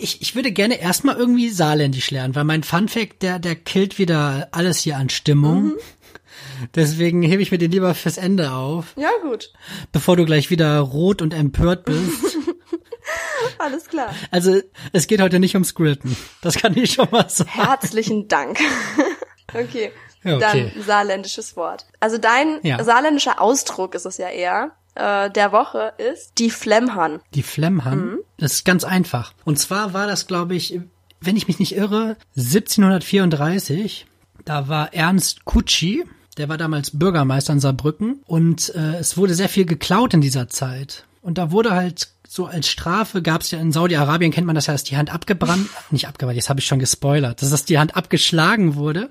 Ich, 0.00 0.20
ich 0.22 0.34
würde 0.34 0.52
gerne 0.52 0.80
erstmal 0.80 1.16
irgendwie 1.16 1.48
saarländisch 1.48 2.10
lernen, 2.10 2.34
weil 2.34 2.44
mein 2.44 2.62
Fun 2.62 2.88
Fact, 2.88 3.22
der, 3.22 3.38
der 3.38 3.54
killt 3.56 3.98
wieder 3.98 4.48
alles 4.52 4.78
hier 4.80 4.96
an 4.96 5.08
Stimmung. 5.08 5.62
Mhm. 5.64 5.76
Deswegen 6.74 7.22
hebe 7.22 7.42
ich 7.42 7.50
mir 7.50 7.58
den 7.58 7.70
lieber 7.70 7.94
fürs 7.94 8.16
Ende 8.18 8.52
auf, 8.52 8.86
Ja, 8.96 9.10
gut. 9.22 9.52
bevor 9.92 10.16
du 10.16 10.24
gleich 10.24 10.50
wieder 10.50 10.78
rot 10.80 11.22
und 11.22 11.32
empört 11.34 11.84
bist. 11.84 12.36
Alles 13.58 13.86
klar. 13.86 14.14
Also, 14.30 14.60
es 14.92 15.06
geht 15.06 15.20
heute 15.20 15.38
nicht 15.40 15.54
ums 15.54 15.74
Grillen. 15.74 16.16
Das 16.42 16.56
kann 16.56 16.76
ich 16.76 16.92
schon 16.92 17.08
mal 17.10 17.28
sagen. 17.28 17.50
Herzlichen 17.50 18.28
Dank. 18.28 18.58
okay. 19.54 19.90
Okay. 20.24 20.38
Dann 20.74 20.82
saarländisches 20.84 21.56
Wort. 21.56 21.86
Also 22.00 22.18
dein 22.18 22.58
Ja. 22.62 22.82
saarländischer 22.82 23.40
Ausdruck 23.40 23.94
ist 23.94 24.04
es 24.06 24.18
ja 24.18 24.28
eher, 24.28 24.72
äh, 24.94 25.30
der 25.30 25.52
Woche 25.52 25.92
ist 25.98 26.32
die 26.38 26.50
Flemhan. 26.50 27.20
Die 27.34 27.42
Flemhan, 27.42 27.98
Mhm. 27.98 28.18
das 28.38 28.52
ist 28.54 28.64
ganz 28.64 28.84
einfach. 28.84 29.32
Und 29.44 29.58
zwar 29.58 29.92
war 29.94 30.06
das, 30.06 30.26
glaube 30.26 30.54
ich, 30.56 30.80
wenn 31.20 31.36
ich 31.36 31.46
mich 31.48 31.58
nicht 31.58 31.74
irre, 31.76 32.16
1734. 32.36 34.06
Da 34.44 34.68
war 34.68 34.94
Ernst 34.94 35.44
Kutschi, 35.44 36.04
der 36.36 36.48
war 36.48 36.56
damals 36.56 36.96
Bürgermeister 36.98 37.52
in 37.52 37.60
Saarbrücken 37.60 38.22
und 38.26 38.74
äh, 38.74 38.96
es 38.96 39.16
wurde 39.16 39.34
sehr 39.34 39.48
viel 39.48 39.64
geklaut 39.66 40.14
in 40.14 40.20
dieser 40.20 40.48
Zeit. 40.48 41.04
Und 41.22 41.36
da 41.38 41.50
wurde 41.50 41.72
halt 41.72 42.08
so 42.26 42.46
als 42.46 42.68
Strafe 42.68 43.22
gab 43.22 43.40
es 43.40 43.50
ja 43.50 43.58
in 43.58 43.72
Saudi-Arabien 43.72 44.30
kennt 44.32 44.46
man 44.46 44.54
das 44.54 44.66
ja, 44.66 44.74
dass 44.74 44.84
die 44.84 44.96
Hand 44.96 45.12
abgebrannt, 45.12 45.68
nicht 45.90 46.06
abgebrannt, 46.06 46.36
jetzt 46.36 46.48
habe 46.50 46.60
ich 46.60 46.66
schon 46.66 46.78
gespoilert, 46.78 47.40
dass 47.42 47.50
das 47.50 47.64
die 47.64 47.78
Hand 47.78 47.96
abgeschlagen 47.96 48.74
wurde. 48.76 49.10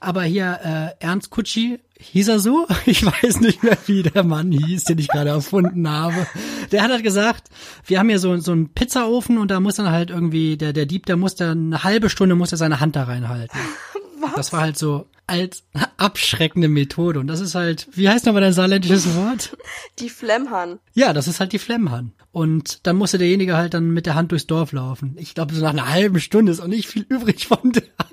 Aber 0.00 0.22
hier 0.22 0.58
äh, 1.00 1.04
Ernst 1.04 1.30
Kutschi 1.30 1.78
hieß 1.98 2.28
er 2.28 2.38
so? 2.38 2.66
Ich 2.86 3.04
weiß 3.04 3.40
nicht 3.40 3.62
mehr, 3.62 3.76
wie 3.86 4.02
der 4.02 4.24
Mann 4.24 4.52
hieß, 4.52 4.84
den 4.84 4.98
ich 4.98 5.08
gerade 5.08 5.30
erfunden 5.30 5.88
habe. 5.88 6.26
Der 6.72 6.82
hat 6.82 6.90
halt 6.90 7.02
gesagt, 7.02 7.48
wir 7.84 7.98
haben 7.98 8.08
hier 8.08 8.18
so, 8.18 8.36
so 8.38 8.52
einen 8.52 8.72
Pizzaofen 8.72 9.38
und 9.38 9.50
da 9.50 9.60
muss 9.60 9.76
dann 9.76 9.90
halt 9.90 10.10
irgendwie, 10.10 10.56
der, 10.56 10.72
der 10.72 10.86
Dieb, 10.86 11.06
der 11.06 11.16
muss 11.16 11.34
dann 11.34 11.72
eine 11.72 11.84
halbe 11.84 12.10
Stunde 12.10 12.34
muss 12.34 12.52
er 12.52 12.58
seine 12.58 12.80
Hand 12.80 12.96
da 12.96 13.04
reinhalten. 13.04 13.58
Was? 14.20 14.34
Das 14.34 14.52
war 14.52 14.60
halt 14.62 14.78
so 14.78 15.06
als 15.28 15.64
abschreckende 15.98 16.68
Methode. 16.68 17.20
Und 17.20 17.26
das 17.26 17.40
ist 17.40 17.54
halt, 17.54 17.86
wie 17.92 18.08
heißt 18.08 18.26
nochmal 18.26 18.42
dein 18.42 18.52
saarländisches 18.52 19.14
Wort? 19.14 19.56
Die 19.98 20.08
Flemhan. 20.08 20.80
Ja, 20.94 21.12
das 21.12 21.28
ist 21.28 21.38
halt 21.38 21.52
die 21.52 21.58
Flemmhand. 21.58 22.12
Und 22.32 22.86
dann 22.86 22.96
musste 22.96 23.18
derjenige 23.18 23.56
halt 23.56 23.74
dann 23.74 23.90
mit 23.90 24.06
der 24.06 24.14
Hand 24.14 24.32
durchs 24.32 24.46
Dorf 24.46 24.72
laufen. 24.72 25.16
Ich 25.18 25.34
glaube, 25.34 25.54
so 25.54 25.62
nach 25.62 25.70
einer 25.70 25.88
halben 25.88 26.18
Stunde 26.20 26.50
ist 26.50 26.60
auch 26.60 26.66
nicht 26.66 26.88
viel 26.88 27.04
übrig 27.08 27.46
von 27.46 27.72
der 27.72 27.82
Hand. 27.98 28.07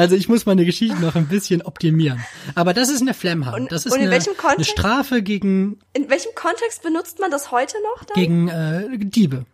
Also 0.00 0.16
ich 0.16 0.28
muss 0.28 0.46
meine 0.46 0.64
Geschichte 0.64 0.96
noch 1.00 1.14
ein 1.14 1.26
bisschen 1.28 1.60
optimieren. 1.62 2.24
Aber 2.54 2.72
das 2.72 2.88
ist 2.88 3.02
eine 3.02 3.12
Flemmhand. 3.14 3.54
Und- 3.54 3.72
Das 3.72 3.84
ist 3.84 3.92
eine, 3.92 4.10
welchem 4.10 4.32
eine? 4.42 4.64
Strafe 4.64 5.22
gegen, 5.22 5.78
In 5.92 6.08
welchem 6.08 6.34
Kontext 6.34 6.82
benutzt 6.82 7.18
man 7.20 7.30
das 7.30 7.50
heute 7.50 7.76
noch 7.82 8.04
dann? 8.04 8.14
gegen 8.14 8.48
äh, 8.48 8.86
Diebe. 8.98 9.44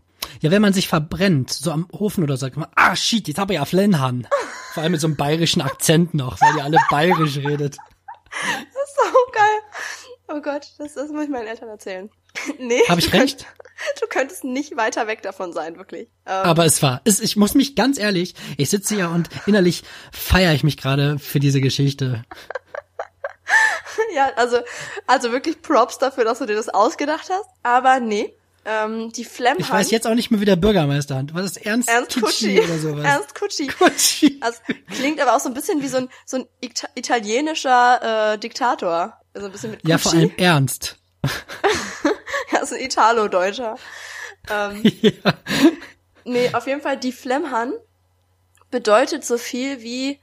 Ja, 0.40 0.50
wenn 0.50 0.62
man 0.62 0.72
sich 0.72 0.86
verbrennt, 0.88 1.50
so 1.50 1.70
am 1.72 1.86
Ofen 1.90 2.22
oder 2.22 2.36
so, 2.36 2.42
sagt 2.46 2.56
man, 2.56 2.68
ah 2.76 2.94
shit, 2.94 3.26
jetzt 3.28 3.38
habe 3.38 3.54
ich 3.54 3.58
ja 3.58 3.64
Flemmhand. 3.64 4.28
Vor 4.74 4.82
allem 4.82 4.92
mit 4.92 5.00
so 5.00 5.06
einem 5.08 5.16
bayerischen 5.16 5.62
Akzent 5.62 6.14
noch, 6.14 6.40
weil 6.40 6.56
ihr 6.58 6.64
alle 6.64 6.78
bayerisch 6.90 7.38
redet. 7.38 7.76
Das 7.76 8.84
ist 8.84 8.96
so 8.96 9.32
geil. 9.32 9.58
Oh 10.28 10.40
Gott, 10.40 10.72
das, 10.78 10.94
das 10.94 11.10
muss 11.10 11.24
ich 11.24 11.30
meinen 11.30 11.46
Eltern 11.46 11.68
erzählen. 11.68 12.10
nee. 12.58 12.82
Hab 12.88 12.98
ich 12.98 13.12
recht? 13.12 13.46
Du 14.00 14.06
könntest 14.06 14.42
nicht 14.42 14.78
weiter 14.78 15.06
weg 15.06 15.20
davon 15.20 15.52
sein, 15.52 15.76
wirklich. 15.76 16.08
Ähm, 16.24 16.32
Aber 16.32 16.64
es 16.64 16.82
war, 16.82 17.02
es, 17.04 17.20
ich 17.20 17.36
muss 17.36 17.52
mich 17.52 17.76
ganz 17.76 17.98
ehrlich, 17.98 18.34
ich 18.56 18.70
sitze 18.70 18.96
ja 18.96 19.08
und 19.08 19.28
innerlich 19.44 19.82
feiere 20.12 20.54
ich 20.54 20.64
mich 20.64 20.78
gerade 20.78 21.18
für 21.18 21.40
diese 21.40 21.60
Geschichte. 21.60 22.24
ja, 24.14 24.30
also, 24.36 24.60
also 25.06 25.30
wirklich 25.30 25.60
Props 25.60 25.98
dafür, 25.98 26.24
dass 26.24 26.38
du 26.38 26.46
dir 26.46 26.56
das 26.56 26.70
ausgedacht 26.70 27.28
hast. 27.28 27.50
Aber 27.62 28.00
nee, 28.00 28.34
ähm, 28.66 29.12
die 29.12 29.24
Flemhand. 29.24 29.60
Ich 29.60 29.70
weiß 29.70 29.90
jetzt 29.90 30.06
auch 30.06 30.14
nicht 30.14 30.30
mehr, 30.30 30.40
wie 30.40 30.44
der 30.44 30.56
Bürgermeister 30.56 31.16
hat. 31.16 31.34
Was 31.34 31.44
ist 31.44 31.58
Ernst, 31.58 31.88
Ernst 31.88 32.20
Kutschi 32.20 32.56
Kutschi. 32.56 32.60
oder 32.60 32.78
sowas? 32.78 33.04
Ernst 33.04 33.34
Kutschi. 33.34 33.66
Kutschi. 33.68 34.38
Also, 34.40 34.58
klingt 34.90 35.20
aber 35.20 35.36
auch 35.36 35.40
so 35.40 35.48
ein 35.48 35.54
bisschen 35.54 35.82
wie 35.82 35.88
so 35.88 35.98
ein, 35.98 36.08
so 36.24 36.38
ein 36.38 36.48
Ita 36.60 36.88
italienischer 36.94 38.32
äh, 38.32 38.38
Diktator. 38.38 39.20
Also 39.36 39.48
ein 39.48 39.52
bisschen 39.52 39.70
mit 39.72 39.80
Kutschi. 39.80 39.90
Ja, 39.90 39.98
vor 39.98 40.12
allem 40.14 40.32
Ernst. 40.38 40.96
Ja, 42.50 42.58
ist 42.62 42.72
ein 42.72 42.80
Italo-Deutscher. 42.80 43.76
Ähm, 44.48 44.80
ja. 45.02 45.34
nee, 46.24 46.50
auf 46.54 46.66
jeden 46.66 46.80
Fall, 46.80 46.96
die 46.96 47.12
Flemhan 47.12 47.74
bedeutet 48.70 49.26
so 49.26 49.36
viel 49.36 49.82
wie, 49.82 50.20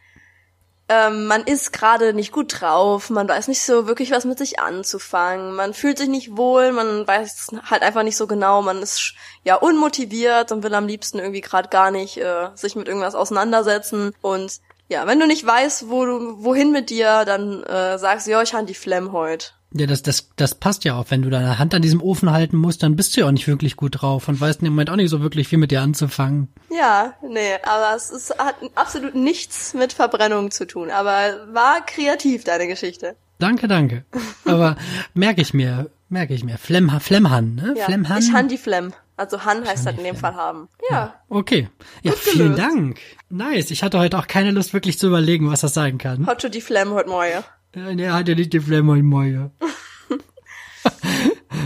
ähm, 0.89 1.27
man 1.27 1.43
ist 1.43 1.73
gerade 1.73 2.15
nicht 2.15 2.31
gut 2.31 2.59
drauf, 2.59 3.11
man 3.11 3.29
weiß 3.29 3.49
nicht 3.49 3.61
so 3.61 3.85
wirklich 3.85 4.09
was 4.09 4.25
mit 4.25 4.39
sich 4.39 4.59
anzufangen, 4.59 5.53
man 5.53 5.75
fühlt 5.75 5.99
sich 5.99 6.09
nicht 6.09 6.35
wohl, 6.35 6.71
man 6.71 7.05
weiß 7.07 7.49
halt 7.65 7.83
einfach 7.83 8.01
nicht 8.01 8.17
so 8.17 8.25
genau, 8.25 8.63
man 8.63 8.81
ist 8.81 9.13
ja 9.43 9.53
unmotiviert 9.57 10.51
und 10.51 10.63
will 10.63 10.73
am 10.73 10.87
liebsten 10.87 11.19
irgendwie 11.19 11.41
gerade 11.41 11.69
gar 11.69 11.91
nicht 11.91 12.17
äh, 12.17 12.49
sich 12.55 12.75
mit 12.75 12.87
irgendwas 12.87 13.13
auseinandersetzen 13.13 14.15
und 14.23 14.59
ja, 14.93 15.07
wenn 15.07 15.19
du 15.19 15.25
nicht 15.25 15.45
weißt, 15.45 15.89
wo 15.89 16.05
du, 16.05 16.43
wohin 16.43 16.71
mit 16.71 16.91
dir, 16.91 17.25
dann 17.25 17.63
äh, 17.63 17.97
sagst 17.97 18.27
du, 18.27 18.31
ja, 18.31 18.41
ich 18.43 18.53
han 18.53 18.67
die 18.67 18.75
Flemm 18.75 19.11
heut. 19.11 19.55
Ja, 19.73 19.87
das, 19.87 20.03
das, 20.03 20.29
das 20.35 20.53
passt 20.53 20.83
ja 20.83 20.95
auch. 20.95 21.05
Wenn 21.09 21.23
du 21.23 21.31
deine 21.31 21.57
Hand 21.57 21.73
an 21.73 21.81
diesem 21.81 21.99
Ofen 21.99 22.31
halten 22.31 22.57
musst, 22.57 22.83
dann 22.83 22.95
bist 22.95 23.17
du 23.17 23.21
ja 23.21 23.27
auch 23.27 23.31
nicht 23.31 23.47
wirklich 23.47 23.75
gut 23.75 24.01
drauf 24.01 24.27
und 24.27 24.39
weißt 24.39 24.61
im 24.61 24.69
Moment 24.69 24.91
auch 24.91 24.95
nicht 24.95 25.09
so 25.09 25.21
wirklich 25.21 25.47
viel 25.47 25.57
mit 25.57 25.71
dir 25.71 25.81
anzufangen. 25.81 26.53
Ja, 26.69 27.15
nee, 27.27 27.55
aber 27.63 27.95
es 27.95 28.11
ist, 28.11 28.37
hat 28.37 28.55
absolut 28.75 29.15
nichts 29.15 29.73
mit 29.73 29.91
Verbrennung 29.91 30.51
zu 30.51 30.67
tun. 30.67 30.91
Aber 30.91 31.47
war 31.51 31.83
kreativ, 31.83 32.43
deine 32.43 32.67
Geschichte. 32.67 33.15
Danke, 33.39 33.67
danke. 33.67 34.05
Aber 34.45 34.77
merke 35.15 35.41
ich 35.41 35.53
mir, 35.53 35.89
merke 36.07 36.35
ich 36.35 36.43
mir. 36.43 36.57
Flemm, 36.59 36.91
Flemmhan, 37.01 37.55
ne? 37.55 37.73
Ja, 37.75 37.85
Flemmhan. 37.85 38.21
ich 38.21 38.31
han 38.31 38.47
die 38.47 38.59
Flem. 38.59 38.93
Also 39.17 39.45
Han 39.45 39.65
heißt 39.67 39.85
halt 39.85 39.97
in 39.99 40.03
dem. 40.05 40.15
Fall 40.15 40.35
haben. 40.35 40.69
Ja, 40.89 41.13
Okay. 41.29 41.69
Ja, 42.01 42.11
Gut 42.11 42.19
vielen 42.19 42.55
gelöst. 42.55 42.59
Dank. 42.59 42.99
Nice. 43.29 43.71
Ich 43.71 43.83
hatte 43.83 43.99
heute 43.99 44.17
auch 44.17 44.27
keine 44.27 44.51
Lust, 44.51 44.73
wirklich 44.73 44.97
zu 44.99 45.07
überlegen, 45.07 45.49
was 45.51 45.61
das 45.61 45.73
sein 45.73 45.97
kann. 45.97 46.25
Hotto 46.27 46.49
die 46.49 46.61
Flem 46.61 46.91
heute 46.91 47.09
Morgen. 47.09 47.43
Äh, 47.75 47.95
Der 47.95 48.13
hat 48.13 48.27
ja 48.27 48.35
nicht 48.35 48.53
die 48.53 48.59
Flemme 48.59 48.97
im 48.97 49.05
Mäuer. 49.07 49.51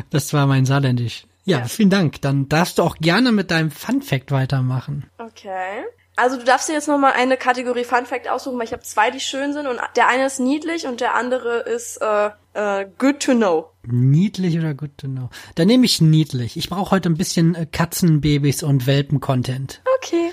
Das 0.10 0.34
war 0.34 0.46
mein 0.48 0.66
Saarländisch. 0.66 1.26
Ja, 1.46 1.60
Ja. 1.60 1.66
vielen 1.66 1.90
Dank. 1.90 2.22
Dann 2.22 2.50
darfst 2.50 2.78
du 2.78 2.84
auch 2.84 2.98
gerne 2.98 3.32
mit 3.32 3.52
deinem 3.52 3.72
Fun 3.72 4.02
Fact 4.02 4.32
weitermachen. 4.32 5.10
Okay. 5.18 5.84
Also 6.16 6.38
du 6.38 6.44
darfst 6.44 6.68
dir 6.68 6.74
jetzt 6.74 6.88
nochmal 6.88 7.14
eine 7.14 7.38
Kategorie 7.38 7.84
Fun 7.84 8.06
Fact 8.06 8.28
aussuchen, 8.28 8.58
weil 8.58 8.66
ich 8.66 8.74
habe 8.74 8.82
zwei, 8.84 9.12
die 9.12 9.20
schön 9.20 9.54
sind 9.54 9.68
und 9.68 9.80
der 9.96 10.08
eine 10.08 10.26
ist 10.26 10.40
niedlich 10.40 10.88
und 10.88 11.00
der 11.00 11.16
andere 11.16 11.60
ist 11.60 11.98
äh, 12.02 12.30
äh, 12.58 12.88
good 12.98 13.20
to 13.22 13.34
know. 13.34 13.72
Niedlich 13.84 14.58
oder 14.58 14.74
good 14.74 14.98
to 14.98 15.08
know? 15.08 15.30
Dann 15.56 15.68
nehme 15.68 15.86
ich 15.86 16.02
niedlich. 16.02 16.58
Ich 16.58 16.70
brauche 16.70 16.92
heute 16.92 17.10
ein 17.10 17.18
bisschen 17.18 17.56
äh, 17.56 17.66
Katzenbabys 17.66 18.64
und 18.64 18.88
Welpen-Content. 18.88 19.82
Okay. 19.98 20.32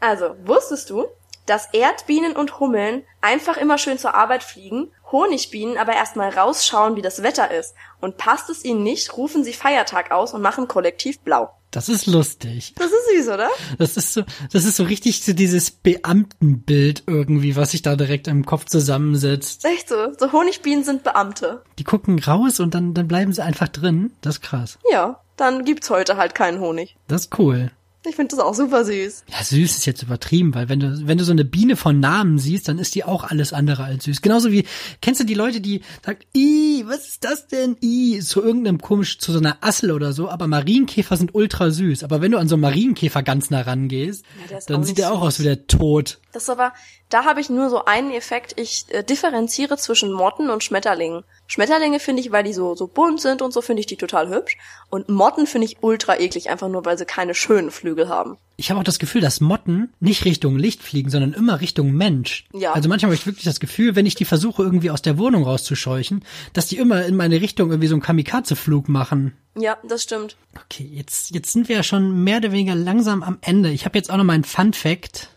Also, 0.00 0.36
wusstest 0.44 0.90
du, 0.90 1.06
dass 1.46 1.68
Erdbienen 1.72 2.36
und 2.36 2.60
Hummeln 2.60 3.02
einfach 3.20 3.56
immer 3.56 3.78
schön 3.78 3.98
zur 3.98 4.14
Arbeit 4.14 4.44
fliegen, 4.44 4.92
Honigbienen 5.10 5.78
aber 5.78 5.94
erstmal 5.94 6.30
rausschauen, 6.30 6.94
wie 6.96 7.02
das 7.02 7.22
Wetter 7.22 7.50
ist. 7.50 7.74
Und 8.00 8.18
passt 8.18 8.50
es 8.50 8.64
ihnen 8.64 8.82
nicht, 8.82 9.16
rufen 9.16 9.42
sie 9.42 9.54
Feiertag 9.54 10.10
aus 10.10 10.34
und 10.34 10.42
machen 10.42 10.68
kollektiv 10.68 11.20
blau. 11.20 11.57
Das 11.70 11.88
ist 11.88 12.06
lustig. 12.06 12.74
Das 12.76 12.86
ist 12.86 13.10
süß, 13.14 13.28
oder? 13.28 13.50
Das 13.78 13.96
ist 13.96 14.14
so, 14.14 14.22
das 14.52 14.64
ist 14.64 14.76
so 14.76 14.84
richtig 14.84 15.22
so 15.22 15.34
dieses 15.34 15.70
Beamtenbild 15.70 17.02
irgendwie, 17.06 17.56
was 17.56 17.72
sich 17.72 17.82
da 17.82 17.94
direkt 17.94 18.26
im 18.26 18.46
Kopf 18.46 18.64
zusammensetzt. 18.64 19.64
Echt 19.64 19.88
so. 19.88 20.12
So 20.18 20.32
Honigbienen 20.32 20.84
sind 20.84 21.02
Beamte. 21.02 21.62
Die 21.78 21.84
gucken 21.84 22.18
raus 22.18 22.60
und 22.60 22.74
dann, 22.74 22.94
dann 22.94 23.06
bleiben 23.06 23.32
sie 23.32 23.44
einfach 23.44 23.68
drin. 23.68 24.12
Das 24.22 24.36
ist 24.36 24.42
krass. 24.42 24.78
Ja, 24.90 25.20
dann 25.36 25.64
gibt's 25.64 25.90
heute 25.90 26.16
halt 26.16 26.34
keinen 26.34 26.60
Honig. 26.60 26.96
Das 27.06 27.26
ist 27.26 27.38
cool. 27.38 27.70
Ich 28.06 28.14
finde 28.14 28.36
das 28.36 28.44
auch 28.44 28.54
super 28.54 28.84
süß. 28.84 29.24
Ja, 29.28 29.42
süß 29.42 29.76
ist 29.76 29.86
jetzt 29.86 30.02
übertrieben, 30.02 30.54
weil 30.54 30.68
wenn 30.68 30.78
du, 30.78 31.06
wenn 31.06 31.18
du 31.18 31.24
so 31.24 31.32
eine 31.32 31.44
Biene 31.44 31.76
von 31.76 31.98
Namen 31.98 32.38
siehst, 32.38 32.68
dann 32.68 32.78
ist 32.78 32.94
die 32.94 33.04
auch 33.04 33.24
alles 33.24 33.52
andere 33.52 33.84
als 33.84 34.04
süß. 34.04 34.22
Genauso 34.22 34.52
wie, 34.52 34.64
kennst 35.00 35.20
du 35.20 35.24
die 35.24 35.34
Leute, 35.34 35.60
die 35.60 35.82
sagen, 36.06 36.20
i, 36.34 36.84
was 36.86 37.08
ist 37.08 37.24
das 37.24 37.48
denn? 37.48 37.76
I, 37.82 38.20
zu 38.20 38.42
irgendeinem 38.42 38.80
komisch, 38.80 39.18
zu 39.18 39.32
so 39.32 39.38
einer 39.38 39.58
Assel 39.62 39.90
oder 39.90 40.12
so, 40.12 40.28
aber 40.28 40.46
Marienkäfer 40.46 41.16
sind 41.16 41.34
ultra 41.34 41.70
süß. 41.70 42.04
Aber 42.04 42.20
wenn 42.20 42.30
du 42.30 42.38
an 42.38 42.48
so 42.48 42.54
einen 42.54 42.62
Marienkäfer 42.62 43.22
ganz 43.22 43.50
nah 43.50 43.62
rangehst, 43.62 44.24
Ja, 44.48 44.58
dann 44.68 44.84
sieht 44.84 44.98
der 44.98 45.12
auch 45.12 45.22
aus 45.22 45.40
wie 45.40 45.44
der 45.44 45.66
Tod. 45.66 46.18
Das 46.38 46.44
ist 46.44 46.50
aber, 46.50 46.72
da 47.08 47.24
habe 47.24 47.40
ich 47.40 47.50
nur 47.50 47.68
so 47.68 47.84
einen 47.84 48.12
Effekt. 48.12 48.54
Ich 48.60 48.84
äh, 48.90 49.02
differenziere 49.02 49.76
zwischen 49.76 50.12
Motten 50.12 50.50
und 50.50 50.62
Schmetterlingen. 50.62 51.24
Schmetterlinge 51.48 51.98
finde 51.98 52.22
ich, 52.22 52.30
weil 52.30 52.44
die 52.44 52.52
so, 52.52 52.76
so 52.76 52.86
bunt 52.86 53.20
sind 53.20 53.42
und 53.42 53.52
so, 53.52 53.60
finde 53.60 53.80
ich 53.80 53.86
die 53.86 53.96
total 53.96 54.28
hübsch. 54.28 54.56
Und 54.88 55.08
Motten 55.08 55.48
finde 55.48 55.66
ich 55.66 55.78
ultra 55.80 56.16
eklig, 56.20 56.48
einfach 56.48 56.68
nur, 56.68 56.84
weil 56.84 56.96
sie 56.96 57.06
keine 57.06 57.34
schönen 57.34 57.72
Flügel 57.72 58.08
haben. 58.08 58.36
Ich 58.56 58.70
habe 58.70 58.78
auch 58.78 58.84
das 58.84 59.00
Gefühl, 59.00 59.20
dass 59.20 59.40
Motten 59.40 59.92
nicht 59.98 60.24
Richtung 60.24 60.56
Licht 60.56 60.80
fliegen, 60.80 61.10
sondern 61.10 61.32
immer 61.32 61.60
Richtung 61.60 61.90
Mensch. 61.90 62.46
Ja. 62.52 62.72
Also 62.72 62.88
manchmal 62.88 63.08
habe 63.08 63.16
ich 63.16 63.26
wirklich 63.26 63.44
das 63.44 63.58
Gefühl, 63.58 63.96
wenn 63.96 64.06
ich 64.06 64.14
die 64.14 64.24
versuche 64.24 64.62
irgendwie 64.62 64.92
aus 64.92 65.02
der 65.02 65.18
Wohnung 65.18 65.42
rauszuscheuchen, 65.42 66.24
dass 66.52 66.66
die 66.66 66.76
immer 66.76 67.04
in 67.04 67.16
meine 67.16 67.40
Richtung 67.40 67.70
irgendwie 67.70 67.88
so 67.88 67.96
einen 67.96 68.02
Kamikaze-Flug 68.02 68.88
machen. 68.88 69.36
Ja, 69.56 69.76
das 69.82 70.04
stimmt. 70.04 70.36
Okay, 70.54 70.88
jetzt, 70.92 71.34
jetzt 71.34 71.52
sind 71.52 71.68
wir 71.68 71.74
ja 71.74 71.82
schon 71.82 72.22
mehr 72.22 72.36
oder 72.36 72.52
weniger 72.52 72.76
langsam 72.76 73.24
am 73.24 73.38
Ende. 73.40 73.70
Ich 73.70 73.84
habe 73.84 73.98
jetzt 73.98 74.08
auch 74.08 74.16
noch 74.16 74.24
meinen 74.24 74.44
Fun 74.44 74.72
Fact. 74.72 75.30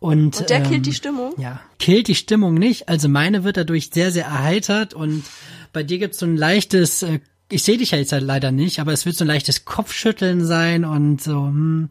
Und, 0.00 0.40
Und 0.40 0.50
der 0.50 0.58
ähm, 0.58 0.68
killt 0.68 0.86
die 0.86 0.94
Stimmung. 0.94 1.34
Ja, 1.38 1.60
killt 1.78 2.08
die 2.08 2.14
Stimmung 2.14 2.54
nicht. 2.54 2.88
Also 2.88 3.08
meine 3.08 3.44
wird 3.44 3.58
dadurch 3.58 3.90
sehr, 3.92 4.10
sehr 4.10 4.24
erheitert 4.24 4.94
und 4.94 5.24
bei 5.72 5.82
dir 5.82 5.98
gibt's 5.98 6.18
so 6.18 6.26
ein 6.26 6.36
leichtes, 6.36 7.02
äh, 7.02 7.20
ich 7.50 7.62
sehe 7.62 7.78
dich 7.78 7.90
ja 7.92 7.98
jetzt 7.98 8.12
halt 8.12 8.24
leider 8.24 8.50
nicht, 8.50 8.80
aber 8.80 8.92
es 8.92 9.06
wird 9.06 9.16
so 9.16 9.24
ein 9.24 9.28
leichtes 9.28 9.64
Kopfschütteln 9.64 10.44
sein 10.44 10.84
und 10.84 11.22
so, 11.22 11.46
hm. 11.46 11.90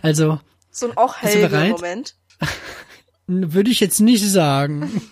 Also, 0.00 0.40
So 0.70 0.90
ein 0.90 0.96
auch? 0.96 1.22
Moment. 1.22 2.16
würde 3.26 3.70
ich 3.70 3.80
jetzt 3.80 4.00
nicht 4.00 4.26
sagen. 4.26 5.02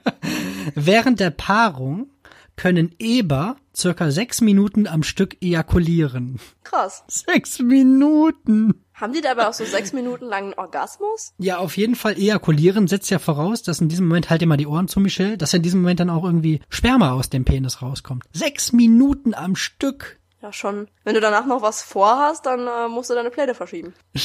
Während 0.74 1.20
der 1.20 1.30
Paarung 1.30 2.10
können 2.56 2.94
Eber 2.98 3.56
circa 3.74 4.10
sechs 4.10 4.40
Minuten 4.40 4.86
am 4.86 5.02
Stück 5.02 5.36
ejakulieren. 5.40 6.38
Krass. 6.62 7.04
Sechs 7.08 7.58
Minuten. 7.58 8.84
Haben 9.00 9.14
die 9.14 9.22
dabei 9.22 9.48
auch 9.48 9.54
so 9.54 9.64
sechs 9.64 9.94
Minuten 9.94 10.26
langen 10.26 10.52
Orgasmus? 10.54 11.32
Ja, 11.38 11.56
auf 11.56 11.76
jeden 11.78 11.94
Fall 11.94 12.18
ejakulieren 12.18 12.86
setzt 12.86 13.08
ja 13.10 13.18
voraus, 13.18 13.62
dass 13.62 13.80
in 13.80 13.88
diesem 13.88 14.06
Moment, 14.06 14.28
halt 14.28 14.42
dir 14.42 14.46
mal 14.46 14.58
die 14.58 14.66
Ohren 14.66 14.88
zu, 14.88 15.00
Michelle, 15.00 15.38
dass 15.38 15.54
in 15.54 15.62
diesem 15.62 15.80
Moment 15.80 16.00
dann 16.00 16.10
auch 16.10 16.24
irgendwie 16.24 16.60
Sperma 16.68 17.12
aus 17.12 17.30
dem 17.30 17.46
Penis 17.46 17.80
rauskommt. 17.80 18.24
Sechs 18.32 18.72
Minuten 18.72 19.32
am 19.32 19.56
Stück. 19.56 20.18
Ja, 20.42 20.52
schon. 20.52 20.88
Wenn 21.04 21.14
du 21.14 21.20
danach 21.20 21.46
noch 21.46 21.60
was 21.62 21.82
vorhast, 21.82 22.46
dann 22.46 22.66
äh, 22.66 22.88
musst 22.88 23.10
du 23.10 23.14
deine 23.14 23.30
Pläne 23.30 23.54
verschieben. 23.54 23.94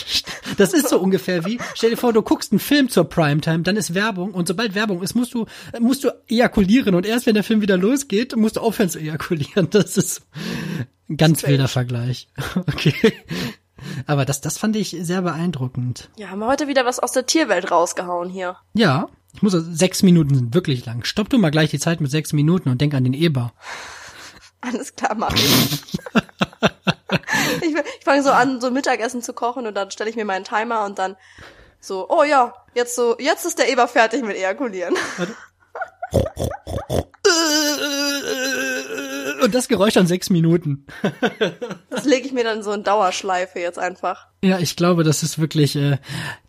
Das 0.58 0.74
ist 0.74 0.90
so 0.90 1.00
ungefähr 1.00 1.44
wie, 1.44 1.58
stell 1.74 1.90
dir 1.90 1.98
vor, 1.98 2.14
du 2.14 2.22
guckst 2.22 2.52
einen 2.52 2.60
Film 2.60 2.88
zur 2.88 3.06
Primetime, 3.06 3.64
dann 3.64 3.76
ist 3.76 3.96
Werbung 3.96 4.32
und 4.32 4.48
sobald 4.48 4.76
Werbung 4.76 5.02
ist, 5.02 5.16
musst 5.16 5.34
du, 5.34 5.48
musst 5.80 6.04
du 6.04 6.12
ejakulieren 6.28 6.94
und 6.94 7.04
erst 7.04 7.26
wenn 7.26 7.34
der 7.34 7.44
Film 7.44 7.62
wieder 7.62 7.78
losgeht, 7.78 8.36
musst 8.36 8.56
du 8.56 8.62
aufhören 8.62 8.90
zu 8.90 9.00
ejakulieren. 9.00 9.70
Das 9.72 9.98
ist 9.98 10.22
ein 11.10 11.18
ganz 11.18 11.40
Strange. 11.40 11.54
wilder 11.54 11.68
Vergleich. 11.68 12.30
Okay. 12.68 12.94
Aber 14.08 14.26
das, 14.26 14.42
das 14.42 14.58
fand 14.58 14.76
ich 14.76 14.96
sehr 15.00 15.22
beeindruckend. 15.22 16.10
Ja, 16.18 16.30
haben 16.30 16.40
wir 16.40 16.48
heute 16.48 16.68
wieder 16.68 16.86
was 16.86 17.00
aus 17.00 17.12
der 17.12 17.26
Tierwelt 17.26 17.72
rausgehauen 17.72 18.30
hier. 18.30 18.58
Ja, 18.74 19.08
ich 19.34 19.42
muss, 19.42 19.54
sechs 19.54 20.04
Minuten 20.04 20.36
sind 20.36 20.54
wirklich 20.54 20.86
lang. 20.86 21.04
Stopp 21.04 21.30
du 21.30 21.38
mal 21.38 21.52
gleich 21.52 21.72
die 21.72 21.80
Zeit 21.80 22.02
mit 22.02 22.12
sechs 22.12 22.34
Minuten 22.34 22.70
und 22.70 22.80
denk 22.80 22.94
an 22.94 23.04
den 23.04 23.14
Eber. 23.14 23.54
Alles 24.62 24.96
klar, 24.96 25.16
mach 25.16 25.34
ich. 25.34 26.00
ich 27.62 27.76
ich 27.76 28.04
fange 28.04 28.24
so 28.24 28.32
an, 28.32 28.62
so 28.62 28.72
Mittagessen 28.72 29.22
zu 29.22 29.34
kochen 29.34 29.68
und 29.68 29.76
dann 29.76 29.92
stelle 29.92 30.10
ich 30.10 30.16
mir 30.16 30.26
meinen 30.26 30.46
Timer 30.46 30.86
und 30.86 30.98
dann 31.00 31.18
so, 31.80 32.10
oh 32.10 32.24
ja, 32.24 32.54
jetzt 32.74 32.96
so, 32.96 33.16
jetzt 33.20 33.46
ist 33.46 33.60
der 33.60 33.70
Eber 33.70 33.88
fertig 33.88 34.24
mit 34.24 34.36
Ejakulieren. 34.36 34.96
Und 39.44 39.54
das 39.54 39.68
Geräusch 39.68 39.94
dann 39.94 40.08
sechs 40.08 40.30
Minuten. 40.30 40.88
Das 41.90 42.04
lege 42.06 42.26
ich 42.26 42.34
mir 42.34 42.44
dann 42.44 42.64
so 42.64 42.72
in 42.72 42.84
Dauerschleife 42.84 43.60
jetzt 43.60 43.78
einfach. 43.80 44.28
Ja, 44.44 44.60
ich 44.60 44.76
glaube, 44.76 45.04
das 45.04 45.24
ist 45.24 45.40
wirklich, 45.40 45.76
äh, 45.76 45.98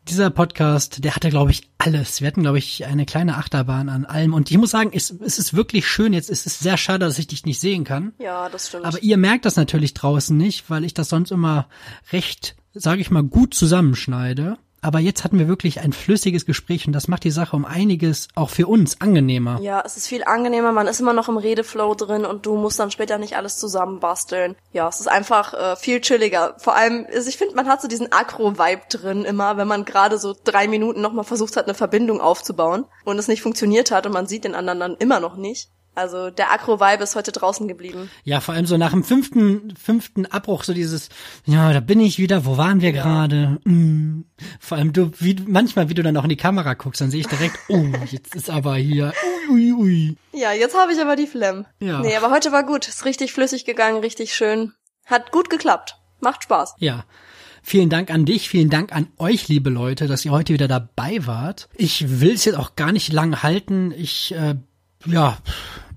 dieser 0.08 0.30
Podcast, 0.30 1.04
der 1.04 1.14
hatte, 1.14 1.28
glaube 1.30 1.50
ich, 1.50 1.68
alles. 1.78 2.20
Wir 2.20 2.28
hatten, 2.28 2.42
glaube 2.42 2.58
ich, 2.58 2.86
eine 2.86 3.06
kleine 3.06 3.36
Achterbahn 3.36 3.88
an 3.88 4.04
allem. 4.04 4.34
Und 4.34 4.50
ich 4.50 4.58
muss 4.58 4.70
sagen, 4.70 4.90
es, 4.92 5.10
es 5.10 5.38
ist 5.38 5.54
wirklich 5.54 5.86
schön. 5.86 6.12
Jetzt 6.12 6.30
ist 6.30 6.46
es 6.46 6.58
sehr 6.58 6.76
schade, 6.76 7.04
dass 7.04 7.18
ich 7.18 7.26
dich 7.26 7.44
nicht 7.44 7.60
sehen 7.60 7.84
kann. 7.84 8.14
Ja, 8.18 8.48
das 8.48 8.68
stimmt. 8.68 8.84
Aber 8.84 9.02
ihr 9.02 9.16
merkt 9.16 9.44
das 9.44 9.56
natürlich 9.56 9.94
draußen 9.94 10.36
nicht, 10.36 10.70
weil 10.70 10.84
ich 10.84 10.94
das 10.94 11.08
sonst 11.08 11.32
immer 11.32 11.68
recht, 12.12 12.56
sage 12.72 13.00
ich 13.00 13.10
mal, 13.10 13.24
gut 13.24 13.54
zusammenschneide. 13.54 14.56
Aber 14.86 15.00
jetzt 15.00 15.24
hatten 15.24 15.40
wir 15.40 15.48
wirklich 15.48 15.80
ein 15.80 15.92
flüssiges 15.92 16.46
Gespräch 16.46 16.86
und 16.86 16.92
das 16.92 17.08
macht 17.08 17.24
die 17.24 17.32
Sache 17.32 17.56
um 17.56 17.64
einiges 17.64 18.28
auch 18.36 18.50
für 18.50 18.68
uns 18.68 19.00
angenehmer. 19.00 19.58
ja, 19.60 19.82
es 19.84 19.96
ist 19.96 20.06
viel 20.06 20.22
angenehmer, 20.22 20.70
man 20.70 20.86
ist 20.86 21.00
immer 21.00 21.12
noch 21.12 21.28
im 21.28 21.38
Redeflow 21.38 21.96
drin 21.96 22.24
und 22.24 22.46
du 22.46 22.56
musst 22.56 22.78
dann 22.78 22.92
später 22.92 23.18
nicht 23.18 23.36
alles 23.36 23.58
zusammenbasteln. 23.58 24.54
Ja, 24.72 24.86
es 24.88 25.00
ist 25.00 25.08
einfach 25.08 25.54
äh, 25.54 25.74
viel 25.74 26.00
chilliger. 26.00 26.54
Vor 26.58 26.76
allem, 26.76 27.04
also 27.12 27.28
ich 27.28 27.36
finde, 27.36 27.56
man 27.56 27.66
hat 27.66 27.82
so 27.82 27.88
diesen 27.88 28.12
Akro-Vibe 28.12 28.82
drin 28.88 29.24
immer, 29.24 29.56
wenn 29.56 29.66
man 29.66 29.84
gerade 29.84 30.18
so 30.18 30.36
drei 30.44 30.68
Minuten 30.68 31.00
nochmal 31.00 31.24
versucht 31.24 31.56
hat, 31.56 31.64
eine 31.64 31.74
Verbindung 31.74 32.20
aufzubauen 32.20 32.84
und 33.04 33.18
es 33.18 33.26
nicht 33.26 33.42
funktioniert 33.42 33.90
hat 33.90 34.06
und 34.06 34.12
man 34.12 34.28
sieht 34.28 34.44
den 34.44 34.54
anderen 34.54 34.78
dann 34.78 34.96
immer 35.00 35.18
noch 35.18 35.34
nicht. 35.34 35.68
Also 35.96 36.28
der 36.28 36.52
Akro-Vibe 36.52 37.02
ist 37.02 37.16
heute 37.16 37.32
draußen 37.32 37.66
geblieben. 37.66 38.10
Ja, 38.22 38.40
vor 38.40 38.54
allem 38.54 38.66
so 38.66 38.76
nach 38.76 38.90
dem 38.90 39.02
fünften, 39.02 39.74
fünften 39.76 40.26
Abbruch 40.26 40.62
so 40.62 40.74
dieses, 40.74 41.08
ja, 41.46 41.72
da 41.72 41.80
bin 41.80 42.00
ich 42.00 42.18
wieder, 42.18 42.44
wo 42.44 42.58
waren 42.58 42.82
wir 42.82 42.92
gerade? 42.92 43.58
Mm. 43.64 44.24
Vor 44.60 44.76
allem 44.76 44.92
du, 44.92 45.10
wie, 45.18 45.36
manchmal, 45.46 45.88
wie 45.88 45.94
du 45.94 46.02
dann 46.02 46.16
auch 46.18 46.24
in 46.24 46.28
die 46.28 46.36
Kamera 46.36 46.74
guckst, 46.74 47.00
dann 47.00 47.10
sehe 47.10 47.20
ich 47.20 47.26
direkt, 47.26 47.58
oh, 47.68 47.86
jetzt 48.10 48.34
ist 48.34 48.50
aber 48.50 48.76
hier, 48.76 49.14
ui, 49.50 49.72
ui, 49.72 49.72
ui. 49.72 50.16
Ja, 50.32 50.52
jetzt 50.52 50.76
habe 50.76 50.92
ich 50.92 51.00
aber 51.00 51.16
die 51.16 51.26
Flemm. 51.26 51.64
Ja. 51.80 52.00
Nee, 52.00 52.14
aber 52.14 52.30
heute 52.30 52.52
war 52.52 52.64
gut. 52.64 52.86
Ist 52.86 53.06
richtig 53.06 53.32
flüssig 53.32 53.64
gegangen, 53.64 54.00
richtig 54.00 54.34
schön. 54.34 54.74
Hat 55.06 55.32
gut 55.32 55.48
geklappt. 55.48 55.96
Macht 56.20 56.42
Spaß. 56.42 56.74
Ja. 56.78 57.04
Vielen 57.62 57.88
Dank 57.88 58.12
an 58.12 58.24
dich, 58.26 58.48
vielen 58.48 58.70
Dank 58.70 58.94
an 58.94 59.08
euch, 59.18 59.48
liebe 59.48 59.70
Leute, 59.70 60.06
dass 60.06 60.24
ihr 60.24 60.30
heute 60.30 60.52
wieder 60.52 60.68
dabei 60.68 61.26
wart. 61.26 61.68
Ich 61.74 62.20
will 62.20 62.34
es 62.34 62.44
jetzt 62.44 62.58
auch 62.58 62.76
gar 62.76 62.92
nicht 62.92 63.12
lang 63.12 63.42
halten. 63.42 63.92
Ich, 63.96 64.32
äh, 64.32 64.54
ja, 65.04 65.38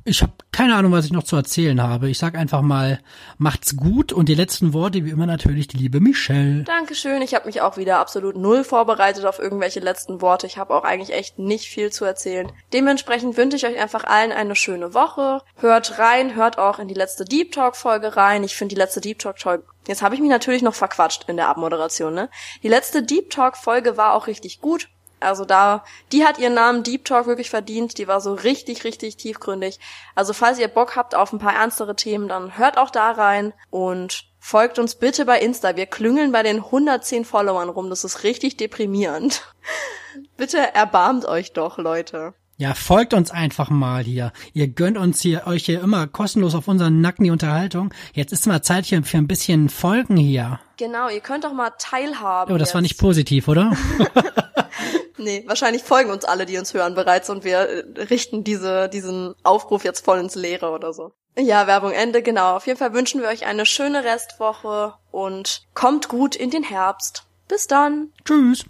ich 0.09 0.21
habe 0.21 0.33
keine 0.51 0.75
Ahnung, 0.75 0.91
was 0.91 1.05
ich 1.05 1.11
noch 1.11 1.23
zu 1.23 1.35
erzählen 1.35 1.81
habe. 1.81 2.09
Ich 2.09 2.17
sag 2.17 2.35
einfach 2.35 2.61
mal, 2.61 2.99
macht's 3.37 3.77
gut 3.77 4.11
und 4.11 4.27
die 4.27 4.35
letzten 4.35 4.73
Worte 4.73 5.05
wie 5.05 5.11
immer 5.11 5.25
natürlich 5.25 5.67
die 5.67 5.77
liebe 5.77 5.99
Michelle. 5.99 6.63
Dankeschön. 6.63 7.21
Ich 7.21 7.35
habe 7.35 7.45
mich 7.45 7.61
auch 7.61 7.77
wieder 7.77 7.99
absolut 7.99 8.35
null 8.35 8.63
vorbereitet 8.63 9.25
auf 9.25 9.39
irgendwelche 9.39 9.79
letzten 9.79 10.21
Worte. 10.21 10.47
Ich 10.47 10.57
habe 10.57 10.73
auch 10.73 10.83
eigentlich 10.83 11.13
echt 11.13 11.39
nicht 11.39 11.69
viel 11.69 11.91
zu 11.91 12.03
erzählen. 12.05 12.51
Dementsprechend 12.73 13.37
wünsche 13.37 13.57
ich 13.57 13.65
euch 13.65 13.79
einfach 13.79 14.03
allen 14.03 14.31
eine 14.31 14.55
schöne 14.55 14.93
Woche. 14.93 15.41
Hört 15.55 15.99
rein, 15.99 16.35
hört 16.35 16.57
auch 16.57 16.79
in 16.79 16.87
die 16.87 16.93
letzte 16.93 17.25
Deep 17.25 17.51
Talk 17.51 17.75
Folge 17.75 18.17
rein. 18.17 18.43
Ich 18.43 18.55
finde 18.55 18.75
die 18.75 18.79
letzte 18.79 19.01
Deep 19.01 19.19
Talk 19.19 19.39
Folge 19.39 19.63
Jetzt 19.89 20.03
habe 20.03 20.13
ich 20.13 20.21
mich 20.21 20.29
natürlich 20.29 20.61
noch 20.61 20.75
verquatscht 20.75 21.27
in 21.29 21.35
der 21.35 21.47
Abmoderation, 21.47 22.13
ne? 22.13 22.29
Die 22.61 22.67
letzte 22.67 23.01
Deep 23.01 23.31
Talk 23.31 23.57
Folge 23.57 23.97
war 23.97 24.13
auch 24.13 24.27
richtig 24.27 24.61
gut. 24.61 24.87
Also 25.19 25.45
da, 25.45 25.83
die 26.11 26.25
hat 26.25 26.37
ihren 26.37 26.53
Namen 26.53 26.83
Deep 26.83 27.05
Talk 27.05 27.27
wirklich 27.27 27.49
verdient. 27.49 27.97
Die 27.97 28.07
war 28.07 28.21
so 28.21 28.33
richtig, 28.33 28.83
richtig 28.83 29.17
tiefgründig. 29.17 29.79
Also 30.15 30.33
falls 30.33 30.59
ihr 30.59 30.67
Bock 30.67 30.95
habt 30.95 31.15
auf 31.15 31.33
ein 31.33 31.39
paar 31.39 31.55
ernstere 31.55 31.95
Themen, 31.95 32.27
dann 32.27 32.57
hört 32.57 32.77
auch 32.77 32.89
da 32.89 33.11
rein 33.11 33.53
und 33.69 34.25
folgt 34.39 34.79
uns 34.79 34.95
bitte 34.95 35.25
bei 35.25 35.39
Insta. 35.39 35.75
Wir 35.75 35.85
klüngeln 35.85 36.31
bei 36.31 36.43
den 36.43 36.57
110 36.57 37.25
Followern 37.25 37.69
rum. 37.69 37.89
Das 37.89 38.03
ist 38.03 38.23
richtig 38.23 38.57
deprimierend. 38.57 39.43
bitte 40.37 40.57
erbarmt 40.73 41.25
euch 41.25 41.53
doch, 41.53 41.77
Leute. 41.77 42.33
Ja, 42.59 42.73
folgt 42.73 43.13
uns 43.13 43.31
einfach 43.31 43.69
mal 43.69 44.03
hier. 44.03 44.33
Ihr 44.51 44.67
gönnt 44.67 44.97
uns 44.97 45.21
hier 45.21 45.47
euch 45.47 45.63
hier 45.63 45.81
immer 45.81 46.07
kostenlos 46.07 46.55
auf 46.55 46.67
unseren 46.67 46.99
Nacken 46.99 47.23
die 47.23 47.31
Unterhaltung. 47.31 47.93
Jetzt 48.13 48.33
ist 48.33 48.47
mal 48.47 48.61
Zeit 48.61 48.83
hier 48.83 49.01
für 49.03 49.17
ein 49.17 49.27
bisschen 49.27 49.69
Folgen 49.69 50.17
hier. 50.17 50.59
Genau, 50.75 51.07
ihr 51.07 51.21
könnt 51.21 51.45
doch 51.45 51.53
mal 51.53 51.71
teilhaben. 51.79 52.53
Oh, 52.53 52.57
das 52.57 52.73
war 52.73 52.81
jetzt. 52.81 52.91
nicht 52.91 52.99
positiv, 52.99 53.47
oder? 53.47 53.71
Nee, 55.19 55.43
wahrscheinlich 55.47 55.83
folgen 55.83 56.11
uns 56.11 56.23
alle, 56.23 56.45
die 56.45 56.57
uns 56.57 56.73
hören 56.73 56.95
bereits 56.95 57.29
und 57.29 57.43
wir 57.43 57.57
äh, 57.57 57.83
richten 58.03 58.45
diese, 58.45 58.87
diesen 58.87 59.35
Aufruf 59.43 59.83
jetzt 59.83 60.05
voll 60.05 60.17
ins 60.17 60.35
Leere 60.35 60.69
oder 60.71 60.93
so. 60.93 61.11
Ja, 61.37 61.67
Werbung 61.67 61.91
Ende, 61.91 62.21
genau. 62.21 62.55
Auf 62.55 62.67
jeden 62.67 62.79
Fall 62.79 62.93
wünschen 62.93 63.21
wir 63.21 63.27
euch 63.27 63.45
eine 63.45 63.65
schöne 63.65 64.05
Restwoche 64.05 64.93
und 65.11 65.67
kommt 65.73 66.07
gut 66.07 66.37
in 66.37 66.51
den 66.51 66.63
Herbst. 66.63 67.25
Bis 67.49 67.67
dann. 67.67 68.13
Tschüss. 68.23 68.65